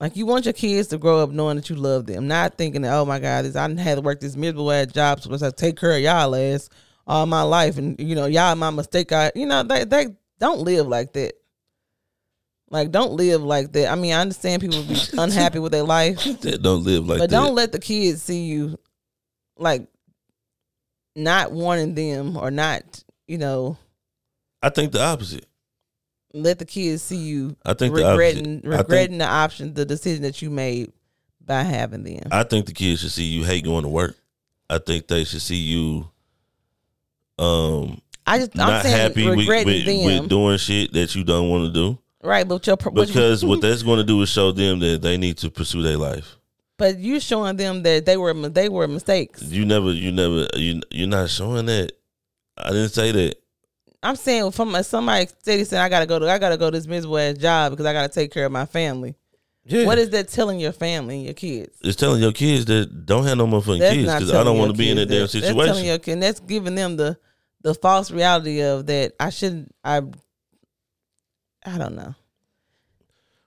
Like 0.00 0.16
you 0.16 0.24
want 0.24 0.46
your 0.46 0.54
kids 0.54 0.88
to 0.88 0.98
grow 0.98 1.22
up 1.22 1.30
knowing 1.30 1.56
that 1.56 1.68
you 1.68 1.76
love 1.76 2.06
them, 2.06 2.26
not 2.28 2.56
thinking 2.56 2.82
that 2.82 2.94
oh 2.94 3.04
my 3.04 3.18
god, 3.18 3.44
this 3.44 3.56
I 3.56 3.68
had 3.68 3.96
to 3.96 4.00
work 4.00 4.20
this 4.20 4.36
miserable 4.36 4.70
ass 4.72 4.92
job 4.92 5.20
so 5.20 5.46
I 5.46 5.50
take 5.50 5.76
care 5.76 5.92
of 5.92 6.00
y'all 6.00 6.34
ass 6.34 6.70
all 7.06 7.26
my 7.26 7.42
life, 7.42 7.76
and 7.76 7.98
you 7.98 8.14
know 8.14 8.26
y'all 8.26 8.54
my 8.54 8.70
mistake. 8.70 9.10
I 9.12 9.32
you 9.34 9.44
know 9.44 9.62
they 9.64 9.84
they 9.84 10.06
don't 10.38 10.60
live 10.60 10.86
like 10.86 11.12
that. 11.14 11.34
Like 12.70 12.90
don't 12.90 13.12
live 13.12 13.42
like 13.42 13.72
that. 13.72 13.90
I 13.90 13.94
mean 13.94 14.12
I 14.12 14.20
understand 14.20 14.60
people 14.60 14.82
be 14.82 14.96
unhappy 15.18 15.58
with 15.58 15.72
their 15.72 15.84
life, 15.84 16.22
don't 16.40 16.84
live 16.84 17.06
like 17.06 17.18
but 17.18 17.30
that. 17.30 17.36
don't 17.36 17.54
let 17.54 17.72
the 17.72 17.78
kids 17.78 18.22
see 18.22 18.44
you 18.44 18.78
like 19.56 19.86
not 21.16 21.50
wanting 21.50 21.94
them 21.94 22.36
or 22.36 22.50
not 22.50 23.02
you 23.26 23.38
know 23.38 23.76
I 24.62 24.68
think 24.68 24.92
the 24.92 25.02
opposite. 25.02 25.46
let 26.32 26.58
the 26.58 26.64
kids 26.64 27.02
see 27.02 27.16
you 27.16 27.56
I 27.64 27.74
think 27.74 27.94
the 27.94 28.04
regretting 28.04 28.58
opposite. 28.58 28.74
I 28.74 28.78
regretting 28.78 29.18
the 29.18 29.26
option 29.26 29.74
the 29.74 29.84
decision 29.84 30.22
that 30.22 30.42
you 30.42 30.50
made 30.50 30.92
by 31.44 31.62
having 31.62 32.04
them. 32.04 32.28
I 32.30 32.44
think 32.44 32.66
the 32.66 32.74
kids 32.74 33.00
should 33.00 33.12
see 33.12 33.24
you 33.24 33.42
hate 33.42 33.64
going 33.64 33.82
to 33.82 33.88
work. 33.88 34.14
I 34.68 34.78
think 34.78 35.08
they 35.08 35.24
should 35.24 35.40
see 35.40 35.56
you 35.56 36.08
um 37.38 38.00
I 38.26 38.38
just 38.38 38.52
I'm 38.58 38.68
not 38.68 38.82
saying 38.82 38.96
happy 38.96 39.26
with, 39.26 39.38
regretting 39.38 39.66
with, 39.66 39.86
them, 39.86 40.20
with 40.20 40.28
doing 40.28 40.58
shit 40.58 40.92
that 40.92 41.14
you 41.14 41.24
don't 41.24 41.48
want 41.48 41.64
to 41.66 41.72
do. 41.72 41.98
Right? 42.22 42.46
But 42.46 42.66
your 42.66 42.76
Because 42.76 43.44
what 43.44 43.60
that's 43.62 43.82
going 43.82 43.98
to 43.98 44.04
do 44.04 44.20
is 44.22 44.28
show 44.28 44.52
them 44.52 44.78
that 44.80 45.02
they 45.02 45.16
need 45.16 45.38
to 45.38 45.50
pursue 45.50 45.82
their 45.82 45.96
life. 45.96 46.36
but 46.76 46.98
you 46.98 47.20
showing 47.20 47.56
them 47.56 47.82
that 47.82 48.06
they 48.06 48.16
were 48.16 48.32
they 48.48 48.68
were 48.68 48.88
mistakes. 48.88 49.42
You 49.42 49.64
never, 49.64 49.92
you 49.92 50.12
never, 50.12 50.48
you 50.54 50.80
you're 50.90 51.08
not 51.08 51.30
showing 51.30 51.66
that. 51.66 51.92
I 52.56 52.68
didn't 52.70 52.90
say 52.90 53.12
that. 53.12 53.36
I'm 54.02 54.16
saying 54.16 54.52
from 54.52 54.74
a, 54.74 54.84
somebody 54.84 55.26
steady 55.26 55.64
saying 55.64 55.82
I 55.82 55.88
gotta 55.88 56.06
go 56.06 56.18
to 56.18 56.30
I 56.30 56.38
gotta 56.38 56.56
go 56.56 56.70
to 56.70 56.76
this 56.76 56.86
miserable 56.86 57.18
ass 57.18 57.36
job 57.36 57.72
because 57.72 57.86
I 57.86 57.92
gotta 57.92 58.08
take 58.12 58.32
care 58.32 58.46
of 58.46 58.52
my 58.52 58.66
family. 58.66 59.16
Yeah. 59.64 59.84
What 59.84 59.98
is 59.98 60.10
that 60.10 60.28
telling 60.28 60.60
your 60.60 60.72
family 60.72 61.16
and 61.16 61.24
your 61.26 61.34
kids? 61.34 61.76
It's 61.82 61.96
telling 61.96 62.22
your 62.22 62.32
kids 62.32 62.64
that 62.66 63.04
don't 63.04 63.24
have 63.24 63.36
no 63.36 63.46
motherfucking 63.46 63.80
That's 63.80 63.94
kids 63.94 64.14
because 64.14 64.32
I 64.32 64.42
don't 64.42 64.56
want 64.56 64.72
to 64.72 64.78
be 64.78 64.88
in 64.88 64.96
that 64.96 65.08
kids 65.08 65.32
damn 65.32 65.42
that. 65.42 65.46
That's 65.46 65.54
telling 65.54 65.74
situation. 65.74 65.84
your 65.84 65.98
kid, 65.98 66.12
and 66.12 66.22
that's 66.22 66.40
giving 66.40 66.74
them 66.74 66.96
the 66.96 67.18
the 67.62 67.74
false 67.74 68.10
reality 68.10 68.62
of 68.62 68.86
that 68.86 69.12
I 69.20 69.30
shouldn't. 69.30 69.74
I 69.84 70.02
I 71.68 71.78
don't 71.78 71.94
know. 71.96 72.14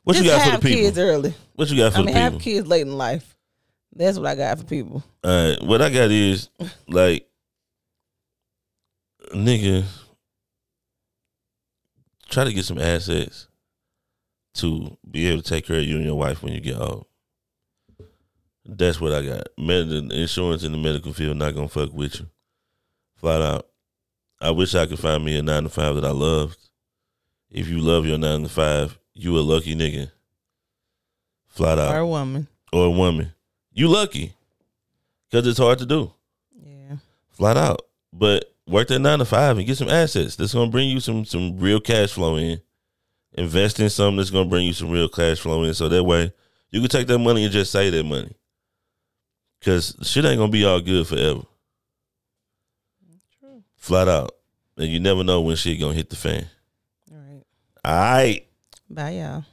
what 0.04 0.14
Just 0.14 0.26
you 0.26 0.32
got 0.32 0.44
for 0.44 0.50
have 0.52 0.62
the 0.62 0.68
people? 0.68 0.82
kids 0.84 0.98
early. 1.00 1.34
What 1.56 1.70
you 1.70 1.78
got 1.78 1.94
for 1.94 2.00
people? 2.00 2.04
I 2.04 2.06
mean, 2.06 2.14
the 2.16 2.20
have 2.32 2.42
kids 2.42 2.68
late 2.68 2.82
in 2.82 2.98
life. 2.98 3.36
That's 3.94 4.18
what 4.18 4.28
I 4.28 4.36
got 4.36 4.58
for 4.60 4.64
people. 4.66 5.04
All 5.24 5.50
right, 5.50 5.62
what 5.64 5.82
I 5.82 5.90
got 5.90 6.12
is 6.12 6.50
like, 6.88 7.28
nigga, 9.34 9.84
try 12.30 12.44
to 12.46 12.54
get 12.54 12.66
some 12.66 12.78
assets 12.80 13.48
to 14.56 14.98
be 15.10 15.28
able 15.28 15.42
to 15.42 15.50
take 15.50 15.66
care 15.66 15.78
of 15.78 15.84
you 15.84 15.98
and 15.98 16.06
your 16.06 16.16
wife 16.18 16.42
when 16.44 16.54
you 16.54 16.62
get 16.62 16.78
old. 16.80 17.06
That's 18.66 19.02
what 19.02 19.12
I 19.14 19.24
got. 19.26 19.48
Med- 19.58 19.90
the 19.90 20.22
insurance 20.22 20.64
in 20.64 20.72
the 20.72 20.78
medical 20.78 21.14
field 21.14 21.38
not 21.38 21.56
gonna 21.56 21.68
fuck 21.68 21.92
with 21.94 22.20
you, 22.20 22.28
flat 23.16 23.42
out. 23.42 23.68
I 24.40 24.52
wish 24.52 24.74
I 24.76 24.86
could 24.86 25.00
find 25.00 25.24
me 25.26 25.38
a 25.38 25.42
nine 25.42 25.64
to 25.64 25.70
five 25.70 25.96
that 25.96 26.06
I 26.06 26.12
loved. 26.12 26.58
If 27.52 27.68
you 27.68 27.80
love 27.80 28.06
your 28.06 28.18
nine 28.18 28.44
to 28.44 28.50
five, 28.50 28.98
you 29.14 29.38
a 29.38 29.42
lucky 29.42 29.76
nigga. 29.76 30.10
Flat 31.50 31.78
out 31.78 31.94
or 31.94 32.00
a 32.00 32.08
woman. 32.08 32.48
or 32.72 32.86
a 32.86 32.90
woman. 32.92 33.34
You 33.74 33.90
lucky. 33.90 34.34
Cause 35.32 35.46
it's 35.46 35.60
hard 35.60 35.80
to 35.80 35.86
do. 35.86 36.12
Yeah. 36.62 36.98
Flat 37.32 37.58
out. 37.58 37.82
But 38.14 38.54
work 38.68 38.88
that 38.88 39.00
nine 39.00 39.20
to 39.20 39.26
five 39.26 39.58
and 39.58 39.68
get 39.68 39.78
some 39.78 39.90
assets. 39.90 40.36
That's 40.36 40.54
gonna 40.54 40.72
bring 40.72 40.90
you 40.90 41.00
some 41.02 41.26
some 41.26 41.60
real 41.60 41.80
cash 41.82 42.12
flow 42.14 42.38
in. 42.38 42.62
Invest 43.34 43.80
in 43.80 43.90
something 43.90 44.18
that's 44.18 44.30
gonna 44.30 44.50
bring 44.50 44.66
you 44.66 44.74
some 44.74 44.90
real 44.90 45.10
cash 45.10 45.40
flow 45.40 45.64
in. 45.64 45.74
So 45.74 45.90
that 45.90 46.04
way 46.04 46.34
you 46.70 46.80
can 46.80 46.90
take 46.90 47.08
that 47.08 47.20
money 47.20 47.44
and 47.44 47.52
just 47.52 47.72
save 47.72 47.92
that 47.94 48.04
money. 48.06 48.34
Cause 49.62 49.96
shit 50.04 50.24
ain't 50.26 50.38
gonna 50.40 50.52
be 50.52 50.66
all 50.66 50.80
good 50.80 51.06
forever. 51.08 51.42
True. 53.40 53.64
Flat 53.76 54.08
out. 54.08 54.32
And 54.78 54.88
you 54.88 55.00
never 55.00 55.24
know 55.24 55.42
when 55.42 55.56
shit 55.58 55.80
gonna 55.80 55.94
hit 55.94 56.10
the 56.10 56.16
fan. 56.16 56.48
All 57.84 57.94
right. 57.94 58.48
Bye, 58.90 59.12
y'all. 59.12 59.46